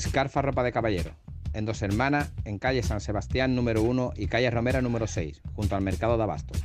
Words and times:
Escarfa 0.00 0.40
Ropa 0.40 0.62
de 0.62 0.72
Caballero, 0.72 1.10
en 1.52 1.66
Dos 1.66 1.82
Hermanas, 1.82 2.32
en 2.44 2.58
calle 2.58 2.82
San 2.82 3.00
Sebastián 3.00 3.54
número 3.54 3.82
1 3.82 4.14
y 4.16 4.28
calle 4.28 4.50
Romera 4.50 4.80
número 4.80 5.06
6, 5.06 5.42
junto 5.54 5.76
al 5.76 5.82
mercado 5.82 6.16
de 6.16 6.22
Abasto. 6.22 6.58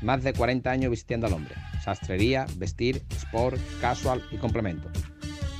Más 0.00 0.22
de 0.22 0.32
40 0.32 0.70
años 0.70 0.90
vistiendo 0.90 1.26
al 1.26 1.34
hombre. 1.34 1.54
Sastrería, 1.84 2.46
vestir, 2.56 3.02
sport, 3.10 3.58
casual 3.80 4.22
y 4.30 4.38
complemento. 4.38 4.88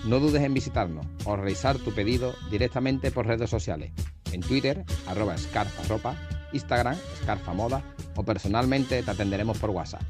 No 0.07 0.21
dudes 0.21 0.43
en 0.43 0.55
visitarnos 0.55 1.07
o 1.27 1.37
realizar 1.37 1.77
tu 1.77 1.93
pedido 1.93 2.35
directamente 2.51 3.11
por 3.11 3.27
redes 3.27 3.51
sociales. 3.51 3.93
En 4.33 4.41
Twitter, 4.41 4.85
arroba 5.07 5.35
Escarfa 5.35 5.83
Ropa, 5.87 6.17
Instagram, 6.53 6.97
Escarfa 7.21 7.53
Moda 7.53 7.83
o 8.17 8.23
personalmente 8.23 9.03
te 9.03 9.11
atenderemos 9.11 9.59
por 9.59 9.71
WhatsApp. 9.71 10.03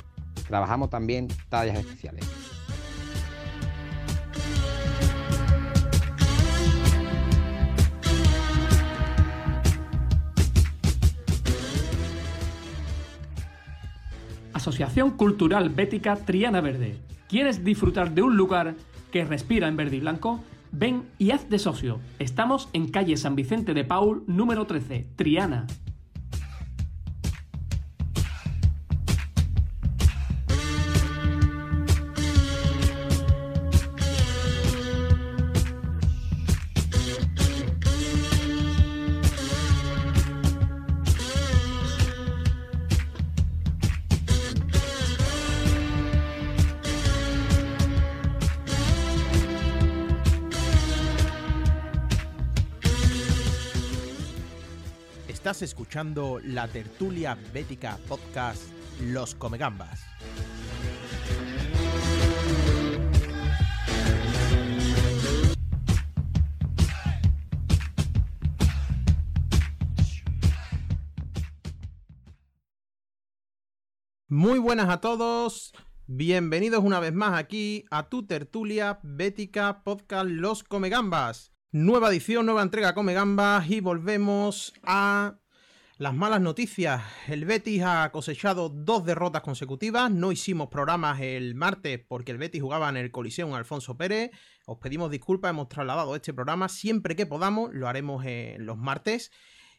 Trabajamos 0.47 0.91
también 0.91 1.27
tallas 1.49 1.79
especiales. 1.79 2.25
Asociación 14.59 15.13
Cultural 15.13 15.71
Bética 15.71 16.17
Triana 16.17 16.61
Verde. 16.61 16.99
¿Quieres 17.29 17.65
disfrutar 17.65 18.13
de 18.13 18.23
un 18.23 18.37
lugar 18.37 18.75
que 19.13 19.25
respira 19.25 19.69
en 19.69 19.77
verde 19.77 19.97
y 19.97 20.01
blanco? 20.01 20.41
Ven 20.73 21.05
y 21.17 21.31
haz 21.31 21.49
de 21.49 21.59
socio. 21.59 22.01
Estamos 22.19 22.69
en 22.73 22.89
calle 22.89 23.17
San 23.17 23.37
Vicente 23.37 23.73
de 23.73 23.85
Paul, 23.85 24.25
número 24.27 24.67
13, 24.67 25.07
Triana. 25.17 25.67
La 55.99 56.69
tertulia 56.69 57.37
bética 57.53 57.99
podcast 58.07 58.63
Los 59.01 59.35
Comegambas. 59.35 60.01
Muy 74.29 74.61
buenas 74.61 74.89
a 74.91 75.01
todos. 75.01 75.73
Bienvenidos 76.07 76.85
una 76.85 77.01
vez 77.01 77.13
más 77.13 77.37
aquí 77.37 77.87
a 77.91 78.09
tu 78.09 78.25
tertulia 78.25 79.01
bética 79.03 79.83
podcast 79.83 80.31
Los 80.31 80.63
Comegambas. 80.63 81.51
Nueva 81.73 82.11
edición, 82.11 82.47
nueva 82.47 82.63
entrega 82.63 82.95
Come 82.95 83.15
Gambas 83.15 83.69
y 83.69 83.81
volvemos 83.81 84.73
a 84.85 85.41
las 85.99 86.15
malas 86.15 86.41
noticias. 86.41 87.03
El 87.27 87.45
Betis 87.45 87.83
ha 87.85 88.11
cosechado 88.13 88.69
dos 88.69 89.05
derrotas 89.05 89.43
consecutivas. 89.43 90.11
No 90.13 90.31
hicimos 90.31 90.69
programas 90.69 91.21
el 91.21 91.57
martes 91.57 92.01
porque 92.07 92.31
el 92.31 92.39
Betis 92.39 92.63
jugaba 92.63 92.89
en 92.89 92.97
el 92.97 93.11
Coliseum 93.11 93.53
Alfonso 93.55 93.97
Pérez. 93.97 94.31
Os 94.65 94.79
pedimos 94.79 95.11
disculpas, 95.11 95.51
hemos 95.51 95.69
trasladado 95.69 96.15
este 96.15 96.33
programa. 96.33 96.69
Siempre 96.69 97.17
que 97.17 97.27
podamos, 97.27 97.75
lo 97.75 97.89
haremos 97.89 98.25
en 98.25 98.65
los 98.65 98.79
martes. 98.79 99.33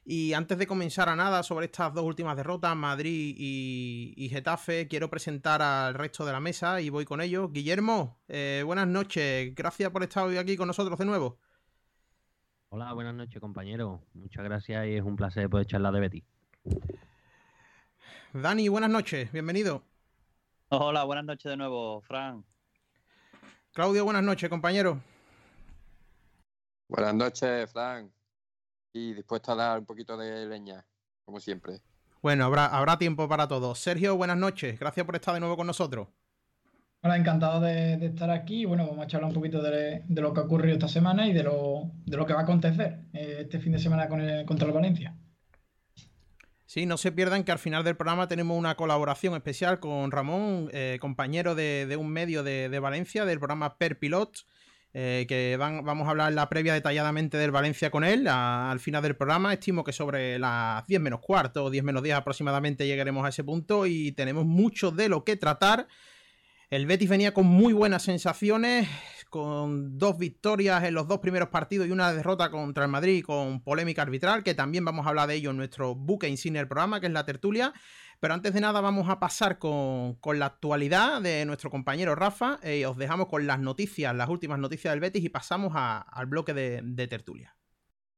Y 0.04 0.34
antes 0.34 0.58
de 0.58 0.68
comenzar 0.68 1.08
a 1.08 1.16
nada 1.16 1.42
sobre 1.42 1.68
estas 1.68 1.94
dos 1.94 2.04
últimas 2.04 2.36
derrotas, 2.36 2.76
Madrid 2.76 3.36
y, 3.38 4.28
Getafe, 4.30 4.88
quiero 4.90 5.10
presentar 5.10 5.62
al 5.62 5.94
resto 5.94 6.26
de 6.26 6.34
la 6.34 6.42
mesa 6.42 6.82
y 6.82 6.90
voy 6.90 7.06
con 7.06 7.22
ellos. 7.22 7.50
Guillermo, 7.54 8.20
eh, 8.28 8.64
buenas 8.66 8.88
noches. 8.88 9.54
Gracias 9.56 9.90
por 9.92 10.04
estar 10.04 10.26
hoy 10.26 10.36
aquí 10.36 10.58
con 10.58 10.68
nosotros 10.68 11.00
de 11.00 11.06
nuevo. 11.06 11.40
Hola, 12.72 12.94
buenas 12.94 13.16
noches, 13.16 13.42
compañero. 13.42 14.04
Muchas 14.14 14.44
gracias 14.44 14.86
y 14.86 14.94
es 14.94 15.02
un 15.02 15.16
placer 15.16 15.50
poder 15.50 15.66
charlar 15.66 15.92
de 15.92 16.00
Betty. 16.02 16.24
Dani, 18.32 18.68
buenas 18.68 18.92
noches, 18.92 19.32
bienvenido. 19.32 19.82
Hola, 20.68 21.04
buenas 21.04 21.26
noches 21.26 21.50
de 21.50 21.58
nuevo, 21.58 22.00
Fran. 22.02 22.46
Claudio, 23.74 24.06
buenas 24.06 24.22
noches, 24.22 24.48
compañero. 24.52 25.02
Buenas 26.88 27.16
noches, 27.16 27.72
Fran. 27.72 28.14
Y 28.94 29.14
dispuesto 29.14 29.54
a 29.54 29.56
dar 29.56 29.80
un 29.80 29.88
poquito 29.88 30.16
de 30.16 30.46
leña, 30.46 30.86
como 31.26 31.40
siempre. 31.40 31.82
Bueno, 32.22 32.46
habrá, 32.46 32.68
habrá 32.68 33.00
tiempo 33.00 33.28
para 33.28 33.48
todos. 33.48 33.80
Sergio, 33.80 34.16
buenas 34.16 34.38
noches. 34.38 34.80
Gracias 34.80 35.08
por 35.08 35.16
estar 35.16 35.34
de 35.34 35.40
nuevo 35.40 35.58
con 35.58 35.66
nosotros. 35.66 36.08
Hola, 37.02 37.16
encantado 37.16 37.62
de, 37.62 37.94
estar 38.06 38.30
aquí. 38.30 38.66
Bueno, 38.66 38.86
vamos 38.86 39.06
a 39.06 39.08
charlar 39.08 39.30
un 39.30 39.34
poquito 39.34 39.62
de, 39.62 40.04
lo 40.10 40.34
que 40.34 40.42
ha 40.42 40.44
ocurrido 40.44 40.74
esta 40.74 40.90
semana 40.90 41.28
y 41.28 41.34
de 41.34 41.44
lo, 41.44 41.94
que 42.06 42.34
va 42.34 42.42
a 42.42 42.44
acontecer 42.44 43.06
eh, 43.14 43.38
este 43.40 43.60
fin 43.60 43.72
de 43.72 43.80
semana 43.80 44.10
con 44.10 44.20
contra 44.46 44.68
el 44.68 44.74
Valencia. 44.74 45.16
Sí, 46.66 46.86
no 46.86 46.98
se 46.98 47.14
pierdan 47.14 47.46
que 47.46 47.54
al 47.54 47.58
final 47.58 47.86
del 47.86 47.96
programa 47.96 48.28
tenemos 48.28 48.58
una 48.58 48.76
colaboración 48.76 49.34
especial 49.34 49.80
con 49.80 50.12
Ramón, 50.12 50.70
eh, 50.74 50.98
compañero 51.00 51.56
de, 51.56 51.96
un 51.98 52.10
medio 52.10 52.44
de, 52.44 52.80
Valencia, 52.80 53.24
del 53.24 53.40
programa 53.40 53.78
Per 53.78 53.98
Pilot, 53.98 54.46
eh, 54.94 55.26
que 55.28 55.56
vamos 55.58 56.06
a 56.06 56.12
hablar 56.12 56.34
la 56.34 56.50
previa 56.50 56.74
detalladamente 56.74 57.38
del 57.38 57.52
Valencia 57.52 57.90
con 57.92 58.04
él 58.04 58.28
al 58.28 58.82
final 58.82 59.02
del 59.02 59.16
programa. 59.16 59.54
Estimo 59.54 59.86
que 59.86 59.94
sobre 59.94 60.38
las 60.38 60.86
10 60.86 61.00
menos 61.00 61.22
cuarto 61.22 61.64
o 61.64 61.70
10 61.70 61.82
menos 61.82 62.04
10 62.04 62.18
aproximadamente 62.18 62.86
llegaremos 62.86 63.26
a 63.26 63.30
ese 63.30 63.46
punto 63.46 63.86
y 63.86 64.12
tenemos 64.12 64.46
mucho 64.46 64.92
de 64.92 65.08
lo 65.08 65.24
que 65.24 65.38
tratar. 65.38 65.88
El 66.70 66.86
Betis 66.86 67.10
venía 67.10 67.34
con 67.34 67.48
muy 67.48 67.74
buenas 67.74 68.04
sensaciones, 68.04 68.88
con 69.32 69.98
dos 69.98 70.20
victorias 70.20 70.84
en 70.84 70.94
los 70.94 71.08
dos 71.08 71.18
primeros 71.18 71.50
partidos 71.50 71.88
y 71.88 71.92
una 71.92 72.14
derrota 72.14 72.52
contra 72.52 72.84
el 72.86 72.92
Madrid 72.92 73.24
con 73.26 73.64
polémica 73.64 74.04
arbitral, 74.04 74.44
que 74.44 74.54
también 74.54 74.86
vamos 74.86 75.08
a 75.08 75.10
hablar 75.10 75.28
de 75.28 75.34
ello 75.34 75.50
en 75.50 75.58
nuestro 75.58 75.96
buque 75.96 76.30
insignia 76.30 76.62
del 76.62 76.68
programa, 76.68 77.00
que 77.00 77.08
es 77.08 77.12
la 77.12 77.26
tertulia. 77.26 77.74
Pero 78.20 78.36
antes 78.36 78.54
de 78.54 78.62
nada 78.62 78.82
vamos 78.82 79.10
a 79.10 79.20
pasar 79.20 79.58
con, 79.58 80.20
la 80.36 80.46
actualidad 80.46 81.24
de 81.24 81.44
nuestro 81.48 81.72
compañero 81.72 82.14
Rafa. 82.14 82.60
eh, 82.62 82.86
os 82.86 82.98
dejamos 82.98 83.30
con 83.30 83.48
las 83.48 83.60
noticias, 83.60 84.16
las 84.16 84.30
últimas 84.30 84.60
noticias 84.60 84.94
del 84.94 85.00
Betis 85.00 85.24
y 85.24 85.30
pasamos 85.30 85.74
al 85.76 86.26
bloque 86.28 86.54
de, 86.54 86.82
de 86.84 87.08
tertulia. 87.08 87.56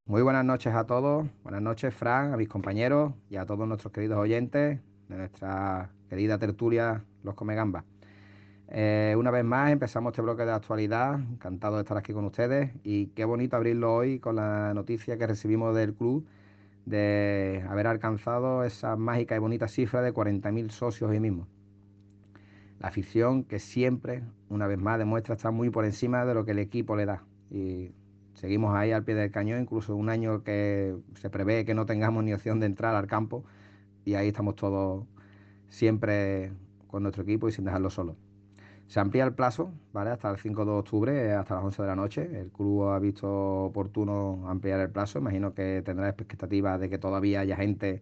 Muy 0.04 0.24
buenas 0.24 0.44
noches 0.44 0.76
a 0.76 0.86
todos. 0.86 1.26
Buenas 1.44 1.62
noches, 1.62 1.94
Fran, 1.94 2.34
a 2.34 2.38
mis 2.38 2.50
compañeros 2.50 3.14
y 3.30 3.38
a 3.38 3.46
todos 3.46 3.66
nuestros 3.66 3.94
queridos 3.94 4.18
oyentes 4.18 4.82
de 5.08 5.16
nuestra 5.16 5.90
querida 6.10 6.38
tertulia 6.38 7.06
Los 7.24 7.36
Come 7.36 7.56
Gambas. 7.56 7.86
Eh, 8.74 9.16
una 9.18 9.32
vez 9.32 9.44
más 9.44 9.70
empezamos 9.70 10.12
este 10.12 10.22
bloque 10.22 10.46
de 10.46 10.52
actualidad, 10.54 11.16
encantado 11.20 11.76
de 11.76 11.82
estar 11.82 11.98
aquí 11.98 12.14
con 12.14 12.24
ustedes 12.24 12.72
y 12.86 13.08
qué 13.08 13.26
bonito 13.26 13.58
abrirlo 13.58 13.94
hoy 13.94 14.20
con 14.20 14.38
la 14.38 14.74
noticia 14.74 15.18
que 15.18 15.28
recibimos 15.28 15.76
del 15.76 15.94
club 15.94 16.26
de 16.86 17.66
haber 17.70 17.88
alcanzado 17.88 18.64
esa 18.64 18.96
mágica 18.96 19.36
y 19.36 19.40
bonita 19.40 19.68
cifra 19.68 20.02
de 20.02 20.14
40.000 20.14 20.70
socios 20.70 21.12
hoy 21.12 21.20
mismo. 21.20 21.48
La 22.80 22.88
afición 22.88 23.44
que 23.44 23.60
siempre, 23.60 24.24
una 24.50 24.68
vez 24.68 24.80
más, 24.80 24.98
demuestra 24.98 25.36
estar 25.36 25.52
muy 25.52 25.70
por 25.70 25.84
encima 25.84 26.26
de 26.26 26.34
lo 26.34 26.46
que 26.46 26.52
el 26.52 26.60
equipo 26.60 26.96
le 26.96 27.06
da. 27.06 27.24
Y 27.52 27.92
seguimos 28.36 28.74
ahí 28.74 28.94
al 28.94 29.04
pie 29.04 29.16
del 29.16 29.32
cañón, 29.32 29.62
incluso 29.62 29.96
un 29.98 30.08
año 30.10 30.44
que 30.44 30.96
se 31.16 31.30
prevé 31.30 31.66
que 31.66 31.74
no 31.74 31.86
tengamos 31.86 32.24
ni 32.24 32.34
opción 32.34 32.62
de 32.62 32.68
entrar 32.68 32.96
al 32.96 33.08
campo 33.08 33.44
y 34.06 34.16
ahí 34.16 34.30
estamos 34.30 34.56
todos 34.56 35.06
siempre 35.70 36.54
con 36.88 37.04
nuestro 37.04 37.24
equipo 37.24 37.50
y 37.50 37.52
sin 37.52 37.66
dejarlo 37.66 37.90
solo. 37.90 38.16
Se 38.92 39.00
amplía 39.00 39.24
el 39.24 39.34
plazo, 39.34 39.72
¿vale? 39.94 40.10
Hasta 40.10 40.30
el 40.30 40.38
5 40.38 40.66
de 40.66 40.72
octubre, 40.72 41.34
hasta 41.34 41.56
las 41.56 41.64
11 41.64 41.82
de 41.82 41.88
la 41.88 41.96
noche. 41.96 42.30
El 42.42 42.52
club 42.52 42.90
ha 42.90 43.00
visto 43.00 43.64
oportuno 43.64 44.50
ampliar 44.50 44.82
el 44.82 44.90
plazo. 44.90 45.18
Imagino 45.18 45.54
que 45.54 45.82
tendrá 45.82 46.10
expectativas 46.10 46.78
de 46.78 46.90
que 46.90 46.98
todavía 46.98 47.40
haya 47.40 47.56
gente 47.56 48.02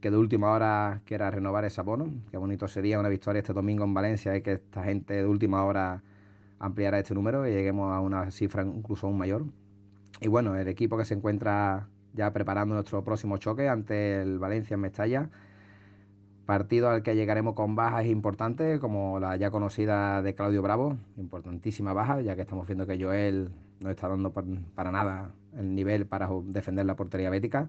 que 0.00 0.10
de 0.10 0.16
última 0.16 0.50
hora 0.50 1.00
quiera 1.04 1.30
renovar 1.30 1.64
ese 1.64 1.80
abono. 1.80 2.12
Qué 2.32 2.38
bonito 2.38 2.66
sería 2.66 2.98
una 2.98 3.08
victoria 3.08 3.38
este 3.38 3.52
domingo 3.52 3.84
en 3.84 3.94
Valencia 3.94 4.36
y 4.36 4.42
que 4.42 4.54
esta 4.54 4.82
gente 4.82 5.14
de 5.14 5.26
última 5.26 5.64
hora 5.64 6.02
ampliara 6.58 6.98
este 6.98 7.14
número 7.14 7.46
y 7.46 7.52
lleguemos 7.52 7.92
a 7.94 8.00
una 8.00 8.28
cifra 8.32 8.64
incluso 8.64 9.06
aún 9.06 9.18
mayor. 9.18 9.44
Y 10.20 10.26
bueno, 10.26 10.56
el 10.56 10.66
equipo 10.66 10.98
que 10.98 11.04
se 11.04 11.14
encuentra 11.14 11.86
ya 12.14 12.32
preparando 12.32 12.74
nuestro 12.74 13.04
próximo 13.04 13.38
choque 13.38 13.68
ante 13.68 14.22
el 14.22 14.40
Valencia 14.40 14.74
en 14.74 14.80
Mestalla 14.80 15.30
Partido 16.46 16.90
al 16.90 17.02
que 17.02 17.16
llegaremos 17.16 17.54
con 17.54 17.74
bajas 17.74 18.06
importantes, 18.06 18.78
como 18.78 19.18
la 19.18 19.34
ya 19.36 19.50
conocida 19.50 20.22
de 20.22 20.36
Claudio 20.36 20.62
Bravo, 20.62 20.96
importantísima 21.16 21.92
baja, 21.92 22.20
ya 22.20 22.36
que 22.36 22.42
estamos 22.42 22.68
viendo 22.68 22.86
que 22.86 23.02
Joel 23.02 23.50
no 23.80 23.90
está 23.90 24.06
dando 24.06 24.32
para 24.32 24.92
nada 24.92 25.32
el 25.58 25.74
nivel 25.74 26.06
para 26.06 26.28
defender 26.44 26.86
la 26.86 26.94
portería 26.94 27.30
bética. 27.30 27.68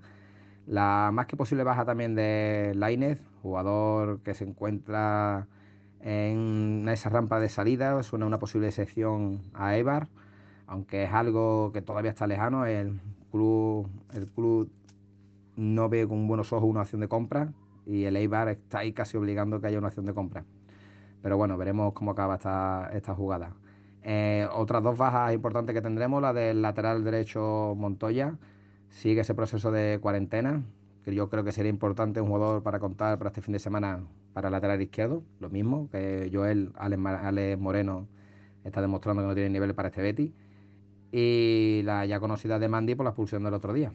La 0.67 1.09
más 1.11 1.25
que 1.25 1.35
posible 1.35 1.63
baja 1.63 1.85
también 1.85 2.13
de 2.13 2.73
Lainez, 2.75 3.19
jugador 3.41 4.19
que 4.21 4.35
se 4.35 4.43
encuentra 4.43 5.47
en 6.01 6.87
esa 6.87 7.09
rampa 7.09 7.39
de 7.39 7.49
salida, 7.49 8.03
suena 8.03 8.27
una 8.27 8.37
posible 8.37 8.67
excepción 8.67 9.41
a 9.55 9.75
Evar. 9.75 10.07
aunque 10.67 11.05
es 11.05 11.13
algo 11.13 11.71
que 11.73 11.81
todavía 11.81 12.11
está 12.11 12.27
lejano, 12.27 12.65
el 12.67 12.99
club, 13.31 13.89
el 14.13 14.27
club 14.27 14.69
no 15.55 15.89
ve 15.89 16.07
con 16.07 16.27
buenos 16.27 16.53
ojos 16.53 16.69
una 16.69 16.81
acción 16.81 17.01
de 17.01 17.07
compra 17.07 17.53
y 17.87 18.03
el 18.03 18.17
Eibar 18.17 18.49
está 18.49 18.79
ahí 18.79 18.91
casi 18.91 19.17
obligando 19.17 19.61
que 19.61 19.67
haya 19.67 19.77
una 19.77 19.87
acción 19.87 20.05
de 20.05 20.13
compra. 20.13 20.43
Pero 21.21 21.37
bueno, 21.37 21.57
veremos 21.57 21.93
cómo 21.93 22.11
acaba 22.11 22.35
esta, 22.35 22.89
esta 22.93 23.15
jugada. 23.15 23.53
Eh, 24.03 24.47
otras 24.53 24.83
dos 24.83 24.97
bajas 24.97 25.33
importantes 25.33 25.73
que 25.73 25.81
tendremos, 25.81 26.21
la 26.21 26.33
del 26.33 26.61
lateral 26.61 27.03
derecho 27.03 27.73
Montoya, 27.77 28.37
sigue 28.89 29.21
ese 29.21 29.33
proceso 29.33 29.71
de 29.71 29.99
cuarentena, 30.01 30.63
que 31.03 31.15
yo 31.15 31.29
creo 31.29 31.43
que 31.43 31.51
sería 31.51 31.69
importante 31.69 32.21
un 32.21 32.27
jugador 32.27 32.63
para 32.63 32.79
contar 32.79 33.17
para 33.17 33.29
este 33.29 33.41
fin 33.41 33.53
de 33.53 33.59
semana 33.59 34.01
para 34.33 34.49
el 34.49 34.51
lateral 34.51 34.81
izquierdo, 34.81 35.23
lo 35.39 35.49
mismo, 35.49 35.89
que 35.89 36.29
Joel 36.31 36.71
Alex, 36.75 37.59
Moreno 37.59 38.07
está 38.63 38.81
demostrando 38.81 39.23
que 39.23 39.27
no 39.29 39.33
tiene 39.33 39.49
nivel 39.49 39.73
para 39.73 39.89
este 39.89 40.01
Betty. 40.01 40.33
Y 41.11 41.81
la 41.85 42.05
ya 42.05 42.19
conocida 42.19 42.59
de 42.59 42.67
Mandy 42.67 42.95
por 42.95 43.05
la 43.05 43.11
expulsión 43.11 43.43
del 43.43 43.53
otro 43.53 43.73
día, 43.73 43.93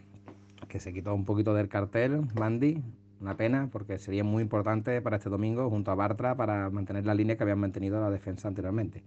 que 0.68 0.80
se 0.80 0.92
quitó 0.92 1.14
un 1.14 1.24
poquito 1.24 1.54
del 1.54 1.68
cartel, 1.68 2.22
Mandy, 2.34 2.82
una 3.22 3.36
pena, 3.36 3.68
porque 3.72 3.98
sería 3.98 4.24
muy 4.24 4.42
importante 4.42 5.00
para 5.00 5.16
este 5.16 5.30
domingo 5.30 5.70
junto 5.70 5.90
a 5.90 5.94
Bartra 5.94 6.36
para 6.36 6.68
mantener 6.70 7.06
la 7.06 7.14
línea 7.14 7.36
que 7.36 7.44
habían 7.44 7.60
mantenido 7.60 8.00
la 8.00 8.10
defensa 8.10 8.48
anteriormente. 8.48 9.02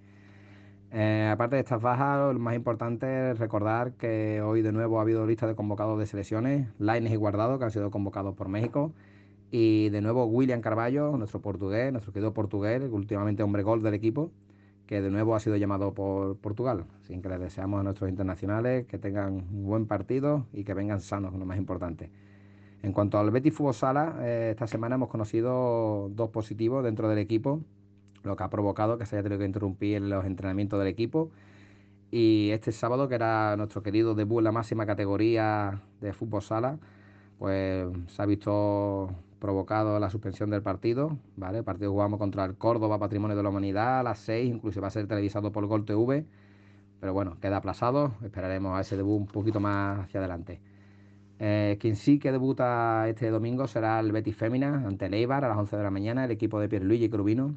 Eh, 0.92 1.30
aparte 1.32 1.58
de 1.58 1.62
estas 1.62 1.82
bajas, 1.82 2.34
lo 2.34 2.40
más 2.40 2.56
importante 2.56 3.32
es 3.32 3.40
recordar 3.40 3.94
que 3.94 4.42
hoy 4.42 4.62
de 4.62 4.72
nuevo 4.72 5.00
ha 5.00 5.02
habido 5.02 5.26
lista 5.28 5.46
de 5.46 5.56
convocados 5.56 6.00
de 6.00 6.06
selecciones, 6.06 6.68
Laines 6.80 7.12
y 7.12 7.18
Guardado, 7.18 7.60
que 7.60 7.66
han 7.66 7.72
sido 7.72 7.92
convocados 7.92 8.34
por 8.36 8.48
México, 8.48 8.94
y 9.52 9.90
de 9.90 10.02
nuevo 10.02 10.26
William 10.26 10.62
Carballo, 10.62 11.18
nuestro 11.18 11.42
portugués, 11.42 11.92
nuestro 11.92 12.14
querido 12.14 12.34
portugués, 12.34 12.82
últimamente 12.90 13.44
hombre 13.44 13.64
gol 13.64 13.84
del 13.84 13.94
equipo, 13.94 14.32
que 14.88 15.02
de 15.02 15.10
nuevo 15.10 15.36
ha 15.36 15.40
sido 15.40 15.58
llamado 15.58 15.94
por 15.94 16.38
Portugal. 16.38 16.86
Así 17.02 17.20
que 17.20 17.30
les 17.30 17.40
deseamos 17.40 17.80
a 17.80 17.84
nuestros 17.84 18.10
internacionales 18.10 18.86
que 18.86 18.98
tengan 18.98 19.34
un 19.34 19.66
buen 19.66 19.88
partido 19.88 20.46
y 20.54 20.64
que 20.64 20.74
vengan 20.74 21.02
sanos, 21.02 21.34
lo 21.34 21.46
más 21.46 21.58
importante. 21.58 22.10
En 22.84 22.94
cuanto 22.94 23.18
al 23.18 23.32
Betis 23.32 23.54
Fútbol 23.54 23.74
Sala, 23.74 24.18
eh, 24.22 24.50
esta 24.52 24.68
semana 24.68 24.96
hemos 24.96 25.10
conocido 25.10 26.10
dos 26.10 26.30
positivos 26.30 26.84
dentro 26.84 27.10
del 27.10 27.18
equipo 27.18 27.62
lo 28.26 28.36
que 28.36 28.44
ha 28.44 28.50
provocado 28.50 28.98
que 28.98 29.06
se 29.06 29.16
haya 29.16 29.24
tenido 29.24 29.40
que 29.40 29.46
interrumpir 29.46 30.02
los 30.02 30.26
entrenamientos 30.26 30.80
del 30.80 30.88
equipo. 30.88 31.32
Y 32.12 32.50
este 32.52 32.72
sábado, 32.72 33.08
que 33.08 33.16
era 33.16 33.56
nuestro 33.58 33.84
querido 33.84 34.16
debut 34.16 34.40
en 34.40 34.46
la 34.46 34.52
máxima 34.52 34.86
categoría 34.86 35.82
de 36.02 36.14
fútbol 36.14 36.42
sala, 36.42 36.80
pues 37.40 37.88
se 38.08 38.22
ha 38.22 38.26
visto 38.26 39.10
provocado 39.40 40.00
la 40.00 40.10
suspensión 40.10 40.50
del 40.50 40.62
partido, 40.62 41.18
¿vale? 41.36 41.60
El 41.60 41.64
partido 41.64 41.92
jugamos 41.92 42.20
contra 42.20 42.46
el 42.46 42.56
Córdoba 42.56 43.00
Patrimonio 43.00 43.36
de 43.36 43.44
la 43.44 43.50
Humanidad 43.50 44.00
a 44.00 44.04
las 44.04 44.20
6, 44.20 44.50
incluso 44.56 44.82
va 44.82 44.88
a 44.88 44.92
ser 44.92 45.08
televisado 45.08 45.52
por 45.52 45.66
Gol 45.68 45.86
TV, 45.86 46.26
pero 47.00 47.14
bueno, 47.14 47.38
queda 47.42 47.58
aplazado, 47.58 48.14
esperaremos 48.24 48.78
a 48.78 48.82
ese 48.82 48.98
debut 48.98 49.20
un 49.20 49.28
poquito 49.28 49.60
más 49.60 50.00
hacia 50.06 50.20
adelante. 50.20 50.62
Eh, 51.40 51.78
quien 51.80 51.96
sí 51.96 52.20
que 52.20 52.32
debuta 52.32 53.08
este 53.10 53.30
domingo 53.30 53.68
será 53.68 54.00
el 54.00 54.12
Betis 54.12 54.36
Fémina 54.38 54.86
ante 54.88 55.08
el 55.08 55.32
a 55.32 55.40
las 55.42 55.58
11 55.58 55.78
de 55.78 55.84
la 55.84 55.92
mañana, 55.92 56.26
el 56.26 56.32
equipo 56.32 56.60
de 56.60 56.70
Pierluigi 56.70 57.10
Crubino, 57.10 57.56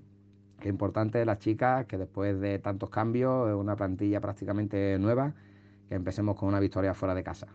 Qué 0.61 0.69
importante 0.69 1.25
las 1.25 1.39
chicas 1.39 1.87
que 1.87 1.97
después 1.99 2.41
de 2.41 2.59
tantos 2.59 2.91
cambios, 2.91 3.55
una 3.55 3.77
plantilla 3.77 4.21
prácticamente 4.21 4.99
nueva, 4.99 5.33
que 5.89 5.95
empecemos 5.95 6.37
con 6.37 6.49
una 6.49 6.59
victoria 6.59 6.95
fuera 6.95 7.15
de 7.15 7.23
casa. 7.23 7.47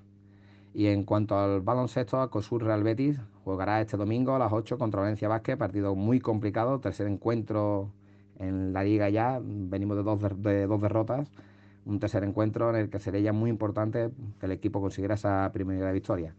Y 0.73 0.87
en 0.87 1.03
cuanto 1.03 1.37
al 1.37 1.61
baloncesto, 1.61 2.29
COSUR 2.29 2.63
Real 2.63 2.81
Betis 2.83 3.19
jugará 3.43 3.81
este 3.81 3.97
domingo 3.97 4.35
a 4.35 4.39
las 4.39 4.53
8 4.53 4.77
contra 4.77 5.01
Valencia 5.01 5.27
Vázquez, 5.27 5.57
partido 5.57 5.95
muy 5.95 6.21
complicado, 6.21 6.79
tercer 6.79 7.07
encuentro 7.07 7.91
en 8.39 8.71
la 8.73 8.83
liga 8.83 9.09
ya, 9.09 9.39
venimos 9.43 9.97
de 9.97 10.03
dos, 10.03 10.21
de 10.41 10.65
dos 10.65 10.81
derrotas, 10.81 11.29
un 11.85 11.99
tercer 11.99 12.23
encuentro 12.23 12.69
en 12.69 12.75
el 12.77 12.89
que 12.89 12.99
sería 12.99 13.33
muy 13.33 13.49
importante 13.49 14.11
que 14.39 14.45
el 14.45 14.51
equipo 14.51 14.81
consiguiera 14.81 15.15
esa 15.15 15.49
primera 15.53 15.91
victoria. 15.91 16.33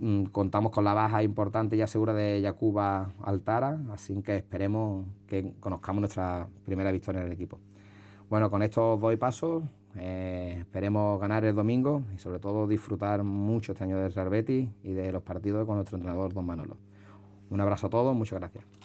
Mm, 0.00 0.24
contamos 0.26 0.70
con 0.72 0.84
la 0.84 0.94
baja 0.94 1.22
importante 1.22 1.76
y 1.76 1.86
segura 1.86 2.14
de 2.14 2.40
Yacuba 2.40 3.10
Altara, 3.22 3.78
así 3.92 4.20
que 4.22 4.36
esperemos 4.36 5.06
que 5.26 5.52
conozcamos 5.58 6.00
nuestra 6.02 6.48
primera 6.64 6.92
victoria 6.92 7.20
en 7.20 7.26
el 7.26 7.32
equipo. 7.32 7.58
Bueno, 8.30 8.50
con 8.50 8.62
estos 8.62 9.00
doy 9.00 9.16
pasos, 9.16 9.64
eh, 9.96 10.58
esperemos 10.60 11.20
ganar 11.20 11.44
el 11.44 11.54
domingo 11.54 12.02
y 12.14 12.18
sobre 12.18 12.38
todo 12.38 12.68
disfrutar 12.68 13.24
mucho 13.24 13.72
este 13.72 13.84
año 13.84 13.98
de 13.98 14.08
Real 14.10 14.44
y 14.82 14.92
de 14.92 15.12
los 15.12 15.22
partidos 15.22 15.66
con 15.66 15.76
nuestro 15.76 15.96
entrenador 15.96 16.32
Don 16.32 16.46
Manolo. 16.46 16.76
Un 17.50 17.60
abrazo 17.60 17.88
a 17.88 17.90
todos, 17.90 18.14
muchas 18.14 18.38
gracias. 18.38 18.77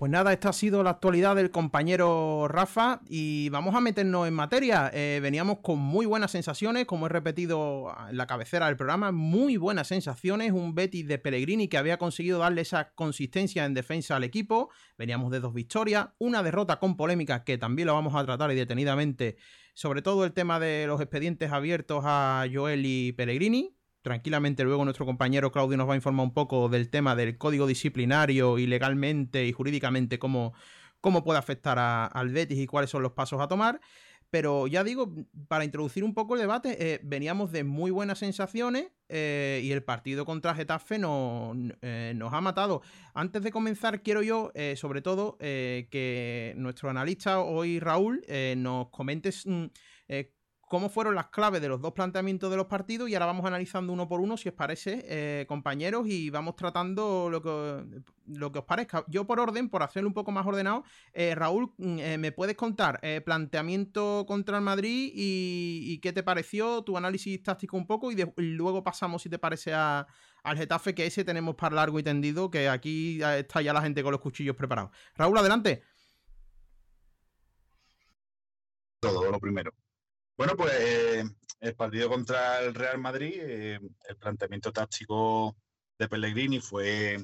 Pues 0.00 0.10
nada, 0.10 0.32
esta 0.32 0.48
ha 0.48 0.52
sido 0.54 0.82
la 0.82 0.88
actualidad 0.88 1.36
del 1.36 1.50
compañero 1.50 2.48
Rafa 2.48 3.02
y 3.06 3.50
vamos 3.50 3.74
a 3.74 3.82
meternos 3.82 4.26
en 4.26 4.32
materia. 4.32 4.90
Eh, 4.94 5.20
veníamos 5.22 5.58
con 5.58 5.78
muy 5.78 6.06
buenas 6.06 6.30
sensaciones, 6.30 6.86
como 6.86 7.04
he 7.04 7.10
repetido 7.10 7.94
en 8.08 8.16
la 8.16 8.26
cabecera 8.26 8.64
del 8.64 8.76
programa, 8.76 9.12
muy 9.12 9.58
buenas 9.58 9.88
sensaciones. 9.88 10.52
Un 10.52 10.74
Betis 10.74 11.06
de 11.06 11.18
Pellegrini 11.18 11.68
que 11.68 11.76
había 11.76 11.98
conseguido 11.98 12.38
darle 12.38 12.62
esa 12.62 12.94
consistencia 12.94 13.66
en 13.66 13.74
defensa 13.74 14.16
al 14.16 14.24
equipo. 14.24 14.70
Veníamos 14.96 15.30
de 15.32 15.40
dos 15.40 15.52
victorias, 15.52 16.08
una 16.16 16.42
derrota 16.42 16.78
con 16.78 16.96
polémica 16.96 17.44
que 17.44 17.58
también 17.58 17.84
lo 17.84 17.92
vamos 17.92 18.14
a 18.14 18.24
tratar 18.24 18.50
y 18.52 18.54
detenidamente, 18.54 19.36
sobre 19.74 20.00
todo 20.00 20.24
el 20.24 20.32
tema 20.32 20.58
de 20.58 20.86
los 20.86 20.98
expedientes 21.02 21.52
abiertos 21.52 22.04
a 22.06 22.46
Joel 22.50 22.86
y 22.86 23.12
Pellegrini 23.12 23.76
tranquilamente 24.02 24.64
luego 24.64 24.84
nuestro 24.84 25.06
compañero 25.06 25.52
Claudio 25.52 25.76
nos 25.76 25.88
va 25.88 25.94
a 25.94 25.96
informar 25.96 26.24
un 26.24 26.34
poco 26.34 26.68
del 26.68 26.88
tema 26.88 27.16
del 27.16 27.38
código 27.38 27.66
disciplinario 27.66 28.58
y 28.58 28.66
legalmente 28.66 29.46
y 29.46 29.52
jurídicamente 29.52 30.18
cómo, 30.18 30.54
cómo 31.00 31.24
puede 31.24 31.38
afectar 31.38 31.78
al 31.78 32.28
Betis 32.30 32.58
y 32.58 32.66
cuáles 32.66 32.90
son 32.90 33.02
los 33.02 33.12
pasos 33.12 33.40
a 33.40 33.48
tomar. 33.48 33.80
Pero 34.30 34.68
ya 34.68 34.84
digo, 34.84 35.12
para 35.48 35.64
introducir 35.64 36.04
un 36.04 36.14
poco 36.14 36.34
el 36.34 36.40
debate, 36.40 36.76
eh, 36.94 37.00
veníamos 37.02 37.50
de 37.50 37.64
muy 37.64 37.90
buenas 37.90 38.20
sensaciones 38.20 38.86
eh, 39.08 39.60
y 39.64 39.72
el 39.72 39.82
partido 39.82 40.24
contra 40.24 40.54
Getafe 40.54 41.00
eh, 41.82 42.12
nos 42.14 42.32
ha 42.32 42.40
matado. 42.40 42.82
Antes 43.12 43.42
de 43.42 43.50
comenzar, 43.50 44.02
quiero 44.02 44.22
yo, 44.22 44.52
sobre 44.76 45.02
todo, 45.02 45.36
que 45.38 46.54
nuestro 46.56 46.88
analista 46.90 47.40
hoy, 47.40 47.80
Raúl, 47.80 48.24
nos 48.56 48.90
comentes 48.90 49.46
mm, 49.46 49.64
cómo 50.70 50.88
fueron 50.88 51.16
las 51.16 51.30
claves 51.30 51.60
de 51.60 51.68
los 51.68 51.80
dos 51.80 51.92
planteamientos 51.92 52.48
de 52.48 52.56
los 52.56 52.66
partidos 52.66 53.10
y 53.10 53.14
ahora 53.14 53.26
vamos 53.26 53.44
analizando 53.44 53.92
uno 53.92 54.06
por 54.06 54.20
uno, 54.20 54.36
si 54.36 54.50
os 54.50 54.54
parece, 54.54 55.04
eh, 55.08 55.44
compañeros, 55.48 56.06
y 56.06 56.30
vamos 56.30 56.54
tratando 56.54 57.28
lo 57.28 57.42
que, 57.42 58.04
lo 58.28 58.52
que 58.52 58.60
os 58.60 58.64
parezca. 58.66 59.04
Yo 59.08 59.26
por 59.26 59.40
orden, 59.40 59.68
por 59.68 59.82
hacerlo 59.82 60.08
un 60.08 60.14
poco 60.14 60.30
más 60.30 60.46
ordenado, 60.46 60.84
eh, 61.12 61.34
Raúl, 61.34 61.72
mm, 61.76 61.98
eh, 61.98 62.18
¿me 62.18 62.30
puedes 62.30 62.54
contar 62.54 63.00
planteamiento 63.24 64.24
contra 64.28 64.58
el 64.58 64.62
Madrid 64.62 65.10
y, 65.12 65.98
qué 66.00 66.12
te 66.12 66.22
pareció, 66.22 66.84
tu 66.84 66.96
análisis 66.96 67.42
táctico 67.42 67.76
un 67.76 67.88
poco, 67.88 68.12
y, 68.12 68.24
luego 68.36 68.84
pasamos, 68.84 69.22
si 69.22 69.28
te 69.28 69.40
parece, 69.40 69.74
a, 69.74 70.06
al 70.44 70.56
Getafe, 70.56 70.94
que 70.94 71.04
ese 71.04 71.24
tenemos 71.24 71.56
para 71.56 71.74
largo 71.74 71.98
y 71.98 72.04
tendido, 72.04 72.48
que 72.48 72.68
aquí 72.68 73.20
está 73.20 73.60
ya 73.60 73.72
la 73.72 73.82
gente 73.82 74.04
con 74.04 74.12
los 74.12 74.20
cuchillos 74.20 74.54
preparados. 74.54 74.92
Raúl, 75.16 75.36
adelante. 75.36 75.82
Todo 79.00 79.32
lo 79.32 79.40
primero. 79.40 79.72
Bueno, 80.40 80.56
pues 80.56 80.72
eh, 80.72 81.22
el 81.60 81.74
partido 81.74 82.08
contra 82.08 82.60
el 82.60 82.74
Real 82.74 82.96
Madrid, 82.96 83.34
eh, 83.36 83.78
el 84.08 84.16
planteamiento 84.16 84.72
táctico 84.72 85.54
de 85.98 86.08
Pellegrini 86.08 86.60
fue 86.60 87.18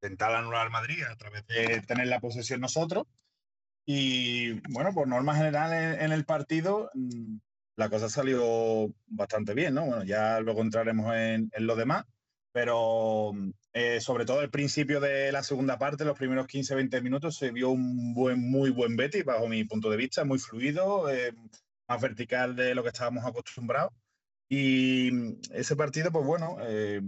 intentar 0.00 0.32
anular 0.32 0.66
al 0.66 0.70
Madrid 0.70 1.02
a 1.02 1.16
través 1.16 1.44
de 1.48 1.82
tener 1.88 2.06
la 2.06 2.20
posesión 2.20 2.60
nosotros. 2.60 3.08
Y 3.84 4.60
bueno, 4.70 4.94
por 4.94 5.08
norma 5.08 5.34
general 5.34 5.72
en, 6.00 6.12
el 6.12 6.24
partido, 6.24 6.88
mm, 6.94 7.38
la 7.74 7.90
cosa 7.90 8.08
salió 8.08 8.94
bastante 9.08 9.52
bien, 9.54 9.74
¿no? 9.74 9.86
Bueno, 9.86 10.04
ya 10.04 10.38
luego 10.38 10.60
entraremos 10.62 11.12
en, 11.16 11.50
lo 11.58 11.74
demás, 11.74 12.04
pero 12.52 13.32
eh, 13.72 14.00
sobre 14.00 14.24
todo 14.24 14.42
el 14.42 14.50
principio 14.50 15.00
de 15.00 15.32
la 15.32 15.42
segunda 15.42 15.80
parte, 15.80 16.04
los 16.04 16.16
primeros 16.16 16.46
15-20 16.46 17.02
minutos, 17.02 17.36
se 17.36 17.50
vio 17.50 17.70
un 17.70 18.14
buen, 18.14 18.38
muy 18.38 18.70
buen 18.70 18.94
Betis, 18.94 19.24
bajo 19.24 19.48
mi 19.48 19.64
punto 19.64 19.90
de 19.90 19.96
vista, 19.96 20.22
muy 20.22 20.38
fluido 20.38 21.08
más 21.88 22.00
vertical 22.00 22.54
de 22.54 22.74
lo 22.74 22.82
que 22.82 22.90
estábamos 22.90 23.24
acostumbrados. 23.24 23.92
Y 24.48 25.10
ese 25.52 25.76
partido, 25.76 26.10
pues 26.12 26.24
bueno, 26.24 26.56
eh, 26.62 27.02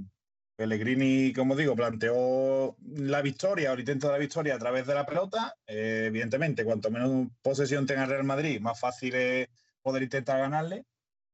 Pellegrini, 0.57 1.33
como 1.33 1.57
digo, 1.57 1.75
planteó 1.75 2.77
la 2.97 3.23
victoria 3.23 3.71
o 3.71 3.75
el 3.75 3.81
intento 3.81 4.09
de 4.09 4.13
la 4.15 4.19
victoria 4.19 4.55
a 4.55 4.59
través 4.59 4.87
de 4.87 4.95
la 4.95 5.07
pelota. 5.07 5.57
Eh, 5.67 6.05
evidentemente, 6.09 6.65
cuanto 6.65 6.91
menos 6.91 7.29
posesión 7.43 7.87
tenga 7.87 8.05
el 8.05 8.11
Real 8.11 8.25
Madrid, 8.25 8.61
más 8.61 8.79
fácil 8.79 9.15
es 9.15 9.49
poder 9.83 10.03
intentar 10.03 10.39
ganarle. 10.39 10.85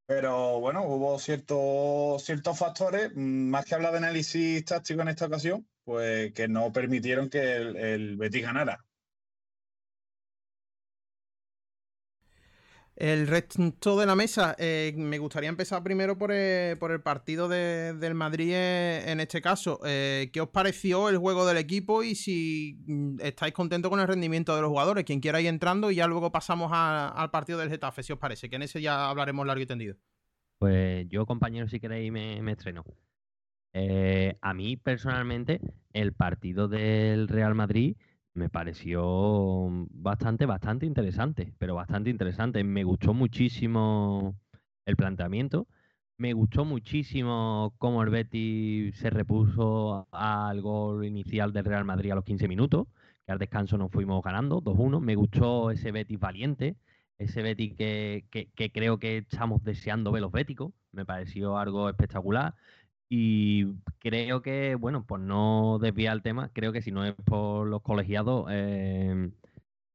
Pero 0.06 0.60
bueno, 0.60 0.84
hubo 0.84 1.18
ciertos, 1.18 2.22
ciertos 2.24 2.58
factores, 2.58 3.10
mm, 3.14 3.50
más 3.50 3.64
que 3.64 3.74
hablar 3.74 3.92
de 3.92 3.98
análisis 3.98 4.64
táctico 4.64 5.02
en 5.02 5.08
esta 5.08 5.26
ocasión, 5.26 5.68
pues 5.84 6.32
que 6.32 6.48
no 6.48 6.72
permitieron 6.72 7.28
que 7.28 7.56
el 7.56 8.16
Betis 8.16 8.42
ganara. 8.42 8.85
El 12.96 13.26
resto 13.26 13.98
de 13.98 14.06
la 14.06 14.16
mesa, 14.16 14.56
eh, 14.58 14.94
me 14.96 15.18
gustaría 15.18 15.50
empezar 15.50 15.82
primero 15.82 16.16
por 16.16 16.32
el, 16.32 16.78
partido 17.04 17.46
del 17.46 18.14
Madrid 18.14 18.54
en 18.54 19.20
este 19.20 19.42
caso. 19.42 19.80
Eh, 19.84 20.30
¿Qué 20.32 20.40
os 20.40 20.48
pareció 20.48 21.10
el 21.10 21.18
juego 21.18 21.44
del 21.46 21.58
equipo 21.58 22.02
y 22.02 22.14
si 22.14 22.82
mm, 22.86 23.20
estáis 23.20 23.52
contentos 23.52 23.90
con 23.90 24.00
el 24.00 24.08
rendimiento 24.08 24.56
de 24.56 24.62
los 24.62 24.70
jugadores? 24.70 25.04
Quien 25.04 25.20
quiera 25.20 25.42
ir 25.42 25.48
entrando 25.48 25.90
y 25.90 25.96
ya 25.96 26.06
luego 26.06 26.32
pasamos 26.32 26.70
al 26.72 27.30
partido 27.30 27.58
del 27.58 27.68
Getafe, 27.68 28.02
si 28.02 28.14
os 28.14 28.18
parece, 28.18 28.48
que 28.48 28.56
en 28.56 28.62
ese 28.62 28.80
ya 28.80 29.10
hablaremos 29.10 29.46
largo 29.46 29.62
y 29.62 29.66
tendido. 29.66 29.96
Pues 30.58 31.06
yo, 31.10 31.26
compañero, 31.26 31.68
si 31.68 31.78
queréis, 31.78 32.10
me, 32.10 32.50
estreno. 32.50 32.82
Eh, 33.74 34.38
a 34.40 34.54
mí, 34.54 34.78
personalmente, 34.78 35.60
el 35.92 36.14
partido 36.14 36.66
del 36.66 37.28
Real 37.28 37.54
Madrid 37.54 37.94
me 38.36 38.48
pareció 38.48 39.68
bastante, 39.90 40.46
bastante 40.46 40.86
interesante, 40.86 41.52
pero 41.58 41.74
bastante 41.74 42.10
interesante. 42.10 42.62
Me 42.64 42.84
gustó 42.84 43.14
muchísimo 43.14 44.36
el 44.84 44.96
planteamiento. 44.96 45.66
Me 46.18 46.32
gustó 46.32 46.64
muchísimo 46.64 47.74
cómo 47.78 48.02
el 48.02 48.10
Betis 48.10 48.96
se 48.96 49.10
repuso 49.10 50.06
al 50.12 50.60
gol 50.62 51.04
inicial 51.04 51.52
del 51.52 51.64
Real 51.64 51.84
Madrid 51.84 52.12
a 52.12 52.14
los 52.14 52.24
15 52.24 52.48
minutos, 52.48 52.86
que 53.26 53.32
al 53.32 53.38
descanso 53.38 53.76
nos 53.78 53.90
fuimos 53.90 54.22
ganando 54.22 54.62
2-1. 54.62 55.00
Me 55.00 55.14
gustó 55.14 55.70
ese 55.70 55.90
Betis 55.92 56.18
valiente, 56.20 56.76
ese 57.18 57.42
Betis 57.42 57.74
que, 57.74 58.26
que, 58.30 58.70
creo 58.70 58.98
que 58.98 59.18
estamos 59.18 59.62
deseando 59.64 60.12
ver 60.12 60.22
los 60.22 60.32
béticos. 60.32 60.72
Me 60.92 61.04
pareció 61.06 61.58
algo 61.58 61.88
espectacular. 61.88 62.54
Y 63.08 63.66
creo 64.00 64.42
que, 64.42 64.74
bueno, 64.74 65.04
por 65.04 65.20
no 65.20 65.78
desviar 65.80 66.16
el 66.16 66.22
tema, 66.22 66.50
creo 66.52 66.72
que 66.72 66.82
si 66.82 66.90
no 66.90 67.04
es 67.04 67.14
por 67.24 67.66
los 67.66 67.82
colegiados, 67.82 68.46
em, 68.50 69.32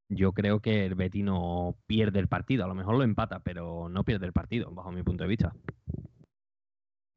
yo 0.09 0.33
creo 0.33 0.61
que 0.61 0.85
el 0.85 0.95
Betis 0.95 1.23
no 1.23 1.77
pierde 1.87 2.19
el 2.19 2.27
partido. 2.27 2.63
A 2.63 2.67
lo 2.67 2.75
mejor 2.75 2.95
lo 2.95 3.03
empata, 3.03 3.39
pero 3.39 3.89
no 3.89 4.03
pierde 4.03 4.25
el 4.25 4.33
partido, 4.33 4.71
bajo 4.71 4.91
mi 4.91 5.03
punto 5.03 5.23
de 5.23 5.29
vista. 5.29 5.53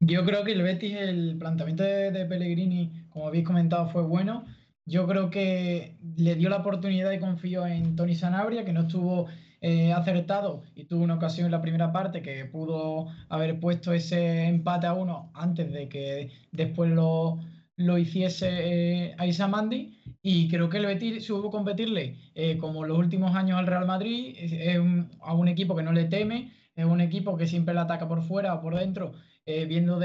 Yo 0.01 0.25
creo 0.25 0.43
que 0.43 0.51
el 0.51 0.61
Betis, 0.61 0.95
el 0.95 1.37
planteamiento 1.37 1.83
de, 1.83 2.25
Pellegrini, 2.25 3.05
como 3.09 3.27
habéis 3.27 3.45
comentado, 3.45 3.89
fue 3.89 4.03
bueno. 4.03 4.45
Yo 4.85 5.07
creo 5.07 5.29
que 5.29 5.97
le 6.17 6.35
dio 6.35 6.49
la 6.49 6.57
oportunidad 6.57 7.11
y 7.11 7.19
confió 7.19 7.65
en 7.65 7.95
Tony 7.95 8.15
Sanabria, 8.15 8.65
que 8.65 8.73
no 8.73 8.81
estuvo 8.81 9.27
eh, 9.67 9.93
acertado 9.93 10.61
y 10.75 10.83
tuvo 10.83 11.03
una 11.03 11.15
ocasión 11.15 11.47
en 11.47 11.51
la 11.51 11.61
primera 11.63 11.91
parte 11.91 12.21
que 12.21 12.45
pudo 12.45 13.07
haber 13.29 13.59
puesto 13.59 13.93
ese 13.93 14.43
empate 14.43 14.85
a 14.85 14.93
uno 14.93 15.31
antes 15.33 15.73
de 15.73 15.89
que 15.89 16.29
después 16.51 16.91
lo, 16.91 17.39
lo 17.75 17.97
hiciese 17.97 18.47
eh, 18.51 19.15
a 19.17 19.25
Isamandi. 19.25 19.97
Y 20.21 20.49
creo 20.49 20.69
que 20.69 20.77
el 20.77 20.85
Betis 20.85 21.25
supo 21.25 21.49
competirle 21.49 22.15
eh, 22.35 22.59
como 22.59 22.85
los 22.85 22.95
últimos 22.99 23.35
años 23.35 23.57
al 23.57 23.65
Real 23.65 23.87
Madrid, 23.87 24.37
a 25.21 25.33
un 25.33 25.47
equipo 25.47 25.75
que 25.75 25.81
no 25.81 25.93
le 25.93 26.05
teme, 26.05 26.51
es 26.75 26.85
un 26.85 27.01
equipo 27.01 27.35
que 27.35 27.47
siempre 27.47 27.73
le 27.73 27.79
ataca 27.79 28.07
por 28.07 28.21
fuera 28.21 28.53
o 28.53 28.61
por 28.61 28.77
dentro, 28.77 29.13
viendo 29.47 29.99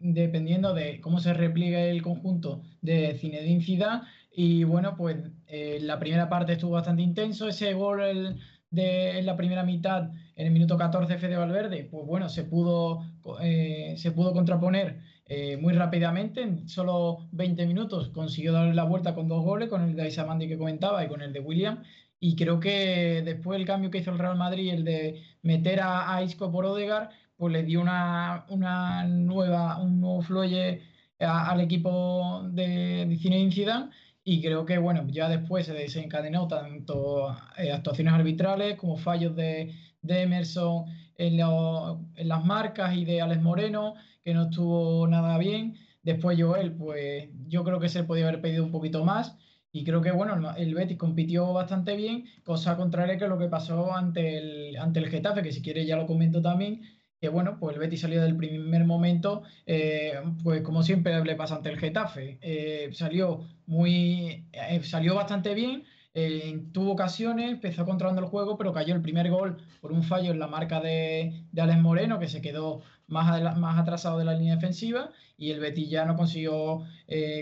dependiendo 0.00 0.74
de 0.74 1.00
cómo 1.00 1.20
se 1.20 1.34
repliegue 1.34 1.90
el 1.90 2.02
conjunto 2.02 2.62
de 2.82 3.14
Zinedine 3.14 3.64
y 4.36 4.64
bueno, 4.64 4.96
pues 4.96 5.16
la 5.80 5.98
primera 6.00 6.28
parte 6.28 6.54
estuvo 6.54 6.72
bastante 6.72 7.02
intenso, 7.02 7.48
ese 7.48 7.74
gol 7.74 8.00
de, 8.74 9.18
en 9.18 9.26
la 9.26 9.36
primera 9.36 9.62
mitad, 9.62 10.10
en 10.36 10.46
el 10.46 10.52
minuto 10.52 10.76
14 10.76 11.18
Fede 11.18 11.36
Valverde, 11.36 11.88
pues 11.90 12.06
bueno, 12.06 12.28
se 12.28 12.44
pudo, 12.44 13.04
eh, 13.40 13.94
se 13.96 14.12
pudo 14.12 14.32
contraponer 14.32 15.00
eh, 15.26 15.56
muy 15.56 15.72
rápidamente, 15.72 16.42
en 16.42 16.68
solo 16.68 17.28
20 17.32 17.66
minutos 17.66 18.10
consiguió 18.10 18.52
darle 18.52 18.74
la 18.74 18.84
vuelta 18.84 19.14
con 19.14 19.28
dos 19.28 19.42
goles, 19.44 19.68
con 19.68 19.82
el 19.82 19.96
de 19.96 20.08
Isamandi 20.08 20.48
que 20.48 20.58
comentaba 20.58 21.04
y 21.04 21.08
con 21.08 21.22
el 21.22 21.32
de 21.32 21.40
William. 21.40 21.82
Y 22.20 22.36
creo 22.36 22.60
que 22.60 23.22
después 23.24 23.58
el 23.58 23.66
cambio 23.66 23.90
que 23.90 23.98
hizo 23.98 24.10
el 24.10 24.18
Real 24.18 24.36
Madrid, 24.36 24.72
el 24.72 24.84
de 24.84 25.22
meter 25.42 25.80
a, 25.82 26.22
Isco 26.22 26.50
por 26.50 26.64
Odegar, 26.64 27.10
pues 27.36 27.52
le 27.52 27.62
dio 27.64 27.80
una, 27.80 28.46
una 28.48 29.04
nueva, 29.04 29.80
un 29.82 30.00
nuevo 30.00 30.22
fluye 30.22 30.82
al 31.18 31.60
equipo 31.60 32.42
de, 32.50 33.06
de 33.06 33.16
Zinedine 33.18 33.90
y 34.24 34.40
creo 34.40 34.64
que, 34.64 34.78
bueno, 34.78 35.06
ya 35.08 35.28
después 35.28 35.66
se 35.66 35.74
desencadenó 35.74 36.48
tanto 36.48 37.36
eh, 37.58 37.70
actuaciones 37.70 38.14
arbitrales 38.14 38.76
como 38.78 38.96
fallos 38.96 39.36
de, 39.36 39.74
Emerson 40.02 40.86
en, 41.16 41.36
las 41.36 42.44
marcas 42.44 42.96
y 42.96 43.04
de 43.04 43.20
Alex 43.20 43.42
Moreno, 43.42 43.94
que 44.22 44.32
no 44.32 44.44
estuvo 44.44 45.06
nada 45.06 45.36
bien. 45.36 45.76
Después 46.02 46.40
Joel, 46.40 46.72
pues 46.72 47.28
yo 47.48 47.64
creo 47.64 47.78
que 47.80 47.90
se 47.90 48.04
podía 48.04 48.26
haber 48.28 48.40
pedido 48.40 48.64
un 48.64 48.70
poquito 48.72 49.04
más. 49.04 49.36
Y 49.72 49.84
creo 49.84 50.00
que, 50.00 50.12
bueno, 50.12 50.54
el 50.56 50.74
Betis 50.74 50.96
compitió 50.96 51.52
bastante 51.52 51.96
bien, 51.96 52.24
cosa 52.44 52.76
contraria 52.76 53.18
que 53.18 53.26
lo 53.28 53.38
que 53.38 53.48
pasó 53.48 53.94
ante 53.94 54.38
el, 54.38 54.76
ante 54.78 55.00
el 55.00 55.08
Getafe, 55.10 55.42
que 55.42 55.52
si 55.52 55.62
quiere 55.62 55.84
ya 55.84 55.96
lo 55.96 56.06
comento 56.06 56.40
también, 56.40 56.82
que 57.24 57.30
bueno, 57.30 57.56
pues 57.58 57.74
el 57.74 57.80
Betis 57.80 58.02
salió 58.02 58.20
del 58.20 58.36
primer 58.36 58.84
momento, 58.84 59.44
eh, 59.64 60.12
pues 60.42 60.60
como 60.60 60.82
siempre 60.82 61.24
le 61.24 61.36
pasa 61.36 61.54
ante 61.54 61.70
el 61.70 61.78
Getafe, 61.78 62.38
eh, 62.42 62.90
salió 62.92 63.48
muy, 63.64 64.44
eh, 64.52 64.82
salió 64.82 65.14
bastante 65.14 65.54
bien, 65.54 65.84
tuvo 66.72 66.92
ocasiones, 66.92 67.50
empezó 67.50 67.84
controlando 67.84 68.22
el 68.22 68.28
juego, 68.28 68.56
pero 68.56 68.72
cayó 68.72 68.94
el 68.94 69.02
primer 69.02 69.30
gol 69.30 69.58
por 69.80 69.92
un 69.92 70.02
fallo 70.02 70.30
en 70.30 70.38
la 70.38 70.46
marca 70.46 70.80
de, 70.80 71.44
de 71.50 71.62
Alex 71.62 71.80
Moreno, 71.80 72.18
que 72.18 72.28
se 72.28 72.40
quedó 72.40 72.82
más, 73.06 73.56
más 73.58 73.78
atrasado 73.78 74.18
de 74.18 74.24
la 74.24 74.34
línea 74.34 74.54
defensiva, 74.54 75.10
y 75.36 75.50
el 75.50 75.60
Betis 75.60 75.90
ya 75.90 76.04
no 76.04 76.14
consiguió 76.16 76.84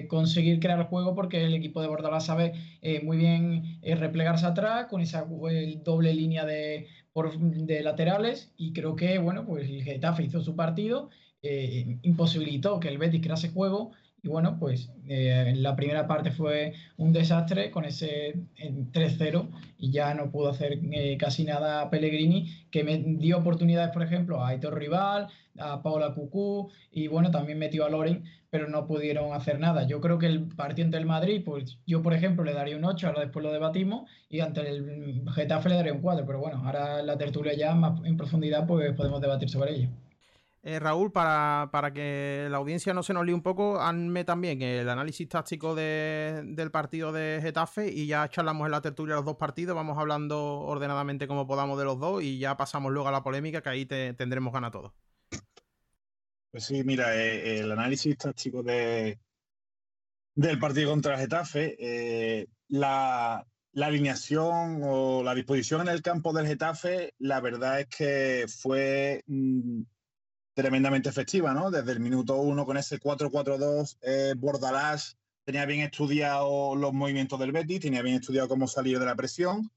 conseguir 0.08 0.58
crear 0.60 0.78
el 0.78 0.86
juego 0.86 1.14
porque 1.14 1.44
el 1.44 1.54
equipo 1.54 1.82
de 1.82 1.88
Bordalás 1.88 2.24
sabe 2.24 2.54
muy 3.02 3.18
bien 3.18 3.78
replegarse 3.82 4.46
atrás 4.46 4.86
con 4.86 5.02
esa 5.02 5.26
doble 5.84 6.14
línea 6.14 6.46
de 6.46 6.88
de 7.14 7.82
laterales 7.82 8.52
y 8.56 8.72
creo 8.72 8.96
que, 8.96 9.18
bueno, 9.18 9.44
pues 9.44 9.68
el 9.68 9.82
Getafe 9.82 10.24
hizo 10.24 10.40
su 10.40 10.56
partido, 10.56 11.10
eh, 11.42 11.98
imposibilitó 12.02 12.80
que 12.80 12.88
el 12.88 12.98
Betis 12.98 13.20
crease 13.20 13.50
juego 13.50 13.92
y 14.22 14.28
bueno, 14.28 14.56
pues 14.58 14.88
eh, 15.08 15.52
la 15.56 15.74
primera 15.74 16.06
parte 16.06 16.30
fue 16.30 16.74
un 16.96 17.12
desastre 17.12 17.72
con 17.72 17.84
ese 17.84 18.34
3-0 18.56 19.48
y 19.78 19.90
ya 19.90 20.14
no 20.14 20.30
pudo 20.30 20.50
hacer 20.50 20.78
eh, 20.92 21.16
casi 21.18 21.44
nada 21.44 21.82
a 21.82 21.90
Pellegrini, 21.90 22.48
que 22.70 22.84
me 22.84 22.98
dio 22.98 23.38
oportunidades, 23.38 23.92
por 23.92 24.04
ejemplo, 24.04 24.40
a 24.40 24.48
Aitor 24.48 24.78
Rival, 24.78 25.26
a 25.58 25.82
Paula 25.82 26.14
Cucú 26.14 26.70
y 26.92 27.08
bueno, 27.08 27.32
también 27.32 27.58
metió 27.58 27.84
a 27.84 27.90
Loren, 27.90 28.22
pero 28.48 28.68
no 28.68 28.86
pudieron 28.86 29.32
hacer 29.32 29.58
nada. 29.58 29.88
Yo 29.88 30.00
creo 30.00 30.18
que 30.18 30.26
el 30.26 30.46
partido 30.46 30.86
ante 30.86 30.98
el 30.98 31.06
Madrid, 31.06 31.42
pues 31.44 31.78
yo, 31.84 32.00
por 32.02 32.14
ejemplo, 32.14 32.44
le 32.44 32.52
daría 32.52 32.76
un 32.76 32.84
8, 32.84 33.08
ahora 33.08 33.22
después 33.22 33.42
lo 33.42 33.52
debatimos, 33.52 34.08
y 34.28 34.38
ante 34.38 34.60
el 34.68 35.24
Getafe 35.34 35.68
le 35.68 35.74
daría 35.74 35.94
un 35.94 36.00
4, 36.00 36.24
pero 36.24 36.38
bueno, 36.38 36.62
ahora 36.64 37.02
la 37.02 37.18
tertulia 37.18 37.54
ya 37.54 37.74
más 37.74 38.00
en 38.04 38.16
profundidad, 38.16 38.68
pues 38.68 38.92
podemos 38.92 39.20
debatir 39.20 39.50
sobre 39.50 39.72
ello. 39.74 39.88
Eh, 40.64 40.78
Raúl, 40.78 41.10
para, 41.10 41.92
que 41.92 42.46
la 42.48 42.58
audiencia 42.58 42.94
no 42.94 43.02
se 43.02 43.12
nos 43.12 43.26
líe 43.26 43.34
un 43.34 43.42
poco, 43.42 43.80
hazme 43.80 44.24
también 44.24 44.62
el 44.62 44.88
análisis 44.88 45.28
táctico 45.28 45.74
del 45.74 46.70
partido 46.70 47.10
de 47.10 47.40
Getafe 47.42 47.90
y 47.90 48.06
ya 48.06 48.28
charlamos 48.28 48.66
en 48.66 48.70
la 48.70 48.80
tertulia 48.80 49.16
los 49.16 49.24
dos 49.24 49.36
partidos, 49.36 49.74
vamos 49.74 49.98
hablando 49.98 50.60
ordenadamente 50.60 51.26
como 51.26 51.48
podamos 51.48 51.76
de 51.78 51.84
los 51.84 51.98
dos 51.98 52.22
y 52.22 52.38
ya 52.38 52.56
pasamos 52.56 52.92
luego 52.92 53.08
a 53.08 53.12
la 53.12 53.24
polémica 53.24 53.60
que 53.60 53.68
ahí 53.70 53.86
te, 53.86 54.14
tendremos 54.14 54.52
gana 54.52 54.70
todos. 54.70 54.92
Pues 56.52 56.64
sí, 56.64 56.84
mira, 56.84 57.16
eh, 57.16 57.58
el 57.58 57.72
análisis 57.72 58.16
táctico 58.16 58.62
de, 58.62 59.18
del 60.34 60.58
partido 60.58 60.90
contra 60.90 61.18
Getafe, 61.18 61.76
eh, 61.78 62.46
la, 62.68 63.44
alineación 63.74 64.80
o 64.84 65.22
la 65.22 65.34
disposición 65.34 65.80
en 65.80 65.88
el 65.88 66.02
campo 66.02 66.32
del 66.32 66.46
Getafe, 66.46 67.14
la 67.18 67.40
verdad 67.40 67.80
es 67.80 67.86
que 67.88 68.46
fue 68.48 69.22
mm, 69.26 69.82
tremendamente 70.54 71.08
efectiva, 71.08 71.54
¿no? 71.54 71.70
Desde 71.70 71.92
el 71.92 72.00
minuto 72.00 72.36
uno 72.36 72.64
con 72.64 72.76
ese 72.76 73.00
4-4-2, 73.00 73.98
eh, 74.02 74.34
Bordalás 74.36 75.16
tenía 75.44 75.66
bien 75.66 75.80
estudiado 75.80 76.76
los 76.76 76.92
movimientos 76.92 77.38
del 77.38 77.52
Betis, 77.52 77.80
tenía 77.80 78.02
bien 78.02 78.16
estudiado 78.16 78.48
cómo 78.48 78.68
salir 78.68 78.98
de 78.98 79.06
la 79.06 79.16
presión 79.16 79.70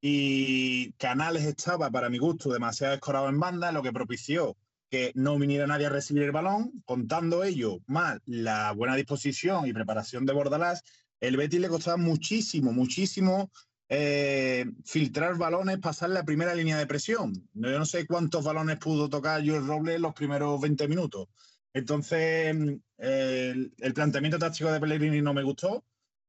y 0.00 0.92
Canales 0.94 1.44
estaba, 1.44 1.90
para 1.90 2.10
mi 2.10 2.18
gusto, 2.18 2.52
demasiado 2.52 2.94
escorado 2.94 3.28
en 3.28 3.38
banda, 3.38 3.70
lo 3.72 3.82
que 3.82 3.92
propició 3.92 4.56
que 4.90 5.10
no 5.14 5.38
viniera 5.38 5.66
nadie 5.66 5.86
a 5.86 5.90
recibir 5.90 6.24
el 6.24 6.32
balón, 6.32 6.82
contando 6.84 7.44
ello 7.44 7.78
más 7.86 8.18
la 8.26 8.72
buena 8.72 8.94
disposición 8.94 9.66
y 9.66 9.72
preparación 9.72 10.26
de 10.26 10.34
Bordalás, 10.34 10.82
el 11.18 11.38
Betis 11.38 11.60
le 11.60 11.68
costaba 11.68 11.96
muchísimo, 11.96 12.72
muchísimo 12.72 13.50
eh, 13.88 14.64
filtrar 14.84 15.36
balones, 15.36 15.78
pasar 15.78 16.10
la 16.10 16.24
primera 16.24 16.54
línea 16.54 16.78
de 16.78 16.86
presión. 16.86 17.32
Yo 17.52 17.78
no 17.78 17.84
sé 17.84 18.06
cuántos 18.06 18.44
balones 18.44 18.78
pudo 18.78 19.08
tocar 19.08 19.46
Joel 19.46 19.66
Robles 19.66 20.00
los 20.00 20.14
primeros 20.14 20.60
20 20.60 20.88
minutos. 20.88 21.28
Entonces, 21.74 22.54
el, 22.98 23.72
planteamiento 23.94 24.38
táctico 24.38 24.70
de 24.70 24.80
Pellegrini 24.80 25.22
no 25.22 25.34
me 25.34 25.42
gustó 25.42 25.84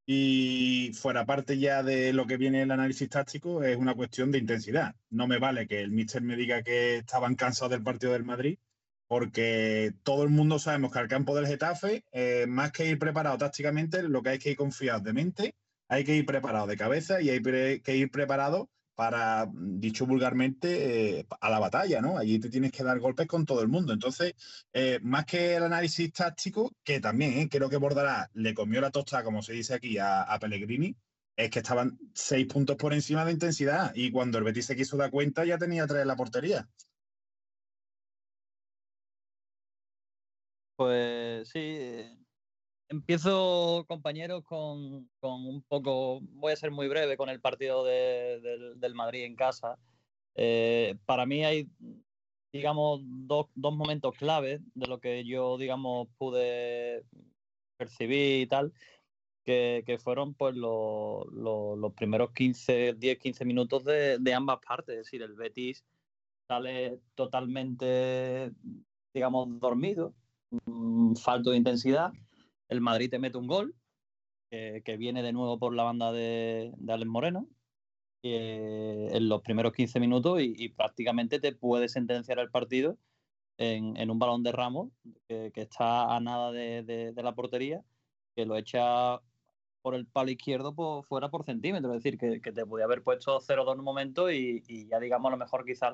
y 0.06 0.92
fuera 0.94 1.26
parte 1.26 1.58
ya 1.58 1.84
de 1.84 2.14
lo 2.14 2.28
que 2.28 2.38
viene 2.38 2.64
el 2.64 2.72
análisis 2.72 3.10
táctico, 3.10 3.64
es 3.64 3.78
una 3.78 3.96
cuestión 3.96 4.32
de 4.32 4.40
intensidad. 4.40 4.96
No 5.10 5.28
me 5.28 5.40
vale 5.40 5.68
que 5.68 5.82
el 5.82 5.92
míster 5.92 6.22
me 6.22 6.36
diga 6.36 6.64
que 6.64 6.98
estaban 6.98 7.36
cansados 7.36 7.72
del 7.72 7.84
partido 7.84 8.14
del 8.14 8.26
Madrid, 8.26 8.58
porque 9.08 9.94
todo 10.04 10.24
el 10.24 10.30
mundo 10.30 10.60
sabemos 10.60 10.92
que 10.92 11.00
al 11.00 11.08
campo 11.08 11.36
del 11.36 11.48
Getafe, 11.48 12.04
eh, 12.12 12.46
más 12.48 12.72
que 12.72 12.88
ir 12.88 13.00
preparado 13.00 13.38
tácticamente, 13.38 14.04
lo 14.04 14.22
que 14.22 14.30
hay 14.30 14.40
que 14.40 14.52
ir 14.52 14.58
confiado 14.58 15.02
de 15.02 15.14
mente 15.14 15.56
hay 15.94 16.04
que 16.04 16.16
ir 16.16 16.26
preparado 16.26 16.68
de 16.68 16.78
cabeza 16.78 17.22
y 17.22 17.30
hay 17.30 17.42
que 17.42 17.96
ir 17.96 18.10
preparado 18.12 18.70
para, 18.96 19.46
mm, 19.46 19.80
dicho 19.80 20.06
vulgarmente, 20.06 21.20
eh, 21.20 21.28
a 21.42 21.50
la 21.50 21.60
batalla, 21.60 22.02
¿no? 22.02 22.18
Allí 22.18 22.40
te 22.40 22.50
tienes 22.50 22.72
que 22.72 22.84
dar 22.84 23.00
golpes 23.00 23.28
con 23.28 23.46
todo 23.46 23.62
el 23.62 23.68
mundo. 23.68 23.94
Entonces, 23.94 24.34
eh, 24.74 25.00
más 25.04 25.26
que 25.26 25.56
el 25.56 25.64
análisis 25.64 26.12
táctico, 26.14 26.76
que 26.84 27.00
también 27.00 27.34
¿eh? 27.40 27.50
creo 27.50 27.70
que 27.70 27.78
Bordalás 27.78 28.30
le 28.34 28.54
comió 28.54 28.82
la 28.82 28.92
tosta, 28.92 29.24
como 29.24 29.42
se 29.42 29.54
dice 29.54 29.76
aquí, 29.76 29.98
a, 29.98 30.24
a, 30.24 30.40
Pellegrini, 30.40 30.96
es 31.36 31.50
que 31.50 31.60
estaban 31.60 31.98
seis 32.14 32.46
puntos 32.48 32.76
por 32.78 32.94
encima 32.94 33.26
de 33.26 33.32
intensidad 33.34 33.92
y 33.96 34.12
cuando 34.12 34.38
el 34.38 34.44
Betis 34.44 34.66
se 34.68 34.76
quiso 34.76 34.98
dar 34.98 35.12
cuenta 35.12 35.46
ya 35.46 35.58
tenía 35.58 35.88
tres 35.88 36.02
en 36.04 36.08
la 36.08 36.16
portería. 36.16 36.68
Pues 40.76 41.50
sí, 41.50 42.23
Empiezo, 42.94 43.86
compañeros, 43.88 44.44
con, 44.44 45.10
un 45.20 45.64
poco, 45.68 46.20
voy 46.22 46.54
a 46.54 46.56
ser 46.56 46.70
muy 46.70 46.88
breve 46.88 47.18
con 47.18 47.28
el 47.28 47.42
partido 47.42 47.84
del 47.84 48.94
Madrid 48.94 49.24
en 49.24 49.36
casa. 49.36 49.80
Eh, 50.36 50.96
para 51.08 51.26
mí 51.26 51.44
hay, 51.44 51.68
digamos, 52.52 53.02
dos, 53.04 53.48
momentos 53.56 54.14
claves 54.16 54.62
de 54.76 54.86
lo 54.86 55.00
que 55.00 55.26
yo, 55.26 55.58
digamos, 55.58 56.08
pude 56.20 57.04
percibir 57.78 58.42
y 58.42 58.46
tal, 58.46 58.72
que, 59.44 59.98
fueron 60.00 60.36
pues 60.36 60.56
los, 60.56 61.26
primeros 61.96 62.32
15, 62.32 62.94
10, 62.94 63.18
15 63.18 63.44
minutos 63.44 63.84
de, 63.86 64.20
de 64.20 64.34
ambas 64.36 64.60
partes. 64.60 64.98
Es 64.98 65.06
decir, 65.06 65.24
el 65.24 65.34
Betis 65.34 65.84
sale 66.48 67.00
totalmente, 67.16 68.52
digamos, 69.16 69.60
dormido, 69.60 70.14
mm, 70.66 71.16
falto 71.16 71.50
de 71.50 71.58
intensidad 71.58 72.14
el 72.74 72.82
Madrid 72.82 73.10
te 73.10 73.20
mete 73.20 73.38
un 73.38 73.48
gol, 73.48 73.76
que 74.50 74.98
viene 74.98 75.24
de 75.24 75.34
nuevo 75.34 75.58
por 75.58 75.74
la 75.74 75.84
banda 75.84 76.12
de, 76.12 76.72
de 76.78 76.94
Alex 76.94 77.10
Moreno, 77.10 77.48
en 78.24 79.28
los 79.28 79.42
primeros 79.42 79.74
15 79.74 80.00
minutos 80.00 80.40
y, 80.42 80.70
prácticamente 80.70 81.40
te 81.40 81.54
puede 81.54 81.90
sentenciar 81.90 82.40
el 82.40 82.50
partido 82.50 82.98
en, 83.58 84.10
un 84.10 84.20
balón 84.20 84.44
de 84.44 84.52
Ramos, 84.52 84.90
que, 85.28 85.52
está 85.56 86.16
a 86.16 86.20
nada 86.20 86.52
de, 86.52 87.14
la 87.16 87.36
portería, 87.36 87.84
que 88.36 88.46
lo 88.46 88.56
echa 88.56 89.20
por 89.82 89.96
el 89.96 90.06
palo 90.08 90.32
izquierdo 90.32 90.74
fuera 91.04 91.30
por 91.30 91.44
centímetro. 91.44 91.94
Es 91.94 92.02
decir, 92.02 92.18
que, 92.18 92.40
te 92.40 92.66
podía 92.66 92.86
haber 92.86 93.04
puesto 93.04 93.40
0-2 93.42 93.74
en 93.74 93.80
un 93.80 93.86
momento 93.86 94.32
y, 94.32 94.88
ya 94.90 95.00
digamos 95.00 95.30
a 95.30 95.36
lo 95.36 95.38
mejor 95.38 95.66
quizás 95.66 95.94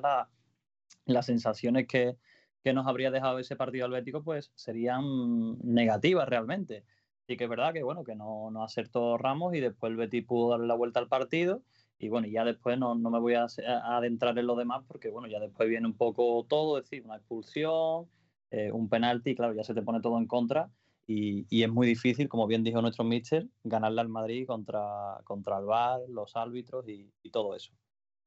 las 1.06 1.26
sensaciones 1.26 1.88
que, 1.88 2.16
que 2.62 2.72
nos 2.72 2.86
habría 2.86 3.10
dejado 3.10 3.38
ese 3.38 3.56
partido 3.56 3.86
albético, 3.86 4.22
pues 4.22 4.52
serían 4.54 5.58
negativas 5.62 6.28
realmente. 6.28 6.84
Sí 7.26 7.36
que 7.36 7.44
es 7.44 7.50
verdad 7.50 7.72
que 7.72 7.82
bueno, 7.82 8.04
que 8.04 8.14
no, 8.14 8.50
no 8.50 8.62
acertó 8.62 9.16
Ramos 9.16 9.54
y 9.54 9.60
después 9.60 9.90
el 9.90 9.96
Betis 9.96 10.24
pudo 10.24 10.50
darle 10.50 10.66
la 10.66 10.74
vuelta 10.74 11.00
al 11.00 11.08
partido. 11.08 11.62
Y 11.98 12.08
bueno, 12.08 12.26
ya 12.26 12.44
después 12.44 12.78
no, 12.78 12.94
me 12.94 13.18
voy 13.18 13.34
a, 13.34 13.46
adentrar 13.84 14.38
en 14.38 14.46
lo 14.46 14.56
demás 14.56 14.82
porque 14.88 15.10
bueno, 15.10 15.28
ya 15.28 15.38
después 15.38 15.68
viene 15.68 15.86
un 15.86 15.96
poco 15.96 16.46
todo, 16.48 16.78
es 16.78 16.84
decir, 16.84 17.04
una 17.04 17.16
expulsión, 17.16 18.06
eh, 18.50 18.72
un 18.72 18.88
penalti, 18.88 19.34
claro, 19.34 19.54
ya 19.54 19.64
se 19.64 19.74
te 19.74 19.82
pone 19.82 20.00
todo 20.00 20.18
en 20.18 20.26
contra. 20.26 20.70
Y, 21.06 21.46
y, 21.50 21.64
es 21.64 21.68
muy 21.70 21.88
difícil, 21.88 22.28
como 22.28 22.46
bien 22.46 22.62
dijo 22.62 22.80
nuestro 22.80 23.04
míster, 23.04 23.48
ganarle 23.64 24.00
al 24.00 24.08
Madrid 24.08 24.46
contra, 24.46 25.20
contra 25.24 25.58
el 25.58 25.64
VAR, 25.64 26.00
los 26.08 26.36
árbitros 26.36 26.84
y 26.88 27.30
todo 27.30 27.56
eso. 27.56 27.72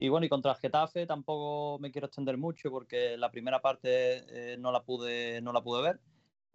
Y 0.03 0.09
bueno, 0.09 0.25
y 0.25 0.29
contra 0.29 0.51
el 0.51 0.57
Getafe 0.57 1.05
tampoco 1.05 1.79
me 1.79 1.89
quiero 1.89 2.07
extender 2.07 2.37
mucho 2.37 2.69
porque 2.69 3.15
la 3.15 3.31
primera 3.31 3.61
parte 3.61 4.51
eh, 4.53 4.57
no, 4.57 4.73
la 4.73 4.83
pude, 4.83 5.41
no 5.41 5.53
la 5.53 5.63
pude 5.63 5.81
ver. 5.81 6.01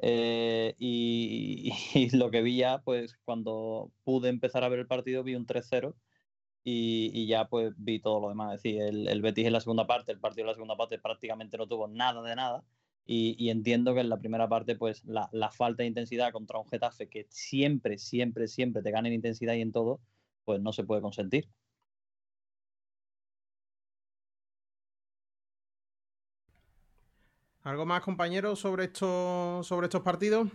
Eh, 0.00 0.74
y, 0.78 2.10
lo 2.14 2.30
que 2.30 2.42
vi 2.42 2.58
ya, 2.58 2.82
pues 2.82 3.16
cuando 3.24 3.90
pude 4.04 4.28
empezar 4.28 4.64
a 4.64 4.68
ver 4.68 4.80
el 4.80 4.86
partido, 4.86 5.22
vi 5.24 5.34
un 5.34 5.46
3-0 5.46 5.94
y, 6.62 7.26
ya 7.26 7.48
pues 7.48 7.72
vi 7.78 8.00
todo 8.00 8.20
lo 8.20 8.28
demás. 8.28 8.56
Es 8.56 8.62
decir, 8.62 8.82
el, 8.82 9.08
el, 9.08 9.22
Betis 9.22 9.46
en 9.46 9.54
la 9.54 9.60
segunda 9.60 9.86
parte, 9.86 10.12
el 10.12 10.20
partido 10.20 10.42
en 10.42 10.48
la 10.48 10.54
segunda 10.54 10.76
parte 10.76 10.98
prácticamente 10.98 11.56
no 11.56 11.66
tuvo 11.66 11.88
nada 11.88 12.22
de 12.22 12.36
nada. 12.36 12.64
Y, 13.06 13.48
entiendo 13.48 13.94
que 13.94 14.00
en 14.00 14.10
la 14.10 14.18
primera 14.18 14.46
parte, 14.50 14.76
pues 14.76 15.06
la, 15.06 15.30
la, 15.32 15.50
falta 15.50 15.84
de 15.84 15.88
intensidad 15.88 16.32
contra 16.32 16.58
un 16.58 16.68
Getafe 16.68 17.08
que 17.08 17.26
siempre, 17.30 17.96
siempre, 17.96 18.46
siempre 18.46 18.82
te 18.82 18.90
gana 18.90 19.08
en 19.08 19.14
intensidad 19.14 19.54
y 19.54 19.62
en 19.62 19.72
todo, 19.72 20.00
pues 20.44 20.60
no 20.60 20.74
se 20.74 20.84
puede 20.84 21.00
consentir. 21.00 21.48
¿Algo 27.68 27.84
más, 27.84 28.00
compañeros, 28.00 28.60
sobre 28.60 28.84
estos, 28.84 29.66
sobre 29.66 29.88
estos 29.88 30.00
partidos? 30.00 30.48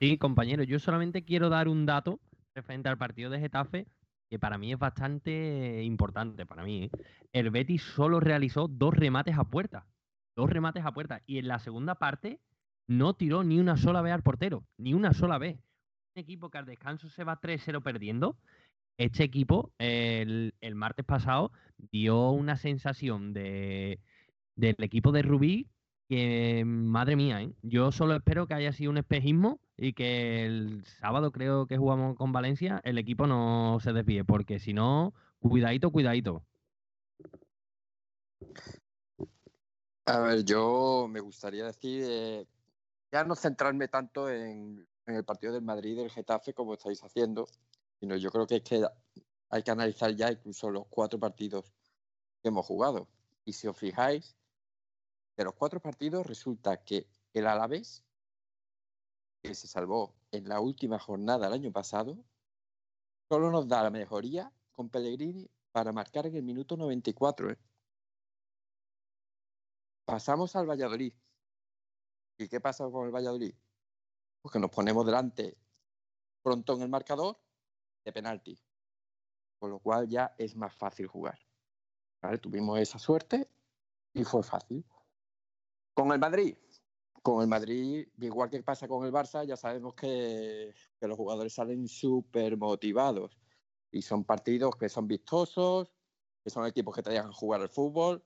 Sí, 0.00 0.16
compañeros, 0.16 0.66
yo 0.66 0.78
solamente 0.78 1.22
quiero 1.22 1.50
dar 1.50 1.68
un 1.68 1.84
dato 1.84 2.20
referente 2.54 2.88
al 2.88 2.96
partido 2.96 3.28
de 3.28 3.38
Getafe 3.38 3.86
que 4.30 4.38
para 4.38 4.56
mí 4.56 4.72
es 4.72 4.78
bastante 4.78 5.82
importante, 5.82 6.46
para 6.46 6.64
mí. 6.64 6.84
¿eh? 6.84 6.90
El 7.34 7.50
Betis 7.50 7.82
solo 7.82 8.18
realizó 8.18 8.66
dos 8.66 8.94
remates 8.94 9.36
a 9.36 9.44
puerta. 9.44 9.86
Dos 10.34 10.48
remates 10.48 10.86
a 10.86 10.92
puerta. 10.92 11.20
Y 11.26 11.36
en 11.36 11.48
la 11.48 11.58
segunda 11.58 11.96
parte 11.96 12.40
no 12.88 13.12
tiró 13.12 13.44
ni 13.44 13.60
una 13.60 13.76
sola 13.76 14.00
vez 14.00 14.14
al 14.14 14.22
portero. 14.22 14.64
Ni 14.78 14.94
una 14.94 15.12
sola 15.12 15.36
vez. 15.36 15.58
Un 16.16 16.22
equipo 16.22 16.48
que 16.48 16.56
al 16.56 16.64
descanso 16.64 17.10
se 17.10 17.24
va 17.24 17.42
3-0 17.42 17.82
perdiendo. 17.82 18.38
Este 18.96 19.22
equipo, 19.22 19.74
el, 19.76 20.54
el, 20.62 20.74
martes 20.76 21.04
pasado, 21.04 21.52
dio 21.76 22.30
una 22.30 22.56
sensación 22.56 23.34
de, 23.34 24.00
del 24.56 24.76
equipo 24.78 25.12
de 25.12 25.20
Rubí 25.20 25.68
que 26.08 26.64
madre 26.66 27.16
mía, 27.16 27.42
¿eh? 27.42 27.52
yo 27.62 27.90
solo 27.92 28.14
espero 28.14 28.46
que 28.46 28.54
haya 28.54 28.72
sido 28.72 28.90
un 28.90 28.98
espejismo 28.98 29.58
y 29.76 29.92
que 29.94 30.44
el 30.44 30.84
sábado 30.84 31.32
creo 31.32 31.66
que 31.66 31.78
jugamos 31.78 32.16
con 32.16 32.32
Valencia, 32.32 32.80
el 32.84 32.98
equipo 32.98 33.26
no 33.26 33.78
se 33.80 33.92
desvíe, 33.92 34.24
porque 34.24 34.58
si 34.58 34.72
no, 34.72 35.14
cuidadito, 35.40 35.90
cuidadito. 35.90 36.44
A 40.06 40.18
ver, 40.18 40.44
yo 40.44 41.06
me 41.08 41.20
gustaría 41.20 41.64
decir, 41.64 42.04
eh, 42.06 42.46
ya 43.10 43.24
no 43.24 43.34
centrarme 43.34 43.88
tanto 43.88 44.28
en, 44.28 44.86
el 45.06 45.24
partido 45.24 45.52
del 45.52 45.62
Madrid 45.62 45.96
del 45.96 46.10
Getafe 46.10 46.52
como 46.52 46.74
estáis 46.74 47.02
haciendo, 47.02 47.46
sino 48.00 48.16
yo 48.16 48.30
creo 48.30 48.46
que 48.46 48.56
es 48.56 48.62
que 48.62 48.84
hay 49.48 49.62
que 49.62 49.70
analizar 49.70 50.14
ya 50.14 50.30
incluso 50.30 50.70
los 50.70 50.86
cuatro 50.88 51.18
partidos 51.18 51.72
que 52.42 52.48
hemos 52.48 52.66
jugado. 52.66 53.08
Y 53.46 53.52
si 53.52 53.66
os 53.66 53.78
fijáis, 53.78 54.36
de 55.36 55.44
los 55.44 55.54
cuatro 55.54 55.80
partidos 55.80 56.26
resulta 56.26 56.84
que 56.84 57.08
el 57.32 57.46
Alavés, 57.46 58.04
que 59.42 59.54
se 59.54 59.66
salvó 59.66 60.14
en 60.30 60.48
la 60.48 60.60
última 60.60 60.98
jornada 60.98 61.46
del 61.46 61.54
año 61.54 61.72
pasado, 61.72 62.24
solo 63.28 63.50
nos 63.50 63.68
da 63.68 63.82
la 63.82 63.90
mejoría 63.90 64.52
con 64.72 64.88
Pellegrini 64.88 65.50
para 65.72 65.92
marcar 65.92 66.26
en 66.26 66.36
el 66.36 66.42
minuto 66.42 66.76
94. 66.76 67.50
¿eh? 67.50 67.58
Pasamos 70.04 70.54
al 70.56 70.68
Valladolid. 70.68 71.12
¿Y 72.38 72.48
qué 72.48 72.60
pasa 72.60 72.88
con 72.90 73.06
el 73.06 73.12
Valladolid? 73.14 73.54
Pues 74.40 74.52
que 74.52 74.58
nos 74.58 74.70
ponemos 74.70 75.04
delante 75.06 75.56
pronto 76.42 76.74
en 76.74 76.82
el 76.82 76.88
marcador 76.88 77.38
de 78.04 78.12
penalti. 78.12 78.58
Con 79.58 79.70
lo 79.70 79.78
cual 79.78 80.08
ya 80.08 80.34
es 80.38 80.54
más 80.54 80.74
fácil 80.74 81.06
jugar. 81.06 81.38
Tuvimos 82.40 82.78
esa 82.78 82.98
suerte 82.98 83.50
y 84.12 84.24
fue 84.24 84.42
fácil. 84.42 84.84
Con 85.94 86.10
el 86.10 86.18
Madrid, 86.18 86.56
con 87.22 87.40
el 87.40 87.48
Madrid, 87.48 88.08
igual 88.18 88.50
que 88.50 88.62
pasa 88.62 88.88
con 88.88 89.06
el 89.06 89.12
Barça, 89.12 89.46
ya 89.46 89.56
sabemos 89.56 89.94
que, 89.94 90.74
los 91.00 91.16
jugadores 91.16 91.54
salen 91.54 91.86
súper 91.88 92.56
motivados 92.56 93.38
y 93.90 94.02
son 94.02 94.24
partidos 94.24 94.74
que 94.76 94.88
son 94.88 95.06
vistosos, 95.06 95.92
que 96.42 96.50
son 96.50 96.66
equipos 96.66 96.94
que 96.94 97.02
te 97.02 97.10
dejan 97.10 97.32
jugar 97.32 97.60
al 97.60 97.68
fútbol 97.68 98.24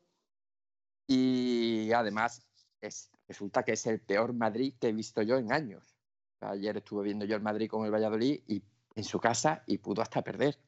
y 1.07 1.93
además 1.93 2.47
es, 2.81 3.11
resulta 3.27 3.63
que 3.65 3.73
es 3.73 3.87
el 3.87 4.01
peor 4.01 4.33
Madrid 4.33 4.75
que 4.81 4.89
he 4.89 4.93
visto 4.93 5.23
yo 5.23 5.37
en 5.37 5.53
años. 5.53 5.97
Ayer 6.41 6.77
estuve 6.77 7.05
viendo 7.05 7.25
yo 7.25 7.37
el 7.37 7.43
Madrid 7.43 7.69
con 7.69 7.85
el 7.85 7.93
Valladolid 7.93 8.43
y 8.47 8.63
en 8.95 9.05
su 9.05 9.19
casa 9.21 9.63
y 9.67 9.79
pudo 9.79 10.03
hasta 10.03 10.23
perder. 10.23 10.59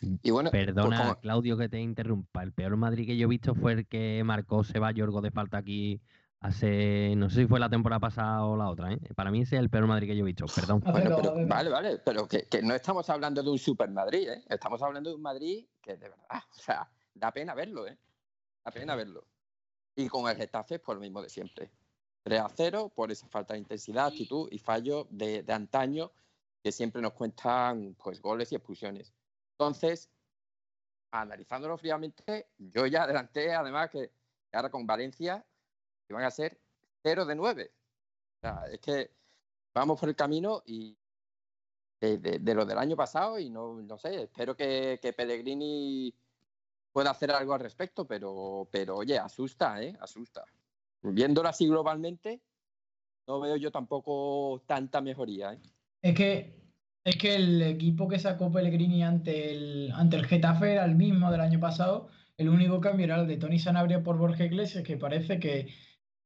Y 0.00 0.30
bueno, 0.30 0.50
pues 0.50 0.64
Perdona, 0.64 1.16
Claudio, 1.20 1.56
que 1.56 1.68
te 1.68 1.80
interrumpa. 1.80 2.42
El 2.42 2.52
peor 2.52 2.76
Madrid 2.76 3.06
que 3.06 3.16
yo 3.16 3.26
he 3.26 3.28
visto 3.28 3.54
fue 3.54 3.72
el 3.72 3.86
que 3.86 4.22
marcó 4.24 4.62
Yorgo 4.62 5.20
de 5.20 5.30
falta 5.30 5.58
aquí 5.58 6.00
hace, 6.40 7.14
no 7.16 7.28
sé 7.28 7.42
si 7.42 7.46
fue 7.46 7.60
la 7.60 7.68
temporada 7.68 8.00
pasada 8.00 8.44
o 8.44 8.56
la 8.56 8.68
otra. 8.68 8.92
¿eh? 8.92 8.98
Para 9.14 9.30
mí 9.30 9.42
ese 9.42 9.56
es 9.56 9.62
el 9.62 9.70
peor 9.70 9.86
Madrid 9.86 10.08
que 10.08 10.16
yo 10.16 10.22
he 10.22 10.26
visto, 10.26 10.46
perdón. 10.54 10.82
vale, 11.48 11.68
vale, 11.68 11.98
pero 11.98 12.26
que, 12.26 12.46
no 12.62 12.74
estamos 12.74 13.08
hablando 13.10 13.42
de 13.42 13.50
un 13.50 13.58
super 13.58 13.90
Madrid, 13.90 14.28
¿eh? 14.28 14.44
estamos 14.48 14.82
hablando 14.82 15.10
de 15.10 15.16
un 15.16 15.22
Madrid 15.22 15.66
que 15.82 15.96
de 15.96 16.08
verdad, 16.08 16.40
o 16.50 16.58
sea, 16.58 16.90
da 17.14 17.30
pena 17.30 17.54
verlo, 17.54 17.86
¿eh? 17.86 17.98
da 18.64 18.70
pena 18.70 18.94
verlo. 18.96 19.26
Y 19.94 20.08
con 20.08 20.30
el 20.30 20.36
Getafe, 20.36 20.78
por 20.78 20.96
lo 20.96 21.02
mismo 21.02 21.20
de 21.20 21.28
siempre. 21.28 21.70
3 22.22 22.40
a 22.40 22.48
0 22.48 22.92
por 22.94 23.10
esa 23.10 23.28
falta 23.28 23.54
de 23.54 23.60
intensidad, 23.60 24.06
actitud 24.06 24.48
y 24.50 24.58
fallo 24.58 25.06
de, 25.10 25.42
de 25.42 25.52
antaño 25.52 26.12
que 26.62 26.70
siempre 26.70 27.00
nos 27.00 27.14
cuentan 27.14 27.96
pues 28.02 28.20
goles 28.20 28.52
y 28.52 28.56
expulsiones. 28.56 29.14
Entonces, 29.60 30.08
analizándolo 31.10 31.76
fríamente, 31.76 32.48
yo 32.56 32.86
ya 32.86 33.02
adelanté 33.02 33.52
además 33.52 33.90
que 33.90 34.10
ahora 34.52 34.70
con 34.70 34.86
Valencia 34.86 35.44
iban 36.08 36.24
a 36.24 36.30
ser 36.30 36.58
0 37.02 37.26
de 37.26 37.34
9. 37.34 37.70
O 37.70 38.40
sea, 38.40 38.64
es 38.72 38.80
que 38.80 39.10
vamos 39.74 40.00
por 40.00 40.08
el 40.08 40.16
camino 40.16 40.62
y 40.64 40.96
de, 42.00 42.40
lo 42.54 42.64
del 42.64 42.78
año 42.78 42.96
pasado 42.96 43.38
y 43.38 43.50
no, 43.50 43.82
no 43.82 43.98
sé, 43.98 44.22
espero 44.22 44.56
que, 44.56 44.98
que, 45.02 45.12
Pellegrini 45.12 46.14
pueda 46.90 47.10
hacer 47.10 47.30
algo 47.30 47.52
al 47.52 47.60
respecto, 47.60 48.06
pero, 48.06 48.66
pero 48.72 48.96
oye, 48.96 49.18
asusta, 49.18 49.82
¿eh? 49.82 49.94
Asusta. 50.00 50.42
Viéndolo 51.02 51.50
así 51.50 51.68
globalmente, 51.68 52.40
no 53.26 53.40
veo 53.40 53.56
yo 53.56 53.70
tampoco 53.70 54.62
tanta 54.66 55.02
mejoría. 55.02 55.52
¿eh? 55.52 55.60
Es 56.00 56.14
que 56.14 56.59
es 57.04 57.16
que 57.16 57.34
el 57.34 57.62
equipo 57.62 58.08
que 58.08 58.18
sacó 58.18 58.52
Pellegrini 58.52 59.02
ante 59.02 59.52
el, 59.52 59.92
ante 59.94 60.16
el 60.16 60.26
Getafe 60.26 60.72
era 60.72 60.84
el 60.84 60.96
mismo 60.96 61.30
del 61.30 61.40
año 61.40 61.60
pasado. 61.60 62.08
El 62.36 62.48
único 62.48 62.80
cambio 62.80 63.04
era 63.06 63.20
el 63.20 63.26
de 63.28 63.36
Tony 63.36 63.58
Sanabria 63.58 64.02
por 64.02 64.18
Borja 64.18 64.44
Iglesias, 64.44 64.84
que 64.84 64.96
parece 64.96 65.38
que 65.40 65.68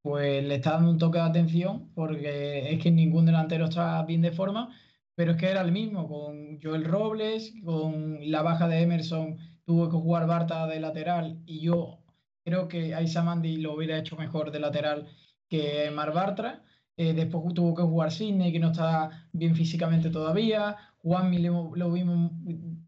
pues 0.01 0.43
le 0.43 0.55
está 0.55 0.73
dando 0.73 0.91
un 0.91 0.99
toque 0.99 1.17
de 1.17 1.23
atención, 1.25 1.91
porque 1.95 2.71
es 2.73 2.81
que 2.83 2.91
ningún 2.91 3.25
delantero 3.25 3.65
está 3.65 4.03
bien 4.05 4.21
de 4.21 4.31
forma, 4.31 4.71
pero 5.15 5.31
es 5.31 5.37
que 5.37 5.49
era 5.49 5.61
el 5.61 5.71
mismo, 5.71 6.07
con 6.07 6.61
Joel 6.61 6.85
Robles, 6.85 7.53
con 7.63 8.19
la 8.29 8.43
baja 8.43 8.67
de 8.67 8.81
Emerson, 8.81 9.37
tuvo 9.65 9.89
que 9.89 9.97
jugar 9.97 10.27
Barta 10.27 10.67
de 10.67 10.79
lateral, 10.79 11.41
y 11.45 11.61
yo 11.61 12.03
creo 12.43 12.67
que 12.67 12.93
Aisamandi 12.93 13.57
lo 13.57 13.73
hubiera 13.73 13.97
hecho 13.97 14.15
mejor 14.15 14.51
de 14.51 14.59
lateral 14.59 15.07
que 15.49 15.89
Mar 15.91 16.13
Bartra. 16.13 16.64
Eh, 16.97 17.13
después 17.13 17.53
tuvo 17.53 17.75
que 17.75 17.83
jugar 17.83 18.11
Sidney, 18.11 18.51
que 18.51 18.59
no 18.59 18.71
está 18.71 19.27
bien 19.33 19.55
físicamente 19.55 20.09
todavía. 20.09 20.77
Juanmi 21.03 21.39
lo, 21.39 21.91
vimos 21.91 22.31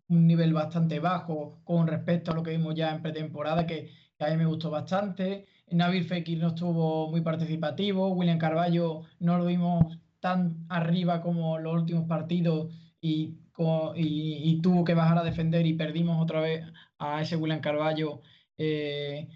un 0.08 0.28
nivel 0.28 0.54
bastante 0.54 1.00
bajo 1.00 1.60
con 1.64 1.88
respecto 1.88 2.32
a 2.32 2.36
lo 2.36 2.44
que 2.44 2.52
vimos 2.52 2.74
ya 2.76 2.96
en 2.96 3.02
pretemporada, 3.02 3.68
que, 3.68 3.92
a 4.20 4.30
mí 4.30 4.38
me 4.38 4.46
gustó 4.46 4.72
bastante. 4.72 5.46
Nabil 5.70 6.06
Fekir 6.06 6.40
no 6.40 6.50
estuvo 6.50 7.10
muy 7.12 7.22
participativo. 7.22 8.10
William 8.14 8.40
Carballo 8.40 9.04
no 9.20 9.38
lo 9.38 9.46
vimos 9.46 10.00
tan 10.20 10.66
arriba 10.70 11.22
como 11.22 11.60
los 11.60 11.74
últimos 11.76 12.08
partidos 12.08 12.74
y, 13.02 13.38
y, 13.96 14.62
tuvo 14.62 14.84
que 14.84 14.94
bajar 14.94 15.18
a 15.18 15.24
defender 15.24 15.66
y 15.66 15.74
perdimos 15.74 16.22
otra 16.22 16.42
vez 16.42 16.66
a 16.98 17.22
ese 17.22 17.36
William 17.36 17.62
Carballo. 17.62 18.22
Eh, 18.58 19.28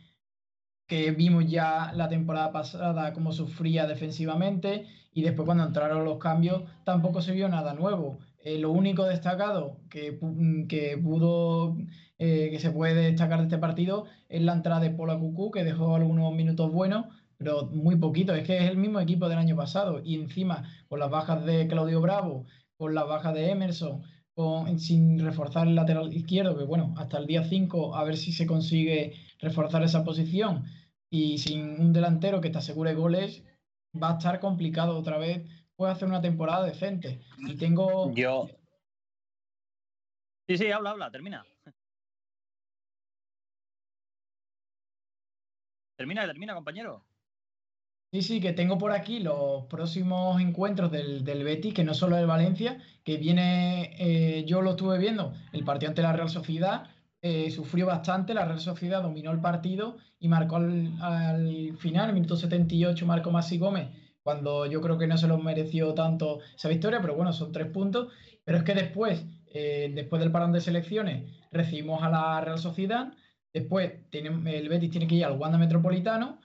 que 0.91 1.11
vimos 1.11 1.45
ya 1.47 1.93
la 1.95 2.09
temporada 2.09 2.51
pasada 2.51 3.13
cómo 3.13 3.31
sufría 3.31 3.87
defensivamente 3.87 4.87
y 5.13 5.21
después 5.21 5.45
cuando 5.45 5.63
entraron 5.63 6.03
los 6.03 6.17
cambios 6.17 6.63
tampoco 6.83 7.21
se 7.21 7.31
vio 7.31 7.47
nada 7.47 7.73
nuevo. 7.73 8.19
Eh, 8.43 8.57
lo 8.59 8.71
único 8.71 9.05
destacado 9.05 9.77
que, 9.89 10.19
que 10.67 10.97
pudo, 10.97 11.77
eh, 12.19 12.49
que 12.51 12.59
se 12.59 12.71
puede 12.71 13.03
destacar 13.03 13.37
de 13.39 13.45
este 13.45 13.57
partido 13.57 14.03
es 14.27 14.41
la 14.41 14.51
entrada 14.51 14.81
de 14.81 14.89
Pola 14.89 15.17
Cucú, 15.17 15.49
que 15.49 15.63
dejó 15.63 15.95
algunos 15.95 16.33
minutos 16.33 16.69
buenos, 16.73 17.05
pero 17.37 17.67
muy 17.67 17.95
poquito. 17.95 18.35
Es 18.35 18.45
que 18.45 18.57
es 18.57 18.69
el 18.69 18.75
mismo 18.75 18.99
equipo 18.99 19.29
del 19.29 19.37
año 19.37 19.55
pasado 19.55 20.01
y 20.03 20.15
encima 20.15 20.65
con 20.89 20.99
las 20.99 21.09
bajas 21.09 21.45
de 21.45 21.69
Claudio 21.69 22.01
Bravo, 22.01 22.47
con 22.75 22.93
las 22.93 23.07
bajas 23.07 23.33
de 23.33 23.49
Emerson, 23.49 24.01
sin 24.77 25.19
reforzar 25.19 25.67
el 25.67 25.75
lateral 25.75 26.13
izquierdo, 26.13 26.57
que 26.57 26.65
bueno, 26.65 26.93
hasta 26.97 27.17
el 27.17 27.27
día 27.27 27.43
5 27.45 27.95
a 27.95 28.03
ver 28.03 28.17
si 28.17 28.33
se 28.33 28.45
consigue 28.45 29.13
reforzar 29.39 29.83
esa 29.83 30.03
posición 30.03 30.65
y 31.11 31.37
sin 31.37 31.79
un 31.79 31.93
delantero 31.93 32.41
que 32.41 32.49
te 32.49 32.57
asegure 32.57 32.95
goles, 32.95 33.43
va 34.01 34.11
a 34.11 34.17
estar 34.17 34.39
complicado 34.39 34.97
otra 34.97 35.17
vez. 35.17 35.47
Puede 35.75 35.91
hacer 35.91 36.07
una 36.07 36.21
temporada 36.21 36.65
decente. 36.65 37.21
Y 37.37 37.55
tengo. 37.57 38.13
Yo. 38.15 38.47
Sí, 40.47 40.57
sí, 40.57 40.71
habla, 40.71 40.91
habla, 40.91 41.11
termina. 41.11 41.45
Termina, 45.97 46.25
termina, 46.25 46.55
compañero. 46.55 47.05
Sí, 48.13 48.21
sí, 48.21 48.41
que 48.41 48.51
tengo 48.53 48.77
por 48.77 48.91
aquí 48.91 49.19
los 49.19 49.65
próximos 49.67 50.41
encuentros 50.41 50.91
del, 50.91 51.23
del 51.23 51.43
Betis, 51.43 51.73
que 51.73 51.83
no 51.83 51.93
solo 51.93 52.17
el 52.17 52.25
Valencia, 52.25 52.81
que 53.05 53.17
viene, 53.17 53.95
eh, 53.99 54.43
yo 54.45 54.61
lo 54.61 54.71
estuve 54.71 54.97
viendo, 54.97 55.33
el 55.53 55.63
partido 55.63 55.89
ante 55.89 56.01
la 56.01 56.11
Real 56.11 56.29
Sociedad, 56.29 56.89
eh, 57.21 57.51
sufrió 57.51 57.85
bastante, 57.85 58.33
la 58.33 58.45
Real 58.45 58.59
Sociedad 58.59 59.03
dominó 59.03 59.31
el 59.31 59.39
partido 59.39 59.97
y 60.19 60.27
marcó 60.27 60.55
al, 60.55 61.77
final, 61.77 62.13
minuto 62.13 62.35
78, 62.35 63.05
marcó 63.05 63.31
Masi 63.31 63.57
Gómez, 63.59 63.89
cuando 64.23 64.65
yo 64.65 64.81
creo 64.81 64.97
que 64.97 65.07
no 65.07 65.17
se 65.17 65.27
lo 65.27 65.37
mereció 65.37 65.93
tanto 65.93 66.39
esa 66.55 66.69
victoria, 66.69 66.99
pero 67.01 67.15
bueno, 67.15 67.31
son 67.33 67.51
tres 67.51 67.67
puntos. 67.67 68.11
Pero 68.43 68.57
es 68.57 68.63
que 68.63 68.73
después, 68.73 69.23
eh, 69.53 69.91
después 69.93 70.19
del 70.19 70.31
parón 70.31 70.51
de 70.51 70.61
selecciones, 70.61 71.29
recibimos 71.51 72.01
a 72.01 72.09
la 72.09 72.41
Real 72.41 72.59
Sociedad, 72.59 73.13
después 73.53 73.91
el 74.11 74.69
Betis 74.69 74.89
tiene 74.91 75.07
que 75.07 75.15
ir 75.15 75.25
al 75.25 75.37
Wanda 75.37 75.57
Metropolitano, 75.57 76.39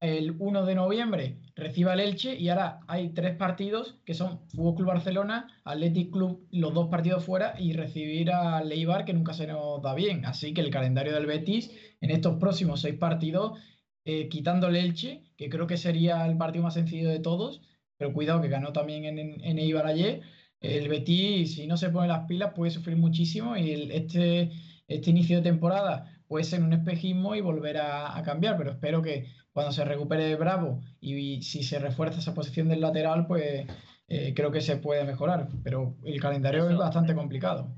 el 0.00 0.36
1 0.38 0.64
de 0.64 0.74
noviembre 0.76 1.38
reciba 1.56 1.94
el 1.94 2.00
Elche 2.00 2.36
y 2.38 2.48
ahora 2.48 2.80
hay 2.86 3.08
tres 3.10 3.34
partidos 3.36 3.98
que 4.04 4.14
son 4.14 4.46
Fútbol 4.48 4.76
Club 4.76 4.88
Barcelona, 4.88 5.48
Athletic 5.64 6.12
Club, 6.12 6.46
los 6.52 6.72
dos 6.72 6.88
partidos 6.88 7.24
fuera 7.24 7.54
y 7.58 7.72
recibir 7.72 8.30
a 8.30 8.62
Leibar 8.62 9.04
que 9.04 9.12
nunca 9.12 9.34
se 9.34 9.48
nos 9.48 9.82
da 9.82 9.94
bien. 9.94 10.24
Así 10.24 10.54
que 10.54 10.60
el 10.60 10.70
calendario 10.70 11.14
del 11.14 11.26
Betis 11.26 11.72
en 12.00 12.10
estos 12.10 12.36
próximos 12.36 12.80
seis 12.80 12.94
partidos, 12.96 13.58
eh, 14.04 14.28
quitando 14.28 14.68
el 14.68 14.76
Elche, 14.76 15.24
que 15.36 15.48
creo 15.48 15.66
que 15.66 15.76
sería 15.76 16.24
el 16.26 16.36
partido 16.36 16.64
más 16.64 16.74
sencillo 16.74 17.08
de 17.08 17.18
todos, 17.18 17.60
pero 17.96 18.12
cuidado 18.12 18.40
que 18.40 18.48
ganó 18.48 18.72
también 18.72 19.04
en, 19.18 19.58
Eibar 19.58 19.86
ayer. 19.86 20.20
El 20.60 20.88
Betis, 20.88 21.56
si 21.56 21.66
no 21.66 21.76
se 21.76 21.90
pone 21.90 22.06
las 22.06 22.26
pilas, 22.26 22.52
puede 22.54 22.70
sufrir 22.70 22.96
muchísimo 22.96 23.56
y 23.56 23.72
este, 23.92 24.52
este 24.86 25.10
inicio 25.10 25.38
de 25.38 25.42
temporada 25.42 26.22
puede 26.28 26.44
ser 26.44 26.62
un 26.62 26.72
espejismo 26.72 27.34
y 27.34 27.40
volver 27.40 27.78
a 27.78 28.22
cambiar, 28.24 28.56
pero 28.58 28.72
espero 28.72 29.02
que 29.02 29.26
cuando 29.58 29.72
se 29.72 29.84
recupere 29.84 30.36
Bravo 30.36 30.80
y, 31.00 31.42
si 31.42 31.64
se 31.64 31.80
refuerza 31.80 32.20
esa 32.20 32.32
posición 32.32 32.68
del 32.68 32.80
lateral, 32.80 33.26
pues 33.26 33.66
eh, 34.06 34.32
creo 34.32 34.52
que 34.52 34.60
se 34.60 34.76
puede 34.76 35.02
mejorar. 35.02 35.48
Pero 35.64 35.96
el 36.04 36.20
calendario 36.20 36.70
es 36.70 36.76
bastante 36.76 37.12
complicado. 37.12 37.68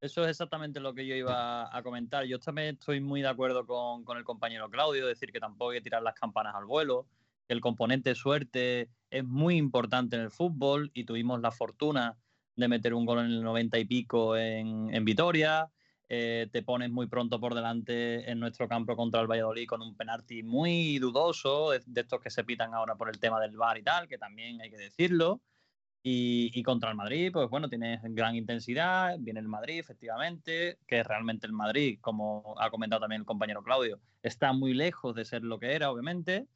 Eso 0.00 0.22
es 0.22 0.30
exactamente 0.30 0.78
lo 0.78 0.94
que 0.94 1.04
yo 1.04 1.16
iba 1.16 1.76
a 1.76 1.82
comentar. 1.82 2.24
Yo 2.26 2.38
también 2.38 2.76
estoy 2.76 3.00
muy 3.00 3.20
de 3.20 3.26
acuerdo 3.26 3.66
con, 3.66 4.16
el 4.16 4.22
compañero 4.22 4.70
Claudio, 4.70 5.08
decir 5.08 5.32
que 5.32 5.40
tampoco 5.40 5.72
hay 5.72 5.78
que 5.78 5.82
tirar 5.82 6.04
las 6.04 6.14
campanas 6.14 6.54
al 6.54 6.66
vuelo, 6.66 7.08
que 7.48 7.54
el 7.54 7.60
componente 7.60 8.14
suerte 8.14 8.88
es 9.10 9.24
muy 9.24 9.56
importante 9.56 10.14
en 10.14 10.22
el 10.22 10.30
fútbol 10.30 10.92
y 10.94 11.02
tuvimos 11.02 11.40
la 11.40 11.50
fortuna 11.50 12.16
de 12.54 12.68
meter 12.68 12.94
un 12.94 13.06
gol 13.06 13.18
en 13.18 13.26
el 13.26 13.42
90 13.42 13.76
y 13.80 13.84
pico 13.86 14.36
en, 14.36 14.94
en 14.94 15.04
Vitoria, 15.04 15.68
eh, 16.08 16.48
te 16.52 16.62
pones 16.62 16.90
muy 16.90 17.08
pronto 17.08 17.40
por 17.40 17.54
delante 17.54 18.30
en 18.30 18.38
nuestro 18.38 18.68
campo 18.68 18.94
contra 18.94 19.20
el 19.20 19.26
Valladolid 19.26 19.66
con 19.66 19.82
un 19.82 19.96
penalti 19.96 20.44
muy 20.44 20.98
dudoso, 20.98 21.70
de, 21.70 22.00
estos 22.00 22.20
que 22.20 22.30
se 22.30 22.44
pitan 22.44 22.74
ahora 22.74 22.94
por 22.94 23.08
el 23.08 23.18
tema 23.18 23.40
del 23.40 23.56
VAR 23.56 23.78
y 23.78 23.82
tal, 23.82 24.06
que 24.06 24.16
también 24.16 24.60
hay 24.60 24.70
que 24.70 24.76
decirlo. 24.76 25.40
Y, 26.08 26.62
contra 26.62 26.90
el 26.90 26.96
Madrid, 26.96 27.32
pues 27.32 27.50
bueno, 27.50 27.68
tienes 27.68 28.00
gran 28.04 28.36
intensidad, 28.36 29.16
viene 29.18 29.40
el 29.40 29.48
Madrid, 29.48 29.80
efectivamente, 29.80 30.78
que 30.86 31.02
realmente 31.02 31.48
el 31.48 31.52
Madrid, 31.52 31.98
como 32.00 32.54
ha 32.60 32.70
comentado 32.70 33.00
también 33.00 33.22
el 33.22 33.26
compañero 33.26 33.64
Claudio, 33.64 33.98
está 34.22 34.52
muy 34.52 34.72
lejos 34.72 35.16
de 35.16 35.24
ser 35.24 35.42
lo 35.42 35.58
que 35.58 35.72
era, 35.72 35.90
obviamente. 35.90 36.46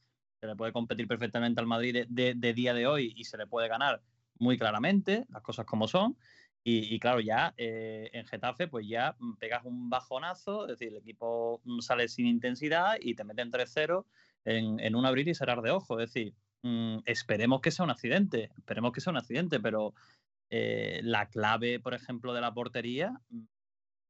Se 0.41 0.47
le 0.47 0.55
puede 0.55 0.73
competir 0.73 1.09
perfectamente 1.09 1.61
al 1.61 1.67
Madrid 1.67 2.07
de, 2.09 2.35
de 2.37 2.55
día 2.55 2.75
de 2.75 2.87
hoy 2.87 3.13
y 3.17 3.25
se 3.25 3.37
le 3.39 3.49
puede 3.49 3.67
ganar 3.67 4.01
muy 4.39 4.57
claramente, 4.57 5.27
las 5.31 5.43
cosas 5.43 5.67
como 5.67 5.89
son. 5.89 6.17
Y, 6.63 6.99
claro, 7.01 7.21
ya 7.21 7.55
eh, 7.57 8.11
en 8.13 8.27
Getafe, 8.27 8.69
pues 8.69 8.87
ya 8.87 9.17
mm, 9.19 9.37
pegas 9.37 9.65
un 9.65 9.89
bajonazo, 9.89 10.65
es 10.65 10.79
decir, 10.79 10.89
el 10.89 10.99
equipo 10.99 11.63
mm, 11.65 11.81
sale 11.81 12.07
sin 12.09 12.27
intensidad 12.27 12.97
y 13.01 13.15
te 13.15 13.25
meten 13.25 13.51
3-0 13.51 14.05
en, 14.45 14.95
un 14.95 15.07
abrir 15.07 15.27
y 15.29 15.35
cerrar 15.35 15.63
de 15.63 15.71
ojo. 15.71 15.99
Es 15.99 16.13
decir, 16.13 16.35
mm, 16.63 16.99
esperemos 17.07 17.63
que 17.63 17.71
sea 17.71 17.87
un 17.87 17.91
accidente, 17.91 18.51
esperemos 18.59 18.93
que 18.93 19.01
sea 19.01 19.11
un 19.11 19.17
accidente, 19.17 19.59
pero 19.59 19.95
eh, 20.51 21.01
la 21.03 21.31
clave, 21.31 21.81
por 21.81 21.95
ejemplo, 21.95 22.35
de 22.35 22.43
la 22.43 22.53
portería, 22.53 23.19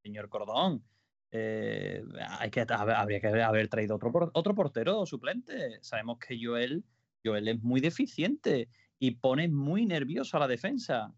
señor 0.03 0.29
Cordón, 0.29 0.83
eh, 1.31 2.03
hay 2.41 2.51
que, 2.51 2.67
habría 2.69 3.21
que 3.21 3.29
haber 3.29 3.69
traído 3.69 3.95
otro, 3.95 4.31
otro 4.35 4.55
portero 4.57 5.07
suplente. 5.07 5.79
Sabemos 5.83 6.19
que 6.19 6.37
Joel, 6.43 6.85
Joel 7.25 7.47
es 7.47 7.63
muy 7.63 7.81
deficiente 7.81 8.69
y 8.99 9.13
pone 9.13 9.47
muy 9.49 9.87
nervioso 9.87 10.37
a 10.37 10.41
la 10.41 10.49
defensa 10.49 11.15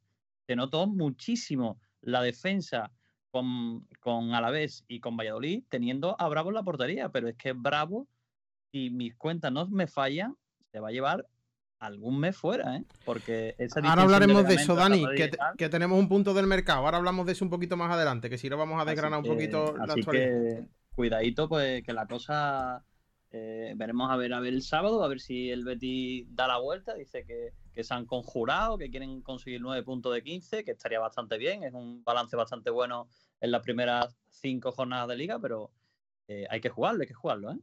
se 0.47 0.57
notó 0.57 0.87
muchísimo 0.87 1.81
la 2.01 2.23
defensa 2.23 2.91
con, 3.31 3.87
con 4.01 4.35
Alavés 4.35 4.85
y 4.89 5.01
con 5.01 5.17
Valladolid 5.17 5.65
teniendo 5.69 6.21
a 6.21 6.29
Bravo 6.29 6.51
en 6.51 6.55
la 6.55 6.63
portería, 6.63 7.09
pero 7.09 7.29
es 7.29 7.37
que 7.37 7.53
Bravo, 7.53 8.07
si 8.71 8.91
mis 8.91 9.15
cuentas 9.15 9.53
no 9.53 9.67
me 9.69 9.87
fallan, 9.87 10.37
se 10.71 10.81
va 10.81 10.89
a 10.89 10.93
llevar 10.93 11.27
algún 11.79 12.21
mes 12.21 12.37
fuera, 12.37 12.77
¿eh? 12.77 12.85
Porque 13.05 13.57
Ahora 13.83 14.03
hablaremos 14.03 14.47
de, 14.47 14.55
eso, 14.55 14.77
Dani, 14.77 15.05
que, 15.57 15.69
tenemos 15.69 15.99
un 15.99 16.09
punto 16.09 16.33
del 16.33 16.47
mercado. 16.47 16.85
Ahora 16.85 16.99
hablamos 16.99 17.27
de 17.27 17.33
eso 17.33 17.45
un 17.45 17.51
poquito 17.51 17.77
más 17.77 17.91
adelante, 17.91 18.31
que 18.31 18.39
si 18.39 18.49
no 18.49 18.57
vamos 18.57 18.81
a 18.81 18.85
desgranar 18.85 19.19
un 19.19 19.25
poquito 19.25 19.77
la 19.77 19.93
actualidad. 19.93 20.65
cuidadito, 20.95 21.49
pues 21.49 21.83
que 21.83 21.93
la 21.93 22.07
cosa 22.07 22.85
eh, 23.35 23.73
veremos 23.77 24.11
a 24.11 24.17
ver 24.17 24.35
a 24.35 24.41
ver 24.41 24.53
el 24.53 24.63
sábado, 24.63 25.03
a 25.03 25.09
ver 25.09 25.19
si 25.19 25.51
el 25.51 25.65
Betty 25.65 26.27
da 26.29 26.47
la 26.47 26.59
vuelta. 26.59 26.95
Dice 26.95 27.25
que, 27.25 27.55
se 27.83 27.95
han 27.95 28.05
conjurado, 28.05 28.77
que 28.77 28.91
quieren 28.91 29.23
conseguir 29.23 29.63
9 29.63 29.83
puntos 29.83 30.13
de 30.13 30.23
15, 30.23 30.65
que 30.65 30.73
estaría 30.73 31.01
bastante 31.01 31.39
bien. 31.39 31.65
Es 31.65 31.73
un 31.73 32.05
balance 32.05 32.37
bastante 32.37 32.71
bueno 32.71 33.09
en 33.41 33.51
las 33.51 33.63
primeras 33.63 34.15
cinco 34.29 34.71
jornadas 34.73 35.09
de 35.09 35.17
liga, 35.17 35.39
pero 35.39 35.71
eh, 36.29 36.47
hay 36.51 36.61
que 36.61 36.69
jugarlo, 36.69 37.01
hay 37.01 37.09
que 37.09 37.15
jugarlo, 37.15 37.53
¿eh? 37.53 37.59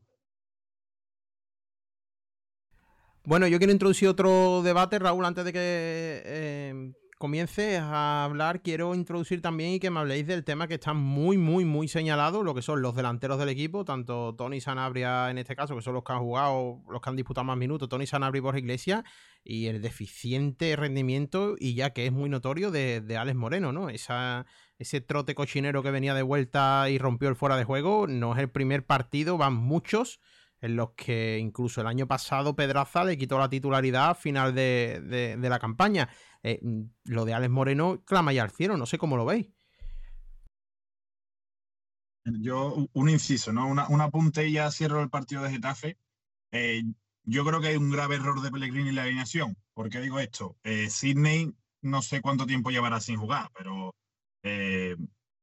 Bueno, 3.26 3.48
yo 3.48 3.60
quiero 3.60 3.74
introducir 3.74 4.08
otro 4.08 4.64
debate, 4.64 4.98
Raúl, 4.98 5.24
antes 5.24 5.46
de 5.46 5.54
que 5.54 6.94
comiences 7.20 7.80
a 7.82 8.24
hablar, 8.24 8.62
quiero 8.62 8.96
introducir 8.96 9.42
también 9.42 9.74
y 9.74 9.80
que 9.82 9.90
me 9.90 10.00
habléis 10.00 10.26
del 10.26 10.46
tema 10.46 10.70
que 10.70 10.76
está 10.76 10.94
muy, 10.94 11.38
muy, 11.38 11.66
muy 11.66 11.90
señalado, 11.90 12.44
lo 12.44 12.56
que 12.56 12.62
son 12.62 12.82
los 12.82 12.96
delanteros 12.96 13.38
del 13.38 13.50
equipo, 13.50 13.84
tanto 13.84 14.34
Tony 14.36 14.62
Sanabria 14.62 15.30
en 15.30 15.38
este 15.38 15.54
caso, 15.54 15.76
que 15.76 15.82
son 15.82 15.96
los 15.96 16.04
que 16.06 16.14
han 16.14 16.20
jugado, 16.20 16.82
los 16.90 17.02
que 17.02 17.10
han 17.10 17.18
disputado 17.18 17.44
más 17.44 17.58
minutos, 17.58 17.90
Tony 17.90 18.08
Sanabria 18.08 18.40
y 18.40 18.42
Borja 18.42 18.60
Iglesias, 18.60 19.04
y 19.44 19.68
el 19.68 19.82
deficiente 19.82 20.74
rendimiento, 20.78 21.56
y 21.60 21.76
ya 21.76 21.90
que 21.90 22.06
es 22.06 22.14
muy 22.14 22.30
notorio, 22.30 22.72
de, 22.72 23.02
de 23.02 23.18
Alex 23.18 23.36
Moreno, 23.36 23.74
¿no? 23.74 23.90
Esa, 23.90 24.46
ese 24.78 25.02
trote 25.02 25.36
cochinero 25.36 25.84
que 25.84 25.92
venía 25.92 26.14
de 26.14 26.24
vuelta 26.24 26.90
y 26.90 27.00
rompió 27.00 27.28
el 27.28 27.36
fuera 27.36 27.58
de 27.58 27.66
juego, 27.66 28.08
no 28.08 28.34
es 28.34 28.40
el 28.40 28.50
primer 28.50 28.86
partido, 28.86 29.38
van 29.38 29.56
muchos 29.56 30.22
en 30.62 30.76
los 30.76 30.92
que 30.92 31.38
incluso 31.40 31.82
el 31.82 31.88
año 31.88 32.08
pasado 32.08 32.56
Pedraza 32.56 33.04
le 33.04 33.18
quitó 33.18 33.40
la 33.40 33.50
titularidad 33.50 34.12
a 34.12 34.16
final 34.16 34.54
de, 34.54 35.38
la 35.40 35.60
campaña. 35.60 36.10
Eh, 36.44 36.60
mm, 36.62 36.84
lo 37.06 37.26
de 37.26 37.34
Alex 37.34 37.52
Moreno 37.52 38.04
clama 38.06 38.34
ya 38.34 38.44
al 38.44 38.52
cielo, 38.52 38.78
no 38.78 38.86
sé 38.86 38.98
cómo 38.98 39.18
lo 39.18 39.26
veis. 39.26 39.48
Yo, 42.26 42.88
un 42.94 43.10
inciso, 43.10 43.52
¿no? 43.54 43.68
Una, 43.68 43.88
un 43.88 44.02
apunte 44.02 44.48
y 44.48 44.54
ya 44.54 44.70
cierro 44.72 45.02
el 45.02 45.10
partido 45.10 45.42
de 45.42 45.52
Getafe. 45.52 45.98
Eh, 46.52 46.84
yo 47.24 47.46
creo 47.46 47.62
que 47.62 47.68
hay 47.68 47.76
un 47.76 47.90
grave 47.90 48.16
error 48.16 48.42
de 48.42 48.52
Pellegrini 48.52 48.90
en 48.90 48.96
la 48.96 49.04
alineación. 49.04 49.58
¿Por 49.74 49.90
qué 49.90 50.00
digo 50.00 50.20
esto? 50.20 50.58
Eh, 50.64 50.90
Sidney 50.90 51.54
no 51.82 52.02
sé 52.02 52.22
cuánto 52.22 52.46
tiempo 52.46 52.70
llevará 52.70 53.00
sin 53.00 53.18
jugar, 53.18 53.50
pero 53.56 53.96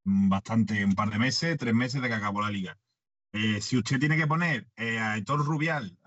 bastante, 0.04 0.84
un 0.84 0.94
par 0.94 1.10
de 1.10 1.18
meses, 1.18 1.56
tres 1.58 1.74
meses 1.74 2.00
de 2.00 2.08
que 2.08 2.14
acabó 2.14 2.40
la 2.40 2.50
liga. 2.50 2.78
Eh, 3.32 3.60
si 3.60 3.76
usted 3.76 3.98
tiene 3.98 4.16
que 4.16 4.26
poner 4.26 4.68
eh, 4.76 4.98
a 4.98 5.16
Héctor 5.16 5.44
Rubial 5.44 5.98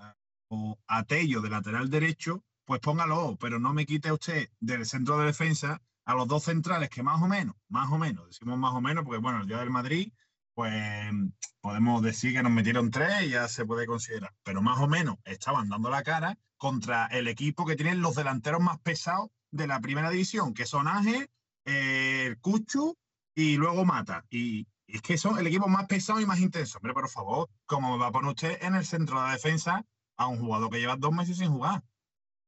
o 0.48 0.80
a 0.88 1.04
Tello 1.04 1.42
de 1.42 1.50
lateral 1.50 1.90
derecho, 1.90 2.44
pues 2.66 2.80
póngalo, 2.82 3.38
pero 3.40 3.60
no 3.60 3.74
me 3.74 3.86
quite 3.86 4.12
usted 4.12 4.50
del 4.60 4.86
centro 4.86 5.18
de 5.20 5.28
defensa 5.28 5.82
a 6.06 6.14
los 6.16 6.28
dos 6.28 6.44
centrales 6.44 6.90
que 6.90 7.04
más 7.04 7.22
o 7.22 7.28
menos, 7.28 7.56
más 7.68 7.92
o 7.92 7.98
menos, 7.98 8.28
decimos 8.28 8.58
más 8.58 8.74
o 8.74 8.82
menos, 8.82 9.04
porque 9.04 9.20
bueno, 9.20 9.42
el 9.42 9.48
día 9.48 9.60
del 9.60 9.70
Madrid, 9.70 10.12
pues 10.54 11.14
podemos 11.62 12.02
decir 12.02 12.34
que 12.34 12.44
nos 12.44 12.52
metieron 12.52 12.90
tres 12.90 13.24
y 13.24 13.30
ya 13.30 13.48
se 13.48 13.66
puede 13.66 13.86
considerar, 13.86 14.34
pero 14.44 14.62
más 14.62 14.80
o 14.80 14.88
menos 14.88 15.18
estaban 15.24 15.70
dando 15.70 15.90
la 15.90 16.04
cara 16.04 16.38
contra 16.58 17.06
el 17.08 17.28
equipo 17.28 17.66
que 17.66 17.76
tiene 17.76 17.96
los 17.96 18.16
delanteros 18.16 18.62
más 18.62 18.80
pesados 18.80 19.30
de 19.52 19.68
la 19.68 19.80
primera 19.80 20.10
división, 20.10 20.54
que 20.54 20.66
son 20.66 20.88
Ángel, 20.88 21.30
eh, 21.66 22.36
Cuchu 22.42 22.98
y 23.36 23.58
luego 23.58 23.86
Mata. 23.86 24.26
Y, 24.30 24.68
es 24.94 25.02
que 25.02 25.18
son 25.18 25.38
el 25.38 25.48
equipo 25.48 25.68
más 25.68 25.86
pesado 25.88 26.20
y 26.20 26.26
más 26.26 26.40
intenso. 26.40 26.80
Pero 26.82 26.94
por 26.94 27.10
favor, 27.10 27.50
¿cómo 27.66 27.94
me 27.94 28.00
va 28.02 28.08
a 28.08 28.12
poner 28.12 28.30
usted 28.30 28.58
en 28.62 28.76
el 28.76 28.86
centro 28.86 29.20
de 29.20 29.28
la 29.28 29.34
defensa 29.34 29.86
a 30.18 30.28
un 30.28 30.40
jugador 30.40 30.70
que 30.70 30.80
lleva 30.80 30.96
dos 30.96 31.14
meses 31.14 31.38
sin 31.38 31.52
jugar? 31.52 31.84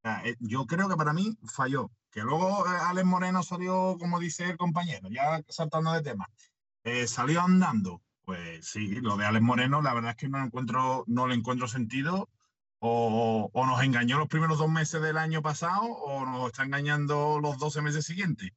Eh, 0.03 0.35
yo 0.39 0.65
creo 0.65 0.89
que 0.89 0.95
para 0.95 1.13
mí 1.13 1.37
falló. 1.45 1.91
Que 2.09 2.21
luego 2.21 2.65
eh, 2.65 2.77
Alex 2.87 3.05
Moreno 3.05 3.43
salió, 3.43 3.95
como 3.99 4.19
dice 4.19 4.49
el 4.49 4.57
compañero, 4.57 5.07
ya 5.09 5.41
saltando 5.47 5.93
de 5.93 6.01
tema, 6.01 6.27
eh, 6.83 7.07
salió 7.07 7.41
andando. 7.41 8.01
Pues 8.23 8.67
sí, 8.67 8.87
lo 9.01 9.17
de 9.17 9.25
Alex 9.25 9.43
Moreno, 9.43 9.81
la 9.81 9.93
verdad 9.93 10.11
es 10.11 10.17
que 10.17 10.29
no, 10.29 10.43
encuentro, 10.43 11.03
no 11.07 11.27
le 11.27 11.35
encuentro 11.35 11.67
sentido. 11.67 12.29
O, 12.83 13.51
o 13.53 13.65
nos 13.67 13.83
engañó 13.83 14.17
los 14.17 14.27
primeros 14.27 14.57
dos 14.57 14.69
meses 14.69 15.03
del 15.03 15.19
año 15.19 15.43
pasado 15.43 15.83
o 15.83 16.25
nos 16.25 16.47
está 16.47 16.63
engañando 16.63 17.39
los 17.39 17.59
12 17.59 17.83
meses 17.83 18.05
siguientes. 18.05 18.49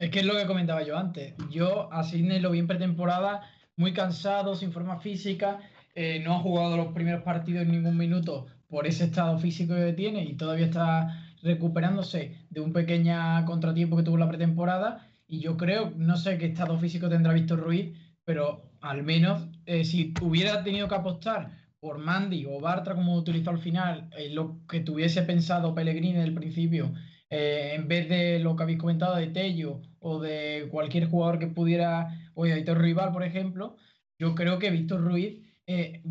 Es 0.00 0.08
que 0.08 0.20
es 0.20 0.24
lo 0.24 0.34
que 0.34 0.46
comentaba 0.46 0.82
yo 0.82 0.96
antes. 0.96 1.34
Yo 1.50 1.92
a 1.92 2.02
Sidney 2.02 2.40
lo 2.40 2.50
vi 2.50 2.58
en 2.58 2.66
pretemporada 2.66 3.42
muy 3.76 3.92
cansado, 3.92 4.56
sin 4.56 4.72
forma 4.72 4.98
física, 4.98 5.60
eh, 5.94 6.22
no 6.24 6.34
ha 6.34 6.38
jugado 6.38 6.78
los 6.78 6.94
primeros 6.94 7.22
partidos 7.22 7.62
en 7.62 7.70
ningún 7.70 7.98
minuto 7.98 8.46
por 8.66 8.86
ese 8.86 9.04
estado 9.04 9.38
físico 9.38 9.74
que 9.74 9.92
tiene 9.92 10.24
y 10.24 10.36
todavía 10.36 10.64
está 10.64 11.22
recuperándose 11.42 12.46
de 12.48 12.60
un 12.62 12.72
pequeño 12.72 13.44
contratiempo 13.44 13.98
que 13.98 14.02
tuvo 14.02 14.16
la 14.16 14.28
pretemporada. 14.28 15.06
Y 15.26 15.40
yo 15.40 15.58
creo, 15.58 15.92
no 15.94 16.16
sé 16.16 16.38
qué 16.38 16.46
estado 16.46 16.78
físico 16.78 17.10
tendrá 17.10 17.34
Víctor 17.34 17.60
Ruiz, 17.60 17.94
pero 18.24 18.72
al 18.80 19.02
menos 19.02 19.48
eh, 19.66 19.84
si 19.84 20.14
hubiera 20.22 20.64
tenido 20.64 20.88
que 20.88 20.94
apostar 20.94 21.58
por 21.78 21.98
Mandy 21.98 22.46
o 22.46 22.58
Bartra 22.58 22.94
como 22.94 23.16
utilizó 23.16 23.50
al 23.50 23.58
final, 23.58 24.08
eh, 24.16 24.30
lo 24.30 24.66
que 24.66 24.80
tuviese 24.80 25.22
pensado 25.24 25.74
Pellegrini 25.74 26.16
el 26.16 26.32
principio, 26.32 26.94
en 27.30 27.86
vez 27.88 28.08
de 28.08 28.40
lo 28.40 28.56
que 28.56 28.64
habéis 28.64 28.78
comentado 28.78 29.16
de 29.16 29.28
Tello 29.28 29.80
o 30.00 30.20
de 30.20 30.68
cualquier 30.70 31.08
jugador 31.08 31.38
que 31.38 31.46
pudiera, 31.46 32.08
o 32.34 32.44
de 32.44 32.54
Víctor 32.56 32.80
Rival, 32.80 33.12
por 33.12 33.22
ejemplo, 33.22 33.76
yo 34.18 34.34
creo 34.34 34.58
que 34.58 34.70
Víctor 34.70 35.00
Ruiz 35.02 35.40
eh, 35.66 36.02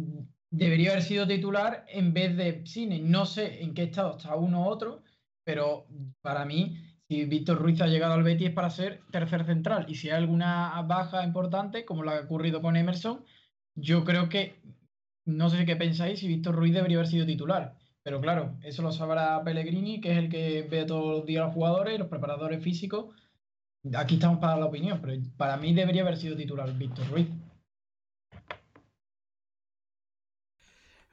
debería 0.49 0.91
haber 0.91 1.03
sido 1.03 1.27
titular 1.27 1.85
en 1.89 2.13
vez 2.13 2.35
de 2.37 2.65
Cine. 2.65 2.99
No 2.99 3.25
sé 3.25 3.61
en 3.61 3.73
qué 3.73 3.83
estado 3.83 4.17
está 4.17 4.35
uno 4.35 4.63
u 4.63 4.65
otro, 4.65 5.03
pero 5.43 5.85
para 6.21 6.45
mí, 6.45 6.77
si 7.07 7.25
Víctor 7.25 7.57
Ruiz 7.57 7.81
ha 7.81 7.87
llegado 7.87 8.13
al 8.13 8.23
Betis 8.23 8.49
es 8.49 8.53
para 8.53 8.69
ser 8.69 9.01
tercer 9.11 9.45
central. 9.45 9.85
Y 9.89 9.95
si 9.95 10.09
hay 10.09 10.17
alguna 10.17 10.81
baja 10.83 11.23
importante, 11.23 11.85
como 11.85 12.03
la 12.03 12.13
que 12.13 12.17
ha 12.19 12.21
ocurrido 12.21 12.61
con 12.61 12.77
Emerson, 12.77 13.25
yo 13.75 14.03
creo 14.05 14.29
que, 14.29 14.61
no 15.25 15.49
sé 15.49 15.65
qué 15.65 15.75
pensáis, 15.75 16.19
si 16.19 16.27
Víctor 16.27 16.55
Ruiz 16.55 16.73
debería 16.73 16.97
haber 16.97 17.07
sido 17.07 17.25
titular. 17.25 17.75
Pero 18.03 18.21
claro, 18.21 18.57
eso 18.63 18.81
lo 18.81 18.91
sabrá 18.91 19.43
Pellegrini, 19.43 20.01
que 20.01 20.11
es 20.11 20.17
el 20.17 20.29
que 20.29 20.63
ve 20.63 20.85
todos 20.85 21.17
los 21.17 21.25
días 21.25 21.43
a 21.43 21.45
los 21.45 21.53
jugadores, 21.53 21.99
los 21.99 22.07
preparadores 22.07 22.63
físicos, 22.63 23.13
Aquí 23.95 24.15
estamos 24.15 24.39
para 24.39 24.57
la 24.57 24.65
opinión, 24.65 24.99
pero 25.01 25.13
para 25.37 25.55
mí 25.57 25.73
debería 25.73 26.01
haber 26.01 26.17
sido 26.17 26.35
titular 26.35 26.71
Víctor 26.77 27.09
Ruiz. 27.09 27.27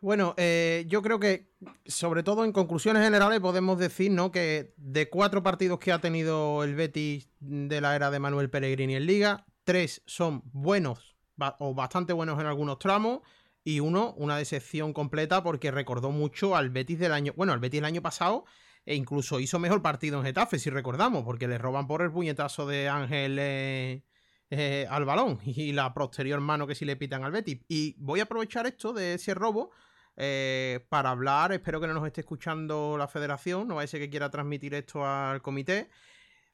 Bueno, 0.01 0.35
eh, 0.37 0.85
yo 0.88 1.01
creo 1.01 1.18
que, 1.18 1.53
sobre 1.87 2.22
todo 2.22 2.44
en 2.44 2.53
conclusiones 2.53 3.03
generales, 3.03 3.40
podemos 3.40 3.79
decir 3.79 4.11
¿no? 4.11 4.31
que 4.31 4.75
de 4.77 5.09
cuatro 5.09 5.42
partidos 5.42 5.79
que 5.79 5.92
ha 5.92 6.01
tenido 6.01 6.64
el 6.64 6.75
Betis 6.75 7.29
de 7.40 7.81
la 7.81 7.96
era 7.96 8.11
de 8.11 8.18
Manuel 8.18 8.51
Pellegrini 8.51 8.96
en 8.96 9.07
Liga, 9.07 9.46
tres 9.64 10.03
son 10.07 10.42
buenos 10.53 11.16
o 11.59 11.75
bastante 11.75 12.12
buenos 12.12 12.40
en 12.40 12.46
algunos 12.46 12.79
tramos 12.79 13.20
y 13.66 13.81
uno, 13.81 14.14
una 14.16 14.38
decepción 14.38 14.92
completa 14.92 15.42
porque 15.42 15.72
recordó 15.72 16.12
mucho 16.12 16.55
al 16.55 16.70
Betis 16.70 17.00
del 17.00 17.11
año, 17.11 17.33
bueno, 17.37 17.52
al 17.52 17.59
Betis 17.59 17.79
del 17.79 17.87
año 17.87 18.00
pasado 18.00 18.44
e 18.85 18.94
incluso 18.94 19.40
hizo 19.40 19.59
mejor 19.59 19.83
partido 19.83 20.18
en 20.18 20.24
Getafe, 20.24 20.61
si 20.61 20.70
recordamos, 20.70 21.24
porque 21.24 21.48
le 21.48 21.59
roban 21.59 21.88
por 21.88 22.00
el 22.00 22.12
puñetazo 22.12 22.68
de 22.68 22.88
Ángel 22.88 23.37
eh, 23.40 24.05
eh, 24.50 24.87
al 24.88 25.05
balón 25.05 25.40
y 25.44 25.72
la 25.72 25.92
posterior 25.92 26.40
mano 26.40 26.68
que 26.68 26.76
sí 26.76 26.85
le 26.85 26.94
pitan 26.94 27.24
al 27.24 27.33
Betis. 27.33 27.59
Y 27.66 27.96
voy 27.98 28.20
a 28.20 28.22
aprovechar 28.22 28.68
esto 28.68 28.92
de 28.92 29.14
ese 29.14 29.35
robo 29.35 29.72
eh, 30.16 30.87
para 30.88 31.11
hablar, 31.11 31.50
espero 31.50 31.81
que 31.81 31.88
no 31.88 31.94
nos 31.94 32.07
esté 32.07 32.20
escuchando 32.20 32.96
la 32.96 33.09
federación, 33.09 33.66
no 33.66 33.74
va 33.74 33.83
a 33.83 33.87
ser 33.88 33.98
que 33.98 34.11
quiera 34.11 34.31
transmitir 34.31 34.74
esto 34.74 35.05
al 35.05 35.42
comité. 35.42 35.90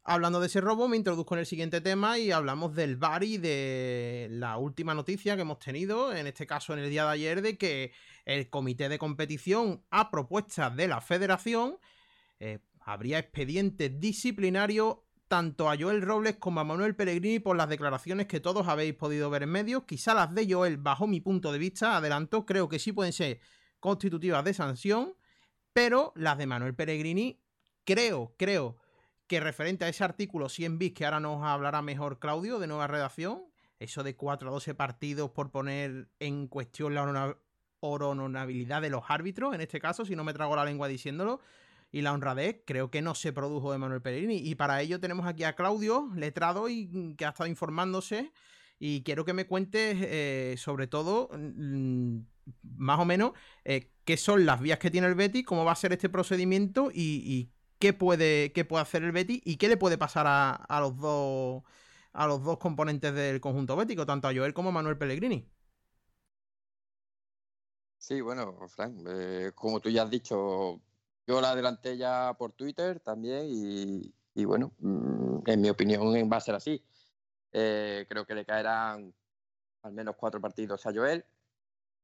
Hablando 0.04 0.40
de 0.40 0.48
ese 0.48 0.60
robo, 0.60 0.88
me 0.88 0.96
introduzco 0.96 1.34
en 1.34 1.40
el 1.40 1.46
siguiente 1.46 1.80
tema 1.80 2.18
y 2.18 2.32
hablamos 2.32 2.74
del 2.74 2.96
VAR 2.96 3.22
y 3.22 3.38
de 3.38 4.26
la 4.32 4.56
última 4.56 4.94
noticia 4.94 5.36
que 5.36 5.42
hemos 5.42 5.60
tenido, 5.60 6.12
en 6.12 6.26
este 6.26 6.44
caso 6.44 6.72
en 6.72 6.80
el 6.80 6.90
día 6.90 7.04
de 7.04 7.10
ayer, 7.10 7.40
de 7.40 7.56
que 7.56 7.92
el 8.24 8.50
comité 8.50 8.88
de 8.88 8.98
competición, 8.98 9.84
a 9.90 10.10
propuesta 10.10 10.70
de 10.70 10.88
la 10.88 11.00
federación, 11.00 11.78
eh, 12.40 12.58
habría 12.80 13.20
expediente 13.20 13.90
disciplinario 13.90 15.04
tanto 15.28 15.70
a 15.70 15.76
Joel 15.78 16.02
Robles 16.02 16.34
como 16.36 16.58
a 16.58 16.64
Manuel 16.64 16.96
Pellegrini 16.96 17.38
por 17.38 17.56
las 17.56 17.68
declaraciones 17.68 18.26
que 18.26 18.40
todos 18.40 18.66
habéis 18.66 18.94
podido 18.94 19.30
ver 19.30 19.44
en 19.44 19.50
medios. 19.50 19.84
Quizá 19.84 20.14
las 20.14 20.34
de 20.34 20.52
Joel, 20.52 20.78
bajo 20.78 21.06
mi 21.06 21.20
punto 21.20 21.52
de 21.52 21.60
vista, 21.60 21.96
adelanto, 21.96 22.44
creo 22.44 22.68
que 22.68 22.80
sí 22.80 22.90
pueden 22.90 23.12
ser 23.12 23.38
constitutivas 23.78 24.44
de 24.44 24.52
sanción, 24.52 25.14
pero 25.72 26.12
las 26.16 26.38
de 26.38 26.46
Manuel 26.46 26.74
Pellegrini, 26.74 27.40
creo, 27.84 28.34
creo 28.36 28.81
que 29.32 29.40
referente 29.40 29.86
a 29.86 29.88
ese 29.88 30.04
artículo 30.04 30.50
100 30.50 30.78
bis 30.78 30.92
que 30.92 31.06
ahora 31.06 31.18
nos 31.18 31.42
hablará 31.42 31.80
mejor 31.80 32.18
Claudio 32.18 32.58
de 32.58 32.66
nueva 32.66 32.86
redacción, 32.86 33.44
eso 33.78 34.02
de 34.02 34.14
4 34.14 34.50
a 34.50 34.52
12 34.52 34.74
partidos 34.74 35.30
por 35.30 35.50
poner 35.50 36.10
en 36.20 36.48
cuestión 36.48 36.94
la 36.94 37.34
honorabilidad 37.80 38.82
de 38.82 38.90
los 38.90 39.04
árbitros, 39.08 39.54
en 39.54 39.62
este 39.62 39.80
caso, 39.80 40.04
si 40.04 40.14
no 40.16 40.22
me 40.22 40.34
trago 40.34 40.54
la 40.54 40.66
lengua 40.66 40.86
diciéndolo, 40.86 41.40
y 41.90 42.02
la 42.02 42.12
honradez 42.12 42.60
creo 42.66 42.90
que 42.90 43.00
no 43.00 43.14
se 43.14 43.32
produjo 43.32 43.72
de 43.72 43.78
Manuel 43.78 44.02
Pellegrini. 44.02 44.36
Y 44.36 44.54
para 44.54 44.82
ello 44.82 45.00
tenemos 45.00 45.26
aquí 45.26 45.44
a 45.44 45.54
Claudio, 45.54 46.10
letrado 46.14 46.68
y 46.68 46.88
mm, 46.88 47.14
que 47.14 47.24
ha 47.24 47.30
estado 47.30 47.48
informándose. 47.48 48.32
Y 48.78 49.02
quiero 49.02 49.24
que 49.24 49.32
me 49.32 49.46
cuentes, 49.46 49.96
eh, 49.98 50.56
sobre 50.58 50.88
todo, 50.88 51.30
mm, 51.32 52.18
más 52.76 53.00
o 53.00 53.06
menos, 53.06 53.32
eh, 53.64 53.92
qué 54.04 54.18
son 54.18 54.44
las 54.44 54.60
vías 54.60 54.78
que 54.78 54.90
tiene 54.90 55.06
el 55.06 55.14
Betty, 55.14 55.42
cómo 55.42 55.64
va 55.64 55.72
a 55.72 55.76
ser 55.76 55.94
este 55.94 56.10
procedimiento 56.10 56.90
y, 56.92 57.48
qué, 57.82 57.92
puede, 57.92 58.52
qué 58.52 58.64
puede 58.64 58.82
hacer 58.82 59.02
el 59.02 59.10
Betty 59.10 59.42
y 59.44 59.56
qué 59.56 59.66
le 59.66 59.76
puede 59.76 59.98
pasar 59.98 60.24
a, 60.28 60.80
los 60.80 60.96
dos 60.98 61.64
a 62.12 62.28
los 62.28 62.44
dos 62.44 62.58
componentes 62.58 63.12
del 63.12 63.40
conjunto 63.40 63.74
bético, 63.74 64.06
tanto 64.06 64.28
a 64.28 64.32
Joel 64.32 64.54
como 64.54 64.68
a 64.68 64.72
Manuel 64.72 64.96
Pellegrini. 64.96 65.50
Sí, 67.98 68.20
bueno, 68.20 68.56
Frank, 68.68 69.04
eh, 69.08 69.50
como 69.56 69.80
tú 69.80 69.90
ya 69.90 70.04
has 70.04 70.10
dicho, 70.10 70.80
yo 71.26 71.40
la 71.40 71.50
adelanté 71.50 71.96
ya 71.96 72.36
por 72.38 72.52
Twitter 72.52 73.00
también 73.00 73.46
y, 73.48 74.44
bueno, 74.44 74.72
mm, 74.78 75.38
en 75.46 75.60
mi 75.60 75.68
opinión 75.68 76.30
va 76.30 76.36
a 76.36 76.40
ser 76.40 76.54
así. 76.54 76.84
Eh, 77.50 78.06
creo 78.08 78.24
que 78.24 78.36
le 78.36 78.44
caerán 78.44 79.12
al 79.82 79.92
menos 79.92 80.14
cuatro 80.16 80.40
partidos 80.40 80.86
a 80.86 80.92
Joel 80.94 81.24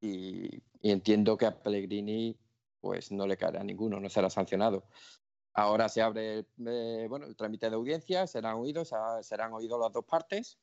y, 0.01 0.61
entiendo 0.83 1.37
que 1.37 1.47
a 1.47 1.63
Pellegrini 1.63 2.37
pues 2.81 3.13
no 3.13 3.29
le 3.29 3.37
caerá 3.37 3.63
ninguno, 3.63 4.01
no 4.01 4.09
será 4.09 4.29
sancionado. 4.29 4.85
Ahora 5.59 5.89
se 5.89 6.01
abre 6.01 6.47
eh, 6.67 7.07
bueno, 7.09 7.27
el 7.27 7.35
trámite 7.35 7.69
de 7.69 7.75
audiencia, 7.75 8.29
serán 8.29 8.55
oídos, 8.55 8.93
serán 9.23 9.53
oídos 9.53 9.81
las 9.81 9.93
dos 9.93 10.05
partes 10.05 10.57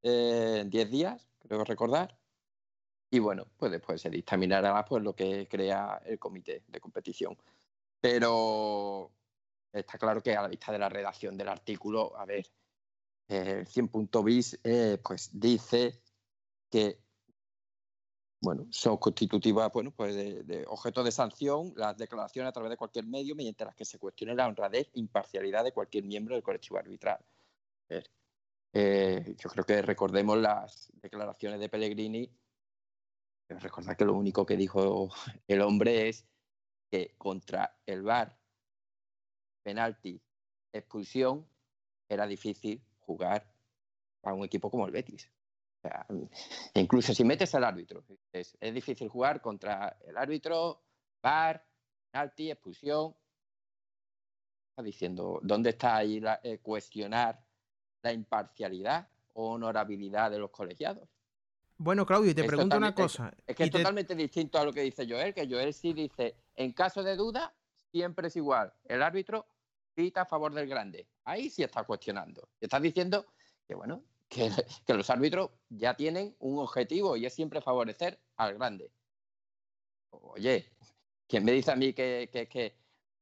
eh, 0.00 0.58
en 0.60 0.70
10 0.70 0.90
días, 0.92 1.28
creo 1.40 1.64
recordar. 1.64 2.16
Y 3.10 3.18
bueno, 3.18 3.48
pues 3.56 3.72
después 3.72 4.00
se 4.00 4.10
dictaminará 4.10 4.84
pues, 4.84 5.02
lo 5.02 5.12
que 5.16 5.48
crea 5.48 6.00
el 6.04 6.20
comité 6.20 6.62
de 6.68 6.80
competición. 6.80 7.36
Pero 8.00 9.10
está 9.72 9.98
claro 9.98 10.22
que 10.22 10.36
a 10.36 10.42
la 10.42 10.48
vista 10.48 10.70
de 10.70 10.78
la 10.78 10.88
redacción 10.88 11.36
del 11.36 11.48
artículo, 11.48 12.16
a 12.16 12.24
ver, 12.24 12.46
el 13.26 13.66
100.bis 13.66 14.60
eh, 14.62 15.00
pues 15.02 15.30
dice 15.32 16.00
que 16.70 17.02
bueno, 18.40 18.66
son 18.70 18.98
constitutivas 18.98 19.72
bueno, 19.72 19.90
pues 19.90 20.14
de, 20.14 20.64
objeto 20.68 21.02
de 21.02 21.10
sanción 21.10 21.72
las 21.76 21.96
declaraciones 21.96 22.50
a 22.50 22.52
través 22.52 22.70
de 22.70 22.76
cualquier 22.76 23.06
medio 23.06 23.34
mediante 23.34 23.64
las 23.64 23.74
que 23.74 23.84
se 23.84 23.98
cuestione 23.98 24.34
la 24.34 24.46
honradez 24.46 24.88
e 24.94 25.00
imparcialidad 25.00 25.64
de 25.64 25.72
cualquier 25.72 26.04
miembro 26.04 26.34
del 26.34 26.44
colectivo 26.44 26.78
arbitral. 26.78 27.24
Eh, 28.72 29.34
yo 29.38 29.50
creo 29.50 29.64
que 29.64 29.82
recordemos 29.82 30.38
las 30.38 30.92
declaraciones 31.00 31.58
de 31.58 31.68
Pellegrini. 31.68 32.30
Recordad 33.48 33.96
que 33.96 34.04
lo 34.04 34.14
único 34.14 34.46
que 34.46 34.56
dijo 34.56 35.10
el 35.48 35.62
hombre 35.62 36.08
es 36.08 36.26
que 36.90 37.14
contra 37.18 37.80
el 37.86 38.02
VAR, 38.02 38.38
penalti, 39.62 40.22
expulsión, 40.72 41.46
era 42.08 42.26
difícil 42.26 42.82
jugar 43.00 43.52
a 44.22 44.32
un 44.32 44.44
equipo 44.44 44.70
como 44.70 44.86
el 44.86 44.92
Betis. 44.92 45.30
Incluso 46.74 47.14
si 47.14 47.24
metes 47.24 47.54
al 47.54 47.64
árbitro, 47.64 48.04
es, 48.32 48.56
difícil 48.60 49.08
jugar 49.08 49.40
contra 49.40 49.96
el 50.06 50.16
árbitro, 50.16 50.82
VAR, 51.22 51.64
penalti, 52.10 52.50
expulsión. 52.50 53.14
Está 54.70 54.82
diciendo, 54.82 55.40
¿dónde 55.42 55.70
está 55.70 55.96
ahí 55.96 56.20
la, 56.20 56.40
eh, 56.42 56.58
cuestionar 56.58 57.44
la 58.02 58.12
imparcialidad 58.12 59.08
o 59.34 59.52
honorabilidad 59.54 60.30
de 60.30 60.38
los 60.38 60.50
colegiados? 60.50 61.08
Bueno, 61.76 62.04
Claudio, 62.04 62.34
te 62.34 62.44
pregunto 62.44 62.76
una 62.76 62.94
cosa. 62.94 63.32
Es, 63.46 63.54
que 63.54 63.64
es 63.64 63.70
totalmente 63.70 64.14
distinto 64.16 64.58
a 64.58 64.64
lo 64.64 64.72
que 64.72 64.82
dice 64.82 65.06
Joel, 65.08 65.32
que 65.32 65.48
Joel 65.48 65.72
sí 65.72 65.92
dice, 65.92 66.34
en 66.56 66.72
caso 66.72 67.04
de 67.04 67.14
duda, 67.14 67.54
siempre 67.92 68.28
es 68.28 68.36
igual. 68.36 68.72
El 68.84 69.00
árbitro 69.00 69.46
grita 69.94 70.22
a 70.22 70.26
favor 70.26 70.52
del 70.52 70.68
grande. 70.68 71.06
Ahí 71.24 71.50
sí 71.50 71.62
está 71.62 71.84
cuestionando. 71.84 72.48
Está 72.60 72.80
diciendo 72.80 73.26
que, 73.66 73.76
bueno, 73.76 74.02
que, 74.86 74.94
los 74.94 75.10
árbitros 75.10 75.50
ya 75.68 75.94
tienen 75.94 76.36
un 76.38 76.58
objetivo 76.58 77.16
y 77.16 77.26
es 77.26 77.34
siempre 77.34 77.60
favorecer 77.60 78.20
al 78.36 78.54
grande. 78.54 78.90
Oye, 80.10 80.66
¿quién 81.26 81.44
me 81.44 81.52
dice 81.52 81.70
a 81.70 81.76
mí 81.76 81.92
que, 81.92 82.28
que, 82.32 82.74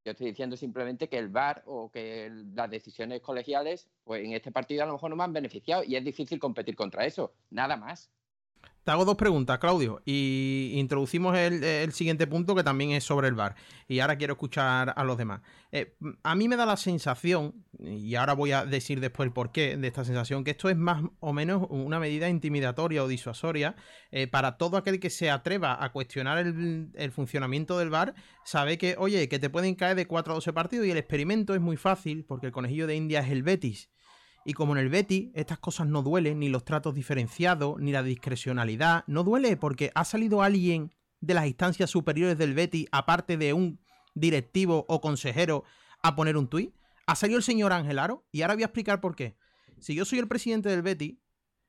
yo 0.04 0.12
estoy 0.12 0.28
diciendo 0.28 0.56
simplemente 0.56 1.08
que 1.08 1.18
el 1.18 1.28
VAR 1.28 1.64
o 1.66 1.90
que 1.90 2.30
las 2.54 2.70
decisiones 2.70 3.20
colegiales, 3.20 3.88
pues 4.04 4.24
en 4.24 4.32
este 4.32 4.52
partido 4.52 4.84
a 4.84 4.86
lo 4.86 4.92
mejor 4.92 5.10
no 5.10 5.16
me 5.16 5.24
han 5.24 5.32
beneficiado 5.32 5.82
y 5.82 5.96
es 5.96 6.04
difícil 6.04 6.38
competir 6.38 6.76
contra 6.76 7.04
eso. 7.04 7.34
Nada 7.50 7.76
más. 7.76 8.10
Te 8.86 8.92
hago 8.92 9.04
dos 9.04 9.16
preguntas, 9.16 9.58
Claudio, 9.58 10.00
y 10.04 10.70
introducimos 10.74 11.36
el, 11.36 11.92
siguiente 11.92 12.28
punto 12.28 12.54
que 12.54 12.62
también 12.62 12.92
es 12.92 13.02
sobre 13.02 13.26
el 13.26 13.34
bar. 13.34 13.56
Y 13.88 13.98
ahora 13.98 14.16
quiero 14.16 14.34
escuchar 14.34 14.94
a 14.96 15.02
los 15.02 15.18
demás. 15.18 15.40
Eh, 15.72 15.96
a 16.22 16.36
mí 16.36 16.46
me 16.46 16.54
da 16.54 16.66
la 16.66 16.76
sensación, 16.76 17.64
y 17.80 18.14
ahora 18.14 18.34
voy 18.34 18.52
a 18.52 18.64
decir 18.64 19.00
después 19.00 19.26
el 19.26 19.32
porqué 19.32 19.76
de 19.76 19.88
esta 19.88 20.04
sensación, 20.04 20.44
que 20.44 20.52
esto 20.52 20.68
es 20.68 20.76
más 20.76 21.02
o 21.18 21.32
menos 21.32 21.66
una 21.68 21.98
medida 21.98 22.28
intimidatoria 22.28 23.02
o 23.02 23.08
disuasoria 23.08 23.74
eh, 24.12 24.28
para 24.28 24.56
todo 24.56 24.76
aquel 24.76 25.00
que 25.00 25.10
se 25.10 25.32
atreva 25.32 25.82
a 25.84 25.90
cuestionar 25.90 26.38
el, 26.38 26.92
el, 26.94 27.10
funcionamiento 27.10 27.80
del 27.80 27.90
bar. 27.90 28.14
Sabe 28.44 28.78
que, 28.78 28.94
oye, 28.98 29.28
que 29.28 29.40
te 29.40 29.50
pueden 29.50 29.74
caer 29.74 29.96
de 29.96 30.06
4 30.06 30.32
a 30.32 30.36
12 30.36 30.52
partidos 30.52 30.86
y 30.86 30.92
el 30.92 30.96
experimento 30.96 31.56
es 31.56 31.60
muy 31.60 31.76
fácil 31.76 32.24
porque 32.24 32.46
el 32.46 32.52
conejillo 32.52 32.86
de 32.86 32.94
India 32.94 33.18
es 33.18 33.30
el 33.32 33.42
Betis. 33.42 33.90
Y 34.48 34.52
como 34.52 34.76
en 34.76 34.78
el 34.78 34.88
Betty, 34.88 35.32
estas 35.34 35.58
cosas 35.58 35.88
no 35.88 36.02
duelen, 36.02 36.38
ni 36.38 36.48
los 36.48 36.64
tratos 36.64 36.94
diferenciados, 36.94 37.80
ni 37.80 37.90
la 37.90 38.04
discrecionalidad. 38.04 39.02
No 39.08 39.24
duele 39.24 39.56
porque 39.56 39.90
ha 39.96 40.04
salido 40.04 40.40
alguien 40.40 40.94
de 41.20 41.34
las 41.34 41.48
instancias 41.48 41.90
superiores 41.90 42.38
del 42.38 42.54
Betty, 42.54 42.86
aparte 42.92 43.36
de 43.36 43.52
un 43.52 43.80
directivo 44.14 44.86
o 44.88 45.00
consejero, 45.00 45.64
a 46.00 46.14
poner 46.14 46.36
un 46.36 46.46
tuit. 46.46 46.72
Ha 47.08 47.16
salido 47.16 47.38
el 47.38 47.42
señor 47.42 47.72
Angelaro 47.72 48.24
y 48.30 48.42
ahora 48.42 48.54
voy 48.54 48.62
a 48.62 48.66
explicar 48.66 49.00
por 49.00 49.16
qué. 49.16 49.36
Si 49.80 49.96
yo 49.96 50.04
soy 50.04 50.20
el 50.20 50.28
presidente 50.28 50.68
del 50.68 50.82
Betty 50.82 51.20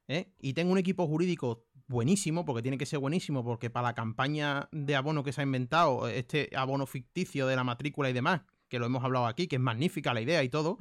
¿eh? 0.08 0.32
y 0.40 0.54
tengo 0.54 0.72
un 0.72 0.78
equipo 0.78 1.08
jurídico 1.08 1.66
buenísimo, 1.88 2.46
porque 2.46 2.62
tiene 2.62 2.78
que 2.78 2.86
ser 2.86 3.00
buenísimo, 3.00 3.44
porque 3.44 3.72
para 3.72 3.88
la 3.88 3.96
campaña 3.96 4.70
de 4.72 4.96
abono 4.96 5.24
que 5.24 5.34
se 5.34 5.42
ha 5.42 5.46
inventado, 5.46 6.08
este 6.08 6.52
abono 6.56 6.86
ficticio 6.86 7.48
de 7.48 7.56
la 7.56 7.64
matrícula 7.64 8.12
y 8.12 8.14
demás, 8.14 8.42
que 8.70 8.78
lo 8.78 8.86
hemos 8.86 9.04
hablado 9.04 9.26
aquí, 9.26 9.48
que 9.48 9.56
es 9.56 9.62
magnífica 9.62 10.14
la 10.14 10.22
idea 10.22 10.44
y 10.44 10.50
todo, 10.50 10.78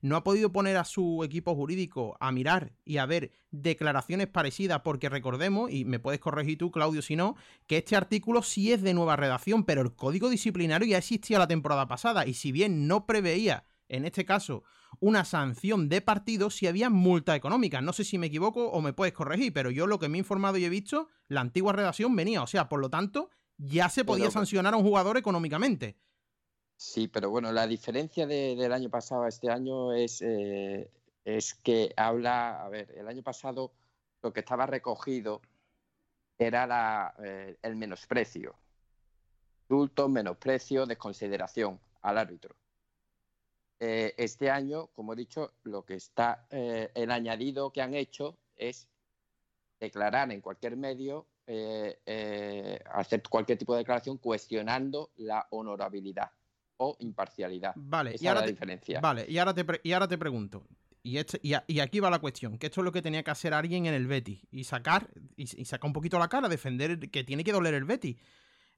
no 0.00 0.16
ha 0.16 0.24
podido 0.24 0.52
poner 0.52 0.76
a 0.76 0.84
su 0.84 1.22
equipo 1.24 1.54
jurídico 1.54 2.16
a 2.20 2.32
mirar 2.32 2.72
y 2.84 2.98
a 2.98 3.06
ver 3.06 3.32
declaraciones 3.50 4.28
parecidas, 4.28 4.80
porque 4.80 5.08
recordemos, 5.08 5.70
y 5.70 5.84
me 5.84 5.98
puedes 5.98 6.20
corregir 6.20 6.58
tú, 6.58 6.70
Claudio, 6.70 7.02
si 7.02 7.16
no, 7.16 7.36
que 7.66 7.78
este 7.78 7.96
artículo 7.96 8.42
sí 8.42 8.72
es 8.72 8.82
de 8.82 8.94
nueva 8.94 9.16
redacción, 9.16 9.64
pero 9.64 9.82
el 9.82 9.94
código 9.94 10.28
disciplinario 10.28 10.88
ya 10.88 10.98
existía 10.98 11.38
la 11.38 11.48
temporada 11.48 11.88
pasada, 11.88 12.26
y 12.26 12.34
si 12.34 12.52
bien 12.52 12.86
no 12.86 13.06
preveía, 13.06 13.64
en 13.88 14.04
este 14.04 14.24
caso, 14.24 14.62
una 15.00 15.24
sanción 15.24 15.88
de 15.88 16.00
partido, 16.00 16.50
si 16.50 16.66
había 16.66 16.90
multa 16.90 17.36
económica. 17.36 17.80
No 17.80 17.92
sé 17.92 18.04
si 18.04 18.18
me 18.18 18.26
equivoco 18.26 18.68
o 18.68 18.80
me 18.80 18.92
puedes 18.92 19.14
corregir, 19.14 19.52
pero 19.52 19.70
yo 19.70 19.86
lo 19.86 19.98
que 19.98 20.08
me 20.08 20.18
he 20.18 20.20
informado 20.20 20.58
y 20.58 20.64
he 20.64 20.68
visto, 20.68 21.08
la 21.28 21.40
antigua 21.40 21.72
redacción 21.72 22.14
venía, 22.16 22.42
o 22.42 22.46
sea, 22.46 22.68
por 22.68 22.80
lo 22.80 22.90
tanto, 22.90 23.30
ya 23.56 23.88
se 23.88 24.04
podía 24.04 24.30
sancionar 24.30 24.74
a 24.74 24.76
un 24.76 24.84
jugador 24.84 25.16
económicamente. 25.16 25.96
Sí, 26.80 27.08
pero 27.08 27.28
bueno, 27.28 27.52
la 27.52 27.66
diferencia 27.66 28.26
del 28.26 28.72
año 28.72 28.88
pasado 28.88 29.24
a 29.24 29.28
este 29.28 29.50
año 29.50 29.92
es, 29.92 30.22
eh, 30.22 30.90
es 31.26 31.52
que 31.54 31.92
habla, 31.94 32.64
a 32.64 32.70
ver, 32.70 32.90
el 32.96 33.06
año 33.06 33.22
pasado 33.22 33.74
lo 34.22 34.32
que 34.32 34.40
estaba 34.40 34.64
recogido 34.64 35.42
era 36.38 36.66
la, 36.66 37.14
eh, 37.22 37.58
el 37.60 37.76
menosprecio, 37.76 38.54
insulto, 39.64 40.08
menosprecio, 40.08 40.86
desconsideración 40.86 41.78
al 42.00 42.16
árbitro. 42.16 42.56
Eh, 43.78 44.14
este 44.16 44.50
año, 44.50 44.86
como 44.94 45.12
he 45.12 45.16
dicho, 45.16 45.52
lo 45.64 45.84
que 45.84 45.96
está, 45.96 46.46
el 46.50 47.10
añadido 47.10 47.72
que 47.72 47.82
han 47.82 47.94
hecho 47.94 48.38
es 48.56 48.88
declarar 49.78 50.32
en 50.32 50.40
cualquier 50.40 50.78
medio, 50.78 51.26
hacer 51.46 53.22
cualquier 53.28 53.58
tipo 53.58 53.74
de 53.74 53.80
declaración 53.80 54.16
cuestionando 54.16 55.10
la 55.16 55.46
honorabilidad 55.50 56.30
o 56.82 56.96
imparcialidad. 56.98 57.74
Vale, 57.76 58.16
y 58.18 58.26
ahora, 58.26 58.40
la 58.40 58.46
diferencia. 58.46 59.00
Vale, 59.00 59.26
y 59.28 59.36
ahora 59.36 59.54
te, 59.54 59.64
y 59.82 59.92
ahora 59.92 60.08
te 60.08 60.16
pregunto. 60.16 60.64
Y, 61.02 61.18
este, 61.18 61.38
y, 61.42 61.80
aquí 61.80 62.00
va 62.00 62.10
la 62.10 62.18
cuestión, 62.18 62.58
que 62.58 62.66
esto 62.66 62.80
es 62.80 62.84
lo 62.84 62.92
que 62.92 63.02
tenía 63.02 63.22
que 63.22 63.30
hacer 63.30 63.54
alguien 63.54 63.86
en 63.86 63.94
el 63.94 64.06
Betty 64.06 64.42
y 64.50 64.64
sacar 64.64 65.08
y, 65.36 65.46
sacar 65.46 65.86
un 65.86 65.92
poquito 65.92 66.18
la 66.18 66.28
cara, 66.28 66.48
defender 66.48 67.10
que 67.10 67.22
tiene 67.22 67.44
que 67.44 67.52
doler 67.52 67.74
el 67.74 67.84
Betty. 67.84 68.18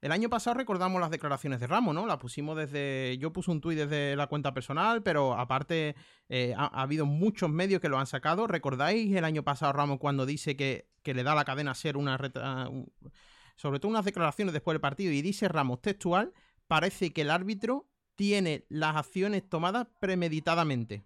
El 0.01 0.11
año 0.11 0.29
pasado 0.29 0.55
recordamos 0.55 0.99
las 0.99 1.11
declaraciones 1.11 1.61
de 1.61 1.67
Ramos, 1.67 1.95
¿no? 1.95 2.05
Las 2.05 2.17
pusimos 2.17 2.57
desde. 2.57 3.17
Yo 3.19 3.31
puse 3.31 3.51
un 3.51 3.61
tuit 3.61 3.77
desde 3.77 4.17
la 4.17 4.27
cuenta 4.27 4.53
personal, 4.53 5.01
pero 5.01 5.33
aparte 5.33 5.95
eh, 6.27 6.53
ha, 6.57 6.81
habido 6.81 7.05
muchos 7.05 7.49
medios 7.49 7.79
que 7.79 7.87
lo 7.87 7.97
han 7.97 8.07
sacado. 8.07 8.47
¿Recordáis 8.47 9.15
el 9.15 9.23
año 9.23 9.43
pasado 9.43 9.71
Ramos 9.71 9.99
cuando 9.99 10.25
dice 10.25 10.57
que, 10.57 10.89
que 11.03 11.13
le 11.13 11.23
da 11.23 11.35
la 11.35 11.45
cadena 11.45 11.73
ser 11.73 11.95
una. 11.95 12.17
sobre 13.55 13.79
todo 13.79 13.89
unas 13.89 14.03
declaraciones 14.03 14.51
después 14.51 14.73
del 14.73 14.81
partido 14.81 15.13
y 15.13 15.21
dice 15.21 15.47
Ramos 15.47 15.81
textual: 15.81 16.33
parece 16.67 17.13
que 17.13 17.21
el 17.21 17.31
árbitro 17.31 17.87
tiene 18.15 18.65
las 18.69 18.95
acciones 18.95 19.47
tomadas 19.47 19.87
premeditadamente. 19.99 21.03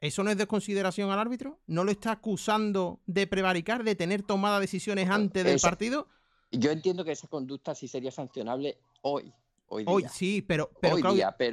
¿Eso 0.00 0.22
no 0.22 0.30
es 0.30 0.38
desconsideración 0.38 1.10
al 1.10 1.18
árbitro? 1.18 1.58
¿No 1.66 1.82
lo 1.82 1.90
está 1.90 2.12
acusando 2.12 3.00
de 3.06 3.26
prevaricar, 3.26 3.82
de 3.82 3.96
tener 3.96 4.22
tomada 4.22 4.60
decisiones 4.60 5.10
antes 5.10 5.44
del 5.44 5.58
partido? 5.58 6.06
Yo 6.52 6.70
entiendo 6.70 7.04
que 7.04 7.12
esa 7.12 7.26
conducta 7.26 7.74
sí 7.74 7.88
sería 7.88 8.10
sancionable 8.10 8.78
hoy. 9.02 9.32
Hoy, 9.70 9.84
hoy 9.86 10.06
sí, 10.10 10.40
pero, 10.40 10.70
pero, 10.80 10.96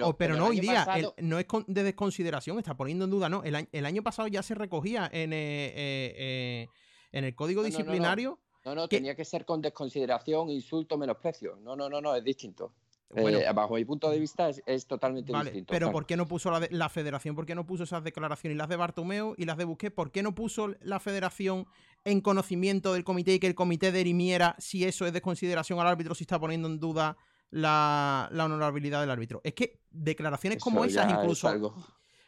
oh, 0.04 0.14
pero, 0.16 0.38
no 0.38 0.46
hoy 0.46 0.62
día. 0.62 0.88
no 1.18 1.38
es 1.38 1.46
de 1.68 1.84
desconsideración, 1.84 2.58
está 2.58 2.78
poniendo 2.78 3.04
en 3.04 3.12
duda, 3.12 3.28
no. 3.28 3.44
El, 3.44 3.86
año 3.86 4.04
pasado 4.04 4.30
ya 4.30 4.42
se 4.42 4.56
recogía 4.56 5.10
en, 5.12 5.34
eh, 5.34 5.68
eh, 5.76 6.16
eh, 6.18 6.68
en 7.12 7.26
el 7.26 7.36
código 7.36 7.62
disciplinario. 7.62 8.40
No, 8.64 8.74
no, 8.74 8.88
tenía 8.88 9.16
que 9.16 9.26
ser 9.26 9.44
con 9.44 9.62
desconsideración, 9.62 10.50
insulto, 10.50 10.98
menosprecio. 10.98 11.58
No, 11.58 11.76
no, 11.76 11.90
no, 11.90 12.00
no, 12.00 12.16
es 12.16 12.24
distinto. 12.24 12.72
Eh, 13.16 13.52
bajo 13.54 13.76
mi 13.76 13.86
punto 13.86 14.10
de 14.10 14.20
vista 14.20 14.50
es, 14.50 14.88
totalmente 14.88 15.32
distinto. 15.34 15.72
Pero 15.72 15.92
¿por 15.92 16.06
qué 16.06 16.18
no 16.18 16.28
puso 16.28 16.52
la, 16.70 16.90
federación? 16.90 17.36
¿Por 17.36 17.46
qué 17.46 17.56
no 17.56 17.66
puso 17.66 17.84
esas 17.84 18.04
declaraciones? 18.04 18.56
Y 18.56 18.58
las 18.58 18.70
de 18.70 18.76
Bartomeu 18.76 19.34
y 19.38 19.46
las 19.46 19.58
de 19.58 19.66
Busquets, 19.66 19.96
¿por 19.96 20.12
qué 20.12 20.24
no 20.24 20.36
puso 20.36 20.76
la 20.82 21.00
federación 21.00 21.68
en 22.04 22.22
conocimiento 22.22 22.94
del 22.94 23.04
comité 23.04 23.34
y 23.34 23.40
que 23.40 23.48
el 23.48 23.56
comité 23.56 23.92
derimiera 23.92 24.56
si 24.60 24.84
eso 24.84 25.06
es 25.06 25.14
de 25.14 25.22
consideración 25.22 25.80
al 25.80 25.88
árbitro, 25.88 26.14
si 26.16 26.24
está 26.24 26.40
poniendo 26.40 26.68
en 26.68 26.80
duda 26.80 27.18
la, 27.50 28.30
honorabilidad 28.32 29.02
del 29.02 29.12
árbitro? 29.12 29.42
Es 29.44 29.54
que 29.54 29.80
declaraciones 29.92 30.62
como 30.62 30.84
esas 30.84 31.12
incluso... 31.12 31.74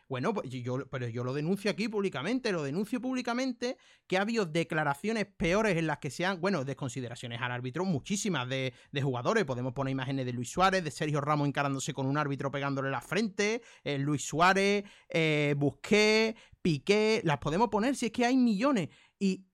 Bueno, 0.09 0.33
pues 0.33 0.49
yo, 0.49 0.87
pero 0.89 1.07
yo 1.07 1.23
lo 1.25 1.33
denuncio 1.33 1.69
aquí 1.69 1.89
públicamente, 1.89 2.53
lo 2.53 2.63
denuncio 2.63 3.01
públicamente 3.01 3.77
que 4.07 4.17
ha 4.17 4.21
habido 4.21 4.45
declaraciones 4.45 5.25
peores 5.25 5.75
en 5.75 5.85
las 5.85 5.97
que 5.97 6.09
sean, 6.09 6.39
bueno, 6.39 6.63
desconsideraciones 6.63 7.41
al 7.41 7.51
árbitro, 7.51 7.83
muchísimas 7.83 8.47
de, 8.47 8.73
jugadores. 9.01 9.43
Podemos 9.43 9.73
poner 9.73 9.91
imágenes 9.91 10.25
de 10.25 10.33
Luis 10.33 10.49
Suárez, 10.49 10.83
de 10.83 10.91
Sergio 10.91 11.19
Ramos 11.19 11.47
encarándose 11.47 11.93
con 11.93 12.05
un 12.05 12.17
árbitro 12.17 12.51
pegándole 12.51 12.89
la 12.89 13.01
frente, 13.01 13.61
eh, 13.83 13.97
Luis 13.97 14.25
Suárez, 14.25 14.85
eh, 15.09 15.55
Busqué, 15.57 16.35
Piqué, 16.61 17.21
las 17.25 17.39
podemos 17.39 17.67
poner 17.67 17.95
si 17.95 18.07
es 18.07 18.11
que 18.13 18.25
hay 18.25 18.37
millones. 18.37 18.89
Y 19.19 19.45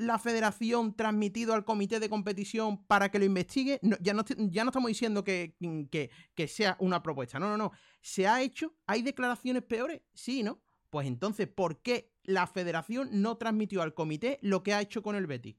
la 0.00 0.18
federación 0.18 0.96
transmitido 0.96 1.52
al 1.52 1.66
comité 1.66 2.00
de 2.00 2.08
competición 2.08 2.82
para 2.86 3.10
que 3.10 3.18
lo 3.18 3.26
investigue? 3.26 3.78
ya, 4.00 4.14
no, 4.14 4.24
ya, 4.26 4.64
no, 4.64 4.70
estamos 4.70 4.88
diciendo 4.88 5.22
que, 5.22 5.56
que, 5.90 6.10
que, 6.34 6.48
sea 6.48 6.76
una 6.80 7.02
propuesta. 7.02 7.38
No, 7.38 7.50
no, 7.50 7.58
no. 7.58 7.72
¿Se 8.00 8.26
ha 8.26 8.40
hecho? 8.40 8.74
¿Hay 8.86 9.02
declaraciones 9.02 9.62
peores? 9.62 10.00
Sí, 10.14 10.42
¿no? 10.42 10.62
Pues 10.88 11.06
entonces, 11.06 11.48
¿por 11.48 11.82
qué 11.82 12.14
la 12.24 12.46
federación 12.46 13.10
no 13.12 13.36
transmitió 13.36 13.82
al 13.82 13.92
comité 13.92 14.38
lo 14.40 14.62
que 14.62 14.72
ha 14.72 14.80
hecho 14.80 15.02
con 15.02 15.16
el 15.16 15.26
Betis? 15.26 15.56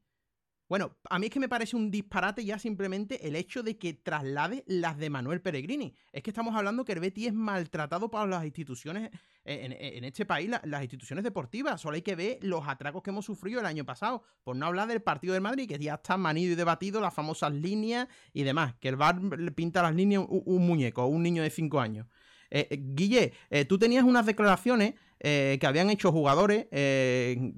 Bueno, 0.71 0.95
a 1.09 1.19
mí 1.19 1.25
es 1.25 1.33
que 1.33 1.39
me 1.41 1.49
parece 1.49 1.75
un 1.75 1.91
disparate 1.91 2.45
ya 2.45 2.57
simplemente 2.57 3.27
el 3.27 3.35
hecho 3.35 3.61
de 3.61 3.77
que 3.77 3.91
traslade 3.91 4.63
las 4.67 4.97
de 4.97 5.09
Manuel 5.09 5.41
Peregrini. 5.41 5.93
Es 6.13 6.23
que 6.23 6.29
estamos 6.29 6.55
hablando 6.55 6.85
que 6.85 6.93
el 6.93 7.03
es 7.03 7.33
maltratado 7.33 8.09
para 8.09 8.25
las 8.25 8.45
instituciones 8.45 9.11
eh, 9.43 9.91
en, 9.97 10.05
este 10.05 10.25
país, 10.25 10.49
las 10.63 10.81
instituciones 10.81 11.25
deportivas. 11.25 11.81
Solo 11.81 11.95
hay 11.95 12.01
que 12.03 12.15
ver 12.15 12.37
los 12.41 12.65
atracos 12.65 13.03
que 13.03 13.09
hemos 13.09 13.25
sufrido 13.25 13.59
el 13.59 13.65
año 13.65 13.83
pasado. 13.83 14.23
Por 14.45 14.55
no 14.55 14.65
hablar 14.65 14.87
del 14.87 15.01
partido 15.01 15.33
del 15.33 15.41
Madrid, 15.41 15.67
que 15.67 15.77
ya 15.77 15.95
está 15.95 16.15
manido 16.15 16.53
y 16.53 16.55
debatido, 16.55 17.01
las 17.01 17.13
famosas 17.13 17.51
líneas 17.51 18.07
y 18.31 18.43
demás. 18.43 18.75
Que 18.79 18.87
el 18.87 18.95
bar 18.95 19.21
le 19.21 19.51
pinta 19.51 19.81
las 19.81 19.93
líneas 19.93 20.23
un, 20.25 20.65
muñeco, 20.65 21.05
un 21.05 21.21
niño 21.21 21.43
de 21.43 21.49
5 21.49 21.81
años. 21.81 22.07
Eh, 22.49 22.69
eh, 22.71 22.79
Guille, 22.81 23.33
tú 23.67 23.77
tenías 23.77 24.05
unas 24.05 24.25
declaraciones 24.25 24.93
que 25.19 25.67
habían 25.67 25.89
hecho 25.89 26.13
jugadores 26.13 26.67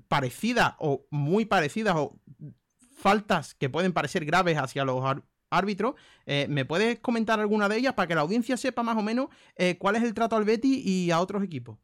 parecidas 0.07 0.73
o 0.79 1.05
muy 1.11 1.45
parecidas 1.45 1.95
o 1.95 2.19
faltas 3.03 3.53
que 3.53 3.69
pueden 3.69 3.91
parecer 3.91 4.23
graves 4.23 4.57
hacia 4.57 4.85
los 4.85 5.03
árbitros. 5.49 5.95
Eh, 6.25 6.47
¿Me 6.49 6.63
puedes 6.63 6.99
comentar 6.99 7.37
alguna 7.37 7.67
de 7.67 7.77
ellas 7.77 7.93
para 7.93 8.07
que 8.07 8.15
la 8.15 8.21
audiencia 8.21 8.55
sepa 8.55 8.81
más 8.81 8.95
o 8.95 9.01
menos 9.01 9.27
eh, 9.57 9.77
cuál 9.77 9.97
es 9.97 10.03
el 10.03 10.13
trato 10.13 10.37
al 10.37 10.45
Betty 10.45 10.81
y 10.85 11.11
a 11.11 11.19
otros 11.19 11.43
equipos? 11.43 11.77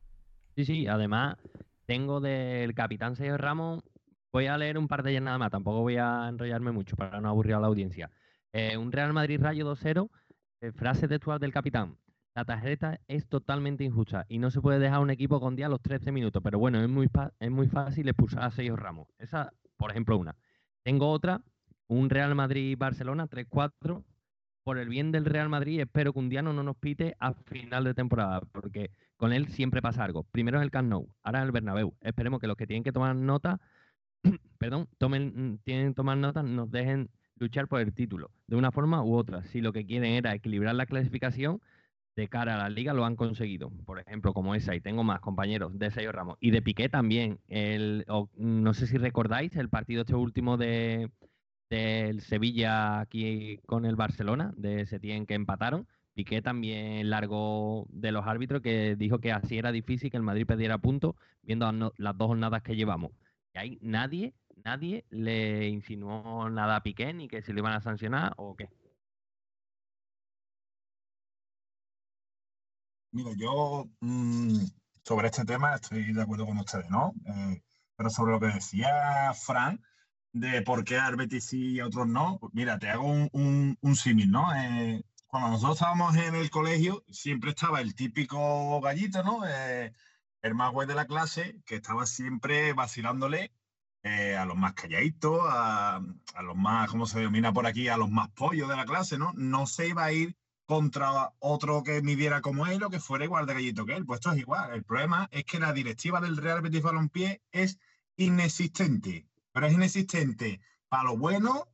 Sí, 0.56 0.64
sí, 0.64 0.88
además 0.88 1.36
tengo 1.86 2.22
del 2.22 2.74
capitán 2.74 3.18
Sergio 3.18 3.38
Ramos, 3.38 3.84
voy 4.32 4.46
a 4.46 4.58
leer 4.58 4.78
un 4.78 4.88
par 4.88 5.04
de 5.04 5.12
ellas 5.12 5.24
nada 5.24 5.38
más, 5.38 5.52
tampoco 5.52 5.82
voy 5.82 5.98
a 5.98 6.30
enrollarme 6.30 6.72
mucho 6.72 6.96
para 6.96 7.20
no 7.20 7.28
aburrir 7.28 7.56
a 7.56 7.60
la 7.60 7.68
audiencia. 7.68 8.10
Eh, 8.54 8.78
un 8.78 8.92
Real 8.92 9.12
Madrid 9.12 9.42
Rayo 9.42 9.70
2-0, 9.70 10.10
frase 10.74 11.10
textual 11.10 11.40
del 11.40 11.52
capitán. 11.52 11.98
La 12.34 12.46
tarjeta 12.46 13.02
es 13.10 13.28
totalmente 13.28 13.84
injusta 13.84 14.26
y 14.30 14.38
no 14.38 14.52
se 14.52 14.62
puede 14.62 14.80
dejar 14.80 15.02
un 15.02 15.10
equipo 15.10 15.42
con 15.42 15.58
día 15.58 15.66
a 15.66 15.70
los 15.70 15.82
13 15.82 16.14
minutos, 16.14 16.42
pero 16.42 16.60
bueno, 16.60 16.82
es 16.82 16.88
muy, 16.88 17.10
es 17.40 17.52
muy 17.52 17.68
fácil 17.68 18.08
expulsar 18.08 18.44
a 18.44 18.52
Sergio 18.52 18.78
Ramos. 18.78 19.10
Esa, 19.18 19.52
por 19.76 19.92
ejemplo, 19.92 20.18
una. 20.18 20.38
Tengo 20.84 21.10
otra, 21.10 21.42
un 21.88 22.10
Real 22.10 22.36
Madrid-Barcelona 22.36 23.28
3-4. 23.28 24.04
Por 24.64 24.78
el 24.78 24.90
bien 24.90 25.12
del 25.12 25.26
Real 25.26 25.50
Madrid, 25.50 25.80
espero 25.80 26.14
que 26.14 26.20
un 26.20 26.30
día 26.30 26.42
no 26.42 26.54
nos 26.54 26.76
pite 26.78 27.16
a 27.20 27.34
final 27.34 27.86
de 27.86 27.94
temporada, 27.94 28.42
porque 28.52 28.92
con 29.18 29.34
él 29.34 29.48
siempre 29.48 29.82
pasa 29.82 30.04
algo. 30.04 30.24
Primero 30.24 30.60
es 30.60 30.64
el 30.64 30.72
Camp 30.72 30.90
Nou, 30.90 31.08
ahora 31.24 31.40
es 31.40 31.46
el 31.46 31.52
Bernabéu. 31.52 31.96
Esperemos 32.02 32.40
que 32.40 32.48
los 32.48 32.56
que 32.56 32.68
tienen 32.68 32.84
que 32.84 32.92
tomar 32.92 33.16
nota, 33.16 33.60
perdón, 34.60 34.88
tomen, 34.98 35.60
tienen 35.64 35.90
que 35.90 35.96
tomar 35.96 36.18
nota, 36.18 36.44
nos 36.44 36.70
dejen 36.70 37.10
luchar 37.36 37.68
por 37.68 37.82
el 37.82 37.94
título, 37.94 38.32
de 38.48 38.58
una 38.58 38.72
forma 38.72 39.04
u 39.04 39.16
otra. 39.16 39.44
Si 39.44 39.62
lo 39.62 39.74
que 39.74 39.86
quieren 39.86 40.12
era 40.14 40.36
equilibrar 40.36 40.76
la 40.76 40.86
clasificación, 40.86 41.62
de 42.20 42.28
cara 42.28 42.56
a 42.56 42.58
la 42.58 42.70
liga 42.70 42.94
lo 42.94 43.06
han 43.06 43.16
conseguido. 43.16 43.72
Por 43.86 44.00
ejemplo, 44.00 44.34
como 44.34 44.54
esa, 44.54 44.76
y 44.76 44.82
tengo 44.82 45.04
más 45.04 45.22
compañeros 45.22 45.78
de 45.80 45.90
Sergio 45.90 46.12
Ramos. 46.12 46.38
Y 46.42 46.52
de 46.52 46.62
Piqué 46.62 46.90
también. 46.90 47.40
El, 47.48 48.06
no 48.36 48.74
sé 48.74 48.88
si 48.88 48.98
recordáis 48.98 49.56
el 49.56 49.70
partido 49.70 50.02
este 50.02 50.16
último 50.16 50.58
de 50.58 51.10
del 51.70 52.22
Sevilla 52.22 53.00
aquí 53.00 53.60
con 53.68 53.86
el 53.86 53.96
Barcelona, 53.96 54.54
de 54.58 54.86
Setién 54.86 55.26
que 55.26 55.36
empataron. 55.36 55.88
Piqué 56.16 56.42
también 56.42 57.10
largo 57.10 57.86
de 57.90 58.12
los 58.12 58.26
árbitros 58.26 58.62
que 58.62 58.96
dijo 58.96 59.20
que 59.20 59.32
así 59.32 59.58
era 59.58 59.72
difícil 59.72 60.10
que 60.10 60.18
el 60.18 60.24
Madrid 60.24 60.48
perdiera 60.48 60.80
puntos 60.80 61.16
viendo 61.44 61.72
las 61.98 62.18
dos 62.18 62.28
jornadas 62.28 62.64
que 62.64 62.76
llevamos. 62.76 63.12
Y 63.54 63.60
ahí 63.60 63.80
nadie, 63.82 64.34
nadie 64.66 65.06
le 65.12 65.70
insinuó 65.70 66.50
nada 66.50 66.78
a 66.78 66.84
Piqué 66.84 67.14
ni 67.14 67.28
que 67.28 67.42
se 67.42 67.54
le 67.54 67.60
iban 67.60 67.74
a 67.74 67.82
sancionar 67.82 68.34
o 68.38 68.56
qué. 68.56 68.68
Mira, 73.12 73.32
yo 73.36 73.90
mm, 74.02 74.66
sobre 75.04 75.28
este 75.28 75.46
tema 75.46 75.76
estoy 75.76 76.14
de 76.14 76.22
acuerdo 76.22 76.46
con 76.46 76.60
ustedes, 76.60 76.90
¿no? 76.90 77.14
Eh, 77.26 77.62
pero 77.96 78.10
sobre 78.10 78.34
lo 78.34 78.40
que 78.40 78.48
decía 78.48 79.34
Fran, 79.34 79.82
de 80.32 80.62
por 80.62 80.84
qué 80.84 80.98
a 80.98 81.10
Betis 81.12 81.46
sí 81.46 81.74
y 81.74 81.80
a 81.80 81.88
otros 81.88 82.08
no, 82.08 82.38
pues 82.40 82.54
mira, 82.54 82.78
te 82.80 82.90
hago 82.90 83.08
un, 83.08 83.78
un, 83.82 83.96
símil, 83.96 84.30
¿no? 84.32 84.54
Eh, 84.56 85.04
cuando 85.28 85.50
nosotros 85.50 85.78
estábamos 85.78 86.16
en 86.18 86.36
el 86.36 86.50
colegio, 86.52 87.04
siempre 87.10 87.52
estaba 87.52 87.82
el 87.82 87.96
típico 87.96 88.80
gallito, 88.82 89.24
¿no? 89.24 89.42
Eh, 89.48 89.94
el 90.44 90.56
más 90.56 90.72
güey 90.72 90.88
de 90.88 90.96
la 90.96 91.08
clase, 91.08 91.62
que 91.66 91.76
estaba 91.76 92.06
siempre 92.06 92.74
vacilándole 92.74 93.52
a 94.04 94.46
los 94.46 94.56
más 94.56 94.74
calladitos, 94.74 95.42
a, 95.50 95.98
a, 95.98 96.42
los 96.44 96.56
más, 96.56 96.90
¿cómo 96.90 97.06
se 97.06 97.20
denomina 97.20 97.54
por 97.54 97.68
aquí? 97.68 97.90
A 97.90 97.98
los 97.98 98.10
más 98.10 98.30
pollos 98.30 98.70
de 98.70 98.76
la 98.78 98.86
clase, 98.86 99.18
¿no? 99.18 99.34
No 99.36 99.68
se 99.68 99.88
iba 99.90 100.06
a 100.06 100.12
ir 100.14 100.38
contra 100.70 101.34
otro 101.40 101.82
que 101.82 102.00
midiera 102.04 102.42
como 102.42 102.68
él 102.68 102.84
o 102.84 102.92
que 102.92 103.00
fuera 103.00 103.26
igual 103.26 103.48
de 103.48 103.56
gallito 103.56 103.88
que 103.88 103.96
él. 103.96 104.06
Pues 104.06 104.20
esto 104.20 104.34
es 104.34 104.38
igual. 104.38 104.72
El 104.72 104.84
problema 104.84 105.28
es 105.32 105.44
que 105.44 105.58
la 105.58 105.74
directiva 105.74 106.22
del 106.22 106.38
Real 106.38 106.62
Betis 106.62 106.84
Balompié 106.84 107.42
es 107.52 107.80
inexistente, 108.18 109.26
pero 109.52 109.66
es 109.66 109.74
inexistente 109.74 110.62
para 110.88 111.06
lo 111.06 111.18
bueno 111.18 111.68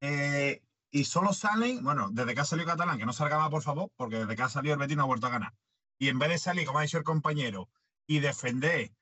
eh, 0.00 0.62
y 0.90 1.04
solo 1.04 1.34
salen, 1.34 1.84
bueno, 1.84 2.08
desde 2.10 2.34
que 2.34 2.40
ha 2.40 2.46
salido 2.46 2.68
Catalán, 2.68 2.96
que 2.96 3.04
no 3.04 3.12
salga 3.12 3.36
más, 3.36 3.50
por 3.50 3.60
favor, 3.60 3.90
porque 3.96 4.20
desde 4.20 4.34
que 4.34 4.42
ha 4.42 4.48
salido 4.48 4.72
el 4.72 4.80
Betis 4.80 4.96
no 4.96 5.02
ha 5.02 5.06
vuelto 5.06 5.26
a 5.26 5.30
ganar. 5.30 5.52
Y 5.98 6.08
en 6.08 6.18
vez 6.18 6.30
de 6.30 6.38
salir, 6.38 6.64
como 6.64 6.78
ha 6.78 6.82
dicho 6.82 6.96
el 6.96 7.04
compañero, 7.04 7.68
y 8.06 8.20
defender 8.20 8.92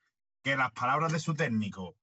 que 0.42 0.56
las 0.56 0.72
palabras 0.72 1.12
de 1.12 1.20
su 1.20 1.34
técnico 1.34 1.94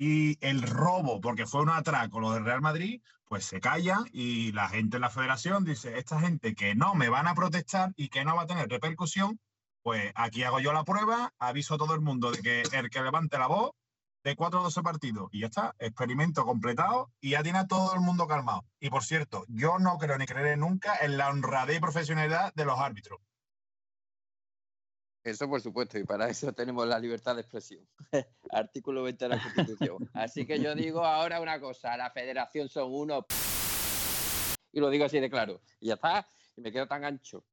y 0.00 0.38
el 0.40 0.62
robo, 0.62 1.20
porque 1.20 1.46
fue 1.46 1.60
un 1.60 1.68
atraco 1.68 2.20
lo 2.20 2.32
del 2.32 2.46
Real 2.46 2.62
Madrid, 2.62 3.02
pues 3.28 3.44
se 3.44 3.60
calla 3.60 3.98
y 4.10 4.50
la 4.52 4.66
gente 4.70 4.96
en 4.96 5.02
la 5.02 5.10
federación 5.10 5.62
dice, 5.62 5.98
esta 5.98 6.18
gente 6.18 6.54
que 6.54 6.74
no 6.74 6.94
me 6.94 7.10
van 7.10 7.28
a 7.28 7.34
protestar 7.34 7.92
y 7.96 8.08
que 8.08 8.24
no 8.24 8.34
va 8.34 8.44
a 8.44 8.46
tener 8.46 8.66
repercusión, 8.70 9.38
pues 9.82 10.10
aquí 10.14 10.42
hago 10.42 10.58
yo 10.58 10.72
la 10.72 10.84
prueba, 10.84 11.34
aviso 11.38 11.74
a 11.74 11.78
todo 11.78 11.94
el 11.94 12.00
mundo 12.00 12.30
de 12.30 12.40
que 12.40 12.62
el 12.72 12.88
que 12.88 13.02
levante 13.02 13.36
la 13.36 13.46
voz, 13.46 13.72
de 14.24 14.36
4 14.36 14.60
a 14.60 14.62
12 14.62 14.82
partidos, 14.82 15.28
y 15.32 15.40
ya 15.40 15.48
está, 15.48 15.74
experimento 15.78 16.46
completado 16.46 17.12
y 17.20 17.30
ya 17.30 17.42
tiene 17.42 17.58
a 17.58 17.66
todo 17.66 17.92
el 17.94 18.00
mundo 18.00 18.26
calmado. 18.26 18.64
Y 18.80 18.88
por 18.88 19.04
cierto, 19.04 19.44
yo 19.48 19.78
no 19.78 19.98
creo 19.98 20.16
ni 20.16 20.24
creeré 20.24 20.56
nunca 20.56 20.96
en 21.02 21.18
la 21.18 21.28
honradez 21.28 21.76
y 21.76 21.80
profesionalidad 21.80 22.54
de 22.54 22.64
los 22.64 22.80
árbitros. 22.80 23.20
Eso 25.22 25.48
por 25.48 25.60
supuesto, 25.60 25.98
y 25.98 26.04
para 26.04 26.28
eso 26.28 26.52
tenemos 26.52 26.86
la 26.86 26.98
libertad 26.98 27.34
de 27.34 27.42
expresión. 27.42 27.86
Artículo 28.50 29.02
20 29.02 29.24
de 29.24 29.28
la 29.28 29.42
Constitución. 29.42 30.08
Así 30.14 30.46
que 30.46 30.58
yo 30.60 30.74
digo 30.74 31.04
ahora 31.04 31.40
una 31.40 31.60
cosa, 31.60 31.96
la 31.96 32.10
federación 32.10 32.68
son 32.68 32.88
uno 32.90 33.26
y 34.72 34.80
lo 34.80 34.88
digo 34.90 35.04
así 35.04 35.20
de 35.20 35.30
claro. 35.30 35.60
Y 35.80 35.88
ya 35.88 35.94
está, 35.94 36.26
y 36.56 36.60
me 36.60 36.72
quedo 36.72 36.86
tan 36.86 37.04
ancho. 37.04 37.44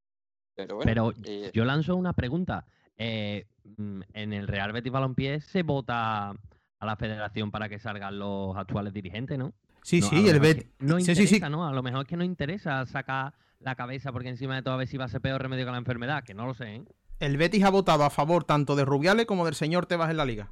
Pero, 0.56 0.76
bueno, 0.78 1.14
eh, 1.24 1.52
yo 1.54 1.66
lanzo 1.66 1.96
una 1.96 2.14
pregunta. 2.14 2.66
Eh, 2.98 3.46
mm, 3.78 4.02
en 4.14 4.34
el 4.34 4.48
Real 4.48 4.72
Betis 4.72 4.92
Balompié 4.92 5.40
se 5.40 5.62
vota 5.62 6.30
a 6.32 6.86
la 6.86 6.96
federación 6.96 7.52
para 7.52 7.70
que 7.70 7.80
salgan 7.80 8.18
los 8.18 8.56
actuales 8.56 8.94
dirigentes, 8.94 9.38
¿no? 9.38 9.54
Sí, 9.84 10.02
sí, 10.02 10.28
el 10.28 10.40
Betis. 10.40 10.68
No 10.80 11.00
interesa, 11.00 11.50
¿no? 11.50 11.68
A 11.68 11.74
lo 11.74 11.84
mejor 11.84 12.02
es 12.02 12.08
que 12.08 12.18
no 12.18 12.24
interesa 12.24 12.86
sacar 12.86 13.34
la 13.60 13.76
cabeza 13.76 14.12
porque 14.12 14.30
encima 14.30 14.56
de 14.56 14.62
todo 14.62 14.74
a 14.74 14.78
ver 14.78 14.88
si 14.88 14.98
va 14.98 15.06
a 15.06 15.10
ser 15.10 15.22
peor 15.22 15.42
remedio 15.42 15.66
que 15.66 15.72
la 15.72 15.78
enfermedad, 15.78 16.24
que 16.24 16.34
no 16.34 16.46
lo 16.46 16.54
sé, 16.54 16.76
¿eh? 16.76 16.84
El 17.20 17.38
Betis 17.38 17.64
ha 17.64 17.70
votado 17.70 18.04
a 18.04 18.10
favor 18.10 18.44
tanto 18.44 18.76
de 18.76 18.86
Rubiales 18.86 19.26
como 19.26 19.46
del 19.46 19.56
señor 19.56 19.86
Tebas 19.86 20.10
en 20.10 20.18
la 20.18 20.26
liga. 20.26 20.52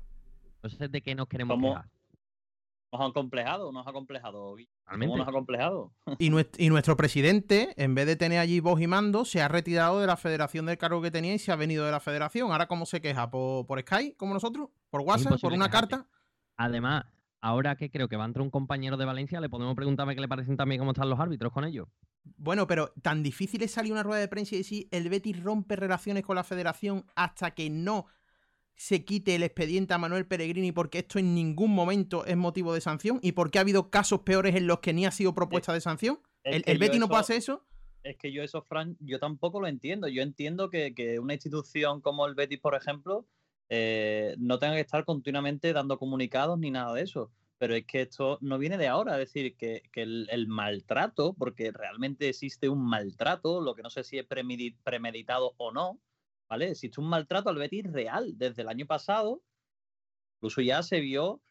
Entonces, 0.55 0.91
¿de 0.91 1.01
qué 1.01 1.16
nos 1.16 1.28
queremos 1.28 1.59
quejar? 1.61 1.89
¿Nos 2.91 3.01
han 3.01 3.11
complejado? 3.11 3.72
¿Nos 3.72 3.86
ha 3.86 3.91
complejado? 3.91 4.55
¿Cómo 4.86 5.18
nos 5.18 5.28
ha 5.28 5.32
complejado? 5.32 5.91
y, 6.20 6.30
nuestro, 6.30 6.95
presidente, 6.95 7.74
en 7.76 7.93
vez 7.93 8.05
de 8.05 8.16
tener 8.16 8.39
allí 8.39 8.61
voz 8.61 8.80
y 8.80 8.88
mando, 8.88 9.26
se 9.26 9.41
ha 9.41 9.47
retirado 9.47 9.99
de 9.99 10.07
la 10.07 10.16
federación 10.16 10.66
del 10.66 10.78
cargo 10.78 11.01
que 11.01 11.11
tenía 11.11 11.34
y 11.34 11.39
se 11.39 11.51
ha 11.51 11.55
venido 11.55 11.86
de 11.86 11.91
la 11.91 11.99
federación. 11.99 12.51
Ahora, 12.51 12.68
¿cómo 12.68 12.86
se 12.86 13.01
queja? 13.01 13.30
¿Por, 13.30 13.66
por 13.66 13.82
Skype, 13.82 14.16
como 14.16 14.34
nosotros? 14.34 14.70
¿Por 14.89 15.01
WhatsApp? 15.01 15.41
¿Por 15.41 15.51
una 15.51 15.70
carta? 15.70 16.07
Además, 16.55 17.05
ahora 17.42 17.76
que 17.76 17.90
creo 17.90 18.08
que 18.08 18.18
va 18.18 18.24
a 18.24 18.28
entrar 18.28 18.44
un 18.44 18.50
compañero 18.50 18.98
de 18.98 19.06
Valencia, 19.06 19.40
le 19.42 19.50
podemos 19.50 19.76
preguntarme 19.76 20.16
qué 20.16 20.22
le 20.22 20.28
parecen 20.28 20.58
también 20.58 20.80
cómo 20.80 20.92
están 20.92 21.10
los 21.10 21.20
árbitros 21.20 21.52
con 21.52 21.66
ellos. 21.66 21.88
Bueno, 22.38 22.68
pero 22.68 22.92
tan 23.02 23.22
difícil 23.22 23.62
es 23.64 23.72
salir 23.72 23.92
una 23.92 24.04
rueda 24.04 24.20
de 24.20 24.28
prensa 24.28 24.56
y 24.56 24.60
decir 24.60 24.88
el 24.92 25.10
Betis 25.10 25.44
rompe 25.44 25.76
relaciones 25.76 26.24
con 26.24 26.36
la 26.36 26.44
federación 26.44 27.06
hasta 27.16 27.52
que 27.52 27.70
no 27.70 28.08
se 28.76 29.06
quite 29.06 29.36
el 29.36 29.44
expediente 29.44 29.94
a 29.94 29.98
Manuel 29.98 30.26
Peregrini 30.26 30.72
porque 30.72 31.00
esto 31.00 31.20
en 31.20 31.34
ningún 31.34 31.74
momento 31.74 32.26
es 32.26 32.36
motivo 32.36 32.74
de 32.74 32.82
sanción 32.82 33.20
y 33.22 33.34
porque 33.34 33.58
ha 33.58 33.62
habido 33.62 33.90
casos 33.90 34.22
peores 34.22 34.56
en 34.56 34.68
los 34.68 34.80
que 34.80 34.94
ni 34.94 35.06
ha 35.06 35.12
sido 35.12 35.34
propuesta 35.34 35.72
de 35.72 35.82
sanción. 35.82 36.20
¿El, 36.44 36.78
Betis 36.78 37.00
no 37.00 37.08
puede 37.08 37.22
hacer 37.22 37.38
eso? 37.38 37.66
es 38.06 38.18
que 38.18 38.32
yo 38.32 38.44
eso, 38.44 38.62
Fran, 38.62 38.96
yo 39.00 39.20
tampoco 39.20 39.60
lo 39.60 39.68
entiendo. 39.68 40.08
Yo 40.08 40.22
entiendo 40.22 40.70
que, 40.70 40.94
que 40.94 41.20
una 41.20 41.34
institución 41.34 42.02
como 42.02 42.28
el 42.28 42.36
Betis, 42.36 42.60
por 42.60 42.76
ejemplo, 42.76 43.28
eh, 43.70 44.36
no 44.38 44.59
tenga 44.59 44.76
que 44.76 44.82
estar 44.82 45.05
continuamente 45.05 45.74
dando 45.74 45.97
comunicados 45.97 46.59
ni 46.59 46.72
nada 46.72 46.93
de 46.93 47.03
eso. 47.03 47.32
Pero 47.57 47.74
es 47.74 47.86
que 47.86 48.01
esto 48.01 48.38
no 48.41 48.57
viene 48.57 48.78
de 48.78 48.89
ahora, 48.89 49.13
es 49.13 49.32
decir, 49.32 49.55
que, 49.55 49.84
que 49.93 50.01
el, 50.01 50.47
maltrato, 50.47 51.34
porque 51.34 51.72
realmente 51.72 52.28
existe 52.28 52.68
un 52.68 52.86
maltrato, 52.86 53.61
lo 53.61 53.76
que 53.76 53.82
no 53.82 53.89
sé 53.89 54.03
si 54.03 54.18
es 54.18 54.26
premeditado 54.26 55.53
o 55.57 55.72
no, 55.72 56.01
¿vale? 56.49 56.72
Existe 56.72 56.99
un 56.99 57.07
maltrato 57.07 57.49
al 57.49 57.57
Betis 57.57 57.89
real 57.91 58.38
desde 58.38 58.63
el 58.63 58.68
año 58.68 58.86
pasado, 58.86 59.41
incluso 60.38 60.61
ya 60.61 60.84
se 60.84 60.99
vio 60.99 61.41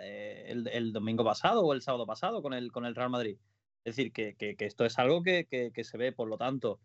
eh, 0.00 0.46
el, 0.48 0.92
domingo 0.92 1.24
pasado 1.24 1.62
o 1.62 1.72
el 1.74 1.82
sábado 1.82 2.06
pasado 2.06 2.42
con 2.42 2.54
el, 2.54 2.72
con 2.72 2.86
el 2.86 2.94
Real 2.94 3.10
Madrid. 3.10 3.38
Es 3.84 3.96
decir, 3.96 4.12
que, 4.12 4.34
que, 4.36 4.56
esto 4.58 4.84
es 4.84 4.98
algo 4.98 5.22
que, 5.22 5.46
que, 5.46 5.84
se 5.84 5.98
ve, 5.98 6.12
por 6.12 6.28
lo 6.28 6.38
tanto, 6.38 6.80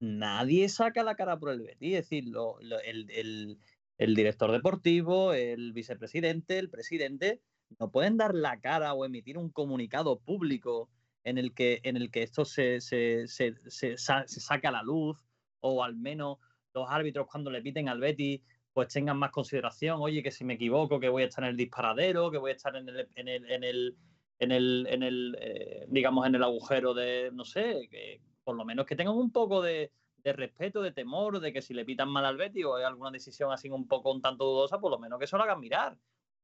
nadie 0.00 0.68
saca 0.68 1.02
la 1.02 1.16
cara 1.16 1.38
por 1.38 1.50
el 1.50 1.62
Betis, 1.62 1.94
es 1.94 2.08
decir, 2.08 2.28
lo, 2.28 2.58
el, 2.60 3.58
el 3.98 4.14
director 4.14 4.50
deportivo, 4.50 5.32
el 5.32 5.72
vicepresidente, 5.72 6.58
el 6.58 6.70
presidente, 6.70 7.40
no 7.78 7.90
pueden 7.90 8.16
dar 8.16 8.34
la 8.34 8.60
cara 8.60 8.94
o 8.94 9.04
emitir 9.04 9.38
un 9.38 9.50
comunicado 9.50 10.18
público 10.20 10.90
en 11.24 11.38
el 11.38 11.54
que, 11.54 11.80
en 11.84 11.96
el 11.96 12.10
que 12.10 12.22
esto 12.22 12.44
se, 12.44 12.80
se, 12.80 13.26
se, 13.28 13.54
se, 13.68 13.96
saca 13.96 14.68
a 14.68 14.72
la 14.72 14.82
luz, 14.82 15.24
o 15.60 15.84
al 15.84 15.96
menos 15.96 16.38
los 16.74 16.90
árbitros 16.90 17.28
cuando 17.30 17.50
le 17.50 17.62
piten 17.62 17.88
al 17.88 18.00
Betty, 18.00 18.42
pues 18.72 18.88
tengan 18.88 19.18
más 19.18 19.30
consideración, 19.30 19.98
oye, 20.00 20.22
que 20.22 20.30
si 20.30 20.44
me 20.44 20.54
equivoco, 20.54 20.98
que 20.98 21.08
voy 21.08 21.22
a 21.22 21.26
estar 21.26 21.44
en 21.44 21.50
el 21.50 21.56
disparadero, 21.56 22.30
que 22.30 22.38
voy 22.38 22.52
a 22.52 22.54
estar 22.54 22.74
en 22.74 22.88
el, 22.88 23.08
en 23.14 23.28
el, 23.28 23.50
en 23.50 23.64
el, 23.64 23.96
en 24.38 24.52
el, 24.52 24.86
en 24.90 25.02
el 25.02 25.36
eh, 25.40 25.86
digamos, 25.88 26.26
en 26.26 26.34
el 26.34 26.42
agujero 26.42 26.94
de, 26.94 27.30
no 27.32 27.44
sé, 27.44 27.88
que 27.90 28.20
por 28.42 28.56
lo 28.56 28.64
menos 28.64 28.86
que 28.86 28.96
tengan 28.96 29.14
un 29.14 29.30
poco 29.30 29.62
de, 29.62 29.92
de 30.24 30.32
respeto, 30.32 30.82
de 30.82 30.92
temor, 30.92 31.40
de 31.40 31.52
que 31.52 31.62
si 31.62 31.74
le 31.74 31.84
pitan 31.84 32.08
mal 32.08 32.24
al 32.24 32.36
Betty 32.36 32.62
o 32.64 32.76
hay 32.76 32.84
alguna 32.84 33.10
decisión 33.10 33.52
así 33.52 33.68
un 33.68 33.88
poco 33.88 34.12
un 34.12 34.22
tanto 34.22 34.44
dudosa, 34.44 34.78
por 34.78 34.90
lo 34.90 34.98
menos 34.98 35.18
que 35.18 35.24
eso 35.24 35.36
lo 35.36 35.42
hagan 35.42 35.60
mirar. 35.60 35.98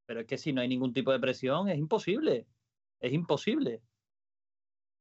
Pero 0.06 0.20
es 0.20 0.26
que 0.26 0.38
si 0.38 0.52
no 0.52 0.60
hay 0.60 0.68
ningún 0.68 0.92
tipo 0.92 1.12
de 1.12 1.20
presión, 1.20 1.68
es 1.68 1.78
imposible. 1.78 2.46
Es 2.98 3.12
imposible. 3.12 3.82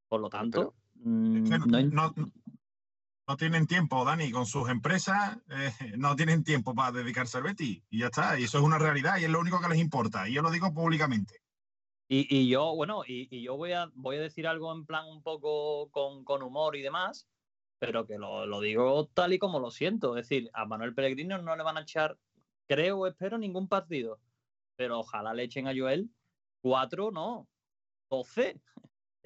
Por 0.08 0.22
lo 0.22 0.30
tanto, 0.30 0.76
mm, 0.96 1.50
no, 1.50 1.58
no, 1.58 1.82
no, 1.82 2.16
no, 3.28 3.38
tienen 3.38 3.68
tiempo, 3.68 4.06
Dani, 4.06 4.32
con 4.32 4.46
sus 4.46 4.70
empresas, 4.70 5.38
eh, 5.50 5.94
no 5.98 6.16
tienen 6.16 6.44
tiempo 6.44 6.76
para 6.76 6.92
dedicarse 6.92 7.38
al 7.38 7.44
Betty. 7.44 7.84
Y 7.90 8.00
ya 8.00 8.08
está. 8.08 8.40
Y 8.40 8.44
eso 8.44 8.60
es 8.60 8.64
una 8.64 8.78
realidad 8.78 9.18
y 9.18 9.24
es 9.24 9.30
lo 9.30 9.40
único 9.40 9.60
que 9.60 9.70
les 9.70 9.80
importa. 9.80 10.30
Y 10.30 10.34
yo 10.34 10.42
lo 10.42 10.52
digo 10.52 10.74
públicamente. 10.74 11.42
Y, 12.10 12.28
y 12.34 12.48
yo, 12.48 12.74
bueno, 12.76 13.04
y, 13.06 13.28
y, 13.36 13.42
yo 13.42 13.58
voy 13.58 13.74
a, 13.74 13.90
voy 13.96 14.16
a 14.16 14.22
decir 14.22 14.48
algo 14.48 14.74
en 14.74 14.86
plan 14.86 15.06
un 15.08 15.22
poco 15.22 15.90
con, 15.92 16.24
con 16.24 16.42
humor 16.42 16.78
y 16.78 16.82
demás 16.82 17.28
pero 17.80 18.06
que 18.06 18.18
lo, 18.18 18.46
lo, 18.46 18.60
digo 18.60 19.08
tal 19.14 19.34
y 19.34 19.40
como 19.40 19.60
lo 19.60 19.72
siento. 19.72 20.18
Es 20.18 20.28
decir, 20.28 20.50
a 20.54 20.66
Manuel 20.66 20.96
Pellegrino 20.96 21.38
no 21.38 21.56
le 21.56 21.64
van 21.64 21.78
a 21.78 21.82
echar, 21.82 22.18
creo 22.68 23.08
espero, 23.08 23.38
ningún 23.38 23.68
partido. 23.68 24.20
Pero 24.76 25.00
ojalá 25.00 25.34
le 25.34 25.44
echen 25.44 25.68
a 25.68 25.74
Joel 25.76 26.10
cuatro, 26.62 27.12
no, 27.12 27.48
doce. 28.10 28.60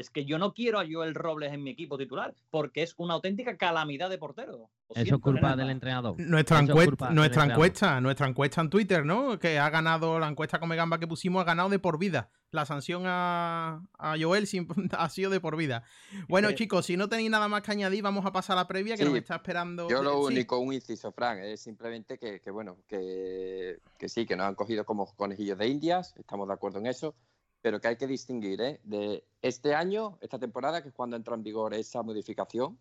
Es 0.02 0.10
que 0.10 0.26
yo 0.26 0.40
no 0.40 0.54
quiero 0.56 0.80
a 0.80 0.86
Joel 0.92 1.14
Robles 1.14 1.54
en 1.54 1.64
mi 1.64 1.70
equipo 1.70 1.96
titular, 1.96 2.34
porque 2.50 2.82
es 2.82 2.96
una 2.98 3.14
auténtica 3.14 3.56
calamidad 3.56 4.10
de 4.10 4.18
portero. 4.18 4.70
Eso 4.90 5.16
es 5.16 5.22
culpa 5.22 5.56
del 5.56 5.70
entrenador. 5.70 6.20
Nuestra, 6.20 6.60
encuesta, 6.60 7.12
nuestra 7.12 7.46
encuesta, 7.46 8.02
nuestra 8.02 8.28
encuesta 8.28 8.62
en 8.62 8.70
Twitter, 8.72 9.06
¿no? 9.06 9.38
Que 9.38 9.60
ha 9.60 9.70
ganado, 9.70 10.20
la 10.20 10.28
encuesta 10.28 10.60
Come 10.60 10.76
Gamba 10.76 10.98
que 11.00 11.08
pusimos 11.08 11.42
ha 11.42 11.46
ganado 11.46 11.70
de 11.70 11.78
por 11.78 12.00
vida. 12.00 12.32
La 12.50 12.66
sanción 12.66 13.04
a, 13.06 13.84
a 14.00 14.16
Joel 14.20 14.48
ha 14.98 15.10
sido 15.10 15.30
de 15.30 15.40
por 15.40 15.56
vida. 15.56 15.84
Bueno, 16.28 16.50
eh, 16.50 16.56
chicos, 16.56 16.88
si 16.88 16.98
no 16.98 17.08
tenéis 17.08 17.30
nada 17.30 17.48
más 17.48 17.62
que 17.62 17.72
añadir, 17.72 18.02
vamos 18.04 18.26
a 18.26 18.32
pasar 18.32 18.58
a 18.58 18.62
la 18.62 18.68
previa 18.68 18.98
que 18.98 19.04
sí, 19.04 19.10
nos 19.10 19.20
está 19.20 19.36
esperando. 19.36 19.88
Yo 19.88 20.02
lo 20.02 20.28
sí. 20.28 20.34
único, 20.34 20.58
un 20.58 20.74
inciso, 20.74 21.12
Frank, 21.12 21.42
es 21.44 21.62
simplemente 21.62 22.18
que, 22.18 22.42
que 22.42 22.50
bueno, 22.50 22.78
que, 22.88 23.78
que, 24.00 24.10
sí, 24.10 24.26
que 24.26 24.36
nos 24.36 24.48
han 24.48 24.56
cogido 24.56 24.84
como 24.84 25.16
conejillos 25.16 25.60
de 25.60 25.68
indias, 25.68 26.16
estamos 26.18 26.48
de 26.48 26.56
acuerdo 26.56 26.80
en 26.80 26.88
eso, 26.88 27.14
pero 27.62 27.80
que 27.80 27.88
hay 27.90 27.96
que 27.96 28.08
distinguir 28.08 28.62
¿eh? 28.62 28.80
de 28.84 29.24
este 29.42 29.76
año, 29.76 30.18
esta 30.22 30.40
temporada, 30.40 30.82
que 30.82 30.90
es 30.90 30.94
cuando 30.94 31.16
entra 31.16 31.36
en 31.36 31.44
vigor 31.44 31.74
esa 31.74 32.02
modificación 32.04 32.80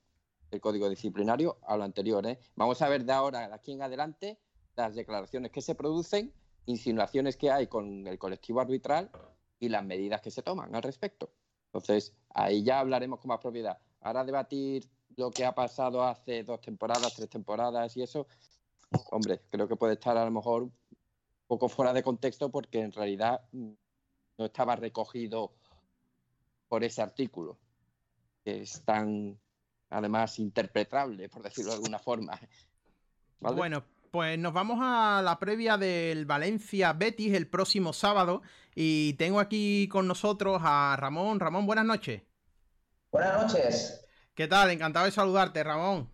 el 0.50 0.60
código 0.60 0.88
disciplinario 0.88 1.58
a 1.66 1.76
lo 1.76 1.84
anterior. 1.84 2.26
¿eh? 2.26 2.38
Vamos 2.56 2.82
a 2.82 2.88
ver 2.88 3.04
de 3.04 3.12
ahora, 3.12 3.48
de 3.48 3.54
aquí 3.54 3.72
en 3.72 3.82
adelante, 3.82 4.38
las 4.76 4.94
declaraciones 4.94 5.52
que 5.52 5.60
se 5.60 5.74
producen, 5.74 6.32
insinuaciones 6.66 7.36
que 7.36 7.50
hay 7.50 7.66
con 7.66 8.06
el 8.06 8.18
colectivo 8.18 8.60
arbitral 8.60 9.10
y 9.58 9.68
las 9.68 9.84
medidas 9.84 10.20
que 10.20 10.30
se 10.30 10.42
toman 10.42 10.74
al 10.74 10.82
respecto. 10.82 11.30
Entonces, 11.66 12.14
ahí 12.30 12.62
ya 12.62 12.80
hablaremos 12.80 13.20
con 13.20 13.28
más 13.28 13.38
propiedad. 13.38 13.78
Ahora 14.00 14.24
debatir 14.24 14.88
lo 15.16 15.30
que 15.30 15.44
ha 15.44 15.54
pasado 15.54 16.02
hace 16.02 16.42
dos 16.42 16.60
temporadas, 16.60 17.14
tres 17.14 17.28
temporadas 17.28 17.96
y 17.96 18.02
eso, 18.02 18.26
hombre, 19.10 19.42
creo 19.50 19.68
que 19.68 19.76
puede 19.76 19.94
estar 19.94 20.16
a 20.16 20.24
lo 20.24 20.30
mejor 20.30 20.64
un 20.64 20.72
poco 21.46 21.68
fuera 21.68 21.92
de 21.92 22.02
contexto 22.02 22.50
porque 22.50 22.80
en 22.80 22.92
realidad 22.92 23.42
no 24.40 24.46
estaba 24.46 24.74
recogido 24.74 25.52
por 26.66 26.82
ese 26.82 27.02
artículo, 27.02 27.58
que 28.42 28.62
es 28.62 28.82
tan 28.84 29.38
además 29.90 30.38
interpretable, 30.38 31.28
por 31.28 31.42
decirlo 31.42 31.72
de 31.72 31.76
alguna 31.76 31.98
forma. 31.98 32.40
¿Vale? 33.40 33.56
Bueno, 33.56 33.84
pues 34.10 34.38
nos 34.38 34.54
vamos 34.54 34.78
a 34.80 35.20
la 35.22 35.38
previa 35.38 35.76
del 35.76 36.24
Valencia 36.24 36.94
Betis 36.94 37.34
el 37.34 37.48
próximo 37.48 37.92
sábado 37.92 38.40
y 38.74 39.12
tengo 39.14 39.40
aquí 39.40 39.88
con 39.88 40.08
nosotros 40.08 40.62
a 40.64 40.96
Ramón. 40.98 41.38
Ramón, 41.38 41.66
buenas 41.66 41.84
noches. 41.84 42.22
Buenas 43.12 43.42
noches. 43.42 44.06
¿Qué 44.34 44.48
tal? 44.48 44.70
Encantado 44.70 45.04
de 45.04 45.12
saludarte, 45.12 45.62
Ramón. 45.62 46.08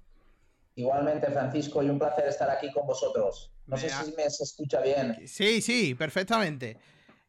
Igualmente, 0.74 1.30
Francisco, 1.30 1.80
y 1.82 1.90
un 1.90 1.98
placer 1.98 2.26
estar 2.26 2.50
aquí 2.50 2.72
con 2.72 2.86
vosotros. 2.86 3.52
No 3.66 3.76
sé 3.76 3.88
si 3.88 4.12
me 4.16 4.28
se 4.28 4.42
escucha 4.42 4.80
bien. 4.80 5.16
Sí, 5.28 5.60
sí, 5.60 5.94
perfectamente. 5.94 6.78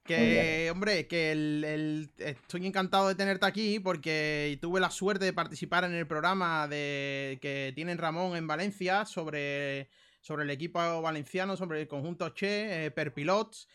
Que, 0.08 0.70
hombre, 0.72 1.06
que 1.08 1.32
el, 1.32 1.64
el, 1.64 2.10
estoy 2.18 2.66
encantado 2.66 3.10
de 3.10 3.16
tenerte 3.16 3.46
aquí 3.46 3.80
porque 3.80 4.58
tuve 4.62 4.80
la 4.80 4.90
suerte 4.90 5.26
de 5.26 5.34
participar 5.34 5.84
en 5.84 5.94
el 5.94 6.08
programa 6.08 6.68
de 6.68 7.38
que 7.42 7.74
tienen 7.76 7.98
Ramón 7.98 8.36
en 8.36 8.48
Valencia 8.48 9.06
sobre, 9.06 9.90
sobre 10.22 10.46
el 10.46 10.50
equipo 10.50 10.80
valenciano, 11.02 11.58
sobre 11.58 11.82
el 11.82 11.88
conjunto 11.88 12.30
Che, 12.30 12.86
eh, 12.86 12.92
per 12.92 13.14
pilots. 13.14 13.68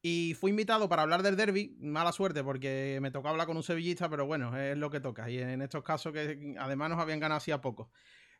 Y 0.00 0.34
fui 0.34 0.50
invitado 0.50 0.88
para 0.88 1.02
hablar 1.02 1.22
del 1.22 1.36
derby, 1.36 1.76
mala 1.80 2.12
suerte 2.12 2.44
porque 2.44 2.98
me 3.02 3.10
tocó 3.10 3.28
hablar 3.28 3.46
con 3.48 3.56
un 3.56 3.64
sevillista, 3.64 4.08
pero 4.08 4.26
bueno, 4.26 4.56
es 4.56 4.76
lo 4.76 4.90
que 4.90 5.00
toca. 5.00 5.28
Y 5.28 5.38
en 5.38 5.60
estos 5.60 5.82
casos 5.82 6.12
que 6.12 6.54
además 6.58 6.90
nos 6.90 7.00
habían 7.00 7.18
ganado 7.18 7.38
hacía 7.38 7.60
poco. 7.60 7.90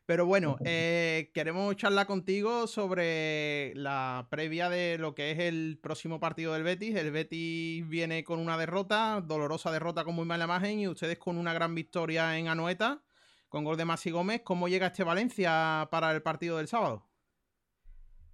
Pero 0.09 0.25
bueno, 0.25 0.57
eh, 0.65 1.29
queremos 1.35 1.75
charlar 1.75 2.07
contigo 2.07 2.65
sobre 2.65 3.75
la 3.75 4.25
previa 4.31 4.67
de 4.67 4.97
lo 4.97 5.13
que 5.13 5.29
es 5.29 5.37
el 5.37 5.77
próximo 5.79 6.19
partido 6.19 6.53
del 6.53 6.63
Betis. 6.63 6.95
El 6.95 7.11
Betis 7.11 7.87
viene 7.87 8.23
con 8.23 8.39
una 8.39 8.57
derrota, 8.57 9.21
dolorosa 9.23 9.71
derrota 9.71 10.03
con 10.03 10.15
muy 10.15 10.25
mala 10.25 10.45
imagen, 10.45 10.79
y 10.79 10.87
ustedes 10.87 11.19
con 11.19 11.37
una 11.37 11.53
gran 11.53 11.75
victoria 11.75 12.39
en 12.39 12.47
Anoeta, 12.47 13.03
con 13.49 13.63
gol 13.63 13.77
de 13.77 13.85
Masi 13.85 14.09
Gómez. 14.09 14.41
¿Cómo 14.43 14.67
llega 14.67 14.87
este 14.87 15.03
Valencia 15.03 15.87
para 15.91 16.09
el 16.09 16.23
partido 16.23 16.57
del 16.57 16.67
sábado? 16.67 17.05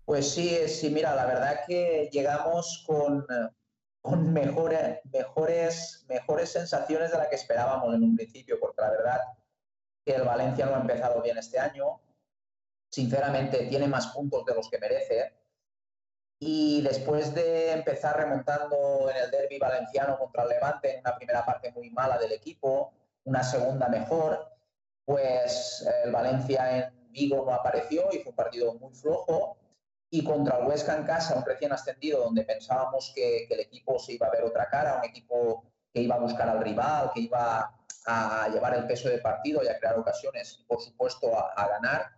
Pues 0.06 0.32
sí, 0.32 0.58
sí, 0.70 0.90
mira, 0.92 1.14
la 1.14 1.26
verdad 1.26 1.60
que 1.68 2.10
llegamos 2.10 2.86
con, 2.88 3.26
con 4.00 4.32
mejores, 4.32 5.02
mejores, 5.12 6.06
mejores 6.08 6.54
sensaciones 6.54 7.12
de 7.12 7.18
la 7.18 7.30
que 7.30 7.36
esperábamos 7.36 7.94
en 7.94 8.02
un 8.02 8.16
principio, 8.16 8.58
porque 8.62 8.82
la 8.82 8.92
verdad 8.92 9.20
que 10.06 10.14
el 10.14 10.24
Valencia 10.24 10.66
no 10.68 10.76
ha 10.76 10.82
empezado 10.82 11.22
bien 11.22 11.38
este 11.38 11.60
año. 11.60 12.00
Sinceramente, 12.90 13.66
tiene 13.66 13.88
más 13.88 14.08
puntos 14.08 14.46
de 14.46 14.54
los 14.54 14.70
que 14.70 14.78
merece. 14.78 15.34
Y 16.40 16.82
después 16.82 17.34
de 17.34 17.72
empezar 17.72 18.18
remontando 18.18 19.10
en 19.10 19.18
el 19.18 19.32
derby 19.32 19.58
valenciano 19.58 20.18
contra 20.20 20.44
el 20.44 20.50
Levante, 20.50 20.94
en 20.94 21.00
una 21.00 21.16
primera 21.16 21.46
parte 21.46 21.72
muy 21.72 21.90
mala 21.90 22.18
del 22.18 22.34
equipo, 22.34 22.94
una 23.24 23.42
segunda 23.44 23.88
mejor, 23.88 24.48
pues 25.06 25.86
el 26.04 26.12
Valencia 26.12 26.78
en 26.78 27.12
Vigo 27.12 27.44
no 27.46 27.54
apareció 27.54 28.10
y 28.12 28.20
fue 28.20 28.32
un 28.32 28.36
partido 28.36 28.74
muy 28.76 28.94
flojo. 28.94 29.58
Y 30.12 30.24
contra 30.24 30.60
el 30.60 30.68
Huesca 30.68 30.96
en 30.96 31.06
casa, 31.06 31.36
un 31.36 31.46
recién 31.46 31.74
ascendido, 31.74 32.22
donde 32.24 32.44
pensábamos 32.44 33.12
que, 33.16 33.46
que 33.48 33.54
el 33.56 33.62
equipo 33.62 33.98
se 33.98 34.14
iba 34.14 34.28
a 34.28 34.32
ver 34.32 34.44
otra 34.44 34.70
cara, 34.70 35.00
un 35.00 35.06
equipo 35.06 35.64
que 35.92 36.02
iba 36.02 36.16
a 36.16 36.20
buscar 36.20 36.48
al 36.48 36.62
rival, 36.62 37.12
que 37.14 37.22
iba 37.22 37.76
a 38.06 38.48
llevar 38.50 38.76
el 38.76 38.88
peso 38.88 39.10
de 39.10 39.18
partido 39.18 39.64
y 39.64 39.68
a 39.68 39.80
crear 39.80 39.98
ocasiones 39.98 40.58
y, 40.60 40.64
por 40.64 40.82
supuesto, 40.82 41.38
a, 41.38 41.52
a, 41.54 41.68
ganar, 41.68 42.12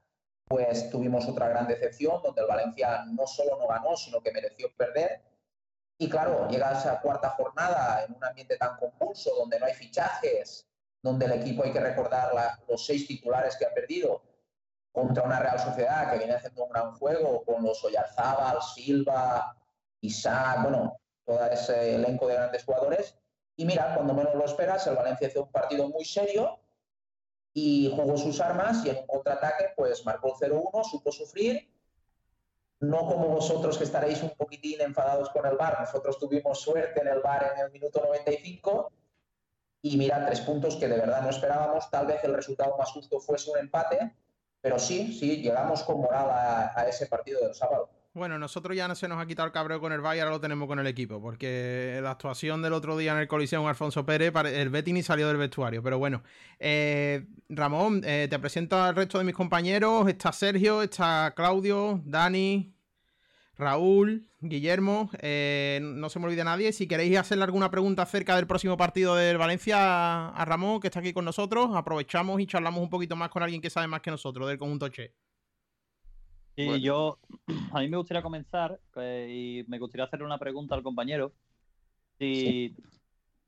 pues 0.48 0.90
tuvimos 0.90 1.28
otra 1.28 1.48
gran 1.48 1.68
decepción 1.68 2.22
donde 2.22 2.42
el 2.42 2.48
Valencia 2.48 3.04
no 3.06 3.26
solo 3.28 3.58
no 3.58 3.68
ganó, 3.68 3.96
sino 3.96 4.22
que 4.22 4.32
mereció 4.32 4.68
perder. 4.76 5.22
Y 5.98 6.10
claro, 6.10 6.48
llega 6.48 6.78
esa 6.78 7.02
cuarta 7.02 7.30
jornada 7.32 8.04
en 8.04 8.16
un 8.16 8.24
ambiente 8.24 8.58
tan 8.58 8.78
convulso, 8.78 9.34
donde 9.36 9.60
no 9.60 9.66
hay 9.66 9.74
fichajes, 9.74 10.68
donde 11.02 11.26
el 11.26 11.34
equipo 11.34 11.64
hay 11.64 11.72
que 11.72 11.80
recordar 11.80 12.34
la, 12.34 12.60
los 12.68 12.86
seis 12.86 13.08
titulares 13.08 13.56
que 13.56 13.66
ha 13.66 13.74
perdido 13.74 14.22
contra 14.92 15.24
una 15.24 15.40
Real 15.40 15.60
Sociedad 15.60 16.12
que 16.12 16.18
viene 16.18 16.34
haciendo 16.34 16.64
un 16.64 16.70
gran 16.72 16.92
juego 16.96 17.44
con 17.46 17.64
los 17.64 17.84
Oyarzábal, 17.84 18.58
Silva, 18.62 19.56
Isaac, 20.02 20.64
bueno, 20.64 20.98
todo 21.24 21.46
ese 21.46 21.96
elenco 21.96 22.28
de 22.28 22.36
grandes 22.36 22.64
jugadores 22.64 23.16
y 23.58 23.66
mira, 23.66 23.96
cuando 23.96 24.14
menos 24.14 24.36
lo 24.36 24.46
esperas, 24.46 24.88
el 24.88 24.96
Valencia 24.96 25.28
hizo 25.28 25.44
un 25.44 25.52
partido 25.52 25.90
muy 25.90 26.06
serio 26.06 26.60
y 27.54 27.92
jugó 27.94 28.16
sus 28.16 28.40
armas 28.40 28.86
y 28.86 28.92
en 28.92 28.98
un 28.98 29.08
contraataque 29.08 29.74
pues 29.76 30.06
marcó 30.06 30.38
0-1, 30.38 30.84
supo 30.90 31.12
sufrir. 31.12 31.70
No 32.80 33.00
como 33.08 33.30
vosotros 33.30 33.76
que 33.80 33.86
estaréis 33.86 34.22
un 34.22 34.30
poquitín 34.30 34.80
enfadados 34.82 35.30
con 35.32 35.44
el 35.48 35.58
VAR, 35.58 35.80
nosotros 35.82 36.20
tuvimos 36.20 36.62
suerte 36.62 37.02
en 37.02 37.08
el 37.08 37.20
VAR 37.20 37.54
en 37.56 37.66
el 37.66 37.72
minuto 37.72 38.00
95 38.00 38.92
y 39.82 39.98
mira, 39.98 40.24
tres 40.26 40.42
puntos 40.42 40.76
que 40.76 40.88
de 40.88 40.98
verdad 40.98 41.22
no 41.22 41.30
esperábamos. 41.30 41.90
Tal 41.90 42.06
vez 42.06 42.24
el 42.24 42.36
resultado 42.36 42.78
más 42.78 42.92
justo 42.92 43.20
fuese 43.20 43.50
un 43.50 43.58
empate, 43.58 44.16
pero 44.62 44.78
sí, 44.78 45.14
sí, 45.14 45.42
llegamos 45.42 45.84
con 45.84 46.02
moral 46.02 46.30
a, 46.30 46.86
ese 46.88 47.08
partido 47.08 47.42
del 47.42 47.56
sábado. 47.56 47.90
Bueno, 48.18 48.40
nosotros 48.40 48.76
ya 48.76 48.88
no 48.88 48.96
se 48.96 49.08
nos 49.08 49.20
ha 49.20 49.28
quitado 49.28 49.46
el 49.46 49.52
cabreo 49.52 49.80
con 49.80 49.94
el 49.94 50.02
y 50.02 50.04
ahora 50.04 50.32
lo 50.32 50.42
tenemos 50.42 50.68
con 50.68 50.80
el 50.80 50.88
equipo, 50.88 51.22
porque 51.22 52.00
la 52.02 52.10
actuación 52.10 52.64
del 52.64 52.74
otro 52.74 52.98
día 52.98 53.12
en 53.12 53.20
el 53.20 53.28
colisión 53.28 53.68
Alfonso 53.68 54.08
Pérez, 54.08 54.34
el 54.36 54.70
Betty 54.70 54.92
ni 54.92 55.04
salió 55.04 55.28
del 55.28 55.38
vestuario. 55.38 55.84
Pero 55.84 56.00
bueno, 56.00 56.24
eh, 56.60 57.28
Ramón, 57.48 58.02
eh, 58.04 58.26
te 58.28 58.40
presento 58.40 58.82
al 58.82 58.96
resto 58.96 59.20
de 59.20 59.24
mis 59.24 59.36
compañeros. 59.36 60.08
Está 60.08 60.32
Sergio, 60.32 60.82
está 60.82 61.32
Claudio, 61.36 62.02
Dani, 62.06 62.74
Raúl, 63.56 64.28
Guillermo, 64.40 65.12
eh, 65.20 65.80
no 65.84 66.10
se 66.10 66.18
me 66.18 66.26
olvide 66.26 66.44
nadie. 66.44 66.74
Si 66.74 66.88
queréis 66.88 67.20
hacerle 67.20 67.44
alguna 67.44 67.70
pregunta 67.70 68.02
acerca 68.02 68.36
del 68.36 68.48
próximo 68.48 68.78
partido 68.78 69.16
del 69.16 69.38
Valencia 69.38 70.30
a 70.30 70.44
Ramón, 70.46 70.80
que 70.80 70.88
está 70.88 71.02
aquí 71.02 71.14
con 71.14 71.24
nosotros, 71.24 71.70
aprovechamos 71.76 72.42
y 72.42 72.48
charlamos 72.48 72.82
un 72.82 72.90
poquito 72.90 73.16
más 73.16 73.30
con 73.30 73.44
alguien 73.44 73.62
que 73.62 73.70
sabe 73.70 73.86
más 73.86 74.02
que 74.02 74.10
nosotros 74.10 74.48
del 74.48 74.58
conjunto 74.58 74.90
Che. 74.90 75.14
Y 76.58 76.82
yo, 76.82 77.20
a 77.72 77.80
mí 77.80 77.88
me 77.88 77.98
gustaría 77.98 78.24
comenzar 78.24 78.80
eh, 78.96 79.28
y 79.30 79.70
me 79.70 79.78
gustaría 79.78 80.06
hacerle 80.06 80.26
una 80.26 80.40
pregunta 80.40 80.74
al 80.74 80.84
compañero. 80.84 81.32
Si, 82.18 82.76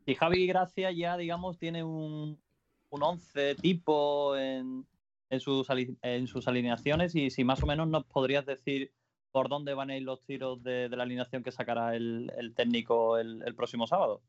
si 0.05 0.15
Javi 0.15 0.45
Gracia 0.45 0.91
ya, 0.91 1.17
digamos, 1.17 1.57
tiene 1.57 1.83
un, 1.83 2.39
un 2.91 3.03
once 3.03 3.55
tipo 3.55 4.37
en, 4.37 4.85
en, 5.31 5.39
sus, 5.39 5.67
en 6.03 6.27
sus 6.27 6.47
alineaciones 6.47 7.15
y 7.15 7.31
si 7.31 7.43
más 7.43 7.63
o 7.63 7.65
menos 7.65 7.87
nos 7.87 8.05
podrías 8.05 8.45
decir 8.45 8.93
por 9.31 9.49
dónde 9.49 9.73
van 9.73 9.89
a 9.89 9.97
ir 9.97 10.03
los 10.03 10.23
tiros 10.23 10.61
de, 10.63 10.87
la 10.89 11.03
alineación 11.03 11.43
que 11.43 11.51
sacará 11.51 11.95
el, 11.95 12.53
técnico 12.55 13.17
el, 13.17 13.55
próximo 13.55 13.87
sábado. 13.87 14.21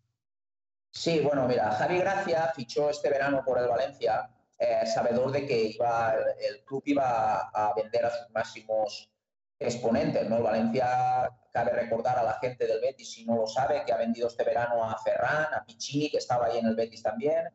Sí, 0.91 1.21
bueno, 1.21 1.47
mira, 1.47 1.71
Javi 1.73 1.99
Gracia 1.99 2.51
fichó 2.57 2.89
este 2.89 3.11
verano 3.11 3.43
por 3.45 3.59
el 3.59 3.69
Valencia, 3.69 4.31
eh, 4.61 4.87
sabedor 4.87 5.33
de 5.33 5.47
que 5.47 5.63
iba, 5.63 6.15
el 6.39 6.63
club 6.65 6.83
iba 6.85 7.49
a 7.49 7.73
vender 7.75 8.05
a 8.05 8.11
sus 8.11 8.31
máximos 8.31 9.11
exponentes, 9.59 10.29
¿no? 10.29 10.43
Valencia, 10.43 11.31
cabe 11.51 11.73
recordar 11.73 12.19
a 12.19 12.23
la 12.23 12.35
gente 12.35 12.67
del 12.67 12.81
Betis, 12.81 13.11
si 13.13 13.25
no 13.25 13.37
lo 13.37 13.47
sabe, 13.47 13.83
que 13.87 13.93
ha 13.93 13.97
vendido 13.97 14.29
este 14.29 14.45
verano 14.45 14.85
a 14.85 14.99
Ferran, 14.99 15.55
a 15.55 15.65
Piccini, 15.65 16.11
que 16.11 16.19
estaba 16.19 16.47
ahí 16.47 16.59
en 16.59 16.67
el 16.67 16.77
Betis 16.77 17.03
también, 17.03 17.49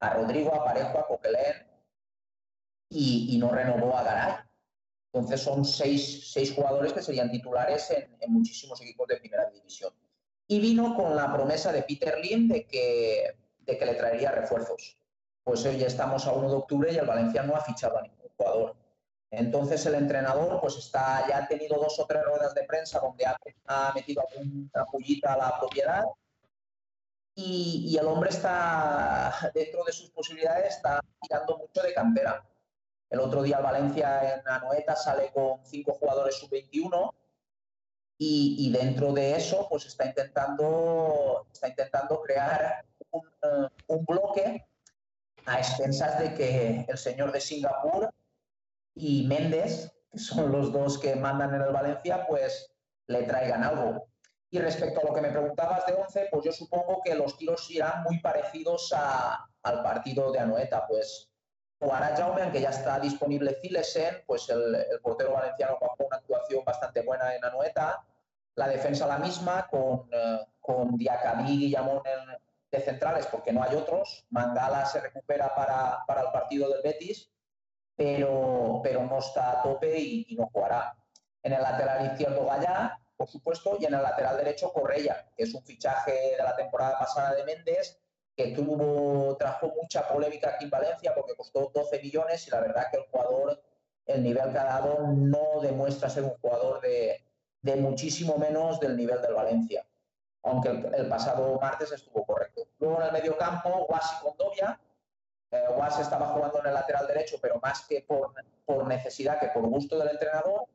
a 0.00 0.10
Rodrigo, 0.14 0.52
a 0.52 0.64
Parejo, 0.64 0.98
a 0.98 1.06
Coquelin, 1.06 1.64
y, 2.90 3.36
y 3.36 3.38
no 3.38 3.50
renovó 3.50 3.96
a 3.96 4.02
Garay. 4.02 4.34
Entonces 5.12 5.40
son 5.40 5.64
seis, 5.64 6.32
seis 6.32 6.52
jugadores 6.52 6.92
que 6.92 7.02
serían 7.02 7.30
titulares 7.30 7.90
en, 7.90 8.32
muchísimos 8.32 8.80
equipos 8.82 9.06
de 9.06 9.16
primera 9.18 9.48
división. 9.48 9.92
Y 10.48 10.58
vino 10.60 10.96
con 10.96 11.14
la 11.14 11.32
promesa 11.32 11.72
de 11.72 11.82
Peter 11.82 12.18
Lim 12.18 12.48
de 12.48 12.66
que, 12.66 13.36
de 13.60 13.78
que 13.78 13.86
le 13.86 13.94
traería 13.94 14.32
refuerzos. 14.32 14.97
Pues 15.48 15.64
hoy 15.64 15.78
ya 15.78 15.86
estamos 15.86 16.26
a 16.26 16.32
1 16.32 16.46
de 16.46 16.56
octubre 16.56 16.92
y 16.92 16.98
el 16.98 17.06
Valencia 17.06 17.42
no 17.42 17.56
ha 17.56 17.62
fichado 17.62 17.96
a 17.96 18.02
ningún 18.02 18.28
jugador. 18.36 18.76
Entonces 19.30 19.86
el 19.86 19.94
entrenador 19.94 20.60
pues 20.60 20.76
está, 20.76 21.26
ya 21.26 21.38
ha 21.38 21.48
tenido 21.48 21.80
dos 21.80 21.98
o 21.98 22.04
tres 22.04 22.22
ruedas 22.22 22.52
de 22.54 22.64
prensa 22.64 23.00
donde 23.00 23.24
ha, 23.24 23.92
metido 23.94 24.22
alguna 24.28 24.84
pullita 24.84 25.32
a 25.32 25.38
la 25.38 25.58
propiedad 25.58 26.04
y, 27.34 27.86
y, 27.88 27.96
el 27.96 28.04
hombre 28.08 28.28
está, 28.28 29.50
dentro 29.54 29.84
de 29.84 29.92
sus 29.92 30.10
posibilidades, 30.10 30.76
está 30.76 31.00
tirando 31.22 31.56
mucho 31.56 31.80
de 31.80 31.94
cantera. 31.94 32.44
El 33.08 33.20
otro 33.20 33.42
día 33.42 33.56
el 33.56 33.62
Valencia 33.62 34.34
en 34.34 34.46
Anoeta 34.46 34.96
sale 34.96 35.32
con 35.32 35.64
cinco 35.64 35.94
jugadores 35.94 36.34
sub-21 36.40 37.10
y, 38.18 38.70
dentro 38.70 39.14
de 39.14 39.36
eso 39.36 39.66
pues 39.70 39.86
está 39.86 40.04
intentando, 40.04 41.46
está 41.50 41.68
intentando 41.68 42.20
crear 42.20 42.84
un, 43.12 43.26
eh, 43.42 43.68
un, 43.86 44.04
bloque 44.04 44.67
a 45.48 45.58
expensas 45.58 46.18
de 46.18 46.34
que 46.34 46.84
el 46.88 46.98
señor 46.98 47.32
de 47.32 47.40
Singapur 47.40 48.12
y 48.94 49.26
Méndez, 49.26 49.92
que 50.10 50.18
son 50.18 50.52
los 50.52 50.72
dos 50.72 50.98
que 50.98 51.16
mandan 51.16 51.54
en 51.54 51.62
el 51.62 51.72
Valencia, 51.72 52.26
pues 52.26 52.70
le 53.06 53.22
traigan 53.22 53.64
algo. 53.64 54.06
Y 54.50 54.58
respecto 54.58 55.00
a 55.00 55.04
lo 55.04 55.14
que 55.14 55.20
me 55.20 55.30
preguntabas 55.30 55.86
de 55.86 55.94
11, 55.94 56.28
pues 56.30 56.44
yo 56.44 56.52
supongo 56.52 57.02
que 57.04 57.14
los 57.14 57.36
tiros 57.36 57.70
irán 57.70 58.02
muy 58.02 58.20
parecidos 58.20 58.92
al 58.92 59.82
partido 59.82 60.32
de 60.32 60.38
Anoeta, 60.38 60.86
pues 60.86 61.28
Jugará 61.80 62.16
Jaume, 62.16 62.42
aunque 62.42 62.60
ya 62.60 62.70
está 62.70 62.98
disponible 62.98 63.56
Cilesen, 63.60 64.22
pues 64.26 64.48
el, 64.48 64.76
portero 65.00 65.32
valenciano 65.32 65.78
bajó 65.80 66.06
una 66.06 66.16
actuación 66.16 66.64
bastante 66.64 67.02
buena 67.02 67.34
en 67.36 67.44
Anoeta. 67.44 68.04
La 68.56 68.66
defensa 68.66 69.06
la 69.06 69.18
misma, 69.18 69.68
con, 69.70 70.08
eh, 70.10 70.40
con 70.60 70.96
Diacabí 70.96 71.52
y 71.52 71.58
Guillamón 71.58 72.02
de 72.70 72.80
centrales, 72.80 73.26
porque 73.26 73.52
no 73.52 73.62
hay 73.62 73.74
otros. 73.74 74.26
Mangala 74.30 74.84
se 74.86 75.00
recupera 75.00 75.54
para, 75.54 76.04
para 76.06 76.22
el 76.22 76.30
partido 76.30 76.68
del 76.68 76.82
Betis, 76.82 77.30
pero, 77.96 78.80
pero 78.82 79.04
no 79.04 79.18
está 79.18 79.52
a 79.52 79.62
tope 79.62 79.98
y, 79.98 80.36
no 80.36 80.48
jugará. 80.52 80.96
En 81.42 81.52
el 81.52 81.62
lateral 81.62 82.06
izquierdo 82.06 82.44
Gallá, 82.46 83.00
por 83.16 83.28
supuesto, 83.28 83.76
y 83.80 83.86
en 83.86 83.94
el 83.94 84.02
lateral 84.02 84.36
derecho 84.36 84.72
Correia, 84.72 85.28
que 85.36 85.44
es 85.44 85.54
un 85.54 85.64
fichaje 85.64 86.12
de 86.36 86.42
la 86.42 86.54
temporada 86.54 86.98
pasada 86.98 87.34
de 87.34 87.44
Méndez 87.44 88.00
que 88.36 88.52
tuvo, 88.52 89.36
trajo 89.36 89.72
mucha 89.82 90.06
polémica 90.06 90.50
aquí 90.50 90.64
en 90.64 90.70
Valencia 90.70 91.12
porque 91.12 91.34
costó 91.34 91.72
12 91.74 92.00
millones 92.00 92.46
y 92.46 92.50
la 92.52 92.60
verdad 92.60 92.84
que 92.88 92.98
el 92.98 93.06
jugador, 93.10 93.60
el 94.06 94.22
nivel 94.22 94.52
que 94.52 94.58
ha 94.58 94.64
dado, 94.64 95.08
no 95.08 95.60
demuestra 95.60 96.08
ser 96.08 96.22
un 96.22 96.38
jugador 96.38 96.80
de, 96.80 97.20
de 97.62 97.76
muchísimo 97.76 98.38
menos 98.38 98.78
del 98.80 98.96
nivel 98.96 99.20
del 99.20 99.34
Valencia, 99.34 99.84
aunque 100.42 100.68
el, 100.68 101.08
pasado 101.08 101.58
martes 101.60 101.92
estuvo 101.92 102.24
correcto. 102.24 102.47
En 102.96 103.02
el 103.02 103.12
medio 103.12 103.36
campo, 103.36 103.86
Guas 103.88 104.18
y 104.18 104.24
Condovia. 104.24 104.80
Eh, 105.50 105.64
Guas 105.74 105.98
estaba 105.98 106.28
jugando 106.28 106.60
en 106.60 106.66
el 106.66 106.74
lateral 106.74 107.06
derecho, 107.06 107.36
pero 107.40 107.58
más 107.62 107.86
que 107.86 108.02
por, 108.02 108.32
por 108.64 108.86
necesidad 108.86 109.38
que 109.38 109.48
por 109.48 109.66
gusto 109.66 109.98
del 109.98 110.10
entrenador. 110.10 110.66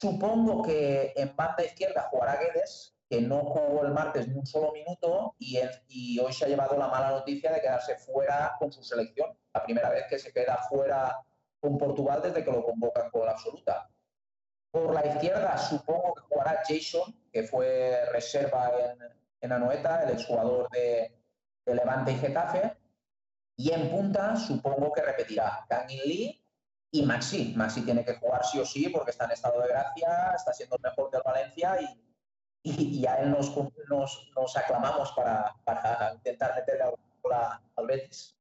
Supongo 0.00 0.62
que 0.62 1.12
en 1.16 1.36
banda 1.36 1.64
izquierda 1.64 2.08
jugará 2.10 2.36
Guedes, 2.36 2.96
que 3.08 3.20
no 3.20 3.40
jugó 3.40 3.84
el 3.84 3.92
martes 3.92 4.28
ni 4.28 4.38
un 4.38 4.46
solo 4.46 4.72
minuto 4.72 5.34
y, 5.38 5.58
y, 5.88 6.18
hoy 6.20 6.32
se 6.32 6.44
ha 6.44 6.48
llevado 6.48 6.76
la 6.76 6.88
mala 6.88 7.10
noticia 7.10 7.52
de 7.52 7.60
quedarse 7.60 7.96
fuera 7.96 8.56
con 8.58 8.72
su 8.72 8.82
selección. 8.82 9.36
La 9.52 9.62
primera 9.62 9.90
vez 9.90 10.06
que 10.08 10.18
se 10.18 10.32
queda 10.32 10.56
fuera 10.68 11.20
con 11.60 11.76
Portugal 11.76 12.22
desde 12.22 12.44
que 12.44 12.50
lo 12.52 12.64
convocan 12.64 13.10
con 13.10 13.26
la 13.26 13.32
absoluta. 13.32 13.90
Por 14.70 14.94
la 14.94 15.04
izquierda 15.04 15.58
supongo 15.58 16.14
que 16.14 16.22
jugará 16.22 16.62
Jason, 16.66 17.14
que 17.32 17.42
fue 17.42 18.06
reserva 18.12 18.72
en, 18.78 19.19
en 19.40 19.52
Anoeta, 19.52 20.04
el 20.04 20.10
exjugador 20.10 20.68
de, 20.70 21.16
Levante 21.66 22.12
y 22.12 22.16
Getafe. 22.16 22.76
Y 23.56 23.72
en 23.72 23.90
punta 23.90 24.36
supongo 24.36 24.92
que 24.92 25.02
repetirá 25.02 25.64
Kangin 25.68 26.00
Lee 26.02 26.44
y 26.90 27.02
Maxi. 27.02 27.54
Maxi 27.54 27.82
tiene 27.82 28.04
que 28.04 28.14
jugar 28.14 28.44
sí 28.44 28.58
o 28.58 28.66
sí 28.66 28.88
porque 28.88 29.12
está 29.12 29.26
en 29.26 29.32
estado 29.32 29.60
de 29.60 29.68
gracia, 29.68 30.32
está 30.34 30.52
siendo 30.52 30.76
el 30.76 30.82
mejor 30.82 31.10
del 31.10 31.22
Valencia 31.24 31.78
y, 31.80 33.00
y, 33.00 33.06
a 33.06 33.16
él 33.16 33.30
nos, 33.30 34.56
aclamamos 34.56 35.12
para, 35.12 36.12
intentar 36.14 36.54
meterle 36.56 36.84
a, 37.32 37.60
al 37.76 37.86
Betis. 37.86 38.39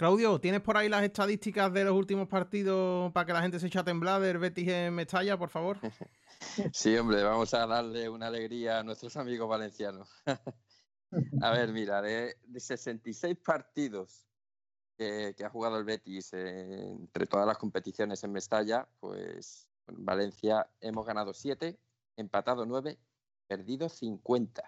Claudio, 0.00 0.40
¿tienes 0.40 0.62
por 0.62 0.78
ahí 0.78 0.88
las 0.88 1.02
estadísticas 1.02 1.70
de 1.74 1.84
los 1.84 1.92
últimos 1.92 2.26
partidos 2.26 3.12
para 3.12 3.26
que 3.26 3.34
la 3.34 3.42
gente 3.42 3.60
se 3.60 3.66
eche 3.66 3.80
a 3.80 3.84
temblar 3.84 4.22
del 4.22 4.38
Betis 4.38 4.66
en 4.66 4.94
Mestalla, 4.94 5.36
por 5.36 5.50
favor? 5.50 5.76
Sí, 6.72 6.96
hombre, 6.96 7.22
vamos 7.22 7.52
a 7.52 7.66
darle 7.66 8.08
una 8.08 8.28
alegría 8.28 8.78
a 8.78 8.82
nuestros 8.82 9.14
amigos 9.18 9.46
valencianos. 9.46 10.08
A 11.42 11.50
ver, 11.50 11.70
mira, 11.70 12.00
de, 12.00 12.34
66 12.56 13.36
partidos 13.44 14.26
que, 14.96 15.34
ha 15.44 15.50
jugado 15.50 15.76
el 15.76 15.84
Betis 15.84 16.32
entre 16.32 17.26
todas 17.26 17.46
las 17.46 17.58
competiciones 17.58 18.24
en 18.24 18.32
Mestalla, 18.32 18.88
pues 19.00 19.68
Valencia 19.86 20.66
hemos 20.80 21.04
ganado 21.04 21.34
7, 21.34 21.78
empatado 22.16 22.64
9, 22.64 22.98
perdido 23.46 23.90
50. 23.90 24.62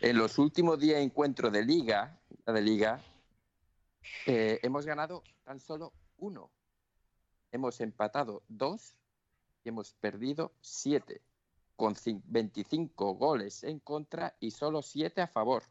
En 0.00 0.16
los 0.16 0.38
últimos 0.38 0.78
10 0.78 0.98
encuentros 0.98 1.52
de 1.52 1.64
liga, 1.64 2.18
de 2.46 2.62
liga 2.62 3.02
eh, 4.26 4.58
hemos 4.62 4.86
ganado 4.86 5.22
tan 5.44 5.60
solo 5.60 5.92
uno. 6.18 6.50
Hemos 7.52 7.80
empatado 7.80 8.42
2 8.48 8.94
y 9.64 9.68
hemos 9.68 9.94
perdido 9.94 10.52
7, 10.60 11.20
con 11.76 11.94
25 12.24 13.14
goles 13.14 13.64
en 13.64 13.80
contra 13.80 14.36
y 14.40 14.50
solo 14.50 14.82
7 14.82 15.20
a 15.22 15.28
favor. 15.28 15.64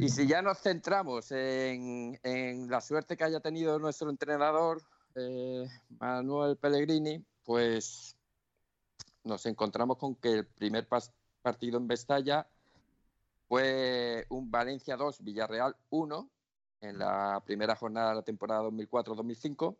Y 0.00 0.08
si 0.08 0.26
ya 0.26 0.40
nos 0.40 0.58
centramos 0.60 1.32
en, 1.32 2.18
en, 2.22 2.70
la 2.70 2.80
suerte 2.80 3.16
que 3.16 3.24
haya 3.24 3.40
tenido 3.40 3.78
nuestro 3.78 4.08
entrenador 4.08 4.82
eh, 5.14 5.68
Manuel 5.98 6.56
Pellegrini, 6.56 7.24
pues 7.44 8.16
nos 9.24 9.44
encontramos 9.46 9.98
con 9.98 10.14
que 10.14 10.32
el 10.32 10.46
primer 10.46 10.86
partido 10.86 11.23
en 11.44 11.86
Vestalla 11.86 12.46
fue 13.48 14.26
un 14.30 14.50
Valencia 14.50 14.96
2, 14.96 15.22
Villarreal 15.22 15.76
1 15.90 16.30
en 16.80 16.98
la 16.98 17.42
primera 17.44 17.76
jornada 17.76 18.10
de 18.10 18.16
la 18.16 18.22
temporada 18.22 18.62
2004-2005. 18.62 19.76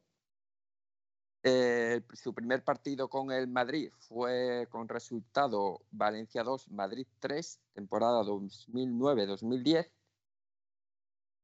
Eh, 1.46 2.02
su 2.14 2.32
primer 2.34 2.64
partido 2.64 3.08
con 3.08 3.30
el 3.30 3.48
Madrid 3.48 3.90
fue 3.98 4.66
con 4.70 4.88
resultado 4.88 5.82
Valencia 5.90 6.42
2, 6.42 6.70
Madrid 6.70 7.06
3, 7.20 7.60
temporada 7.74 8.22
2009-2010. 8.22 9.90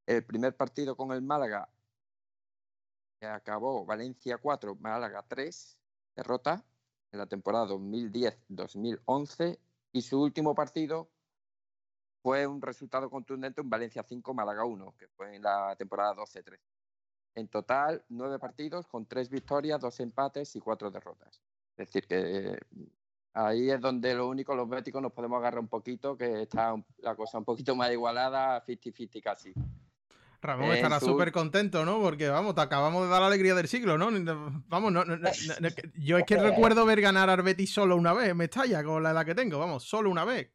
El 0.07 0.25
primer 0.25 0.57
partido 0.57 0.97
con 0.97 1.13
el 1.13 1.23
Málaga 1.23 1.69
que 3.21 3.27
acabó 3.27 3.85
Valencia 3.85 4.39
4, 4.39 4.77
Málaga 4.77 5.23
3, 5.29 5.79
derrota 6.17 6.65
en 7.13 7.19
la 7.19 7.27
temporada 7.27 7.67
2010-2011. 7.67 9.59
Y 9.93 10.03
su 10.03 10.21
último 10.21 10.55
partido 10.55 11.11
fue 12.23 12.47
un 12.47 12.61
resultado 12.61 13.11
contundente, 13.11 13.61
un 13.61 13.71
Valencia 13.71 14.03
5, 14.03 14.35
Málaga 14.35 14.65
1, 14.65 14.95
que 14.99 15.09
fue 15.09 15.37
en 15.37 15.43
la 15.43 15.75
temporada 15.77 16.15
12-13. 16.15 16.59
En 17.37 17.49
total, 17.49 18.05
nueve 18.09 18.39
partidos 18.39 18.87
con 18.87 19.07
tres 19.07 19.31
victorias, 19.31 19.81
dos 19.81 20.01
empates 20.01 20.55
y 20.57 20.61
cuatro 20.61 20.91
derrotas. 20.91 21.41
Es 21.77 21.87
decir, 21.87 22.07
que 22.07 22.59
ahí 23.33 23.71
es 23.71 23.81
donde 23.81 24.15
lo 24.15 24.29
único 24.29 24.55
los 24.55 24.69
béticos 24.69 25.01
nos 25.01 25.13
podemos 25.13 25.39
agarrar 25.39 25.61
un 25.61 25.69
poquito, 25.69 26.17
que 26.17 26.43
está 26.43 26.75
la 26.99 27.15
cosa 27.15 27.39
un 27.39 27.45
poquito 27.45 27.75
más 27.77 27.91
igualada, 27.93 28.65
50-50 28.67 29.23
casi. 29.23 29.55
Ramón 30.43 30.73
estará 30.73 31.01
súper 31.01 31.33
contento, 31.33 31.85
¿no? 31.85 32.01
Porque, 32.01 32.29
vamos, 32.29 32.55
te 32.55 32.61
acabamos 32.61 33.05
de 33.05 33.11
dar 33.11 33.21
la 33.21 33.27
alegría 33.27 33.55
del 33.55 33.69
siglo, 33.69 33.99
¿no? 33.99 34.09
Vamos, 34.69 34.93
no, 34.93 35.05
yo 35.97 36.19
es 36.19 36.25
que 36.25 36.37
recuerdo 36.37 36.85
ver 36.87 37.01
ganar 37.01 37.29
a 37.31 37.37
Betis 37.37 37.73
solo 37.73 37.97
una 37.97 38.13
vez 38.13 38.35
me 38.35 38.45
estalla 38.45 38.83
con 38.83 39.03
la 39.03 39.11
edad 39.11 39.25
que 39.25 39.35
tengo, 39.35 39.59
vamos, 39.59 39.85
solo 39.85 40.11
una 40.11 40.25
vez. 40.25 40.51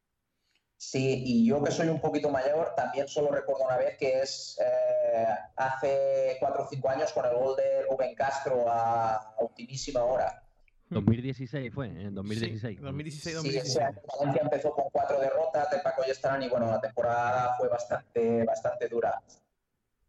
Sí, 0.77 1.23
y 1.25 1.47
yo 1.47 1.63
que 1.63 1.71
soy 1.71 1.87
un 1.87 2.01
poquito 2.01 2.29
mayor, 2.29 2.73
también 2.75 3.07
solo 3.07 3.31
recuerdo 3.31 3.63
una 3.63 3.77
vez 3.77 3.97
que 3.97 4.19
es 4.21 4.59
eh, 4.59 5.25
hace 5.55 6.35
cuatro 6.39 6.63
o 6.63 6.67
cinco 6.69 6.89
años 6.89 7.13
con 7.13 7.25
el 7.25 7.33
gol 7.33 7.55
de 7.55 7.83
Rubén 7.89 8.13
Castro 8.13 8.65
a 8.67 9.35
ultimísima 9.39 10.03
hora. 10.03 10.41
2016 10.89 11.73
fue, 11.73 11.87
en 11.87 12.13
2016. 12.13 12.77
Sí, 12.77 12.83
2016, 12.83 13.35
2016. 13.35 13.73
Sí, 13.73 14.01
Valencia 14.19 14.41
empezó 14.43 14.71
con 14.71 14.85
cuatro 14.91 15.19
derrotas 15.19 15.69
de 15.71 15.79
Paco 15.79 16.03
y 16.05 16.11
Estarán 16.11 16.43
y 16.43 16.49
bueno, 16.49 16.67
la 16.67 16.79
temporada 16.79 17.55
fue 17.57 17.67
bastante, 17.67 18.43
bastante 18.43 18.87
dura. 18.87 19.21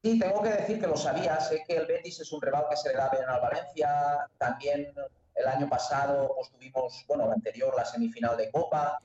Sí, 0.06 0.18
tengo 0.20 0.40
que 0.40 0.50
decir 0.50 0.78
que 0.78 0.86
lo 0.86 0.96
sabía, 0.96 1.40
sé 1.40 1.64
que 1.66 1.76
el 1.76 1.86
Betis 1.86 2.20
es 2.20 2.32
un 2.32 2.40
rival 2.40 2.64
que 2.70 2.76
se 2.76 2.90
le 2.90 2.94
da 2.94 3.08
bien 3.10 3.24
al 3.28 3.40
Valencia, 3.40 4.28
también 4.38 4.92
el 5.34 5.46
año 5.46 5.68
pasado 5.68 6.32
pues 6.36 6.48
tuvimos, 6.50 7.04
bueno, 7.08 7.26
el 7.26 7.32
anterior, 7.32 7.74
la 7.76 7.84
semifinal 7.84 8.36
de 8.36 8.50
Copa, 8.50 9.00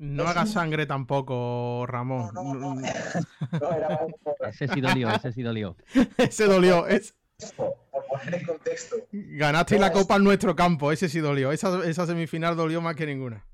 no 0.00 0.28
haga 0.28 0.46
sangre 0.46 0.86
tampoco, 0.86 1.84
Ramón. 1.84 2.30
No, 2.32 2.54
no, 2.54 2.72
no. 2.76 2.86
era 3.76 4.06
ese 4.48 4.68
sí 4.68 4.80
dolió, 4.80 5.10
ese 5.10 5.32
sí 5.32 5.42
dolió. 5.42 5.76
ese 6.16 6.44
dolió. 6.44 6.86
Es... 6.86 7.16
Por 7.56 8.06
poner 8.06 8.36
en 8.36 8.46
contexto. 8.46 8.94
Ganaste 9.10 9.76
la 9.76 9.90
copa 9.90 10.14
en 10.14 10.22
nuestro 10.22 10.54
campo, 10.54 10.92
ese 10.92 11.08
sí 11.08 11.18
dolió. 11.18 11.50
Esa, 11.50 11.84
esa 11.84 12.06
semifinal 12.06 12.56
dolió 12.56 12.80
más 12.80 12.94
que 12.94 13.06
ninguna. 13.06 13.44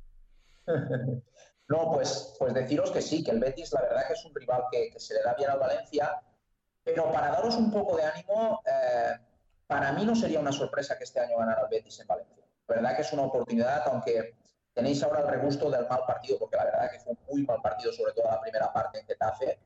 No, 1.66 1.93
pues, 1.93 2.37
pues 2.39 2.53
deciros 2.53 2.91
que 2.91 3.01
sí, 3.01 3.24
que 3.24 3.30
el 3.30 3.41
Betis 3.41 3.72
la 3.72 3.80
verdad 3.80 4.07
que 4.07 4.12
es 4.12 4.24
un 4.26 4.35
rival 4.35 4.64
que, 4.70 4.93
se 4.99 5.14
le 5.14 5.22
da 5.22 5.35
bien 5.35 5.49
al 5.49 5.59
Valencia, 5.59 6.20
pero 6.85 7.11
para 7.11 7.30
daros 7.30 7.57
un 7.57 7.72
poco 7.72 7.97
de 7.97 8.05
ánimo, 8.05 8.61
eh, 8.66 9.14
para 9.66 9.93
mí 9.93 10.05
no 10.05 10.14
sería 10.14 10.39
una 10.39 10.53
sorpresa 10.53 10.97
que 10.99 11.05
este 11.05 11.20
año 11.20 11.39
ganara 11.39 11.62
el 11.62 11.68
Betis 11.68 11.99
en 12.01 12.07
Valencia. 12.07 12.45
La 12.68 12.76
verdad 12.76 12.97
que 12.97 13.03
es 13.03 13.12
una 13.12 13.22
oportunidad, 13.22 13.82
aunque 13.87 14.37
tenéis 14.74 15.03
ahora 15.03 15.20
el 15.20 15.28
regusto 15.28 15.70
del 15.70 15.89
mal 15.89 16.03
partido, 16.07 16.39
porque 16.39 16.57
la 16.57 16.64
verdad 16.64 16.91
que 16.91 17.01
fue 17.01 17.12
un 17.12 17.18
muy 17.30 17.43
mal 17.47 17.62
partido, 17.62 17.93
sobre 17.93 18.12
todo 18.12 18.30
la 18.30 18.41
primera 18.41 18.72
parte 18.72 19.01
en 19.01 19.07
Getafe. 19.07 19.59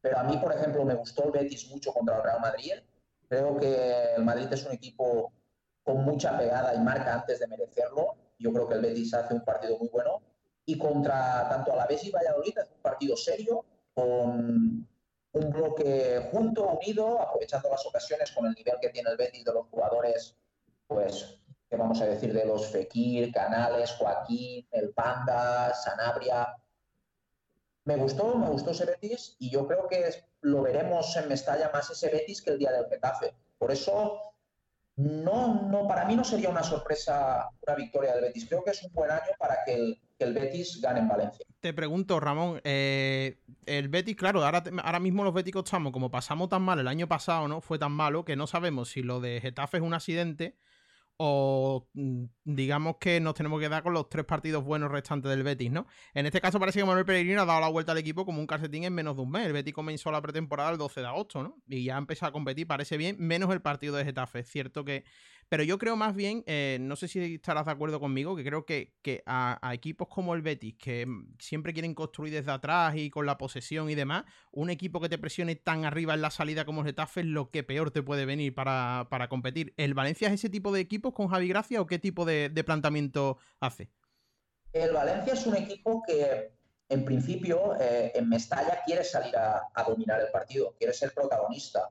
Pero 0.00 0.18
a 0.18 0.22
mí, 0.24 0.36
por 0.38 0.52
ejemplo, 0.52 0.84
me 0.84 0.94
gustó 0.94 1.24
el 1.24 1.32
Betis 1.32 1.68
mucho 1.70 1.92
contra 1.92 2.16
el 2.16 2.22
Real 2.22 2.40
Madrid. 2.40 2.74
Creo 3.28 3.56
que 3.58 4.14
el 4.14 4.24
Madrid 4.24 4.48
es 4.50 4.64
un 4.64 4.72
equipo 4.72 5.32
con 5.82 6.04
mucha 6.04 6.38
pegada 6.38 6.74
y 6.74 6.78
marca 6.78 7.14
antes 7.14 7.40
de 7.40 7.46
merecerlo. 7.48 8.14
Yo 8.38 8.52
creo 8.52 8.68
que 8.68 8.74
el 8.74 8.80
Betis 8.80 9.12
hace 9.14 9.34
un 9.34 9.44
partido 9.44 9.76
muy 9.78 9.88
bueno. 9.88 10.22
Y 10.64 10.78
contra 10.78 11.48
tanto 11.48 11.72
Alavés 11.72 12.04
y 12.04 12.10
Valladolid 12.10 12.56
es 12.56 12.70
un 12.70 12.80
partido 12.80 13.16
serio, 13.16 13.64
con 13.92 14.86
un 15.32 15.50
bloque 15.50 16.28
junto, 16.32 16.66
unido, 16.66 17.20
aprovechando 17.20 17.70
las 17.70 17.84
ocasiones 17.86 18.32
con 18.32 18.46
el 18.46 18.54
nivel 18.54 18.74
que 18.80 18.90
tiene 18.90 19.10
el 19.10 19.16
Betis 19.16 19.44
de 19.44 19.52
los 19.52 19.66
jugadores, 19.68 20.36
pues 20.86 21.38
que 21.68 21.76
vamos 21.76 22.00
a 22.00 22.06
decir 22.06 22.32
de 22.32 22.44
los 22.44 22.66
Fekir, 22.66 23.32
Canales, 23.32 23.92
Joaquín, 23.92 24.66
El 24.72 24.90
Panda, 24.90 25.72
Sanabria. 25.72 26.56
Me 27.84 27.96
gustó, 27.96 28.34
me 28.34 28.48
gustó 28.50 28.72
ese 28.72 28.86
Betis 28.86 29.36
y 29.38 29.50
yo 29.50 29.68
creo 29.68 29.86
que 29.86 30.10
lo 30.40 30.62
veremos 30.62 31.16
en 31.16 31.28
Mestalla 31.28 31.70
más 31.72 31.88
ese 31.90 32.08
Betis 32.08 32.42
que 32.42 32.50
el 32.50 32.58
día 32.58 32.72
del 32.72 32.88
Getafe. 32.88 33.36
Por 33.56 33.70
eso, 33.70 34.29
no, 35.00 35.68
no, 35.70 35.88
para 35.88 36.04
mí 36.04 36.14
no 36.14 36.24
sería 36.24 36.50
una 36.50 36.62
sorpresa 36.62 37.48
una 37.66 37.74
victoria 37.74 38.12
del 38.12 38.24
Betis. 38.24 38.46
Creo 38.46 38.62
que 38.62 38.70
es 38.70 38.82
un 38.82 38.92
buen 38.92 39.10
año 39.10 39.32
para 39.38 39.58
que 39.64 39.74
el, 39.74 40.00
el 40.18 40.34
Betis 40.34 40.80
gane 40.80 41.00
en 41.00 41.08
Valencia. 41.08 41.46
Te 41.60 41.72
pregunto, 41.72 42.20
Ramón, 42.20 42.60
eh, 42.64 43.38
el 43.66 43.88
Betis, 43.88 44.16
claro, 44.16 44.44
ahora, 44.44 44.62
ahora 44.82 45.00
mismo 45.00 45.24
los 45.24 45.32
Béticos 45.32 45.64
estamos, 45.64 45.92
como 45.92 46.10
pasamos 46.10 46.48
tan 46.48 46.62
mal 46.62 46.78
el 46.78 46.88
año 46.88 47.08
pasado, 47.08 47.48
¿no? 47.48 47.60
Fue 47.60 47.78
tan 47.78 47.92
malo 47.92 48.24
que 48.24 48.36
no 48.36 48.46
sabemos 48.46 48.90
si 48.90 49.02
lo 49.02 49.20
de 49.20 49.40
Getafe 49.40 49.78
es 49.78 49.82
un 49.82 49.94
accidente 49.94 50.56
o 51.22 51.86
mm, 51.92 52.24
digamos 52.44 52.96
que 52.98 53.20
nos 53.20 53.34
tenemos 53.34 53.60
que 53.60 53.68
dar 53.68 53.82
con 53.82 53.92
los 53.92 54.08
tres 54.08 54.24
partidos 54.24 54.64
buenos 54.64 54.90
restantes 54.90 55.30
del 55.30 55.42
Betis, 55.42 55.70
¿no? 55.70 55.86
En 56.14 56.24
este 56.24 56.40
caso 56.40 56.58
parece 56.58 56.78
que 56.78 56.86
Manuel 56.86 57.04
Pellegrino 57.04 57.42
ha 57.42 57.44
dado 57.44 57.60
la 57.60 57.68
vuelta 57.68 57.92
al 57.92 57.98
equipo 57.98 58.24
como 58.24 58.40
un 58.40 58.46
calcetín 58.46 58.84
en 58.84 58.94
menos 58.94 59.16
de 59.16 59.22
un 59.22 59.30
mes. 59.30 59.44
El 59.44 59.52
Betis 59.52 59.74
comenzó 59.74 60.10
la 60.10 60.22
pretemporada 60.22 60.70
el 60.70 60.78
12 60.78 61.02
de 61.02 61.06
agosto, 61.06 61.42
¿no? 61.42 61.58
Y 61.68 61.84
ya 61.84 61.98
empezó 61.98 62.24
a 62.24 62.32
competir, 62.32 62.66
parece 62.66 62.96
bien, 62.96 63.16
menos 63.18 63.52
el 63.52 63.60
partido 63.60 63.96
de 63.96 64.06
Getafe. 64.06 64.38
Es 64.38 64.48
cierto 64.48 64.82
que 64.82 65.04
pero 65.50 65.64
yo 65.64 65.78
creo 65.78 65.96
más 65.96 66.14
bien, 66.14 66.44
eh, 66.46 66.78
no 66.80 66.94
sé 66.94 67.08
si 67.08 67.34
estarás 67.34 67.66
de 67.66 67.72
acuerdo 67.72 67.98
conmigo, 67.98 68.36
que 68.36 68.44
creo 68.44 68.64
que, 68.64 68.94
a, 69.26 69.58
equipos 69.74 70.06
como 70.06 70.36
el 70.36 70.42
Betis, 70.42 70.76
que 70.78 71.04
mm, 71.04 71.38
siempre 71.40 71.72
quieren 71.72 71.92
construir 71.92 72.32
desde 72.32 72.52
atrás 72.52 72.94
y 72.94 73.10
con 73.10 73.26
la 73.26 73.36
posesión 73.36 73.90
y 73.90 73.96
demás, 73.96 74.26
un 74.52 74.70
equipo 74.70 75.00
que 75.00 75.08
te 75.08 75.18
presione 75.18 75.56
tan 75.56 75.84
arriba 75.84 76.14
en 76.14 76.22
la 76.22 76.30
salida 76.30 76.64
como 76.64 76.82
el 76.82 76.86
Getafe 76.86 77.22
es 77.22 77.26
lo 77.26 77.50
que 77.50 77.64
peor 77.64 77.90
te 77.90 78.00
puede 78.00 78.26
venir 78.26 78.54
para, 78.54 79.08
competir. 79.28 79.74
¿El 79.76 79.92
Valencia 79.92 80.28
es 80.28 80.34
ese 80.34 80.50
tipo 80.50 80.70
de 80.72 80.82
equipos 80.82 81.12
con 81.14 81.26
Javi 81.26 81.48
Gracia 81.48 81.80
o 81.80 81.86
qué 81.86 81.98
tipo 81.98 82.24
de, 82.24 82.62
planteamiento 82.64 83.38
hace? 83.58 83.90
El 84.72 84.92
Valencia 84.92 85.32
es 85.32 85.44
un 85.48 85.56
equipo 85.56 86.04
que 86.06 86.52
en 86.88 87.04
principio 87.04 87.74
eh, 87.80 88.12
en 88.14 88.28
Mestalla 88.28 88.82
quiere 88.86 89.02
salir 89.02 89.36
a, 89.36 89.68
dominar 89.84 90.20
el 90.20 90.30
partido, 90.30 90.76
quiere 90.78 90.92
ser 90.92 91.12
protagonista 91.12 91.90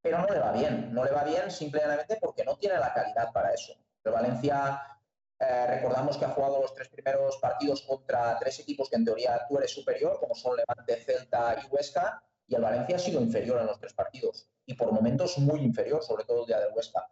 pero 0.00 0.18
no 0.18 0.26
le 0.28 0.38
va 0.38 0.52
bien. 0.52 0.92
No 0.92 1.04
le 1.04 1.10
va 1.10 1.24
bien 1.24 1.50
simplemente 1.50 2.18
porque 2.20 2.44
no 2.44 2.56
tiene 2.56 2.78
la 2.78 2.92
calidad 2.92 3.32
para 3.32 3.52
eso. 3.52 3.74
Pero 4.02 4.16
Valencia, 4.16 4.98
eh, 5.38 5.66
recordamos 5.66 6.16
que 6.16 6.24
ha 6.24 6.30
jugado 6.30 6.60
los 6.60 6.74
tres 6.74 6.88
primeros 6.88 7.36
partidos 7.38 7.82
contra 7.82 8.38
tres 8.38 8.58
equipos 8.60 8.88
que 8.88 8.96
en 8.96 9.04
teoría 9.04 9.46
tú 9.48 9.58
eres 9.58 9.72
superior, 9.72 10.18
como 10.20 10.34
son 10.34 10.56
Levante, 10.56 10.96
Celta 10.96 11.56
y 11.62 11.66
Huesca, 11.68 12.22
y 12.46 12.54
el 12.54 12.62
Valencia 12.62 12.96
ha 12.96 12.98
sido 12.98 13.20
inferior 13.20 13.60
en 13.60 13.66
los 13.66 13.78
tres 13.78 13.92
partidos, 13.92 14.48
y 14.64 14.74
por 14.74 14.90
momentos 14.90 15.36
muy 15.38 15.60
inferior, 15.60 16.02
sobre 16.02 16.24
todo 16.24 16.40
el 16.40 16.46
día 16.46 16.58
del 16.58 16.72
Huesca. 16.74 17.08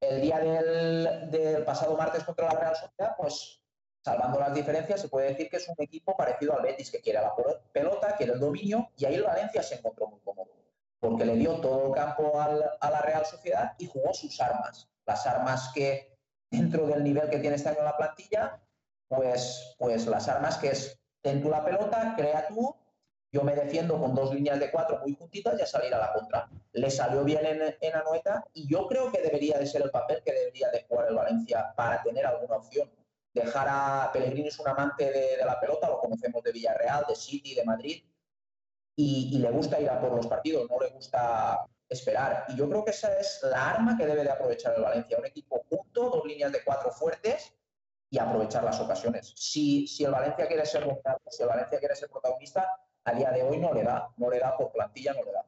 El 0.00 0.20
día 0.20 0.38
del, 0.38 1.30
del 1.30 1.64
pasado 1.64 1.96
martes 1.96 2.24
contra 2.24 2.52
la 2.52 2.60
Real 2.60 2.76
Sociedad, 2.76 3.14
pues 3.16 3.62
salvando 4.04 4.38
las 4.38 4.52
diferencias, 4.52 5.00
se 5.00 5.08
puede 5.08 5.28
decir 5.28 5.48
que 5.48 5.56
es 5.56 5.66
un 5.66 5.76
equipo 5.78 6.14
parecido 6.14 6.54
al 6.54 6.62
Betis, 6.62 6.90
que 6.90 7.00
quiere 7.00 7.20
la 7.20 7.34
pelota, 7.72 8.14
quiere 8.16 8.34
el 8.34 8.40
dominio, 8.40 8.90
y 8.98 9.06
ahí 9.06 9.14
el 9.14 9.22
Valencia 9.22 9.62
se 9.62 9.76
encontró 9.76 10.08
muy 10.08 10.20
cómodo 10.20 10.63
porque 11.04 11.26
le 11.26 11.36
dio 11.36 11.60
todo 11.60 11.88
el 11.88 11.92
campo 11.92 12.40
a 12.40 12.90
la 12.90 13.02
Real 13.02 13.26
Sociedad 13.26 13.74
y 13.76 13.86
jugó 13.86 14.14
sus 14.14 14.40
armas. 14.40 14.88
Las 15.04 15.26
armas 15.26 15.70
que, 15.74 16.16
dentro 16.50 16.86
del 16.86 17.04
nivel 17.04 17.28
que 17.28 17.40
tiene 17.40 17.56
este 17.56 17.68
año 17.68 17.82
la 17.82 17.94
plantilla, 17.94 18.58
pues, 19.06 19.76
pues 19.78 20.06
las 20.06 20.28
armas 20.28 20.56
que 20.56 20.68
es, 20.68 20.98
ten 21.20 21.42
tú 21.42 21.50
la 21.50 21.62
pelota, 21.62 22.14
crea 22.16 22.48
tú, 22.48 22.74
yo 23.30 23.42
me 23.42 23.54
defiendo 23.54 24.00
con 24.00 24.14
dos 24.14 24.34
líneas 24.34 24.58
de 24.58 24.70
cuatro 24.70 24.98
muy 25.00 25.14
juntitas 25.14 25.58
y 25.58 25.62
a 25.62 25.66
salir 25.66 25.92
a 25.92 25.98
la 25.98 26.12
contra. 26.14 26.48
Le 26.72 26.90
salió 26.90 27.22
bien 27.22 27.44
en, 27.44 27.76
en 27.78 27.94
Anoeta 27.94 28.42
y 28.54 28.66
yo 28.66 28.86
creo 28.86 29.12
que 29.12 29.20
debería 29.20 29.58
de 29.58 29.66
ser 29.66 29.82
el 29.82 29.90
papel 29.90 30.22
que 30.24 30.32
debería 30.32 30.70
de 30.70 30.86
jugar 30.88 31.08
el 31.08 31.16
Valencia 31.16 31.74
para 31.76 32.02
tener 32.02 32.24
alguna 32.24 32.56
opción. 32.56 32.90
Dejar 33.34 33.66
a 33.68 34.10
Pellegrini 34.10 34.48
es 34.48 34.58
un 34.58 34.68
amante 34.68 35.04
de, 35.10 35.36
de 35.36 35.44
la 35.44 35.60
pelota, 35.60 35.86
lo 35.86 35.98
conocemos 35.98 36.42
de 36.42 36.52
Villarreal, 36.52 37.04
de 37.06 37.14
City, 37.14 37.54
de 37.54 37.64
Madrid, 37.64 38.02
y, 38.96 39.38
le 39.38 39.50
gusta 39.50 39.80
ir 39.80 39.88
a 39.88 40.00
por 40.00 40.14
los 40.14 40.26
partidos, 40.26 40.68
no 40.70 40.78
le 40.78 40.90
gusta 40.90 41.66
esperar. 41.88 42.44
Y 42.48 42.56
yo 42.56 42.68
creo 42.68 42.84
que 42.84 42.92
esa 42.92 43.18
es 43.18 43.40
la 43.42 43.70
arma 43.70 43.96
que 43.96 44.06
debe 44.06 44.22
de 44.22 44.30
aprovechar 44.30 44.74
el 44.76 44.82
Valencia, 44.82 45.18
un 45.18 45.26
equipo 45.26 45.64
junto, 45.68 46.10
dos 46.10 46.24
líneas 46.24 46.52
de 46.52 46.62
cuatro 46.64 46.90
fuertes 46.90 47.54
y 48.10 48.18
aprovechar 48.18 48.62
las 48.64 48.80
ocasiones. 48.80 49.32
Si, 49.36 49.86
si 49.86 50.04
el 50.04 50.12
Valencia 50.12 50.46
quiere 50.46 50.64
ser 50.64 50.84
si 51.28 51.42
el 51.42 51.48
Valencia 51.48 51.78
quiere 51.78 51.96
ser 51.96 52.08
protagonista, 52.08 52.68
a 53.04 53.12
día 53.12 53.30
de 53.30 53.42
hoy 53.42 53.58
no 53.58 53.74
le 53.74 53.82
da, 53.82 54.08
no 54.16 54.30
le 54.30 54.38
da 54.38 54.56
por 54.56 54.72
plantilla, 54.72 55.12
no 55.12 55.24
le 55.24 55.32
da. 55.32 55.44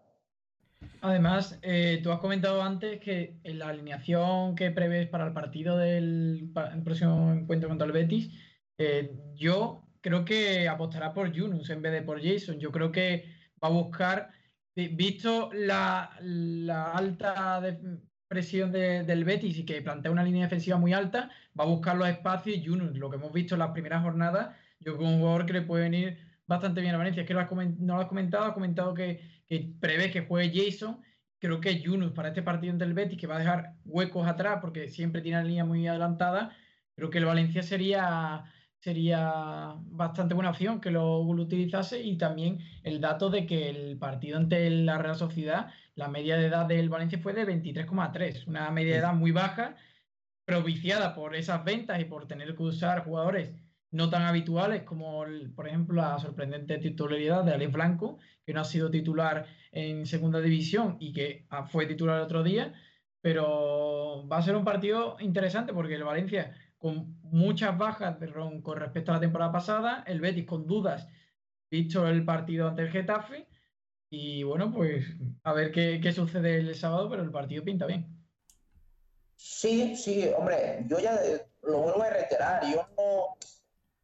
Además, 1.00 1.58
eh, 1.62 2.00
tú 2.02 2.10
has 2.10 2.18
comentado 2.18 2.62
antes 2.62 3.00
que 3.00 3.38
en 3.44 3.58
la 3.58 3.68
alineación 3.68 4.56
que 4.56 4.70
prevés 4.70 5.08
para 5.08 5.26
el 5.26 5.32
partido 5.32 5.76
del 5.76 6.50
próximo 6.84 7.32
encuentro 7.32 7.68
contra 7.68 7.86
el 7.86 7.92
Betis, 7.92 8.30
eh, 8.78 9.14
yo 9.34 9.86
creo 10.00 10.24
que 10.24 10.68
apostará 10.68 11.14
por 11.14 11.32
Yunus 11.32 11.70
en 11.70 11.82
vez 11.82 11.92
de 11.92 12.02
por 12.02 12.22
Jason. 12.22 12.58
Yo 12.58 12.70
creo 12.72 12.92
que 12.92 13.35
va 13.62 13.68
a 13.68 13.70
buscar, 13.70 14.30
visto 14.74 15.50
la, 15.52 16.10
alta 16.94 17.62
presión 18.28 18.72
del 18.72 19.24
Betis 19.24 19.58
y 19.58 19.64
que 19.64 19.82
plantea 19.82 20.10
una 20.10 20.24
línea 20.24 20.44
defensiva 20.44 20.76
muy 20.76 20.92
alta, 20.92 21.30
va 21.58 21.64
a 21.64 21.68
buscar 21.68 21.96
los 21.96 22.08
espacios 22.08 22.56
y 22.56 22.62
Yunus, 22.62 22.96
lo 22.96 23.10
que 23.10 23.16
hemos 23.16 23.32
visto 23.32 23.54
en 23.54 23.60
las 23.60 23.70
primeras 23.70 24.02
jornadas, 24.02 24.56
yo 24.80 24.96
como 24.96 25.18
jugador 25.18 25.46
que 25.46 25.52
le 25.54 25.62
puede 25.62 25.84
venir 25.84 26.18
bastante 26.46 26.80
bien 26.80 26.94
a 26.94 26.98
Valencia. 26.98 27.22
Es 27.22 27.26
que 27.26 27.34
no 27.34 27.94
lo 27.94 28.00
has 28.00 28.08
comentado, 28.08 28.44
ha 28.44 28.54
comentado 28.54 28.94
que, 28.94 29.20
prevé 29.80 30.10
que 30.10 30.22
juegue 30.22 30.52
Jason. 30.54 31.00
Creo 31.38 31.60
que 31.60 31.80
Yunus 31.80 32.12
para 32.12 32.28
este 32.28 32.42
partido 32.42 32.76
del 32.76 32.94
Betis, 32.94 33.18
que 33.18 33.26
va 33.26 33.36
a 33.36 33.40
dejar 33.40 33.74
huecos 33.84 34.26
atrás 34.26 34.58
porque 34.60 34.88
siempre 34.88 35.20
tiene 35.20 35.38
la 35.38 35.44
línea 35.44 35.64
muy 35.64 35.86
adelantada, 35.86 36.56
creo 36.94 37.10
que 37.10 37.18
el 37.18 37.26
Valencia 37.26 37.62
sería 37.62 38.44
sería 38.86 39.74
bastante 39.88 40.32
buena 40.32 40.50
opción 40.50 40.80
que 40.80 40.92
lo, 40.92 41.18
utilizase 41.18 42.00
y 42.00 42.16
también 42.16 42.60
el 42.84 43.00
dato 43.00 43.30
de 43.30 43.44
que 43.44 43.68
el 43.68 43.98
partido 43.98 44.36
ante 44.36 44.70
la 44.70 44.96
Real 44.96 45.16
Sociedad, 45.16 45.72
la 45.96 46.06
media 46.06 46.36
de 46.36 46.46
edad 46.46 46.66
del 46.66 46.88
Valencia 46.88 47.18
fue 47.18 47.32
de 47.32 47.44
23,3, 47.44 48.46
una 48.46 48.70
media 48.70 48.92
de 48.92 48.98
edad 49.00 49.12
muy 49.12 49.32
baja, 49.32 49.74
propiciada 50.44 51.16
por 51.16 51.34
esas 51.34 51.64
ventas 51.64 51.98
y 51.98 52.04
por 52.04 52.28
tener 52.28 52.54
que 52.54 52.62
usar 52.62 53.02
jugadores 53.02 53.50
no 53.90 54.08
tan 54.08 54.22
habituales 54.22 54.84
como, 54.84 55.24
por 55.56 55.66
ejemplo, 55.66 56.00
la 56.00 56.20
sorprendente 56.20 56.78
titularidad 56.78 57.42
de 57.42 57.54
Alex 57.54 57.72
Blanco, 57.72 58.18
que 58.44 58.54
no 58.54 58.60
ha 58.60 58.64
sido 58.64 58.88
titular 58.88 59.46
en 59.72 60.06
segunda 60.06 60.40
división 60.40 60.96
y 61.00 61.12
que 61.12 61.44
fue 61.72 61.86
titular 61.86 62.18
el 62.18 62.22
otro 62.22 62.44
día, 62.44 62.72
pero 63.20 64.28
va 64.30 64.38
a 64.38 64.42
ser 64.42 64.54
un 64.54 64.64
partido 64.64 65.16
interesante 65.18 65.72
porque 65.72 65.96
el 65.96 66.04
Valencia 66.04 66.54
con 66.78 67.20
muchas 67.22 67.76
bajas 67.76 68.16
con 68.62 68.76
respecto 68.76 69.10
a 69.10 69.14
la 69.14 69.20
temporada 69.20 69.52
pasada, 69.52 70.04
el 70.06 70.20
Betis 70.20 70.46
con 70.46 70.66
dudas, 70.66 71.08
visto 71.70 72.06
el 72.06 72.24
partido 72.24 72.68
ante 72.68 72.82
el 72.82 72.90
Getafe, 72.90 73.48
y 74.08 74.42
bueno, 74.44 74.72
pues 74.72 75.04
a 75.42 75.52
ver 75.52 75.72
qué, 75.72 76.12
sucede 76.12 76.56
el 76.56 76.74
sábado, 76.74 77.10
pero 77.10 77.22
el 77.22 77.30
partido 77.30 77.64
pinta 77.64 77.86
bien. 77.86 78.06
Sí, 79.36 79.96
sí, 79.96 80.30
hombre, 80.36 80.84
yo 80.88 80.98
ya 80.98 81.18
lo 81.62 81.78
vuelvo 81.78 82.02
a 82.02 82.10
reiterar, 82.10 82.62
yo 82.72 82.86
no, 82.96 83.36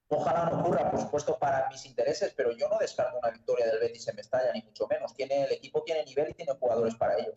ojalá 0.09 0.51
no 0.51 0.61
ocurra, 0.61 0.91
por 0.91 1.01
supuesto, 1.01 1.39
para 1.39 1.69
mis 1.69 1.87
intereses, 1.87 2.35
pero 2.37 2.53
yo 2.53 2.69
no 2.69 2.79
descarto 2.79 3.19
una 3.19 3.31
victoria 3.31 3.67
del 3.67 3.81
Betis 3.81 4.09
en 4.09 4.17
Mestalla, 4.17 4.53
ni 4.53 4.63
mucho 4.63 4.87
menos. 4.89 5.15
Tiene, 5.15 5.45
el 5.45 5.53
equipo 5.53 5.83
tiene 5.83 6.05
nivel 6.05 6.31
y 6.31 6.35
tiene 6.35 6.53
jugadores 6.55 6.95
para 6.97 7.17
ello. 7.17 7.33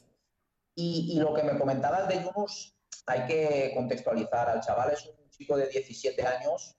Y, 0.73 1.13
y 1.13 1.19
lo 1.19 1.33
que 1.33 1.43
me 1.43 1.57
comentabas 1.57 2.07
de 2.09 2.21
Yunus, 2.23 2.75
hay 3.05 3.25
que 3.27 3.71
contextualizar. 3.75 4.49
Al 4.49 4.61
chaval 4.61 4.91
es 4.91 5.05
un 5.05 5.24
chico 5.37 5.57
de 5.57 5.67
17 5.67 6.21
años 6.25 6.75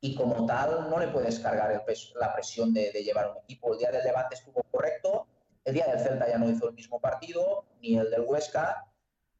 y 0.00 0.14
como 0.14 0.46
tal 0.46 0.88
no 0.88 0.98
le 0.98 1.08
puedes 1.08 1.40
cargar 1.40 1.84
la 2.14 2.34
presión 2.34 2.72
de, 2.72 2.90
llevar 2.92 3.30
un 3.30 3.38
equipo. 3.38 3.72
El 3.72 3.78
día 3.78 3.90
del 3.90 4.04
Levante 4.04 4.36
estuvo 4.36 4.62
correcto, 4.70 5.26
el 5.64 5.74
día 5.74 5.86
del 5.86 5.98
Celta 5.98 6.28
ya 6.28 6.38
no 6.38 6.48
hizo 6.48 6.68
el 6.68 6.74
mismo 6.74 7.00
partido, 7.00 7.64
ni 7.80 7.98
el 7.98 8.10
del 8.10 8.22
Huesca, 8.22 8.86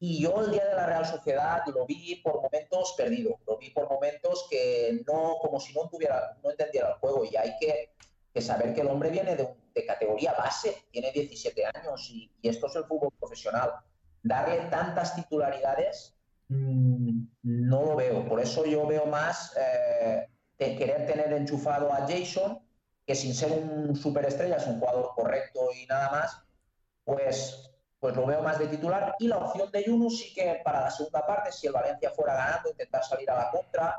y 0.01 0.23
yo 0.23 0.41
el 0.41 0.53
día 0.53 0.65
de 0.65 0.75
la 0.75 0.87
Real 0.87 1.07
Sociedad 1.07 1.63
lo 1.75 1.87
vi 1.87 2.17
por 2.17 2.41
momentos 2.41 2.95
perdido, 2.97 3.39
lo 3.47 3.57
vi 3.59 3.71
por 3.71 3.89
momentos 3.89 4.47
que 4.49 5.03
no, 5.07 5.39
como 5.41 5.59
si 5.59 5.73
no, 5.73 5.89
tuviera, 5.89 6.37
no 6.43 6.51
entendiera 6.51 6.89
el 6.89 6.95
juego, 6.95 7.25
y 7.25 7.37
hay 7.37 7.57
que, 7.59 7.95
saber 8.41 8.73
que 8.73 8.83
el 8.83 8.89
hombre 8.89 9.11
viene 9.11 9.35
de, 9.35 9.57
categoría 9.87 10.33
base, 10.33 10.85
tiene 10.91 11.11
17 11.13 11.65
años, 11.75 12.11
y, 12.11 12.31
esto 12.43 12.67
es 12.67 12.77
el 12.77 12.85
fútbol 12.85 13.11
profesional. 13.19 13.73
Darle 14.23 14.59
tantas 14.71 15.15
titularidades 15.15 16.18
no 16.49 17.83
lo 17.83 17.97
veo. 17.97 18.27
Por 18.27 18.41
eso 18.41 18.65
yo 18.65 18.87
veo 18.87 19.07
más 19.07 19.55
eh, 19.57 20.29
querer 20.57 21.07
tener 21.07 21.33
enchufado 21.33 21.93
a 21.93 22.07
Jason, 22.09 22.59
que 23.07 23.15
sin 23.15 23.35
ser 23.35 23.53
un 23.53 23.97
superestrella 23.97 24.57
es 24.57 24.67
un 24.67 24.81
jugador 24.81 25.13
correcto 25.15 25.69
y 25.75 25.87
nada 25.87 26.11
más, 26.11 26.43
pues, 27.05 27.73
pues 27.99 28.15
lo 28.17 28.27
veo 28.27 28.43
más 28.43 28.59
de 28.59 28.67
titular. 28.67 29.15
Y 29.19 29.29
la 29.29 29.39
opción 29.39 29.71
de 29.71 29.85
Yunus 29.85 30.19
sí 30.21 30.35
que 30.35 30.61
para 30.65 30.83
la 30.83 30.91
segunda 30.91 31.27
parte, 31.27 31.53
si 31.53 31.67
el 31.67 31.73
Valencia 31.73 32.11
fuera 32.11 32.35
ganando, 32.35 32.71
intentar 32.71 33.05
salir 33.05 33.31
a 33.31 33.37
la 33.37 33.51
contra 33.51 33.99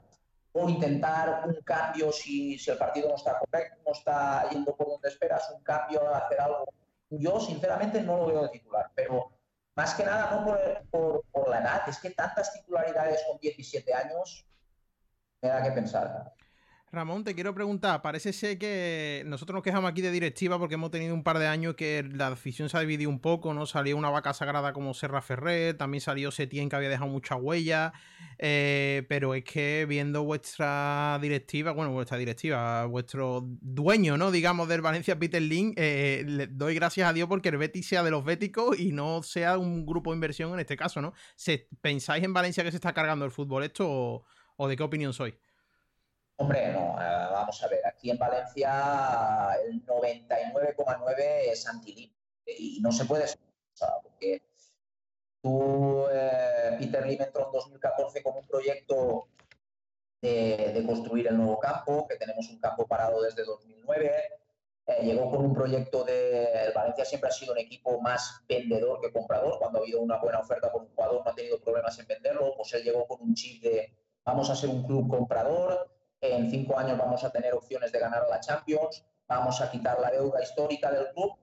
o 0.52 0.68
intentar 0.68 1.44
un 1.48 1.62
cambio 1.62 2.12
si, 2.12 2.58
si 2.58 2.72
el 2.72 2.78
partido 2.78 3.10
no 3.10 3.16
está 3.16 3.38
correcto, 3.38 3.78
no 3.86 3.92
está 3.92 4.50
yendo 4.50 4.76
por 4.76 4.88
donde 4.88 5.10
esperas, 5.10 5.50
un 5.56 5.64
cambio, 5.64 6.14
hacer 6.14 6.42
algo. 6.42 6.66
Yo 7.10 7.40
sinceramente 7.40 8.02
no 8.02 8.18
lo 8.18 8.26
veo 8.28 8.44
de 8.44 8.50
titular, 8.50 8.92
pero 8.94 9.39
más 9.80 9.94
que 9.94 10.04
nada 10.04 10.30
no 10.32 10.44
por, 10.92 11.24
por, 11.32 11.48
la 11.48 11.62
edad, 11.62 11.88
es 11.88 11.98
que 12.00 12.10
tantas 12.10 12.52
titularidades 12.52 13.24
con 13.26 13.40
17 13.40 13.94
años 13.94 14.46
me 15.42 15.48
da 15.48 15.64
que 15.64 15.72
pensar. 15.72 16.34
Ramón, 16.92 17.24
te 17.24 17.36
quiero 17.36 17.54
preguntar, 17.54 18.02
parece 18.02 18.34
ser 18.34 18.58
que 18.58 19.22
nosotros 19.28 19.54
nos 19.54 19.64
quejamos 19.64 19.92
aquí 19.92 20.02
de 20.02 20.12
directiva 20.12 20.58
porque 20.58 20.74
hemos 20.74 20.90
tenido 20.90 21.14
un 21.14 21.24
par 21.24 21.38
de 21.38 21.46
años 21.46 21.76
que 21.76 22.04
la 22.12 22.30
afición 22.30 22.68
se 22.68 22.78
ha 22.78 22.80
dividido 22.80 23.12
un 23.12 23.20
poco, 23.20 23.54
¿no? 23.54 23.68
Salió 23.68 23.96
una 23.96 24.10
vaca 24.10 24.34
sagrada 24.34 24.74
como 24.74 24.96
Serra 24.96 25.22
Ferrer, 25.22 25.78
también 25.78 26.02
salió 26.02 26.32
Setien 26.32 26.68
que 26.68 26.76
había 26.76 26.90
dejado 26.90 27.08
mucha 27.12 27.36
huella, 27.36 27.94
eh, 28.40 29.06
pero 29.08 29.36
es 29.36 29.44
que 29.44 29.86
viendo 29.88 30.24
vuestra 30.24 31.20
directiva, 31.22 31.74
bueno, 31.74 31.92
vuestra 31.92 32.18
directiva, 32.18 32.86
vuestro 32.86 33.44
dueño, 33.62 34.18
¿no? 34.18 34.32
Digamos, 34.32 34.68
del 34.68 34.82
Valencia 34.82 35.20
Peter 35.20 35.44
Link, 35.44 35.76
eh, 35.78 36.24
le 36.26 36.48
doy 36.48 36.74
gracias 36.74 37.08
a 37.08 37.14
Dios 37.14 37.30
porque 37.30 37.50
el 37.50 37.58
Betis 37.58 37.88
sea 37.88 38.02
de 38.02 38.10
los 38.10 38.26
béticos 38.26 38.80
y 38.80 38.94
no 38.94 39.22
sea 39.22 39.60
un 39.60 39.86
grupo 39.86 40.10
de 40.10 40.16
inversión 40.16 40.54
en 40.54 40.60
este 40.60 40.76
caso, 40.76 41.04
¿no? 41.04 41.14
¿Pensáis 41.82 42.24
en 42.24 42.34
Valencia 42.34 42.64
que 42.64 42.72
se 42.72 42.78
está 42.78 42.94
cargando 42.94 43.26
el 43.26 43.32
fútbol 43.32 43.64
esto 43.64 44.26
o 44.58 44.68
de 44.68 44.76
qué 44.76 44.82
opinión 44.82 45.14
sois? 45.14 45.36
Hombre, 46.40 46.72
no, 46.72 46.96
eh, 47.02 47.28
vamos 47.34 47.62
a 47.62 47.68
ver, 47.68 47.86
aquí 47.86 48.10
en 48.12 48.18
Valencia 48.18 49.58
el 49.66 49.86
99,9 49.86 51.16
es 51.52 51.68
anti 51.68 52.16
y 52.46 52.80
no 52.80 52.94
se 52.94 53.04
puede 53.04 53.28
ser, 53.28 53.40
porque 54.02 54.42
tú, 55.42 56.06
eh, 56.10 56.78
Peter 56.80 57.06
Lim 57.06 57.22
entró 57.22 57.48
en 57.48 57.52
2014 57.52 58.24
con 58.24 58.38
un 58.38 58.48
proyecto 58.48 59.28
de, 60.22 60.82
construir 60.88 61.28
el 61.28 61.36
nuevo 61.36 61.60
campo, 61.60 62.08
que 62.08 62.16
tenemos 62.16 62.48
un 62.50 62.60
campo 62.62 62.88
parado 62.88 63.22
desde 63.22 63.44
2009, 63.44 64.12
eh, 64.88 65.04
llegó 65.04 65.30
con 65.30 65.44
un 65.44 65.54
proyecto 65.54 66.06
de... 66.06 66.68
El 66.68 66.74
Valencia 66.74 67.04
siempre 67.04 67.30
ha 67.30 67.34
sido 67.34 67.52
un 67.52 67.60
equipo 67.60 68.00
más 68.00 68.46
vendedor 68.48 69.02
que 69.02 69.12
comprador, 69.12 69.60
cuando 69.60 69.80
ha 69.80 69.82
habido 69.82 70.00
una 70.00 70.18
buena 70.20 70.40
oferta 70.40 70.72
por 70.72 70.84
un 70.84 70.96
jugador 70.96 71.22
no 71.26 71.32
ha 71.32 71.36
tenido 71.36 71.60
problemas 71.60 72.00
en 72.00 72.08
venderlo, 72.08 72.54
pues 72.56 72.74
él 72.76 72.84
llegó 72.84 73.06
con 73.06 73.22
un 73.22 73.36
chip 73.36 73.62
de 73.62 73.94
vamos 74.24 74.50
a 74.50 74.56
ser 74.56 74.70
un 74.70 74.86
club 74.86 75.10
comprador, 75.10 75.99
en 76.22 76.50
cinco 76.50 76.78
años 76.78 76.98
vamos 76.98 77.24
a 77.24 77.32
tener 77.32 77.54
opciones 77.54 77.92
de 77.92 78.00
ganar 78.00 78.28
la 78.30 78.40
Champions, 78.40 79.04
vamos 79.28 79.62
a 79.62 79.72
quitar 79.72 80.00
la 80.00 80.12
deuda 80.12 80.42
histórica 80.42 80.92
del 80.92 81.10
club. 81.14 81.38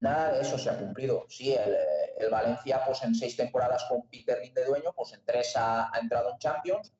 Nada 0.00 0.32
de 0.32 0.40
eso 0.40 0.58
se 0.58 0.70
ha 0.70 0.78
cumplido. 0.78 1.26
Sí, 1.28 1.54
el, 1.54 2.30
Valencia, 2.30 2.82
pues 2.84 3.02
en 3.02 3.14
seis 3.14 3.36
temporadas 3.36 3.84
con 3.84 4.08
Peter 4.08 4.38
Lin 4.40 4.54
de 4.54 4.64
dueño, 4.64 4.92
pues 4.94 5.12
en 5.14 5.24
tres 5.24 5.54
ha, 5.56 5.90
entrado 6.00 6.30
en 6.30 6.38
Champions 6.38 6.92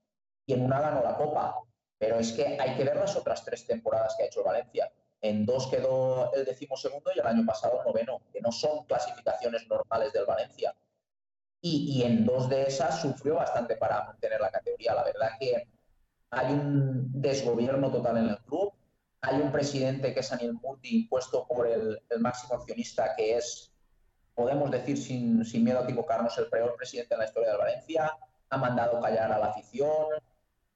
y 0.47 0.55
en 0.55 0.65
una 0.65 0.81
ganó 0.81 1.03
la 1.03 1.17
Copa. 1.17 1.61
Pero 1.99 2.19
es 2.19 2.33
que 2.33 2.59
hay 2.59 2.75
que 2.77 2.85
ver 2.85 2.97
las 2.97 3.17
otras 3.17 3.45
tres 3.45 3.67
temporadas 3.67 4.15
que 4.17 4.25
ha 4.25 4.27
hecho 4.27 4.43
Valencia. 4.43 4.91
En 5.21 5.45
dos 5.45 5.67
quedó 5.67 6.33
el 6.33 6.47
decimosegundo 6.47 7.11
y 7.15 7.19
el 7.19 7.27
año 7.27 7.45
pasado 7.45 7.81
el 7.81 7.87
noveno, 7.87 8.23
que 8.33 8.41
no 8.41 8.51
son 8.51 8.85
clasificaciones 8.87 9.67
normales 9.69 10.13
del 10.13 10.25
Valencia. 10.25 10.75
Y, 11.61 11.99
y 11.99 12.03
en 12.05 12.25
dos 12.25 12.49
de 12.49 12.63
esas 12.63 13.03
sufrió 13.03 13.35
bastante 13.35 13.77
para 13.77 14.05
mantener 14.05 14.41
la 14.41 14.51
categoría. 14.51 14.95
La 14.95 15.05
verdad 15.05 15.33
que 15.39 15.69
hay 16.31 16.53
un 16.53 17.11
desgobierno 17.21 17.91
total 17.91 18.19
en 18.19 18.29
el 18.29 18.39
club, 18.39 18.73
hay 19.21 19.41
un 19.41 19.53
presidente 19.53 20.15
que 20.15 20.21
es 20.21 20.33
Anil 20.33 20.55
Murti, 20.55 21.03
impuesto 21.03 21.47
por 21.47 21.67
el, 21.67 22.01
máximo 22.21 22.55
accionista, 22.55 23.15
que 23.17 23.37
es, 23.37 23.73
podemos 24.35 24.71
decir 24.71 24.97
sin, 24.97 25.45
miedo 25.63 25.81
a 25.81 25.85
equivocarnos, 25.85 26.39
el 26.39 26.49
peor 26.49 26.75
presidente 26.77 27.15
en 27.15 27.21
la 27.21 27.27
historia 27.27 27.51
de 27.51 27.59
Valencia, 27.59 28.17
ha 28.49 28.57
mandado 28.57 29.01
callar 29.01 29.33
a 29.33 29.39
la 29.39 29.47
afición, 29.47 30.07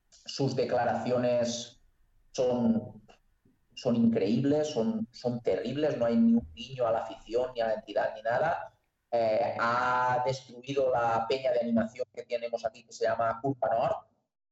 sus 0.08 0.54
declaraciones 0.54 1.80
son, 2.32 3.02
son 3.74 3.96
increíbles, 3.96 4.68
son, 4.68 5.08
son 5.12 5.40
terribles, 5.40 5.96
no 5.96 6.06
hay 6.06 6.16
ni 6.16 6.34
un 6.34 6.52
guiño 6.52 6.86
a 6.86 6.92
la 6.92 6.98
afición, 7.00 7.52
ni 7.54 7.60
a 7.60 7.68
la 7.68 7.74
entidad, 7.74 8.14
ni 8.14 8.22
nada. 8.22 8.72
Eh, 9.10 9.56
ha 9.60 10.22
destruido 10.26 10.90
la 10.92 11.24
peña 11.28 11.52
de 11.52 11.60
animación 11.60 12.06
que 12.12 12.24
tenemos 12.24 12.64
aquí, 12.64 12.84
que 12.84 12.92
se 12.92 13.04
llama 13.04 13.38
Culpa 13.40 13.68
Nord, 13.68 13.96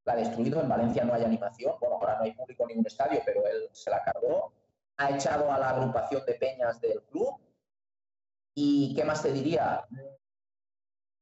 la 0.04 0.14
ha 0.14 0.16
destruido. 0.16 0.60
En 0.60 0.68
Valencia 0.68 1.04
no 1.04 1.14
hay 1.14 1.24
animación, 1.24 1.76
bueno, 1.80 1.96
ahora 1.96 2.16
no 2.16 2.24
hay 2.24 2.32
público 2.32 2.64
en 2.64 2.68
ningún 2.68 2.86
estadio, 2.86 3.20
pero 3.24 3.46
él 3.46 3.68
se 3.72 3.90
la 3.90 4.02
cargó. 4.02 4.52
Ha 4.96 5.10
echado 5.10 5.50
a 5.50 5.58
la 5.58 5.70
agrupación 5.70 6.24
de 6.26 6.34
peñas 6.34 6.80
del 6.80 7.02
club. 7.04 7.40
¿Y 8.54 8.94
qué 8.94 9.04
más 9.04 9.22
te 9.22 9.32
diría? 9.32 9.86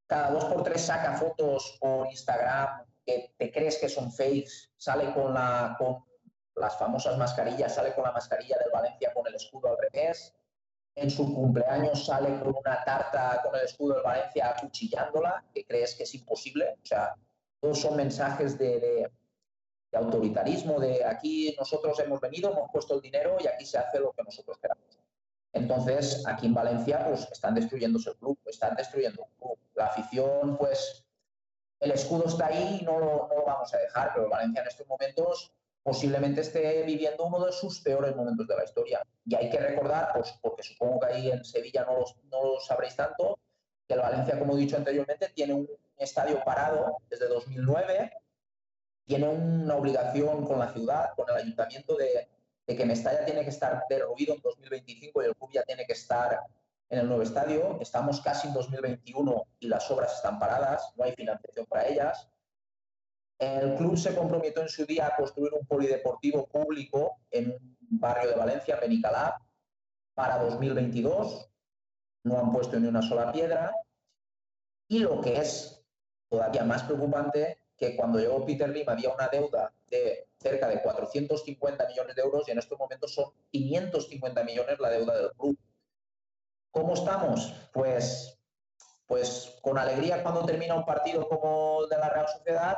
Cada 0.07 0.31
dos 0.31 0.45
por 0.47 0.65
tres 0.65 0.83
saca 0.83 1.17
fotos 1.17 1.79
por 1.81 2.09
Instagram 2.09 2.85
que 3.07 3.33
te 3.39 3.53
crees 3.53 3.79
que 3.79 3.89
son 3.89 4.11
fakes, 4.11 4.71
sale 4.77 5.13
con, 5.15 5.35
con 5.79 6.05
las 6.57 6.77
famosas 6.77 7.17
mascarillas, 7.17 7.75
sale 7.75 7.95
con 7.95 8.05
la 8.05 8.13
mascarilla 8.13 8.59
del 8.59 8.73
Valencia 8.73 9.13
con 9.15 9.27
el 9.27 9.35
escudo 9.35 9.69
al 9.69 9.79
revés. 9.79 10.35
En 10.97 11.09
su 11.11 11.33
cumpleaños 11.33 12.05
sale 12.05 12.41
con 12.41 12.57
una 12.57 12.85
tarta 12.85 13.41
con 13.43 13.55
el 13.55 13.65
escudo 13.65 13.95
del 13.95 14.03
Valencia 14.03 14.51
acuchillándola, 14.51 15.45
que 15.55 15.65
crees 15.65 15.95
que 15.95 16.03
es 16.03 16.15
imposible. 16.15 16.77
O 16.83 16.87
sea, 16.87 17.15
todos 17.61 17.81
son 17.81 17.97
mensajes 17.97 18.59
de, 18.59 19.11
autoritarismo, 19.93 20.79
de 20.79 21.05
aquí 21.05 21.55
nosotros 21.59 21.99
hemos 21.99 22.21
venido, 22.21 22.53
hemos 22.53 22.71
puesto 22.71 22.95
el 22.95 23.01
dinero 23.01 23.37
y 23.41 23.49
aquí 23.49 23.67
se 23.67 23.77
hace 23.77 23.99
lo 23.99 24.13
que 24.13 24.23
nosotros 24.23 24.57
queramos. 24.59 25.01
Entonces, 25.53 26.25
aquí 26.27 26.47
en 26.47 26.55
Valencia, 26.55 27.05
pues 27.09 27.29
están 27.31 27.57
destruyéndose 27.57 28.11
el 28.11 28.17
club, 28.17 28.39
están 28.47 28.77
destruyendo 28.77 29.25
el 29.25 29.37
club. 29.37 29.59
La 29.75 29.87
afición, 29.87 30.57
pues 30.57 31.05
el 31.81 31.91
escudo 31.91 32.27
está 32.27 32.47
ahí 32.47 32.79
y 32.81 32.85
no 32.85 33.01
lo, 33.01 33.29
vamos 33.45 33.75
a 33.75 33.79
dejar, 33.79 34.13
pero 34.15 34.29
Valencia 34.29 34.63
en 34.63 34.69
estos 34.69 34.87
momentos 34.87 35.53
posiblemente 35.83 36.43
esté 36.43 36.83
viviendo 36.85 37.25
uno 37.25 37.47
de 37.47 37.53
sus 37.53 37.81
peores 37.81 38.15
momentos 38.15 38.47
de 38.47 38.57
la 38.57 38.65
historia. 38.65 39.03
Y 39.25 39.35
hay 39.35 39.51
que 39.51 39.59
recordar, 39.59 40.11
pues, 40.15 40.39
porque 40.41 40.63
supongo 40.63 41.01
que 41.01 41.07
ahí 41.07 41.31
en 41.31 41.45
Sevilla 41.45 41.85
no, 41.85 42.05
no 42.31 42.45
lo 42.45 42.61
sabréis 42.61 42.95
tanto, 42.95 43.41
que 43.89 43.95
el 43.95 44.01
Valencia, 44.01 44.39
como 44.39 44.57
he 44.57 44.61
dicho 44.61 44.77
anteriormente, 44.77 45.31
tiene 45.35 45.55
un 45.55 45.69
estadio 46.01 46.43
parado 46.45 46.97
desde 47.09 47.29
2009, 47.29 48.13
tiene 49.05 49.29
una 49.29 49.77
obligación 49.77 50.47
con 50.47 50.59
la 50.59 50.73
ciudad, 50.73 51.11
con 51.17 51.29
el 51.31 51.37
ayuntamiento 51.37 51.97
de, 51.97 52.29
que 52.67 52.85
Mestalla 52.85 53.25
tiene 53.25 53.43
que 53.43 53.51
estar 53.51 53.83
derruido 53.89 54.35
en 54.35 54.41
2025 54.41 55.23
y 55.23 55.27
el 55.27 55.35
club 55.35 55.51
ya 55.53 55.65
tiene 55.65 55.85
que 55.85 55.95
estar 55.95 56.41
en 56.89 56.99
el 57.01 57.09
nuevo 57.09 57.23
estadio. 57.23 57.79
Estamos 57.81 58.21
casi 58.21 58.47
en 58.47 58.55
2021 58.55 59.43
y 59.59 59.67
las 59.67 59.91
obras 59.91 60.15
están 60.15 60.39
paradas, 60.39 60.93
no 60.97 61.05
hay 61.05 61.13
financiación 61.13 61.67
para 61.67 61.89
ellas. 61.89 62.29
El 63.39 63.75
club 63.77 63.97
se 63.97 64.15
comprometió 64.15 64.63
en 64.63 64.69
su 64.69 64.85
día 64.87 65.09
a 65.09 65.17
construir 65.17 65.53
un 65.55 65.67
polideportivo 65.67 66.47
público 66.47 67.19
en 67.31 67.51
un 67.51 67.77
barrio 67.99 68.31
de 68.31 68.37
Valencia, 68.37 68.77
Benicalá, 68.77 69.41
para 70.15 70.39
2022. 70.45 71.51
No 72.23 72.39
han 72.39 72.53
puesto 72.53 72.79
ni 72.79 72.87
una 72.87 73.03
sola 73.03 73.33
piedra. 73.33 73.75
Y 74.89 75.01
lo 75.01 75.21
que 75.21 75.39
es 75.39 75.80
todavía 76.31 76.65
más 76.65 76.85
preocupante, 76.85 77.59
que 77.77 77.97
cuando 77.97 78.19
llegó 78.19 78.47
Peter 78.47 78.69
Lim 78.69 78.89
había 78.89 79.13
una 79.13 79.29
deuda 79.29 79.73
de 79.89 80.29
cerca 80.39 80.69
de 80.69 80.81
450 80.81 81.87
millones 81.89 82.15
de 82.15 82.23
euros 82.23 82.47
y 82.47 82.53
en 82.53 82.59
estos 82.59 82.79
momentos 82.79 83.13
son 83.13 83.33
550 83.51 84.45
millones 84.45 84.79
la 84.79 84.91
deuda 84.91 85.19
del 85.19 85.33
club. 85.33 85.59
¿Cómo 86.71 86.95
estamos? 86.95 87.53
Pues, 87.73 88.39
pues 89.07 89.59
con 89.61 89.77
alegría 89.77 90.23
cuando 90.23 90.45
termina 90.45 90.77
un 90.77 90.85
partido 90.85 91.29
como 91.29 91.87
de 91.87 91.99
la 91.99 92.09
Real 92.11 92.29
Sociedad, 92.29 92.77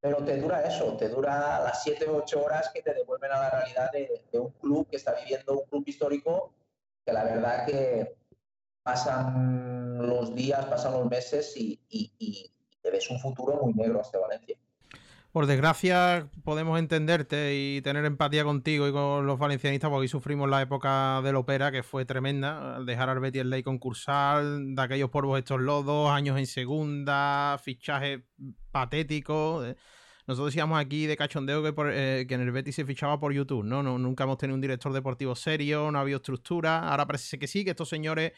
pero 0.00 0.24
te 0.24 0.38
dura 0.38 0.62
eso, 0.62 0.96
te 0.96 1.10
dura 1.10 1.60
las 1.60 1.82
7 1.82 2.08
o 2.08 2.16
8 2.16 2.42
horas 2.42 2.70
que 2.72 2.82
te 2.82 2.94
devuelven 2.94 3.32
a 3.32 3.40
la 3.40 3.50
realidad 3.50 3.92
de, 3.92 4.22
un 4.38 4.50
club 4.52 4.88
que 4.88 4.96
está 4.96 5.14
viviendo 5.14 5.58
un 5.58 5.66
club 5.66 5.84
histórico 5.86 6.54
que 7.04 7.12
la 7.12 7.24
verdad 7.24 7.66
que 7.66 8.16
pasan 8.82 9.98
los 10.08 10.34
días, 10.34 10.64
pasan 10.64 10.92
los 10.92 11.10
meses 11.10 11.54
y, 11.56 11.78
y, 11.90 12.10
y 12.18 12.50
te 12.82 12.90
ves 12.90 13.10
un 13.10 13.18
futuro 13.20 13.58
muy 13.62 13.74
negro 13.74 14.00
hasta 14.00 14.18
Valencia 14.18 14.56
por 15.32 15.46
desgracia, 15.46 16.28
podemos 16.42 16.78
entenderte 16.78 17.54
y 17.54 17.82
tener 17.82 18.04
empatía 18.04 18.42
contigo 18.42 18.88
y 18.88 18.92
con 18.92 19.26
los 19.26 19.38
valencianistas, 19.38 19.88
porque 19.88 20.02
hoy 20.02 20.08
sufrimos 20.08 20.50
la 20.50 20.60
época 20.60 21.22
del 21.22 21.36
Opera, 21.36 21.70
que 21.70 21.84
fue 21.84 22.04
tremenda, 22.04 22.76
al 22.76 22.86
dejar 22.86 23.10
al 23.10 23.20
Betis 23.20 23.42
en 23.42 23.50
ley 23.50 23.62
concursal, 23.62 24.74
de 24.74 24.82
aquellos 24.82 25.08
polvos 25.10 25.38
estos 25.38 25.60
lodos, 25.60 26.10
años 26.10 26.36
en 26.36 26.46
segunda, 26.46 27.58
fichajes 27.62 28.22
patéticos. 28.72 29.66
Eh, 29.68 29.76
nosotros 30.26 30.52
decíamos 30.52 30.80
aquí 30.80 31.06
de 31.06 31.16
cachondeo 31.16 31.62
que, 31.62 31.74
eh, 31.92 32.26
que 32.26 32.34
en 32.34 32.40
el 32.40 32.50
Betis 32.50 32.74
se 32.74 32.84
fichaba 32.84 33.20
por 33.20 33.32
YouTube, 33.32 33.64
¿no? 33.64 33.84
¿no? 33.84 33.98
Nunca 33.98 34.24
hemos 34.24 34.36
tenido 34.36 34.56
un 34.56 34.60
director 34.60 34.92
deportivo 34.92 35.36
serio, 35.36 35.92
no 35.92 35.98
ha 35.98 36.02
habido 36.02 36.16
estructura. 36.16 36.88
Ahora 36.88 37.06
parece 37.06 37.38
que 37.38 37.46
sí, 37.46 37.64
que 37.64 37.70
estos 37.70 37.88
señores 37.88 38.32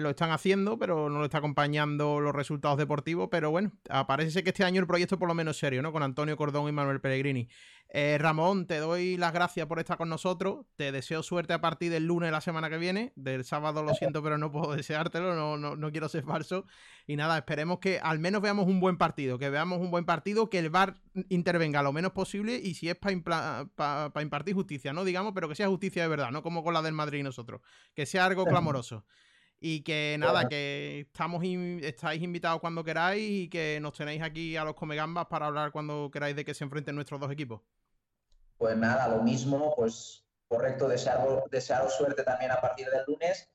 lo 0.00 0.10
están 0.10 0.30
haciendo, 0.30 0.78
pero 0.78 1.08
no 1.08 1.18
lo 1.18 1.24
está 1.24 1.38
acompañando 1.38 2.20
los 2.20 2.34
resultados 2.34 2.78
deportivos. 2.78 3.28
Pero 3.30 3.50
bueno, 3.50 3.72
parece 4.06 4.42
que 4.42 4.50
este 4.50 4.64
año 4.64 4.80
el 4.80 4.86
proyecto 4.86 5.18
por 5.18 5.28
lo 5.28 5.34
menos 5.34 5.56
es 5.56 5.60
serio, 5.60 5.82
¿no? 5.82 5.92
Con 5.92 6.02
Antonio 6.02 6.36
Cordón 6.36 6.68
y 6.68 6.72
Manuel 6.72 7.00
Pellegrini. 7.00 7.48
Eh, 7.96 8.18
Ramón, 8.18 8.66
te 8.66 8.78
doy 8.78 9.16
las 9.16 9.32
gracias 9.32 9.68
por 9.68 9.78
estar 9.78 9.96
con 9.96 10.08
nosotros. 10.08 10.66
Te 10.74 10.90
deseo 10.90 11.22
suerte 11.22 11.52
a 11.52 11.60
partir 11.60 11.92
del 11.92 12.06
lunes 12.06 12.26
de 12.26 12.32
la 12.32 12.40
semana 12.40 12.68
que 12.68 12.76
viene. 12.76 13.12
Del 13.14 13.44
sábado 13.44 13.84
lo 13.84 13.94
siento, 13.94 14.20
pero 14.20 14.36
no 14.36 14.50
puedo 14.50 14.72
deseártelo, 14.76 15.36
no, 15.36 15.56
no, 15.56 15.76
no 15.76 15.92
quiero 15.92 16.08
ser 16.08 16.24
falso. 16.24 16.66
Y 17.06 17.14
nada, 17.14 17.38
esperemos 17.38 17.78
que 17.78 18.00
al 18.00 18.18
menos 18.18 18.42
veamos 18.42 18.66
un 18.66 18.80
buen 18.80 18.96
partido, 18.96 19.38
que 19.38 19.48
veamos 19.48 19.80
un 19.80 19.92
buen 19.92 20.04
partido, 20.04 20.50
que 20.50 20.58
el 20.58 20.70
VAR 20.70 20.96
intervenga 21.28 21.84
lo 21.84 21.92
menos 21.92 22.10
posible 22.10 22.56
y 22.56 22.74
si 22.74 22.88
es 22.88 22.96
para 22.96 24.22
impartir 24.22 24.54
justicia, 24.54 24.92
¿no? 24.92 25.04
Digamos, 25.04 25.32
pero 25.32 25.48
que 25.48 25.54
sea 25.54 25.68
justicia 25.68 26.02
de 26.02 26.08
verdad, 26.08 26.32
no 26.32 26.42
como 26.42 26.64
con 26.64 26.74
la 26.74 26.82
del 26.82 26.94
Madrid 26.94 27.20
y 27.20 27.22
nosotros. 27.22 27.60
Que 27.94 28.06
sea 28.06 28.26
algo 28.26 28.44
clamoroso. 28.44 29.04
Y 29.66 29.80
que 29.80 30.16
nada, 30.18 30.46
que 30.46 31.06
estamos 31.10 31.42
estáis 31.42 32.22
invitados 32.22 32.60
cuando 32.60 32.84
queráis 32.84 33.30
y 33.30 33.48
que 33.48 33.78
nos 33.80 33.94
tenéis 33.94 34.22
aquí 34.22 34.58
a 34.58 34.64
los 34.64 34.74
Comegambas 34.74 35.24
para 35.24 35.46
hablar 35.46 35.72
cuando 35.72 36.10
queráis 36.10 36.36
de 36.36 36.44
que 36.44 36.52
se 36.52 36.64
enfrenten 36.64 36.94
nuestros 36.94 37.18
dos 37.18 37.32
equipos. 37.32 37.62
Pues 38.58 38.76
nada, 38.76 39.08
lo 39.08 39.22
mismo, 39.22 39.72
pues 39.74 40.22
correcto, 40.48 40.86
desearos, 40.86 41.44
desearos 41.50 41.94
suerte 41.94 42.24
también 42.24 42.50
a 42.50 42.60
partir 42.60 42.90
del 42.90 43.04
lunes. 43.06 43.48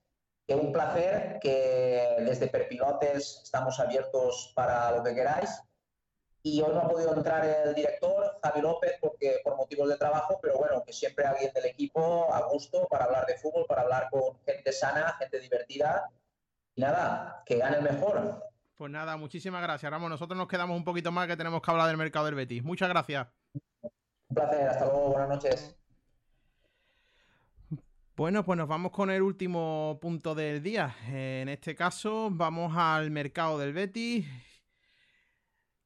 Que 0.47 0.55
un 0.55 0.71
placer, 0.73 1.37
que 1.43 2.15
desde 2.21 2.47
Perpilotes 2.47 3.41
estamos 3.43 3.79
abiertos 3.79 4.51
para 4.55 4.89
lo 4.89 5.03
que 5.03 5.13
queráis 5.13 5.61
y 6.41 6.61
hoy 6.61 6.73
no 6.73 6.79
ha 6.79 6.87
podido 6.87 7.13
entrar 7.13 7.45
el 7.45 7.75
director, 7.75 8.39
Javi 8.41 8.61
López, 8.61 8.93
porque 9.01 9.39
por 9.43 9.57
motivos 9.57 9.89
de 9.89 9.97
trabajo, 9.97 10.39
pero 10.41 10.57
bueno, 10.57 10.83
que 10.85 10.93
siempre 10.93 11.25
alguien 11.25 11.51
del 11.53 11.65
equipo 11.65 12.33
a 12.33 12.41
gusto 12.47 12.87
para 12.89 13.05
hablar 13.05 13.25
de 13.25 13.37
fútbol, 13.37 13.65
para 13.67 13.81
hablar 13.81 14.09
con 14.09 14.39
gente 14.45 14.71
sana, 14.71 15.15
gente 15.19 15.39
divertida. 15.39 16.09
Y 16.75 16.81
nada, 16.81 17.43
que 17.45 17.57
gane 17.57 17.77
el 17.77 17.83
mejor. 17.83 18.43
Pues 18.75 18.91
nada, 18.91 19.17
muchísimas 19.17 19.61
gracias, 19.61 19.91
Ramón. 19.91 20.11
Nosotros 20.11 20.37
nos 20.37 20.47
quedamos 20.47 20.77
un 20.77 20.85
poquito 20.85 21.11
más 21.11 21.27
que 21.27 21.35
tenemos 21.35 21.61
que 21.61 21.71
hablar 21.71 21.87
del 21.87 21.97
mercado 21.97 22.25
del 22.25 22.35
Betis. 22.35 22.63
Muchas 22.63 22.87
gracias. 22.87 23.27
Un 23.81 24.35
placer, 24.35 24.69
hasta 24.69 24.85
luego, 24.85 25.09
buenas 25.09 25.29
noches. 25.29 25.75
Bueno, 28.15 28.45
pues 28.45 28.57
nos 28.57 28.67
vamos 28.67 28.91
con 28.91 29.09
el 29.11 29.21
último 29.21 29.97
punto 30.01 30.35
del 30.35 30.63
día. 30.63 30.95
En 31.07 31.49
este 31.49 31.75
caso, 31.75 32.29
vamos 32.31 32.73
al 32.77 33.11
mercado 33.11 33.57
del 33.57 33.73
Betis 33.73 34.25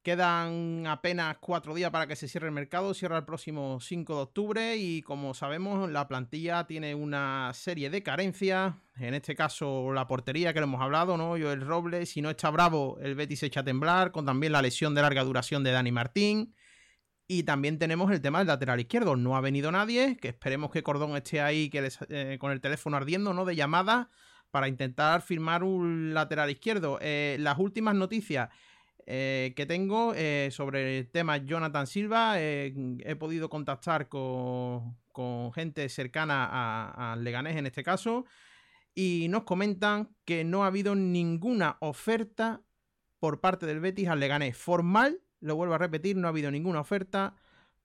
Quedan 0.04 0.86
apenas 0.86 1.38
cuatro 1.40 1.74
días 1.74 1.90
para 1.90 2.08
que 2.08 2.18
se 2.18 2.28
cierre 2.28 2.48
el 2.48 2.54
mercado, 2.54 2.94
cierra 2.94 3.20
el 3.20 3.24
próximo 3.24 3.80
5 3.80 4.16
de 4.16 4.22
octubre 4.22 4.76
y 4.76 5.02
como 5.02 5.34
sabemos 5.34 5.90
la 5.90 6.10
plantilla 6.10 6.68
tiene 6.68 6.94
una 6.94 7.52
serie 7.54 7.90
de 7.90 8.04
carencias, 8.04 8.74
en 8.98 9.14
este 9.14 9.34
caso 9.34 9.94
la 9.94 10.06
portería 10.06 10.54
que 10.54 10.60
lo 10.60 10.66
hemos 10.66 10.82
hablado, 10.82 11.16
¿no? 11.16 11.38
Yo 11.38 11.54
el 11.54 11.62
Robles, 11.62 12.10
si 12.10 12.22
no 12.22 12.30
está 12.30 12.50
bravo 12.50 12.98
el 13.02 13.16
Betis 13.16 13.40
se 13.40 13.46
echa 13.46 13.62
a 13.62 13.64
temblar, 13.64 14.12
con 14.12 14.26
también 14.26 14.52
la 14.52 14.62
lesión 14.62 14.94
de 14.94 15.02
larga 15.02 15.24
duración 15.24 15.64
de 15.64 15.72
Dani 15.72 15.94
Martín 15.94 16.54
y 17.26 17.44
también 17.44 17.80
tenemos 17.80 18.12
el 18.12 18.20
tema 18.20 18.40
del 18.40 18.48
lateral 18.48 18.82
izquierdo, 18.82 19.16
no 19.16 19.38
ha 19.38 19.42
venido 19.42 19.72
nadie, 19.72 20.18
que 20.18 20.28
esperemos 20.28 20.70
que 20.70 20.84
Cordón 20.84 21.16
esté 21.16 21.40
ahí 21.40 21.70
que 21.70 21.90
eh, 22.10 22.38
con 22.42 22.52
el 22.52 22.60
teléfono 22.60 22.98
ardiendo, 22.98 23.34
¿no? 23.34 23.46
De 23.46 23.56
llamada 23.56 24.10
para 24.52 24.68
intentar 24.68 25.22
firmar 25.22 25.64
un 25.64 26.14
lateral 26.14 26.50
izquierdo. 26.50 27.00
Eh, 27.02 27.38
las 27.40 27.58
últimas 27.58 27.96
noticias 27.96 28.50
eh, 29.06 29.54
que 29.56 29.66
tengo 29.66 30.14
eh, 30.16 30.50
sobre 30.52 31.00
el 31.00 31.10
tema 31.10 31.38
Jonathan 31.38 31.88
Silva. 31.88 32.36
Eh, 32.40 32.74
he 33.04 33.16
podido 33.16 33.50
contactar 33.50 34.08
con, 34.08 34.96
gente 35.54 35.90
cercana 35.90 37.12
al 37.12 37.24
Leganés 37.24 37.58
en 37.58 37.66
este 37.66 37.84
caso 37.84 38.26
y 38.96 39.28
nos 39.30 39.44
comentan 39.44 40.10
que 40.26 40.44
no 40.44 40.64
ha 40.64 40.68
habido 40.68 40.96
ninguna 40.96 41.78
oferta 41.82 42.62
por 43.20 43.40
parte 43.40 43.66
del 43.66 43.80
Betis 43.80 44.08
al 44.08 44.20
Leganés. 44.20 44.58
Formal, 44.58 45.22
lo 45.40 45.56
vuelvo 45.56 45.76
a 45.76 45.78
repetir, 45.78 46.16
no 46.16 46.28
ha 46.28 46.32
habido 46.32 46.50
ninguna 46.50 46.80
oferta 46.80 47.36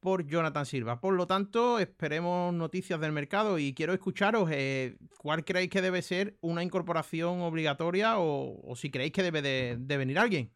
por 0.00 0.26
Jonathan 0.26 0.64
Silva. 0.64 1.00
Por 1.00 1.14
lo 1.14 1.26
tanto, 1.26 1.80
esperemos 1.80 2.54
noticias 2.54 3.00
del 3.00 3.12
mercado 3.12 3.58
y 3.58 3.74
quiero 3.74 3.92
escucharos 3.92 4.48
cuál 5.18 5.44
creéis 5.44 5.70
que 5.70 5.82
debe 5.82 6.02
ser 6.02 6.38
una 6.40 6.62
incorporación 6.62 7.40
obligatoria 7.40 8.14
o, 8.18 8.74
si 8.76 8.90
creéis 8.90 9.12
que 9.12 9.24
debe 9.24 9.42
de 9.42 9.96
venir 9.96 10.18
alguien. 10.18 10.52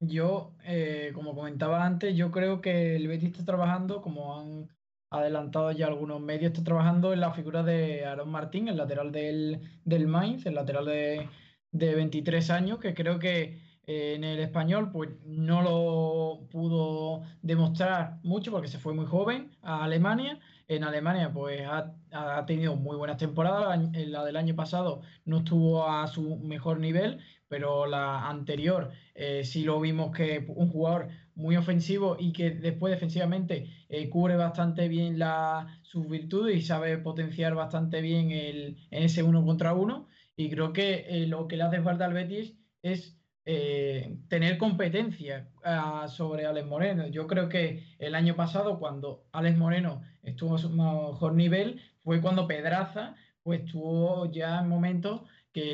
Yo, 0.00 0.56
eh, 0.62 1.10
como 1.14 1.34
comentaba 1.34 1.84
antes, 1.84 2.14
yo 2.16 2.30
creo 2.30 2.60
que 2.60 2.94
el 2.94 3.08
Betis 3.08 3.30
está 3.30 3.44
trabajando, 3.44 4.00
como 4.00 4.38
han 4.38 4.68
adelantado 5.10 5.72
ya 5.72 5.86
algunos 5.88 6.20
medios, 6.20 6.52
está 6.52 6.62
trabajando 6.62 7.12
en 7.12 7.20
la 7.20 7.32
figura 7.32 7.64
de 7.64 8.04
Aaron 8.04 8.30
Martín, 8.30 8.68
el 8.68 8.76
lateral 8.76 9.10
del, 9.10 9.80
del 9.84 10.06
Mainz, 10.06 10.46
el 10.46 10.54
lateral 10.54 10.84
de, 10.86 11.28
de 11.72 11.94
23 11.96 12.48
años, 12.50 12.78
que 12.78 12.94
creo 12.94 13.18
que 13.18 13.60
eh, 13.86 14.14
en 14.14 14.22
el 14.22 14.38
español 14.38 14.92
pues 14.92 15.10
no 15.24 15.62
lo 15.62 16.48
pudo 16.48 17.22
demostrar 17.42 18.20
mucho 18.22 18.52
porque 18.52 18.68
se 18.68 18.78
fue 18.78 18.94
muy 18.94 19.06
joven 19.06 19.56
a 19.62 19.82
Alemania. 19.84 20.38
En 20.68 20.84
Alemania 20.84 21.32
pues 21.32 21.62
ha, 21.66 21.96
ha 22.12 22.46
tenido 22.46 22.76
muy 22.76 22.96
buenas 22.96 23.16
temporadas, 23.16 23.80
la 23.94 24.24
del 24.24 24.36
año 24.36 24.54
pasado 24.54 25.00
no 25.24 25.38
estuvo 25.38 25.88
a 25.88 26.06
su 26.06 26.36
mejor 26.38 26.78
nivel, 26.78 27.20
pero 27.48 27.86
la 27.86 28.28
anterior 28.28 28.90
eh, 29.14 29.44
sí 29.44 29.64
lo 29.64 29.80
vimos 29.80 30.14
que 30.14 30.44
un 30.48 30.68
jugador 30.68 31.08
muy 31.38 31.56
ofensivo 31.56 32.16
y 32.18 32.32
que 32.32 32.50
después 32.50 32.92
defensivamente 32.92 33.70
eh, 33.88 34.10
cubre 34.10 34.36
bastante 34.36 34.88
bien 34.88 35.18
la, 35.18 35.80
sus 35.82 36.08
virtudes 36.08 36.56
y 36.56 36.62
sabe 36.62 36.98
potenciar 36.98 37.54
bastante 37.54 38.00
bien 38.00 38.32
el, 38.32 38.76
en 38.90 39.04
ese 39.04 39.22
uno 39.22 39.44
contra 39.44 39.72
uno. 39.72 40.08
Y 40.36 40.50
creo 40.50 40.72
que 40.72 41.06
eh, 41.08 41.26
lo 41.26 41.46
que 41.46 41.56
le 41.56 41.62
hace 41.62 41.80
falta 41.80 42.04
al 42.06 42.12
Betis 42.12 42.54
es 42.82 43.16
eh, 43.44 44.18
tener 44.28 44.58
competencia 44.58 45.48
ah, 45.64 46.06
sobre 46.08 46.44
Alex 46.44 46.66
Moreno. 46.66 47.06
Yo 47.06 47.28
creo 47.28 47.48
que 47.48 47.84
el 47.98 48.16
año 48.16 48.34
pasado, 48.34 48.80
cuando 48.80 49.24
Alex 49.32 49.56
Moreno 49.56 50.02
estuvo 50.24 50.56
a 50.56 50.58
su 50.58 50.70
mejor 50.70 51.34
nivel, 51.34 51.80
fue 52.02 52.20
cuando 52.20 52.48
Pedraza 52.48 53.14
pues 53.44 53.60
estuvo 53.60 54.30
ya 54.30 54.60
en 54.60 54.68
momentos 54.68 55.22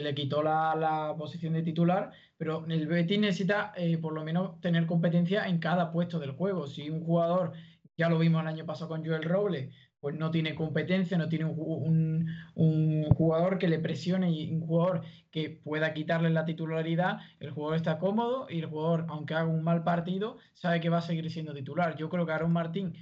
le 0.03 0.14
quitó 0.14 0.43
la, 0.43 1.14
posición 1.18 1.55
de 1.55 1.62
titular, 1.62 2.11
pero 2.37 2.64
el 2.68 2.87
Betis 2.87 3.18
necesita 3.18 3.72
eh, 3.76 3.99
por 3.99 4.12
lo 4.12 4.24
menos 4.24 4.61
tener 4.61 4.87
competencia 4.87 5.47
en 5.47 5.59
cada 5.59 5.93
puesto 5.93 6.18
del 6.18 6.32
juego. 6.32 6.66
Si 6.66 6.91
un 6.91 7.05
jugador, 7.05 7.53
ya 7.97 8.09
lo 8.09 8.18
vimos 8.18 8.43
el 8.43 8.49
año 8.49 8.66
pasado 8.66 8.89
con 8.89 9.05
Joel 9.05 9.24
Robles, 9.24 9.70
pues 10.05 10.16
no 10.16 10.30
tiene 10.30 10.55
competencia, 10.55 11.16
no 11.16 11.30
tiene 11.30 11.47
un, 11.47 12.26
jugador 13.16 13.59
que 13.59 13.68
le 13.68 13.78
presione 13.78 14.30
y 14.32 14.53
un 14.53 14.61
jugador 14.61 15.03
que 15.30 15.49
pueda 15.49 15.95
quitarle 15.95 16.28
la 16.28 16.45
titularidad, 16.45 17.20
el 17.41 17.53
jugador 17.53 17.76
está 17.76 17.99
cómodo 17.99 18.47
y 18.51 18.59
el 18.59 18.66
jugador, 18.66 19.07
aunque 19.09 19.32
haga 19.32 19.49
un 19.49 19.64
mal 19.64 19.82
partido, 19.82 20.37
sabe 20.53 20.80
que 20.80 20.91
va 20.91 20.99
a 20.99 21.01
seguir 21.01 21.30
siendo 21.30 21.55
titular. 21.55 21.97
Yo 21.97 22.11
creo 22.11 22.26
que 22.26 22.32
Aaron 22.32 22.53
Martín 22.53 22.95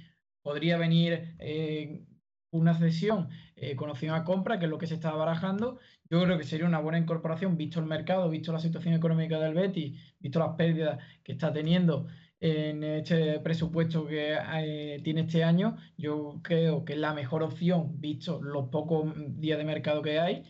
podría 0.43 0.77
venir 0.77 1.35
eh, 1.39 2.05
una 2.53 2.77
cesión 2.77 3.29
eh, 3.55 3.75
con 3.75 3.89
opción 3.89 4.15
a 4.15 4.23
compra, 4.23 4.59
que 4.59 4.65
es 4.65 4.71
lo 4.71 4.77
que 4.77 4.87
se 4.87 4.93
está 4.95 5.11
barajando. 5.11 5.79
Yo 6.09 6.23
creo 6.23 6.37
que 6.37 6.43
sería 6.43 6.65
una 6.65 6.79
buena 6.79 6.99
incorporación, 6.99 7.57
visto 7.57 7.79
el 7.79 7.85
mercado, 7.87 8.29
visto 8.29 8.53
la 8.53 8.59
situación 8.59 8.93
económica 8.93 9.39
del 9.39 9.53
Betis, 9.53 9.99
visto 10.19 10.39
las 10.39 10.55
pérdidas 10.55 10.99
que 11.23 11.33
está 11.33 11.51
teniendo 11.51 12.07
en 12.39 12.83
este 12.83 13.39
presupuesto 13.39 14.05
que 14.05 14.37
eh, 14.37 14.99
tiene 15.01 15.21
este 15.21 15.45
año, 15.45 15.77
yo 15.97 16.41
creo 16.43 16.83
que 16.83 16.93
es 16.93 16.99
la 16.99 17.13
mejor 17.13 17.41
opción, 17.41 18.01
visto 18.01 18.41
los 18.41 18.67
pocos 18.67 19.13
días 19.39 19.57
de 19.57 19.63
mercado 19.63 20.01
que 20.01 20.19
hay. 20.19 20.43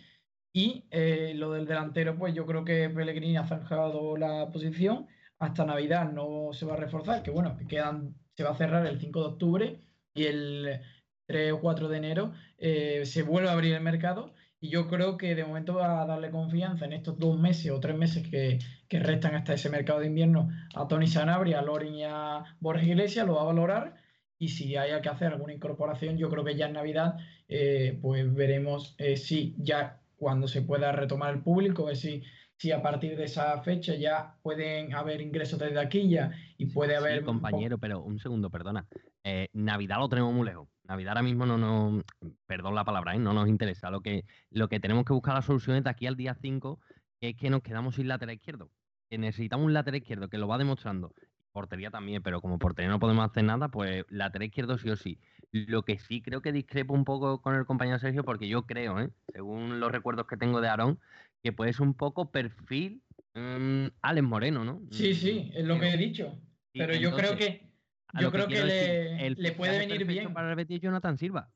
Y 0.51 0.85
eh, 0.91 1.33
lo 1.35 1.51
del 1.51 1.65
delantero, 1.67 2.17
pues 2.17 2.33
yo 2.33 2.45
creo 2.45 2.65
que 2.65 2.89
Pellegrini 2.89 3.37
ha 3.37 3.45
zanjado 3.45 4.17
la 4.17 4.49
posición. 4.51 5.07
Hasta 5.39 5.65
Navidad 5.65 6.11
no 6.11 6.49
se 6.53 6.65
va 6.65 6.73
a 6.73 6.77
reforzar, 6.77 7.23
que 7.23 7.31
bueno, 7.31 7.55
que 7.57 7.67
quedan, 7.67 8.15
se 8.35 8.43
va 8.43 8.51
a 8.51 8.55
cerrar 8.55 8.85
el 8.87 8.99
5 8.99 9.19
de 9.19 9.27
octubre 9.27 9.81
y 10.15 10.23
el 10.25 10.81
3 11.25 11.53
o 11.53 11.59
4 11.59 11.87
de 11.89 11.97
enero 11.97 12.33
eh, 12.57 13.05
se 13.05 13.23
vuelve 13.23 13.49
a 13.49 13.53
abrir 13.53 13.73
el 13.73 13.81
mercado 13.81 14.33
y 14.63 14.69
yo 14.69 14.87
creo 14.87 15.17
que 15.17 15.35
de 15.35 15.43
momento 15.43 15.75
va 15.75 16.01
a 16.01 16.05
darle 16.05 16.31
confianza 16.31 16.85
en 16.85 16.93
estos 16.93 17.19
dos 17.19 17.37
meses 17.37 17.69
o 17.69 17.81
tres 17.81 17.97
meses 17.97 18.25
que, 18.25 18.59
restan 18.89 19.35
hasta 19.35 19.53
ese 19.55 19.69
mercado 19.69 19.99
de 19.99 20.05
invierno 20.05 20.51
a 20.73 20.87
Tony 20.87 21.07
Sanabria, 21.07 21.59
a 21.59 21.61
Lorin 21.63 21.95
y 21.95 22.03
a 22.05 22.45
Borges 22.61 22.87
Iglesias, 22.87 23.27
lo 23.27 23.35
va 23.35 23.41
a 23.41 23.45
valorar. 23.45 23.95
Y 24.37 24.49
si 24.49 24.77
haya 24.77 25.01
que 25.01 25.09
hacer 25.09 25.33
alguna 25.33 25.51
incorporación, 25.51 26.17
yo 26.17 26.29
creo 26.29 26.45
que 26.45 26.55
ya 26.55 26.67
en 26.67 26.73
Navidad, 26.73 27.17
eh, 27.49 27.99
pues 28.01 28.33
veremos 28.33 28.95
eh, 28.99 29.17
si 29.17 29.53
ya 29.57 29.99
cuando 30.15 30.47
se 30.47 30.61
pueda 30.61 30.93
retomar 30.93 31.33
el 31.33 31.41
público, 31.41 31.85
ver 31.85 31.97
si, 31.97 32.23
si 32.55 32.71
a 32.71 32.81
partir 32.81 33.17
de 33.17 33.25
esa 33.25 33.61
fecha 33.63 33.95
ya 33.95 34.37
pueden 34.43 34.93
haber 34.93 35.19
ingresos 35.19 35.59
desde 35.59 35.79
aquí 35.81 36.07
ya 36.07 36.31
y 36.57 36.67
puede 36.67 36.95
haber. 36.95 37.19
Sí, 37.19 37.25
compañero, 37.25 37.77
pero 37.79 38.01
un 38.01 38.17
segundo, 38.17 38.49
perdona. 38.49 38.87
Eh, 39.25 39.49
Navidad 39.51 39.97
lo 39.99 40.07
tenemos 40.07 40.33
muy 40.33 40.45
lejos. 40.45 40.69
Navidad 40.85 41.11
ahora 41.11 41.23
mismo 41.23 41.45
no 41.45 41.57
nos, 41.57 42.03
perdón 42.45 42.75
la 42.75 42.83
palabra, 42.83 43.15
¿eh? 43.15 43.19
no 43.19 43.33
nos 43.33 43.47
interesa. 43.47 43.89
Lo 43.89 44.01
que, 44.01 44.25
lo 44.49 44.67
que 44.67 44.79
tenemos 44.79 45.05
que 45.05 45.13
buscar 45.13 45.35
la 45.35 45.41
solución 45.41 45.77
es 45.77 45.83
de 45.83 45.89
aquí 45.89 46.07
al 46.07 46.17
día 46.17 46.35
5, 46.35 46.79
que 47.19 47.29
es 47.29 47.35
que 47.37 47.49
nos 47.49 47.61
quedamos 47.61 47.95
sin 47.95 48.07
lateral 48.07 48.35
izquierdo. 48.35 48.69
Que 49.09 49.17
necesitamos 49.17 49.65
un 49.65 49.73
lateral 49.73 50.01
izquierdo 50.01 50.29
que 50.29 50.37
lo 50.37 50.47
va 50.47 50.57
demostrando. 50.57 51.13
Portería 51.51 51.91
también, 51.91 52.21
pero 52.23 52.41
como 52.41 52.57
portería 52.59 52.89
no 52.89 52.99
podemos 52.99 53.29
hacer 53.29 53.43
nada, 53.43 53.69
pues 53.69 54.05
lateral 54.09 54.47
izquierdo 54.47 54.77
sí 54.77 54.89
o 54.89 54.95
sí. 54.95 55.19
Lo 55.51 55.83
que 55.83 55.99
sí 55.99 56.21
creo 56.21 56.41
que 56.41 56.51
discrepo 56.51 56.93
un 56.93 57.05
poco 57.05 57.41
con 57.41 57.55
el 57.55 57.65
compañero 57.65 57.99
Sergio, 57.99 58.23
porque 58.23 58.47
yo 58.47 58.65
creo, 58.65 58.99
¿eh? 58.99 59.09
según 59.31 59.79
los 59.79 59.91
recuerdos 59.91 60.27
que 60.27 60.35
tengo 60.35 60.61
de 60.61 60.67
Aarón, 60.67 60.99
que 61.43 61.53
puede 61.53 61.73
ser 61.73 61.83
un 61.83 61.93
poco 61.93 62.31
perfil 62.31 63.03
um, 63.35 63.89
Alex 64.01 64.27
Moreno, 64.27 64.65
¿no? 64.65 64.81
Sí, 64.91 65.13
sí, 65.13 65.51
es 65.53 65.65
lo 65.65 65.79
que 65.79 65.89
he 65.89 65.97
dicho. 65.97 66.35
Pero 66.73 66.95
yo 66.95 67.15
creo 67.15 67.37
que 67.37 67.72
yo 68.19 68.31
creo 68.31 68.47
que, 68.47 69.35
le, 69.37 69.51
puede 69.53 69.79
venir 69.79 70.05
bien. 70.05 70.33
Para 70.33 70.55
Betis 70.55 70.81
Jonathan 70.81 71.17
Silva. 71.17 71.49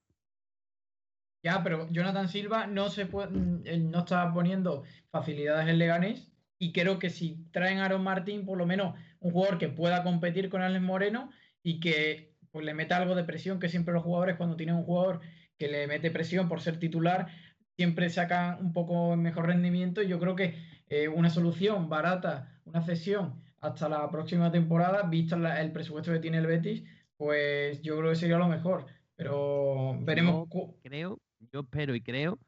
Ya, 1.44 1.64
pero 1.64 1.88
Jonathan 1.92 2.30
Silva 2.30 2.68
no 2.68 2.90
se 2.90 3.06
puede, 3.06 3.30
mm, 3.30 3.92
no 3.92 4.00
está 4.00 4.34
poniendo 4.34 4.84
facilidades 5.12 5.68
en 5.70 5.78
Leganés 5.78 6.32
y 6.60 6.72
creo 6.72 6.98
que 7.00 7.10
si 7.10 7.46
traen 7.52 7.78
a 7.78 7.86
Aaron 7.86 8.04
Martín, 8.04 8.46
por 8.46 8.58
lo 8.58 8.66
menos 8.66 8.96
un 9.20 9.32
jugador 9.32 9.58
que 9.58 9.70
pueda 9.70 10.04
competir 10.04 10.50
con 10.50 10.62
Alex 10.62 10.84
Moreno 10.84 11.30
y 11.62 11.80
que 11.80 12.36
pues, 12.52 12.66
le 12.66 12.74
meta 12.74 12.98
algo 12.98 13.16
de 13.16 13.24
presión, 13.24 13.60
que 13.60 13.70
siempre 13.70 13.94
los 13.94 14.04
jugadores 14.04 14.38
cuando 14.38 14.56
tienen 14.56 14.76
un 14.76 14.84
jugador 14.84 15.22
que 15.58 15.68
le 15.68 15.88
mete 15.88 16.12
presión 16.12 16.50
por 16.50 16.62
ser 16.62 16.80
titular, 16.80 17.28
siempre 17.76 18.10
sacan 18.10 18.60
un 18.60 18.74
poco 18.74 19.16
mejor 19.16 19.48
rendimiento. 19.48 20.02
Y 20.02 20.08
yo 20.08 20.20
creo 20.20 20.36
que 20.36 20.56
eh, 20.90 21.08
una 21.08 21.30
solución 21.30 21.90
barata, 21.90 22.60
una 22.66 22.82
cesión 22.82 23.44
hasta 23.62 23.90
la 23.90 24.10
próxima 24.10 24.52
temporada, 24.52 25.04
visto 25.04 25.36
el 25.36 25.72
presupuesto 25.72 26.12
que 26.12 26.20
tiene 26.20 26.38
el 26.38 26.48
Betis, 26.48 26.84
pues 27.18 27.82
yo 27.82 27.98
creo 27.98 28.12
que 28.12 28.16
sería 28.16 28.38
lo 28.38 28.48
mejor. 28.48 28.86
Pero 29.16 29.98
veremos. 30.02 30.48
creo, 30.84 31.20
yo 31.52 31.62
espero 31.62 31.96
y 31.96 32.02
creo 32.02 32.40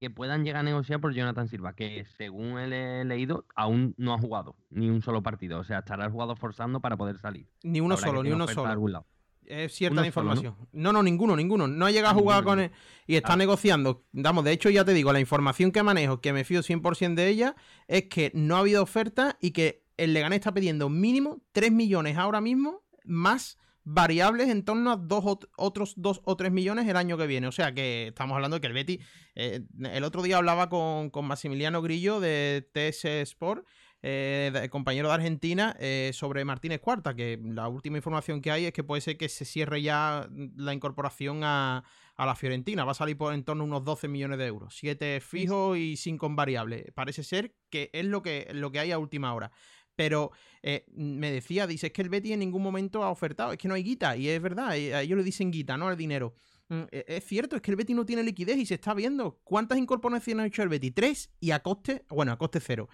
que 0.00 0.10
puedan 0.10 0.42
llegar 0.42 0.60
a 0.60 0.62
negociar 0.64 1.00
por 1.00 1.14
Jonathan 1.14 1.46
Silva, 1.46 1.74
que 1.74 2.04
según 2.16 2.58
he 2.58 3.04
leído, 3.04 3.46
aún 3.54 3.94
no 3.98 4.14
ha 4.14 4.18
jugado 4.18 4.56
ni 4.68 4.90
un 4.90 5.00
solo 5.00 5.22
partido. 5.22 5.60
O 5.60 5.64
sea, 5.64 5.78
estará 5.78 6.06
el 6.06 6.10
jugador 6.10 6.36
forzando 6.36 6.80
para 6.80 6.96
poder 6.96 7.18
salir. 7.18 7.46
Ni 7.62 7.80
uno 7.80 7.96
solo, 7.96 8.22
ni 8.22 8.32
uno 8.32 8.48
solo. 8.48 9.06
Es 9.44 9.74
cierta 9.74 10.00
la 10.00 10.06
información. 10.06 10.56
¿no? 10.72 10.92
¿no? 10.92 11.02
ninguno, 11.02 11.36
ninguno. 11.36 11.68
No 11.68 11.86
ha 11.86 11.90
llegado 11.90 12.16
a 12.16 12.20
jugar 12.20 12.42
con 12.42 12.58
él 12.58 12.70
y 13.06 13.16
está 13.16 13.34
ah. 13.34 13.36
negociando. 13.36 14.04
Damos, 14.12 14.44
de 14.44 14.52
hecho, 14.52 14.70
ya 14.70 14.84
te 14.84 14.92
digo, 14.92 15.12
la 15.12 15.20
información 15.20 15.70
que 15.70 15.82
manejo, 15.82 16.20
que 16.20 16.32
me 16.32 16.42
fío 16.42 16.62
100% 16.62 17.14
de 17.14 17.28
ella, 17.28 17.56
es 17.86 18.04
que 18.04 18.32
no 18.34 18.56
ha 18.56 18.60
habido 18.60 18.82
oferta 18.82 19.36
y 19.40 19.52
que 19.52 19.81
el 19.96 20.14
Leganés 20.14 20.38
está 20.38 20.52
pidiendo 20.52 20.88
mínimo 20.88 21.42
3 21.52 21.72
millones 21.72 22.16
ahora 22.16 22.40
mismo, 22.40 22.82
más 23.04 23.58
variables 23.84 24.48
en 24.48 24.64
torno 24.64 24.92
a 24.92 24.96
dos 24.96 25.38
otros 25.56 25.94
2 25.96 26.22
o 26.24 26.36
3 26.36 26.52
millones 26.52 26.88
el 26.88 26.96
año 26.96 27.16
que 27.16 27.26
viene. 27.26 27.46
O 27.46 27.52
sea 27.52 27.72
que 27.72 28.08
estamos 28.08 28.34
hablando 28.34 28.56
de 28.56 28.60
que 28.60 28.66
el 28.68 28.72
Betty. 28.72 29.00
Eh, 29.34 29.64
el 29.90 30.04
otro 30.04 30.22
día 30.22 30.36
hablaba 30.36 30.68
con, 30.68 31.10
con 31.10 31.26
Maximiliano 31.26 31.82
Grillo 31.82 32.20
de 32.20 32.68
TS 32.72 33.04
Sport. 33.30 33.66
Eh, 34.04 34.68
compañero 34.72 35.08
de 35.08 35.14
Argentina, 35.14 35.76
eh, 35.78 36.10
sobre 36.12 36.44
Martínez 36.44 36.80
Cuarta, 36.80 37.14
que 37.14 37.38
la 37.40 37.68
última 37.68 37.98
información 37.98 38.40
que 38.40 38.50
hay 38.50 38.64
es 38.64 38.72
que 38.72 38.82
puede 38.82 39.00
ser 39.00 39.16
que 39.16 39.28
se 39.28 39.44
cierre 39.44 39.80
ya 39.80 40.28
la 40.56 40.74
incorporación 40.74 41.44
a, 41.44 41.84
a 42.16 42.26
la 42.26 42.34
Fiorentina. 42.34 42.84
Va 42.84 42.92
a 42.92 42.94
salir 42.94 43.16
por 43.16 43.32
en 43.32 43.44
torno 43.44 43.62
a 43.62 43.66
unos 43.66 43.84
12 43.84 44.08
millones 44.08 44.38
de 44.38 44.46
euros. 44.46 44.74
7 44.76 45.20
fijos 45.20 45.78
y 45.78 45.96
5 45.96 46.26
en 46.26 46.36
variable. 46.36 46.92
Parece 46.94 47.22
ser 47.22 47.54
que 47.70 47.90
es 47.92 48.04
lo 48.04 48.22
que, 48.22 48.48
lo 48.52 48.72
que 48.72 48.80
hay 48.80 48.90
a 48.90 48.98
última 48.98 49.32
hora. 49.34 49.52
Pero 49.96 50.32
eh, 50.62 50.86
me 50.94 51.30
decía, 51.30 51.66
dice, 51.66 51.88
es 51.88 51.92
que 51.92 52.02
el 52.02 52.08
Betty 52.08 52.32
en 52.32 52.40
ningún 52.40 52.62
momento 52.62 53.04
ha 53.04 53.10
ofertado, 53.10 53.52
es 53.52 53.58
que 53.58 53.68
no 53.68 53.74
hay 53.74 53.82
guita, 53.82 54.16
y 54.16 54.28
es 54.28 54.40
verdad, 54.40 54.70
a 54.70 54.76
ellos 54.76 55.18
le 55.18 55.24
dicen 55.24 55.50
guita, 55.50 55.76
no 55.76 55.88
al 55.88 55.96
dinero. 55.96 56.34
Mm, 56.72 56.84
e, 56.90 57.04
es 57.06 57.24
cierto, 57.24 57.56
es 57.56 57.62
que 57.62 57.70
el 57.70 57.76
Betty 57.76 57.92
no 57.92 58.06
tiene 58.06 58.22
liquidez 58.22 58.56
y 58.56 58.66
se 58.66 58.74
está 58.74 58.94
viendo. 58.94 59.40
¿Cuántas 59.44 59.78
incorporaciones 59.78 60.44
ha 60.44 60.46
hecho 60.46 60.62
el 60.62 60.70
Betty? 60.70 60.90
Tres 60.90 61.30
y 61.38 61.50
a 61.50 61.60
coste, 61.60 62.06
bueno, 62.08 62.32
a 62.32 62.38
coste 62.38 62.60
cero. 62.60 62.88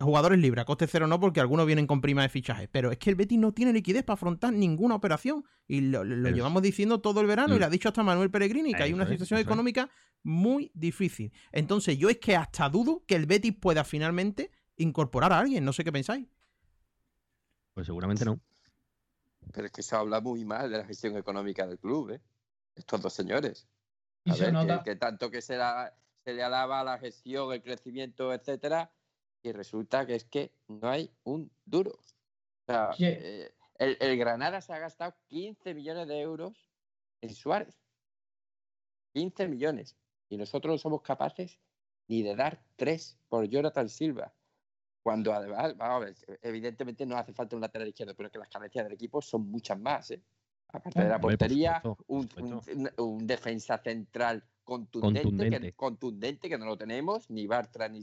Jugadores 0.00 0.38
libres, 0.38 0.62
a 0.62 0.64
coste 0.64 0.86
cero 0.86 1.08
no, 1.08 1.18
porque 1.18 1.40
algunos 1.40 1.66
vienen 1.66 1.88
con 1.88 2.00
prima 2.00 2.22
de 2.22 2.28
fichaje. 2.28 2.68
Pero 2.68 2.92
es 2.92 2.98
que 2.98 3.10
el 3.10 3.16
Betty 3.16 3.36
no 3.36 3.52
tiene 3.52 3.72
liquidez 3.72 4.04
para 4.04 4.14
afrontar 4.14 4.52
ninguna 4.52 4.94
operación. 4.94 5.44
Y 5.66 5.80
lo, 5.80 6.04
llevamos 6.04 6.62
diciendo 6.62 7.00
todo 7.00 7.20
el 7.20 7.26
verano 7.26 7.54
y 7.54 7.56
mm. 7.56 7.60
lo 7.60 7.66
ha 7.66 7.70
dicho 7.70 7.88
hasta 7.88 8.04
Manuel 8.04 8.30
Peregrini, 8.30 8.72
que 8.72 8.84
hay 8.84 8.92
una 8.92 9.08
situación 9.08 9.40
económica 9.40 9.90
muy 10.22 10.70
difícil. 10.74 11.32
Entonces, 11.50 11.98
yo 11.98 12.10
es 12.10 12.18
que 12.18 12.36
hasta 12.36 12.68
dudo 12.68 13.02
que 13.08 13.16
el 13.16 13.26
Betis 13.26 13.54
pueda 13.60 13.82
finalmente 13.82 14.52
incorporar 14.76 15.32
a 15.32 15.40
alguien. 15.40 15.64
No 15.64 15.72
sé 15.72 15.82
qué 15.82 15.90
pensáis. 15.90 16.26
Pues 17.78 17.86
seguramente 17.86 18.24
no. 18.24 18.40
Pero 19.52 19.68
es 19.68 19.72
que 19.72 19.84
se 19.84 19.94
habla 19.94 20.20
muy 20.20 20.44
mal 20.44 20.68
de 20.68 20.78
la 20.78 20.84
gestión 20.84 21.16
económica 21.16 21.64
del 21.64 21.78
club, 21.78 22.10
¿eh? 22.10 22.20
Estos 22.74 23.00
dos 23.00 23.12
señores. 23.12 23.68
A 24.26 24.34
ver, 24.34 24.82
que, 24.82 24.96
tanto 24.96 25.30
que 25.30 25.40
se, 25.40 25.56
se 26.24 26.34
le 26.34 26.42
alaba 26.42 26.82
la 26.82 26.98
gestión, 26.98 27.52
el 27.52 27.62
crecimiento, 27.62 28.34
etcétera, 28.34 28.90
y 29.44 29.52
resulta 29.52 30.04
que 30.06 30.16
es 30.16 30.24
que 30.24 30.50
no 30.66 30.88
hay 30.88 31.08
un 31.22 31.52
duro. 31.66 31.92
O 31.92 32.66
sea, 32.66 32.90
eh, 32.98 33.52
el, 33.76 33.96
el, 34.00 34.18
Granada 34.18 34.60
se 34.60 34.72
ha 34.72 34.80
gastado 34.80 35.14
15 35.28 35.72
millones 35.72 36.08
de 36.08 36.20
euros 36.20 36.68
en 37.20 37.32
Suárez. 37.32 37.80
15 39.12 39.46
millones. 39.46 39.96
Y 40.28 40.36
nosotros 40.36 40.72
no 40.72 40.78
somos 40.78 41.02
capaces 41.02 41.60
ni 42.08 42.24
de 42.24 42.34
dar 42.34 42.60
tres 42.74 43.16
por 43.28 43.48
Jonathan 43.48 43.88
Silva. 43.88 44.34
Cuando 45.08 45.32
además, 45.32 45.74
vamos 45.74 46.02
a 46.02 46.04
ver, 46.04 46.38
evidentemente 46.42 47.06
no 47.06 47.16
hace 47.16 47.32
falta 47.32 47.56
un 47.56 47.62
lateral 47.62 47.88
izquierdo, 47.88 48.14
pero 48.14 48.30
que 48.30 48.36
las 48.36 48.50
carencias 48.50 48.84
del 48.84 48.92
equipo 48.92 49.22
son 49.22 49.50
muchas 49.50 49.80
más. 49.80 50.10
¿eh? 50.10 50.22
Aparte 50.68 51.02
de 51.02 51.08
la 51.08 51.18
portería, 51.18 51.82
un, 52.08 53.26
defensa 53.26 53.78
central 53.78 54.44
contundente, 54.62 55.62
Que, 55.62 55.72
contundente 55.72 56.50
que 56.50 56.58
no 56.58 56.66
lo 56.66 56.76
tenemos, 56.76 57.30
ni 57.30 57.46
Bartra 57.46 57.88
ni 57.88 58.02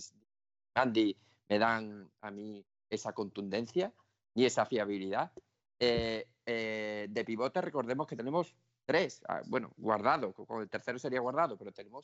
Andy 0.73 1.15
me 1.48 1.60
dan 1.60 2.10
a 2.22 2.32
mí 2.32 2.65
esa 2.90 3.14
contundencia 3.14 3.94
ni 4.34 4.45
esa 4.45 4.65
fiabilidad. 4.65 5.32
Eh, 5.80 6.27
eh, 6.44 7.06
de 7.07 7.23
pivote, 7.23 7.61
recordemos 7.61 8.07
que 8.07 8.15
tenemos 8.15 8.56
tres, 8.84 9.22
ah, 9.27 9.44
bueno, 9.45 9.72
guardado, 9.77 10.34
con 10.34 10.60
el 10.60 10.69
tercero 10.72 10.98
sería 10.98 11.19
guardado, 11.19 11.56
pero 11.56 11.72
tenemos 11.72 12.03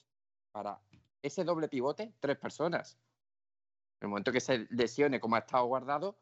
para 0.52 0.80
ese 1.23 1.44
doble 1.44 1.69
pivote 1.69 2.14
tres 2.19 2.38
personas. 2.38 2.99
En 4.02 4.07
el 4.07 4.10
momento 4.10 4.32
que 4.32 4.40
se 4.40 4.68
lesione 4.72 5.19
como 5.19 5.36
ha 5.36 5.40
estado 5.40 5.65
guardado, 5.65 6.19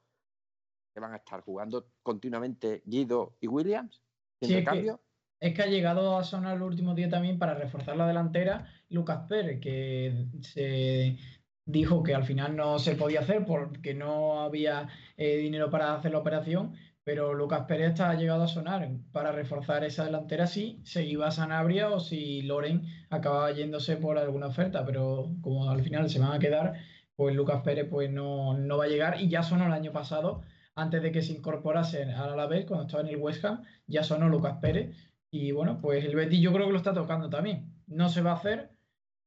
que 0.93 0.99
van 0.99 1.13
a 1.13 1.17
estar 1.17 1.41
jugando 1.41 1.93
continuamente 2.03 2.83
Guido 2.85 3.37
y 3.39 3.47
Williams, 3.47 4.01
Sí, 4.41 4.53
es 4.53 4.59
que- 4.59 4.63
cambio. 4.65 5.01
Es 5.41 5.53
que 5.53 5.61
ha 5.61 5.67
llegado 5.67 6.17
a 6.17 6.23
sonar 6.25 6.57
el 6.57 6.63
último 6.63 6.93
día 6.93 7.09
también 7.09 7.39
para 7.39 7.53
reforzar 7.53 7.95
la 7.95 8.05
delantera 8.05 8.67
Lucas 8.89 9.21
Pérez, 9.29 9.61
que 9.61 10.25
se 10.41 11.17
dijo 11.65 12.03
que 12.03 12.13
al 12.13 12.25
final 12.25 12.57
no 12.57 12.77
se 12.79 12.95
podía 12.95 13.21
hacer 13.21 13.45
porque 13.45 13.93
no 13.93 14.41
había 14.41 14.89
eh, 15.15 15.37
dinero 15.37 15.69
para 15.69 15.93
hacer 15.95 16.11
la 16.11 16.17
operación, 16.17 16.73
pero 17.05 17.33
Lucas 17.33 17.61
Pérez 17.69 17.91
está, 17.91 18.09
ha 18.09 18.15
llegado 18.15 18.43
a 18.43 18.47
sonar 18.49 18.89
para 19.13 19.31
reforzar 19.31 19.85
esa 19.85 20.03
delantera 20.03 20.45
si 20.45 20.81
se 20.83 21.05
iba 21.05 21.27
a 21.27 21.31
Sanabria 21.31 21.89
o 21.89 22.01
si 22.01 22.41
Loren 22.41 22.83
acababa 23.09 23.49
yéndose 23.53 23.95
por 23.95 24.17
alguna 24.17 24.47
oferta, 24.47 24.85
pero 24.85 25.31
como 25.41 25.69
al 25.69 25.81
final 25.81 26.09
se 26.09 26.19
van 26.19 26.33
a 26.33 26.39
quedar, 26.39 26.73
pues 27.19 27.35
Lucas 27.35 27.63
Pérez 27.65 27.85
pues 27.89 28.09
no, 28.09 28.57
no 28.57 28.77
va 28.77 28.85
a 28.85 28.87
llegar 28.87 29.19
y 29.19 29.27
ya 29.27 29.43
sonó 29.43 29.65
el 29.65 29.73
año 29.73 29.91
pasado, 29.91 30.41
antes 30.73 31.03
de 31.03 31.11
que 31.11 31.21
se 31.21 31.33
incorporase 31.33 32.03
al 32.03 32.31
Alavés, 32.31 32.65
cuando 32.65 32.85
estaba 32.85 33.03
en 33.03 33.09
el 33.09 33.17
West 33.17 33.43
Ham, 33.43 33.61
ya 33.87 34.03
sonó 34.03 34.29
Lucas 34.29 34.59
Pérez. 34.61 34.95
Y 35.29 35.51
bueno, 35.51 35.81
pues 35.81 36.05
el 36.05 36.15
Betis 36.15 36.39
yo 36.39 36.53
creo 36.53 36.67
que 36.67 36.71
lo 36.71 36.77
está 36.77 36.93
tocando 36.93 37.29
también. 37.29 37.73
No 37.87 38.07
se 38.07 38.21
va 38.21 38.31
a 38.31 38.35
hacer, 38.35 38.69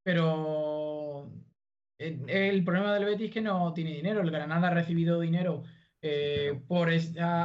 pero 0.02 1.30
el, 1.98 2.30
el 2.30 2.64
problema 2.64 2.94
del 2.94 3.04
Betis 3.04 3.26
es 3.26 3.34
que 3.34 3.42
no 3.42 3.74
tiene 3.74 3.92
dinero. 3.92 4.22
El 4.22 4.30
Granada 4.30 4.68
ha 4.68 4.74
recibido 4.74 5.20
dinero 5.20 5.64
eh, 6.00 6.62
por, 6.66 6.88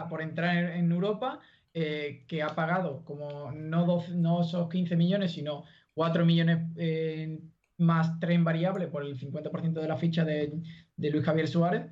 por 0.09 0.21
entrar 0.21 0.55
en, 0.77 0.89
Europa, 0.93 1.41
eh, 1.73 2.23
que 2.25 2.41
ha 2.41 2.55
pagado 2.55 3.03
como 3.03 3.51
no, 3.51 3.85
12 3.85 4.15
no 4.15 4.43
esos 4.43 4.69
15 4.69 4.95
millones, 4.95 5.33
sino 5.33 5.65
4 5.93 6.25
millones 6.25 6.69
eh, 6.77 7.37
más 7.77 8.19
3 8.19 8.35
en 8.35 8.43
variable 8.43 8.87
por 8.87 9.03
el 9.03 9.17
50% 9.17 9.73
de 9.73 9.87
la 9.87 9.97
ficha 9.97 10.25
de, 10.25 10.61
de 10.95 11.09
Luis 11.09 11.25
Javier 11.25 11.47
Suárez. 11.47 11.91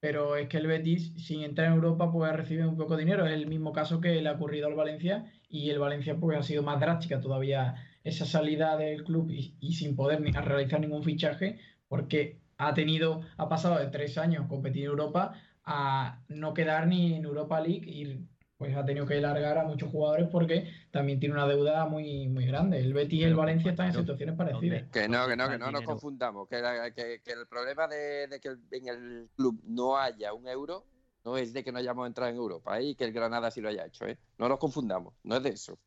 Pero 0.00 0.36
es 0.36 0.48
que 0.48 0.58
el 0.58 0.66
Betis, 0.66 1.14
sin 1.16 1.42
entrar 1.42 1.68
en 1.68 1.74
Europa, 1.74 2.12
pues 2.12 2.30
ha 2.30 2.36
recibido 2.36 2.68
un 2.68 2.76
poco 2.76 2.96
de 2.96 3.04
dinero. 3.04 3.26
Es 3.26 3.32
el 3.32 3.46
mismo 3.46 3.72
caso 3.72 4.00
que 4.00 4.20
le 4.20 4.28
ha 4.28 4.32
ocurrido 4.32 4.68
al 4.68 4.74
Valencia 4.74 5.24
y 5.48 5.70
el 5.70 5.78
Valencia 5.78 6.16
pues 6.16 6.38
ha 6.38 6.42
sido 6.42 6.62
más 6.62 6.80
drástica 6.80 7.20
todavía 7.20 7.74
esa 8.04 8.26
salida 8.26 8.76
del 8.76 9.04
club 9.04 9.30
y, 9.30 9.56
y 9.60 9.72
sin 9.74 9.96
poder 9.96 10.20
ni 10.20 10.30
realizar 10.32 10.80
ningún 10.80 11.02
fichaje 11.02 11.58
porque 11.88 12.40
ha 12.58 12.74
tenido, 12.74 13.22
ha 13.36 13.48
pasado 13.48 13.78
de 13.78 13.88
tres 13.88 14.18
años 14.18 14.46
competir 14.48 14.84
en 14.84 14.90
Europa 14.90 15.34
a 15.64 16.22
no 16.28 16.54
quedar 16.54 16.86
ni 16.86 17.14
en 17.14 17.24
Europa 17.24 17.60
League 17.60 17.88
y 17.90 18.26
pues 18.56 18.74
ha 18.74 18.84
tenido 18.84 19.06
que 19.06 19.20
largar 19.20 19.58
a 19.58 19.64
muchos 19.64 19.90
jugadores 19.90 20.28
porque 20.30 20.70
también 20.90 21.20
tiene 21.20 21.34
una 21.34 21.46
deuda 21.46 21.86
muy, 21.86 22.28
muy 22.28 22.46
grande. 22.46 22.78
El 22.80 22.94
Betis 22.94 23.20
y 23.20 23.24
el 23.24 23.34
Valencia 23.34 23.70
están 23.70 23.88
en 23.88 23.94
situaciones 23.94 24.34
parecidas. 24.36 24.82
¿dónde- 24.82 24.90
Que 24.92 25.08
no, 25.08 25.26
que 25.26 25.36
no, 25.36 25.48
que 25.48 25.58
no 25.58 25.70
nos 25.70 25.82
confundamos. 25.82 26.48
Que, 26.48 26.60
la- 26.60 26.90
que- 26.92 27.20
que 27.22 27.32
el 27.32 27.46
problema 27.46 27.86
de, 27.86 28.26
de 28.28 28.40
que 28.40 28.56
en 28.70 28.88
el 28.88 29.28
club 29.36 29.60
no 29.64 29.98
haya 29.98 30.32
un 30.32 30.48
euro 30.48 30.86
no 31.24 31.36
es 31.36 31.52
de 31.52 31.64
que 31.64 31.72
no 31.72 31.78
hayamos 31.78 32.06
entrado 32.06 32.30
en 32.30 32.36
Europa 32.36 32.78
¿eh? 32.78 32.84
y 32.84 32.94
que 32.94 33.04
el 33.04 33.12
Granada 33.12 33.50
sí 33.50 33.60
lo 33.60 33.68
haya 33.68 33.84
hecho. 33.84 34.06
¿eh? 34.06 34.16
No 34.38 34.48
nos 34.48 34.58
confundamos, 34.58 35.12
no 35.24 35.36
es 35.36 35.42
de 35.42 35.50
eso. 35.50 35.78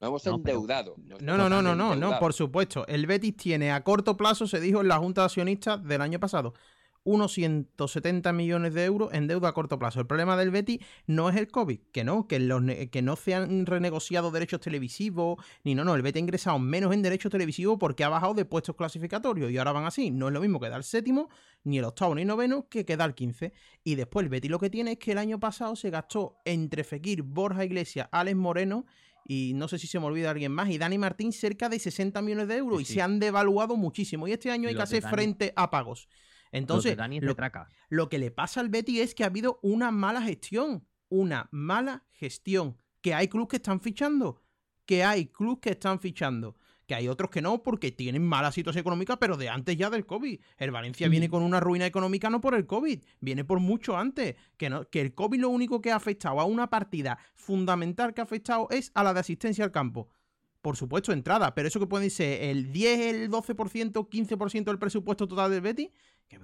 Nos 0.00 0.08
hemos 0.08 0.26
No, 0.26 0.34
endeudado. 0.36 0.94
nos 0.98 1.22
No, 1.22 1.36
no, 1.36 1.48
no, 1.48 1.62
no, 1.62 1.74
no, 1.74 1.96
no, 1.96 2.18
por 2.18 2.32
supuesto. 2.34 2.86
El 2.88 3.06
Betis 3.06 3.36
tiene 3.36 3.72
a 3.72 3.82
corto 3.82 4.16
plazo, 4.16 4.46
se 4.46 4.60
dijo 4.60 4.80
en 4.80 4.88
la 4.88 4.98
Junta 4.98 5.22
de 5.22 5.24
Accionistas 5.26 5.82
del 5.82 6.02
año 6.02 6.20
pasado, 6.20 6.54
unos 7.04 7.32
170 7.32 8.32
millones 8.32 8.74
de 8.74 8.84
euros 8.84 9.12
en 9.12 9.26
deuda 9.26 9.48
a 9.48 9.52
corto 9.52 9.78
plazo. 9.78 10.00
El 10.00 10.06
problema 10.06 10.36
del 10.36 10.50
Betis 10.50 10.80
no 11.06 11.28
es 11.30 11.36
el 11.36 11.48
COVID, 11.48 11.78
que 11.92 12.04
no, 12.04 12.28
que, 12.28 12.38
los 12.38 12.62
ne- 12.62 12.90
que 12.90 13.02
no 13.02 13.16
se 13.16 13.34
han 13.34 13.66
renegociado 13.66 14.30
derechos 14.30 14.60
televisivos, 14.60 15.38
ni 15.64 15.74
no, 15.74 15.84
no, 15.84 15.94
el 15.94 16.02
Betis 16.02 16.20
ha 16.20 16.24
ingresado 16.24 16.58
menos 16.58 16.92
en 16.94 17.02
derechos 17.02 17.32
televisivos 17.32 17.76
porque 17.80 18.04
ha 18.04 18.08
bajado 18.08 18.34
de 18.34 18.44
puestos 18.44 18.76
clasificatorios 18.76 19.50
y 19.50 19.58
ahora 19.58 19.72
van 19.72 19.84
así. 19.84 20.10
No 20.10 20.28
es 20.28 20.34
lo 20.34 20.40
mismo 20.40 20.60
quedar 20.60 20.84
séptimo, 20.84 21.28
ni 21.64 21.78
el 21.78 21.84
octavo 21.84 22.14
ni 22.14 22.24
noveno, 22.24 22.68
que 22.68 22.84
quedar 22.84 23.14
15. 23.14 23.52
Y 23.82 23.94
después 23.96 24.22
el 24.24 24.30
Betis 24.30 24.50
lo 24.50 24.58
que 24.60 24.70
tiene 24.70 24.92
es 24.92 24.98
que 24.98 25.12
el 25.12 25.18
año 25.18 25.40
pasado 25.40 25.74
se 25.76 25.90
gastó 25.90 26.36
entre 26.44 26.84
Fekir, 26.84 27.22
Borja 27.22 27.64
Iglesias, 27.64 28.08
Alex 28.12 28.36
Moreno 28.36 28.86
y 29.26 29.52
no 29.54 29.68
sé 29.68 29.78
si 29.78 29.86
se 29.86 30.00
me 30.00 30.06
olvida 30.06 30.30
alguien 30.30 30.50
más, 30.52 30.68
y 30.68 30.78
Dani 30.78 30.98
Martín 30.98 31.32
cerca 31.32 31.68
de 31.68 31.78
60 31.78 32.20
millones 32.22 32.48
de 32.48 32.56
euros 32.56 32.78
Sí, 32.78 32.82
y 32.82 32.94
se 32.94 33.02
han 33.02 33.20
devaluado 33.20 33.76
muchísimo. 33.76 34.26
Y 34.26 34.32
este 34.32 34.50
año 34.50 34.68
hay 34.68 34.74
que 34.74 34.82
hacer 34.82 35.02
Dani- 35.02 35.10
frente 35.10 35.52
a 35.54 35.70
pagos. 35.70 36.08
Entonces, 36.52 36.96
lo, 37.22 37.34
lo 37.88 38.08
que 38.08 38.18
le 38.18 38.30
pasa 38.30 38.60
al 38.60 38.68
Betis 38.68 39.00
es 39.00 39.14
que 39.14 39.24
ha 39.24 39.26
habido 39.28 39.58
una 39.62 39.90
mala 39.90 40.22
gestión. 40.22 40.86
Una 41.08 41.48
mala 41.50 42.04
gestión. 42.12 42.76
Que 43.00 43.14
hay 43.14 43.28
clubes 43.28 43.48
que 43.48 43.56
están 43.56 43.80
fichando. 43.80 44.40
Que 44.86 45.02
hay 45.04 45.26
clubes 45.26 45.58
que 45.60 45.70
están 45.70 45.98
fichando. 45.98 46.56
Que 46.86 46.94
hay 46.94 47.08
otros 47.08 47.30
que 47.30 47.40
no 47.40 47.62
porque 47.62 47.90
tienen 47.92 48.26
mala 48.26 48.52
situación 48.52 48.80
económica, 48.80 49.18
pero 49.18 49.36
de 49.36 49.48
antes 49.48 49.76
ya 49.76 49.88
del 49.88 50.04
COVID. 50.04 50.40
El 50.58 50.70
Valencia 50.72 51.06
Sí. 51.06 51.10
viene 51.10 51.28
con 51.30 51.42
una 51.42 51.60
ruina 51.60 51.86
económica 51.86 52.28
no 52.28 52.40
por 52.40 52.54
el 52.54 52.66
COVID, 52.66 53.02
viene 53.20 53.44
por 53.44 53.60
mucho 53.60 53.96
antes. 53.96 54.36
Que, 54.56 54.68
no, 54.68 54.84
que 54.90 55.00
el 55.00 55.14
COVID 55.14 55.40
lo 55.40 55.48
único 55.48 55.80
que 55.80 55.90
ha 55.90 55.96
afectado 55.96 56.38
a 56.40 56.44
una 56.44 56.68
partida 56.70 57.18
fundamental 57.34 58.12
que 58.14 58.20
ha 58.20 58.24
afectado 58.24 58.68
es 58.70 58.90
a 58.94 59.02
la 59.04 59.14
de 59.14 59.20
asistencia 59.20 59.64
al 59.64 59.72
campo. 59.72 60.08
Por 60.60 60.76
supuesto, 60.76 61.12
entrada, 61.12 61.54
pero 61.54 61.66
eso 61.66 61.80
que 61.80 61.86
puede 61.88 62.08
ser 62.10 62.42
el 62.44 62.72
10, 62.72 63.00
el 63.00 63.30
12%, 63.30 64.08
15% 64.08 64.64
del 64.64 64.78
presupuesto 64.78 65.26
total 65.26 65.50
del 65.50 65.60
Betis. 65.60 65.90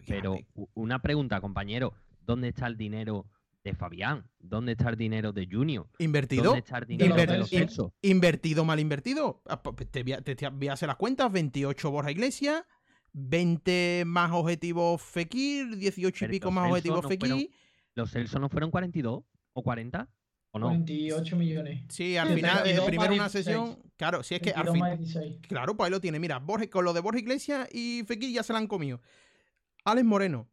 Pero 0.06 0.36
una 0.74 1.00
pregunta, 1.00 1.40
compañero. 1.40 1.94
¿Dónde 2.20 2.48
está 2.48 2.66
el 2.66 2.76
dinero 2.76 3.26
de 3.64 3.74
Fabián? 3.74 4.30
¿Dónde 4.38 4.72
está 4.72 4.90
el 4.90 4.96
dinero 4.96 5.32
de 5.32 5.48
Junior? 5.50 5.88
Invertido. 5.98 6.44
¿Dónde 6.44 6.59
está 6.60 6.78
el 6.78 6.86
dinero 6.86 7.14
Inver- 7.16 7.26
de 7.30 7.38
los 7.38 7.52
in- 7.52 7.60
Celso? 7.60 7.94
Invertido, 8.02 8.64
mal 8.64 8.80
invertido. 8.80 9.42
Ah, 9.46 9.62
pues 9.62 9.90
Te 9.90 10.02
voy 10.02 10.12
a, 10.12 10.20
te- 10.20 10.36
te 10.36 10.48
voy 10.48 10.68
a 10.68 10.74
hacer 10.74 10.86
las 10.88 10.96
cuentas. 10.96 11.30
28 11.32 11.90
Borja 11.90 12.10
Iglesias, 12.10 12.64
20 13.12 14.05
más 14.06 14.30
objetivos 14.32 15.02
Fekir, 15.02 15.76
18 15.76 16.24
y 16.26 16.28
pico 16.28 16.50
más 16.50 16.70
objetivos 16.70 17.02
no 17.02 17.09
Fekir. 17.09 17.28
fueron- 17.30 17.48
¿Los 17.94 18.10
Celso 18.12 18.38
no 18.38 18.48
fueron 18.48 18.70
42 18.70 19.24
o 19.55 19.62
40? 19.62 20.09
¿O 20.50 20.59
no? 20.59 20.66
48 20.68 21.36
millones. 21.36 21.82
Sí, 21.88 22.16
al 22.16 22.28
Sí, 22.28 22.34
final, 22.36 22.59
eh, 22.60 22.62
22 22.64 22.86
primero 22.86 23.12
una 23.14 23.24
16. 23.24 23.44
sesión. 23.44 23.78
Claro, 23.96 24.22
si 24.22 24.34
es 24.34 24.40
que 24.40 24.50
al 24.50 24.64
22 24.64 24.72
fin. 24.74 24.80
más 24.80 24.98
16. 24.98 25.38
Claro, 25.48 25.76
pues 25.76 25.86
ahí 25.86 25.90
lo 25.90 26.00
tiene. 26.00 26.18
Mira, 26.18 26.38
Borja, 26.38 26.68
con 26.70 26.84
lo 26.84 26.92
de 26.92 27.00
Borja 27.00 27.18
Iglesias 27.20 27.68
y 27.72 28.05
Fekir 28.06 28.32
ya 28.32 28.42
se 28.42 28.52
la 28.52 28.59
han 28.60 28.66
comido. 28.66 29.00
Alex 29.90 30.06
Moreno, 30.06 30.48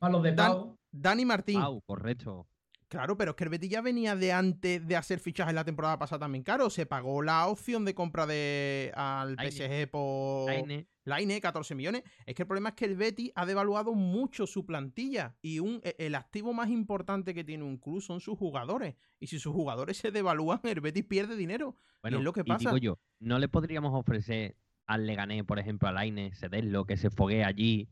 Más 0.00 0.10
los 0.12 0.22
de 0.22 0.32
Dan- 0.34 0.52
Pau. 0.52 0.76
Dani 0.92 1.24
Martín. 1.24 1.60
Pau, 1.60 1.80
correcto. 1.82 2.46
Claro, 2.88 3.16
pero 3.16 3.30
es 3.30 3.36
que 3.36 3.44
el 3.44 3.50
Betis 3.50 3.70
ya 3.70 3.82
venía 3.82 4.16
de 4.16 4.32
antes 4.32 4.84
de 4.84 4.96
hacer 4.96 5.20
fichajes 5.20 5.54
la 5.54 5.62
temporada 5.64 5.96
pasada 5.96 6.18
también. 6.20 6.42
Claro, 6.42 6.70
se 6.70 6.86
pagó 6.86 7.22
la 7.22 7.46
opción 7.46 7.84
de 7.84 7.94
compra 7.94 8.26
de 8.26 8.90
al 8.96 9.36
Laine. 9.36 9.52
PSG 9.52 9.88
por. 9.88 10.50
Laine, 10.50 10.88
Laine, 11.04 11.40
14 11.40 11.76
millones. 11.76 12.02
Es 12.26 12.34
que 12.34 12.42
el 12.42 12.48
problema 12.48 12.70
es 12.70 12.74
que 12.74 12.86
el 12.86 12.96
Betis 12.96 13.30
ha 13.36 13.46
devaluado 13.46 13.94
mucho 13.94 14.44
su 14.48 14.66
plantilla 14.66 15.36
y 15.40 15.60
un, 15.60 15.80
e- 15.84 15.94
el 16.00 16.16
activo 16.16 16.52
más 16.52 16.68
importante 16.68 17.32
que 17.32 17.44
tiene 17.44 17.62
un 17.62 17.76
club 17.76 18.00
son 18.02 18.20
sus 18.20 18.36
jugadores. 18.36 18.96
Y 19.20 19.28
si 19.28 19.38
sus 19.38 19.52
jugadores 19.54 19.96
se 19.96 20.10
devalúan, 20.10 20.58
el 20.64 20.80
Betis 20.80 21.04
pierde 21.04 21.36
dinero. 21.36 21.76
Bueno, 22.02 22.18
es 22.18 22.24
lo 22.24 22.32
que 22.32 22.40
y 22.40 22.44
pasa. 22.44 22.70
digo 22.70 22.76
yo, 22.78 22.98
¿no 23.20 23.38
le 23.38 23.46
podríamos 23.48 23.92
ofrecer 23.94 24.56
al 24.86 25.06
Leganés, 25.06 25.44
por 25.44 25.60
ejemplo, 25.60 25.86
a 25.86 25.92
Laine, 25.92 26.34
cederlo, 26.34 26.86
que 26.86 26.96
se 26.96 27.10
foguee 27.10 27.44
allí 27.44 27.88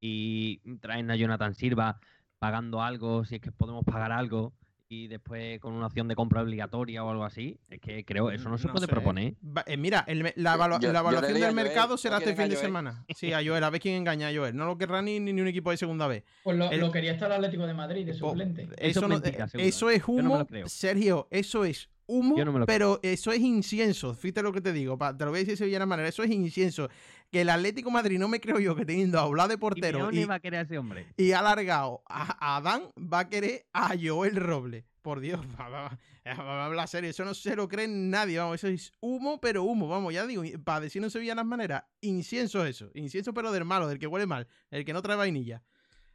y 0.00 0.58
traen 0.80 1.10
a 1.10 1.16
Jonathan 1.16 1.54
Silva 1.54 2.00
pagando 2.38 2.82
algo, 2.82 3.24
si 3.24 3.36
es 3.36 3.40
que 3.40 3.52
podemos 3.52 3.84
pagar 3.84 4.12
algo, 4.12 4.52
y 4.92 5.06
después 5.06 5.60
con 5.60 5.72
una 5.74 5.86
opción 5.86 6.08
de 6.08 6.16
compra 6.16 6.42
obligatoria 6.42 7.04
o 7.04 7.10
algo 7.10 7.22
así? 7.24 7.60
Es 7.68 7.80
que 7.80 8.04
creo, 8.04 8.30
eso 8.32 8.48
no 8.48 8.58
se 8.58 8.66
puede 8.68 8.86
sé. 8.86 8.90
proponer. 8.90 9.34
Va- 9.44 9.62
eh, 9.66 9.76
mira, 9.76 10.04
el 10.08 10.32
la, 10.34 10.56
yo- 10.80 10.90
evaluación 10.90 11.40
del 11.40 11.54
mercado 11.54 11.90
¿no 11.90 11.96
será 11.96 12.18
este 12.18 12.34
fin 12.34 12.48
de 12.48 12.56
semana. 12.56 13.04
Sí, 13.14 13.32
a 13.32 13.40
Joel, 13.44 13.62
a 13.62 13.70
ver 13.70 13.80
quién 13.80 13.94
engaña 13.94 14.28
a 14.28 14.34
Joel. 14.34 14.56
No 14.56 14.64
lo 14.66 14.76
querrá 14.76 15.00
ni, 15.00 15.20
ni 15.20 15.38
un 15.40 15.46
equipo 15.46 15.70
de 15.70 15.76
segunda 15.76 16.08
vez. 16.08 16.24
Pues 16.42 16.56
lo, 16.58 16.70
El- 16.70 16.80
lo 16.80 16.90
quería 16.90 17.12
estar 17.12 17.28
el 17.30 17.36
Atlético 17.36 17.66
de 17.68 17.74
Madrid 17.74 18.04
de 18.04 18.14
suplente. 18.14 18.62
Eso, 18.62 18.74
Eso 18.78 19.00
es 19.00 19.02
no- 19.02 19.08
mentira, 19.08 19.44
eh, 19.44 19.68
eso 19.68 19.90
es 19.90 20.08
no 20.08 20.14
me 20.14 20.20
humo, 20.22 20.46
creo. 20.46 20.68
Sergio, 20.68 21.28
eso 21.30 21.64
es 21.64 21.88
humo, 22.06 22.34
pero 22.66 22.98
eso 23.04 23.30
es 23.30 23.38
incienso. 23.38 24.14
Fíjate 24.14 24.42
lo 24.42 24.52
que 24.52 24.60
te 24.60 24.72
digo, 24.72 24.98
pa- 24.98 25.16
te 25.16 25.24
lo 25.24 25.30
voy 25.30 25.40
a 25.42 25.44
decir 25.44 25.56
de 25.70 25.86
manera, 25.86 26.08
eso 26.08 26.24
es 26.24 26.30
incienso. 26.32 26.88
Que 27.30 27.42
el 27.42 27.48
Atlético 27.50 27.90
Madrid 27.90 28.18
no 28.18 28.28
me 28.28 28.40
creo 28.40 28.58
yo 28.58 28.74
que 28.74 28.84
teniendo 28.84 29.18
a 29.18 29.24
Oblá 29.26 29.46
de 29.48 29.56
portero 29.56 30.10
y, 30.12 30.24
va 30.24 30.34
a 30.36 30.40
querer 30.40 30.60
a 30.60 30.62
ese 30.62 30.78
hombre. 30.78 31.06
y 31.16 31.32
ha 31.32 31.38
alargado 31.38 32.02
a, 32.08 32.36
a 32.44 32.56
Adán, 32.56 32.82
va 32.98 33.20
a 33.20 33.28
querer 33.28 33.66
a 33.72 33.94
Joel 34.00 34.36
Roble. 34.36 34.84
Por 35.02 35.20
Dios, 35.20 35.40
va, 35.60 35.68
va- 35.68 35.98
a 36.26 36.66
hablar 36.66 36.86
serio, 36.88 37.08
eso 37.08 37.24
no 37.24 37.32
se 37.32 37.56
lo 37.56 37.66
cree 37.68 37.88
nadie, 37.88 38.38
vamos, 38.38 38.56
eso 38.56 38.68
es 38.68 38.92
humo, 39.00 39.40
pero 39.40 39.62
humo, 39.62 39.88
vamos, 39.88 40.12
ya 40.12 40.26
digo, 40.26 40.42
para 40.62 40.80
decirlo 40.80 41.06
en 41.06 41.10
sevillanas 41.10 41.46
maneras, 41.46 41.84
incienso 42.02 42.66
eso, 42.66 42.90
incienso 42.94 43.32
pero 43.32 43.50
del 43.50 43.64
malo, 43.64 43.88
del 43.88 43.98
que 43.98 44.06
huele 44.06 44.26
mal, 44.26 44.46
el 44.70 44.84
que 44.84 44.92
no 44.92 45.00
trae 45.00 45.16
vainilla. 45.16 45.62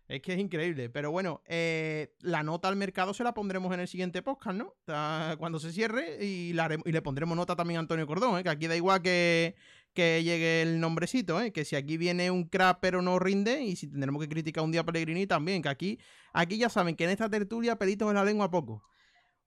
Es 0.08 0.22
que 0.22 0.34
es 0.34 0.40
increíble. 0.40 0.92
Pero 0.92 1.10
bueno, 1.10 1.42
eh, 1.48 2.14
la 2.20 2.44
nota 2.44 2.68
al 2.68 2.76
mercado 2.76 3.16
se 3.16 3.24
la 3.24 3.34
pondremos 3.34 3.74
en 3.74 3.80
el 3.80 3.88
siguiente 3.88 4.22
podcast, 4.22 4.56
¿no? 4.56 4.76
Ta- 4.86 5.36
Cuando 5.40 5.58
se 5.58 5.72
cierre 5.72 6.24
y, 6.24 6.54
la 6.54 6.66
haremos- 6.70 6.88
y 6.88 6.92
le 6.92 7.02
pondremos 7.02 7.36
nota 7.36 7.56
también 7.56 7.78
a 7.78 7.80
Antonio 7.80 8.06
Cordón, 8.06 8.38
¿eh? 8.38 8.44
que 8.44 8.50
aquí 8.50 8.68
da 8.68 8.76
igual 8.76 9.02
que, 9.02 9.56
que 9.96 10.24
llegue 10.24 10.62
el 10.62 10.80
nombrecito, 10.80 11.42
¿eh? 11.42 11.52
que 11.52 11.66
si 11.66 11.76
aquí 11.76 11.98
viene 11.98 12.30
un 12.30 12.44
crack 12.44 12.80
pero 12.82 13.02
no 13.02 13.18
rinde 13.18 13.64
y 13.64 13.76
si 13.76 13.88
tendremos 13.88 14.22
que 14.22 14.30
criticar 14.30 14.64
un 14.64 14.72
día 14.72 14.82
a 14.82 14.86
Pellegrini 14.86 15.26
también, 15.26 15.64
que 15.64 15.70
aquí, 15.70 16.00
aquí 16.34 16.58
ya 16.58 16.70
saben 16.70 16.96
que 16.96 17.06
en 17.06 17.10
esta 17.10 17.30
tertulia 17.30 17.78
pelitos 17.78 18.10
en 18.10 18.16
la 18.16 18.24
lengua 18.24 18.52
poco. 18.52 18.84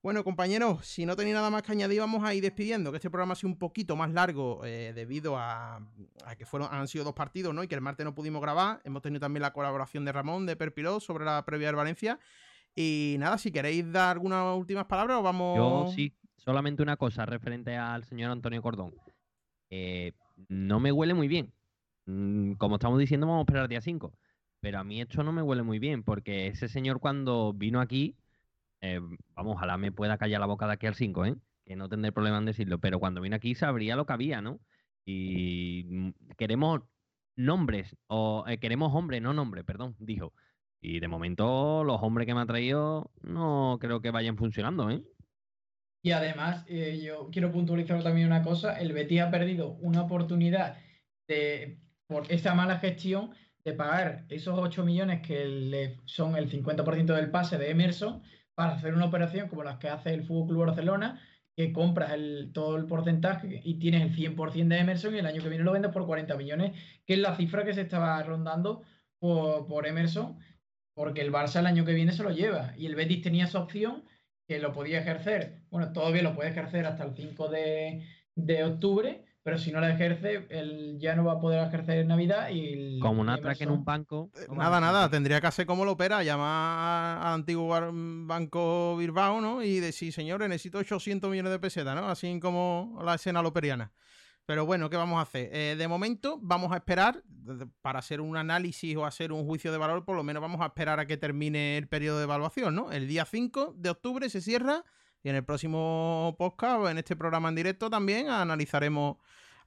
Bueno, 0.01 0.23
compañeros, 0.23 0.85
si 0.85 1.05
no 1.05 1.15
tenéis 1.17 1.35
nada 1.35 1.49
más 1.49 1.61
que 1.61 1.73
añadir, 1.73 1.99
vamos 1.99 2.23
a 2.23 2.33
ir 2.33 2.41
despidiendo, 2.41 2.89
que 2.89 2.97
este 2.97 3.09
programa 3.09 3.33
ha 3.33 3.35
sido 3.35 3.49
un 3.49 3.59
poquito 3.59 3.97
más 3.97 4.09
largo 4.11 4.61
eh, 4.63 4.93
debido 4.95 5.37
a, 5.37 5.81
que 6.37 6.45
fueron, 6.45 6.69
han 6.71 6.87
sido 6.87 7.03
dos 7.03 7.13
partidos, 7.13 7.53
¿no? 7.53 7.63
Y 7.63 7.67
que 7.67 7.75
el 7.75 7.81
martes 7.81 8.05
no 8.05 8.15
pudimos 8.15 8.41
grabar. 8.41 8.81
Hemos 8.85 9.01
tenido 9.01 9.19
también 9.19 9.41
la 9.41 9.51
colaboración 9.51 10.05
de 10.05 10.13
Ramón 10.13 10.45
de 10.45 10.55
Perpilot 10.55 11.01
sobre 11.01 11.25
la 11.25 11.43
previa 11.45 11.67
del 11.67 11.75
Valencia. 11.75 12.17
Y 12.73 13.17
nada, 13.19 13.37
si 13.37 13.51
queréis 13.51 13.91
dar 13.91 14.11
algunas 14.11 14.57
últimas 14.57 14.85
palabras, 14.85 15.21
vamos. 15.21 15.57
Yo 15.57 15.93
sí, 15.93 16.15
solamente 16.37 16.81
una 16.81 16.95
cosa 16.95 17.25
referente 17.25 17.75
al 17.75 18.05
señor 18.05 18.31
Antonio 18.31 18.61
Cordón. 18.61 18.93
Eh, 19.69 20.13
no 20.47 20.79
me 20.79 20.91
huele 20.91 21.13
muy 21.13 21.27
bien. 21.27 21.53
Mm, 22.05 22.53
como 22.53 22.75
estamos 22.75 22.99
diciendo, 22.99 23.27
vamos 23.27 23.41
a 23.41 23.43
esperar 23.43 23.67
día 23.69 23.81
5. 23.81 24.13
Pero 24.61 24.79
a 24.79 24.83
mí 24.83 25.01
esto 25.01 25.23
no 25.23 25.31
me 25.31 25.41
huele 25.41 25.63
muy 25.63 25.79
bien, 25.79 26.03
porque 26.03 26.47
ese 26.47 26.67
señor 26.67 26.99
cuando 26.99 27.53
vino 27.53 27.79
aquí 27.81 28.17
eh, 28.81 28.99
vamos, 29.35 29.55
ojalá 29.55 29.77
me 29.77 29.91
pueda 29.91 30.17
callar 30.17 30.39
la 30.39 30.47
boca 30.47 30.67
de 30.67 30.73
aquí 30.73 30.87
al 30.87 30.95
5, 30.95 31.25
¿eh? 31.25 31.35
Que 31.65 31.75
no 31.75 31.89
tendré 31.89 32.11
problema 32.11 32.37
en 32.37 32.45
decirlo, 32.45 32.79
pero 32.79 32.99
cuando 32.99 33.21
vine 33.21 33.35
aquí 33.35 33.55
sabría 33.55 33.95
lo 33.95 34.05
que 34.05 34.13
había, 34.13 34.41
¿no? 34.41 34.59
Y 35.05 35.85
mm, 35.89 36.09
queremos 36.37 36.81
nombres, 37.35 37.95
o 38.07 38.45
eh, 38.47 38.59
queremos 38.59 38.93
hombres, 38.93 39.21
no 39.21 39.33
nombres, 39.33 39.65
perdón, 39.65 39.95
dijo. 39.99 40.33
Y 40.81 40.99
de 40.99 41.07
momento 41.07 41.83
los 41.83 42.01
hombres 42.01 42.25
que 42.27 42.33
me 42.35 42.41
ha 42.41 42.45
traído 42.45 43.11
no 43.21 43.77
creo 43.81 44.01
que 44.01 44.11
vayan 44.11 44.37
funcionando, 44.37 44.89
¿eh? 44.89 45.03
Y 46.01 46.11
además, 46.11 46.65
eh, 46.67 47.01
yo 47.03 47.29
quiero 47.31 47.51
puntualizar 47.51 48.01
también 48.03 48.27
una 48.27 48.43
cosa, 48.43 48.79
el 48.79 48.93
Betis 48.93 49.21
ha 49.21 49.31
perdido 49.31 49.71
una 49.81 50.03
oportunidad 50.03 50.77
de, 51.27 51.79
por 52.07 52.31
esta 52.31 52.55
mala 52.55 52.79
gestión 52.79 53.31
de 53.65 53.73
pagar 53.73 54.25
esos 54.29 54.57
8 54.57 54.85
millones 54.85 55.21
que 55.21 55.45
le 55.45 55.99
son 56.05 56.35
el 56.35 56.49
50% 56.49 57.13
del 57.13 57.31
pase 57.31 57.57
de 57.57 57.69
Emerson 57.71 58.23
para 58.55 58.73
hacer 58.73 58.93
una 58.93 59.05
operación 59.05 59.47
como 59.47 59.63
las 59.63 59.77
que 59.77 59.89
hace 59.89 60.13
el 60.13 60.23
Fútbol 60.23 60.47
Club 60.47 60.65
Barcelona, 60.67 61.21
que 61.55 61.73
compras 61.73 62.11
el, 62.13 62.51
todo 62.53 62.77
el 62.77 62.85
porcentaje 62.85 63.61
y 63.63 63.79
tienes 63.79 64.01
el 64.01 64.15
100% 64.15 64.67
de 64.69 64.79
Emerson 64.79 65.13
y 65.13 65.19
el 65.19 65.25
año 65.25 65.41
que 65.41 65.49
viene 65.49 65.63
lo 65.63 65.73
vendes 65.73 65.91
por 65.91 66.05
40 66.05 66.37
millones, 66.37 66.71
que 67.05 67.13
es 67.13 67.19
la 67.19 67.35
cifra 67.35 67.65
que 67.65 67.73
se 67.73 67.81
estaba 67.81 68.21
rondando 68.23 68.83
por, 69.19 69.85
Emerson, 69.85 70.39
porque 70.93 71.21
el 71.21 71.31
Barça 71.31 71.59
el 71.59 71.67
año 71.67 71.83
que 71.83 71.93
viene 71.93 72.13
se 72.13 72.23
lo 72.23 72.31
lleva. 72.31 72.73
Y 72.77 72.85
el 72.85 72.95
Betis 72.95 73.21
tenía 73.21 73.45
esa 73.45 73.59
opción 73.59 74.05
que 74.49 74.57
lo 74.57 74.73
podía 74.73 75.01
ejercer, 75.01 75.61
bueno, 75.69 75.93
todavía 75.93 76.23
lo 76.23 76.33
puede 76.33 76.49
ejercer 76.49 76.87
hasta 76.87 77.03
el 77.03 77.15
5 77.15 77.49
de, 77.49 78.03
de 78.33 78.63
octubre, 78.63 79.23
pero 79.43 79.59
si 79.59 79.71
no 79.71 79.79
la 79.79 79.91
ejerce, 79.91 80.47
él 80.49 80.97
ya 80.99 81.15
no 81.15 81.23
va 81.23 81.33
a 81.33 81.39
poder 81.39 81.67
ejercer 81.67 81.99
en 81.99 82.07
Navidad 82.07 82.49
y... 82.51 82.97
como 82.97 83.21
un 83.21 83.29
atraque 83.29 83.65
en 83.65 83.69
un 83.69 83.85
banco. 83.85 84.31
Eh, 84.33 84.47
nada, 84.51 84.79
nada, 84.79 85.07
tendría 85.07 85.39
que 85.39 85.45
hacer 85.45 85.67
como 85.67 85.85
lo 85.85 85.91
opera, 85.91 86.23
llamar 86.23 87.19
al 87.27 87.33
antiguo 87.35 87.79
banco 88.25 88.97
Bilbao, 88.97 89.39
¿no? 89.39 89.61
Y 89.61 89.79
decir, 89.79 90.11
señores, 90.11 90.49
necesito 90.49 90.79
800 90.79 91.29
millones 91.29 91.51
de 91.51 91.59
pesetas, 91.59 91.95
¿no? 91.95 92.09
Así 92.09 92.39
como 92.39 92.99
la 93.05 93.13
escena 93.13 93.43
loperiana. 93.43 93.91
Pero 94.49 94.65
bueno, 94.65 94.89
¿qué 94.89 94.97
vamos 94.97 95.19
a 95.19 95.21
hacer? 95.21 95.51
Eh, 95.53 95.75
de 95.77 95.87
momento 95.87 96.39
vamos 96.41 96.71
a 96.71 96.77
esperar, 96.77 97.21
para 97.83 97.99
hacer 97.99 98.19
un 98.19 98.35
análisis 98.35 98.97
o 98.97 99.05
hacer 99.05 99.31
un 99.31 99.45
juicio 99.45 99.71
de 99.71 99.77
valor, 99.77 100.05
por 100.05 100.15
lo 100.15 100.23
menos 100.23 100.41
vamos 100.41 100.59
a 100.61 100.65
esperar 100.65 100.99
a 100.99 101.05
que 101.05 101.17
termine 101.17 101.77
el 101.77 101.87
periodo 101.87 102.17
de 102.17 102.23
evaluación, 102.23 102.73
¿no? 102.73 102.91
El 102.91 103.07
día 103.07 103.25
5 103.25 103.75
de 103.77 103.91
octubre 103.91 104.27
se 104.27 104.41
cierra 104.41 104.83
y 105.21 105.29
en 105.29 105.35
el 105.35 105.43
próximo 105.43 106.35
podcast, 106.39 106.79
o 106.79 106.89
en 106.89 106.97
este 106.97 107.15
programa 107.15 107.49
en 107.49 107.55
directo 107.57 107.91
también, 107.91 108.27
analizaremos 108.27 109.17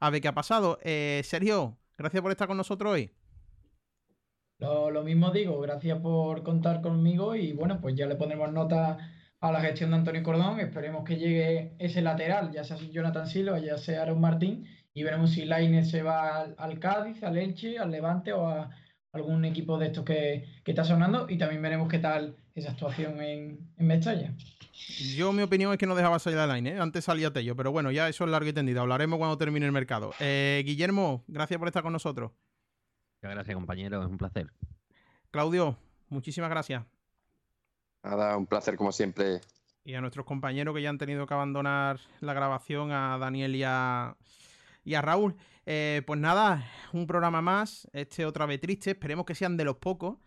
a 0.00 0.10
ver 0.10 0.20
qué 0.20 0.26
ha 0.26 0.34
pasado. 0.34 0.80
Eh, 0.82 1.20
Sergio, 1.22 1.78
gracias 1.96 2.20
por 2.20 2.32
estar 2.32 2.48
con 2.48 2.56
nosotros 2.56 2.92
hoy. 2.92 3.12
Lo, 4.59 5.04
mismo 5.04 5.30
digo, 5.30 5.60
gracias 5.60 6.00
por 6.00 6.42
contar 6.42 6.82
conmigo 6.82 7.36
y 7.36 7.52
bueno, 7.52 7.80
pues 7.80 7.94
ya 7.94 8.06
le 8.06 8.16
pondremos 8.16 8.52
nota 8.52 8.98
a 9.43 9.51
la 9.51 9.60
gestión 9.60 9.90
de 9.90 9.97
Antonio 9.97 10.23
Cordón. 10.23 10.60
Esperemos 10.60 11.05
que 11.05 11.16
llegue 11.16 11.73
ese 11.78 12.01
lateral, 12.01 12.52
ya 12.52 12.64
sea 12.64 12.77
Jonathan 12.78 13.27
Silva, 13.27 13.59
ya 13.59 13.77
sea 13.77 14.02
Aaron 14.02 14.20
Martín, 14.20 14.66
y 14.94 15.02
veremos 15.02 15.32
si 15.32 15.44
Laine 15.44 15.85
se 15.85 16.02
va 16.02 16.40
al, 16.40 16.55
al, 16.56 16.78
Cádiz, 16.78 17.23
al 17.24 17.36
Elche, 17.36 17.78
al 17.78 17.90
Levante 17.90 18.32
o 18.32 18.47
a 18.47 18.70
algún 19.12 19.44
equipo 19.44 19.78
de 19.78 19.86
estos 19.86 20.05
que, 20.05 20.47
está 20.64 20.85
sonando. 20.85 21.27
Y 21.28 21.39
también 21.39 21.60
veremos 21.60 21.89
qué 21.89 21.98
tal 21.98 22.36
esa 22.55 22.70
actuación 22.70 23.20
en, 23.20 23.59
en 23.77 23.86
Mestalla. 23.86 24.32
Yo, 25.16 25.32
mi 25.32 25.43
opinión 25.43 25.73
es 25.73 25.78
que 25.78 25.86
no 25.86 25.97
dejaba 25.97 26.20
salir 26.20 26.39
la 26.39 26.55
line, 26.55 26.70
¿eh? 26.70 26.78
antes 26.78 27.05
salía 27.05 27.32
Tello, 27.32 27.56
pero 27.56 27.73
bueno, 27.73 27.90
ya 27.90 28.09
eso 28.09 28.24
es 28.24 28.31
largo 28.31 28.48
y 28.48 28.52
tendido. 28.52 28.81
Hablaremos 28.81 29.19
cuando 29.19 29.36
termine 29.39 29.66
el 29.66 29.73
mercado. 29.73 30.12
Eh, 30.20 30.62
Guillermo, 30.64 31.24
gracias 31.27 31.59
por 31.59 31.66
estar 31.66 31.82
con 31.82 31.93
nosotros. 31.93 32.31
Muchas 33.20 33.35
gracias, 33.35 33.55
compañero, 33.56 34.02
es 34.02 34.09
un 34.09 34.19
placer. 34.19 34.52
Claudio, 35.31 35.78
muchísimas 36.09 36.48
gracias. 36.48 36.85
Nada, 38.02 38.36
un 38.36 38.46
placer 38.46 38.76
como 38.76 38.92
siempre. 38.92 39.40
Y 39.84 39.94
a 39.94 40.00
nuestros 40.00 40.26
compañeros 40.26 40.74
que 40.74 40.82
ya 40.82 40.90
han 40.90 40.98
tenido 40.98 41.26
que 41.26 41.34
abandonar 41.34 42.00
la 42.20 42.34
grabación, 42.34 42.92
a 42.92 43.18
Daniel 43.18 43.56
y 43.56 43.64
a, 43.64 44.16
Raúl. 44.84 45.36
Eh, 45.66 46.02
pues 46.06 46.18
nada, 46.18 46.68
un 46.92 47.06
programa 47.06 47.40
más, 47.40 47.88
este 47.92 48.26
otra 48.26 48.46
vez 48.46 48.60
triste, 48.60 48.90
esperemos 48.90 49.24
que 49.24 49.34
sean 49.34 49.56
de 49.56 49.64
los 49.64 49.76
pocos. 49.76 50.18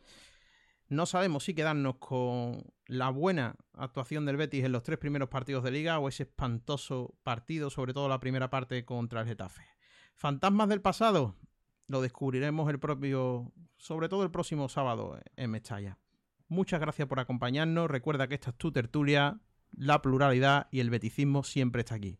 No 0.87 1.05
sabemos 1.05 1.43
si 1.43 1.53
quedarnos 1.53 1.95
con 1.97 2.63
la 2.85 3.09
buena 3.09 3.55
actuación 3.73 4.25
del 4.25 4.37
Betis 4.37 4.63
en 4.63 4.71
los 4.71 4.83
tres 4.83 4.99
primeros 4.99 5.29
partidos 5.29 5.63
de 5.63 5.71
liga 5.71 5.99
o 5.99 6.07
ese 6.07 6.23
espantoso 6.23 7.15
partido, 7.23 7.69
sobre 7.69 7.93
todo 7.93 8.07
la 8.07 8.19
primera 8.19 8.49
parte 8.49 8.85
contra 8.85 9.21
el 9.21 9.27
Getafe. 9.27 9.63
Fantasmas 10.13 10.69
del 10.69 10.81
pasado, 10.81 11.35
lo 11.87 12.01
descubriremos 12.01 12.69
el 12.69 12.79
propio, 12.79 13.51
sobre 13.77 14.09
todo 14.09 14.23
el 14.23 14.31
próximo 14.31 14.69
sábado 14.69 15.19
en 15.35 15.51
Mestalla. 15.51 15.97
Muchas 16.47 16.79
gracias 16.79 17.07
por 17.07 17.19
acompañarnos. 17.19 17.89
Recuerda 17.89 18.27
que 18.27 18.35
esta 18.35 18.51
es 18.51 18.57
tu 18.57 18.71
tertulia, 18.71 19.39
la 19.71 20.01
pluralidad 20.01 20.67
y 20.71 20.79
el 20.79 20.89
beticismo 20.89 21.43
siempre 21.43 21.81
está 21.81 21.95
aquí. 21.95 22.19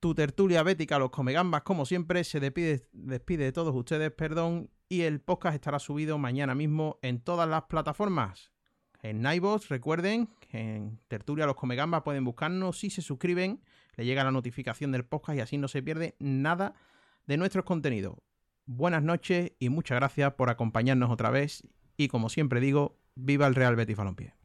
Tu 0.00 0.14
tertulia 0.14 0.62
bética, 0.62 0.98
los 0.98 1.10
comegambas, 1.10 1.62
como 1.62 1.84
siempre, 1.84 2.22
se 2.24 2.40
despide, 2.40 2.88
despide 2.92 3.44
de 3.44 3.52
todos 3.52 3.74
ustedes, 3.74 4.12
perdón, 4.12 4.70
y 4.88 5.02
el 5.02 5.20
podcast 5.20 5.54
estará 5.54 5.78
subido 5.80 6.18
mañana 6.18 6.54
mismo 6.54 6.98
en 7.02 7.20
todas 7.20 7.48
las 7.48 7.64
plataformas. 7.64 8.52
En 9.02 9.22
Naibots, 9.22 9.68
recuerden, 9.68 10.28
en 10.50 10.98
Tertulia 11.08 11.46
Los 11.46 11.56
Comegambas 11.56 12.02
pueden 12.02 12.24
buscarnos 12.24 12.78
si 12.78 12.90
se 12.90 13.02
suscriben, 13.02 13.60
le 13.96 14.04
llega 14.04 14.24
la 14.24 14.30
notificación 14.30 14.92
del 14.92 15.04
podcast 15.04 15.38
y 15.38 15.40
así 15.40 15.58
no 15.58 15.68
se 15.68 15.82
pierde 15.82 16.16
nada 16.18 16.74
de 17.26 17.36
nuestros 17.36 17.64
contenidos. 17.64 18.16
Buenas 18.66 19.02
noches 19.02 19.52
y 19.58 19.68
muchas 19.68 19.96
gracias 19.96 20.34
por 20.34 20.50
acompañarnos 20.50 21.10
otra 21.10 21.30
vez 21.30 21.66
y 21.98 22.08
como 22.08 22.30
siempre 22.30 22.60
digo, 22.60 22.96
viva 23.16 23.46
el 23.46 23.54
Real 23.54 23.76
Betis 23.76 23.96
Balompié. 23.96 24.37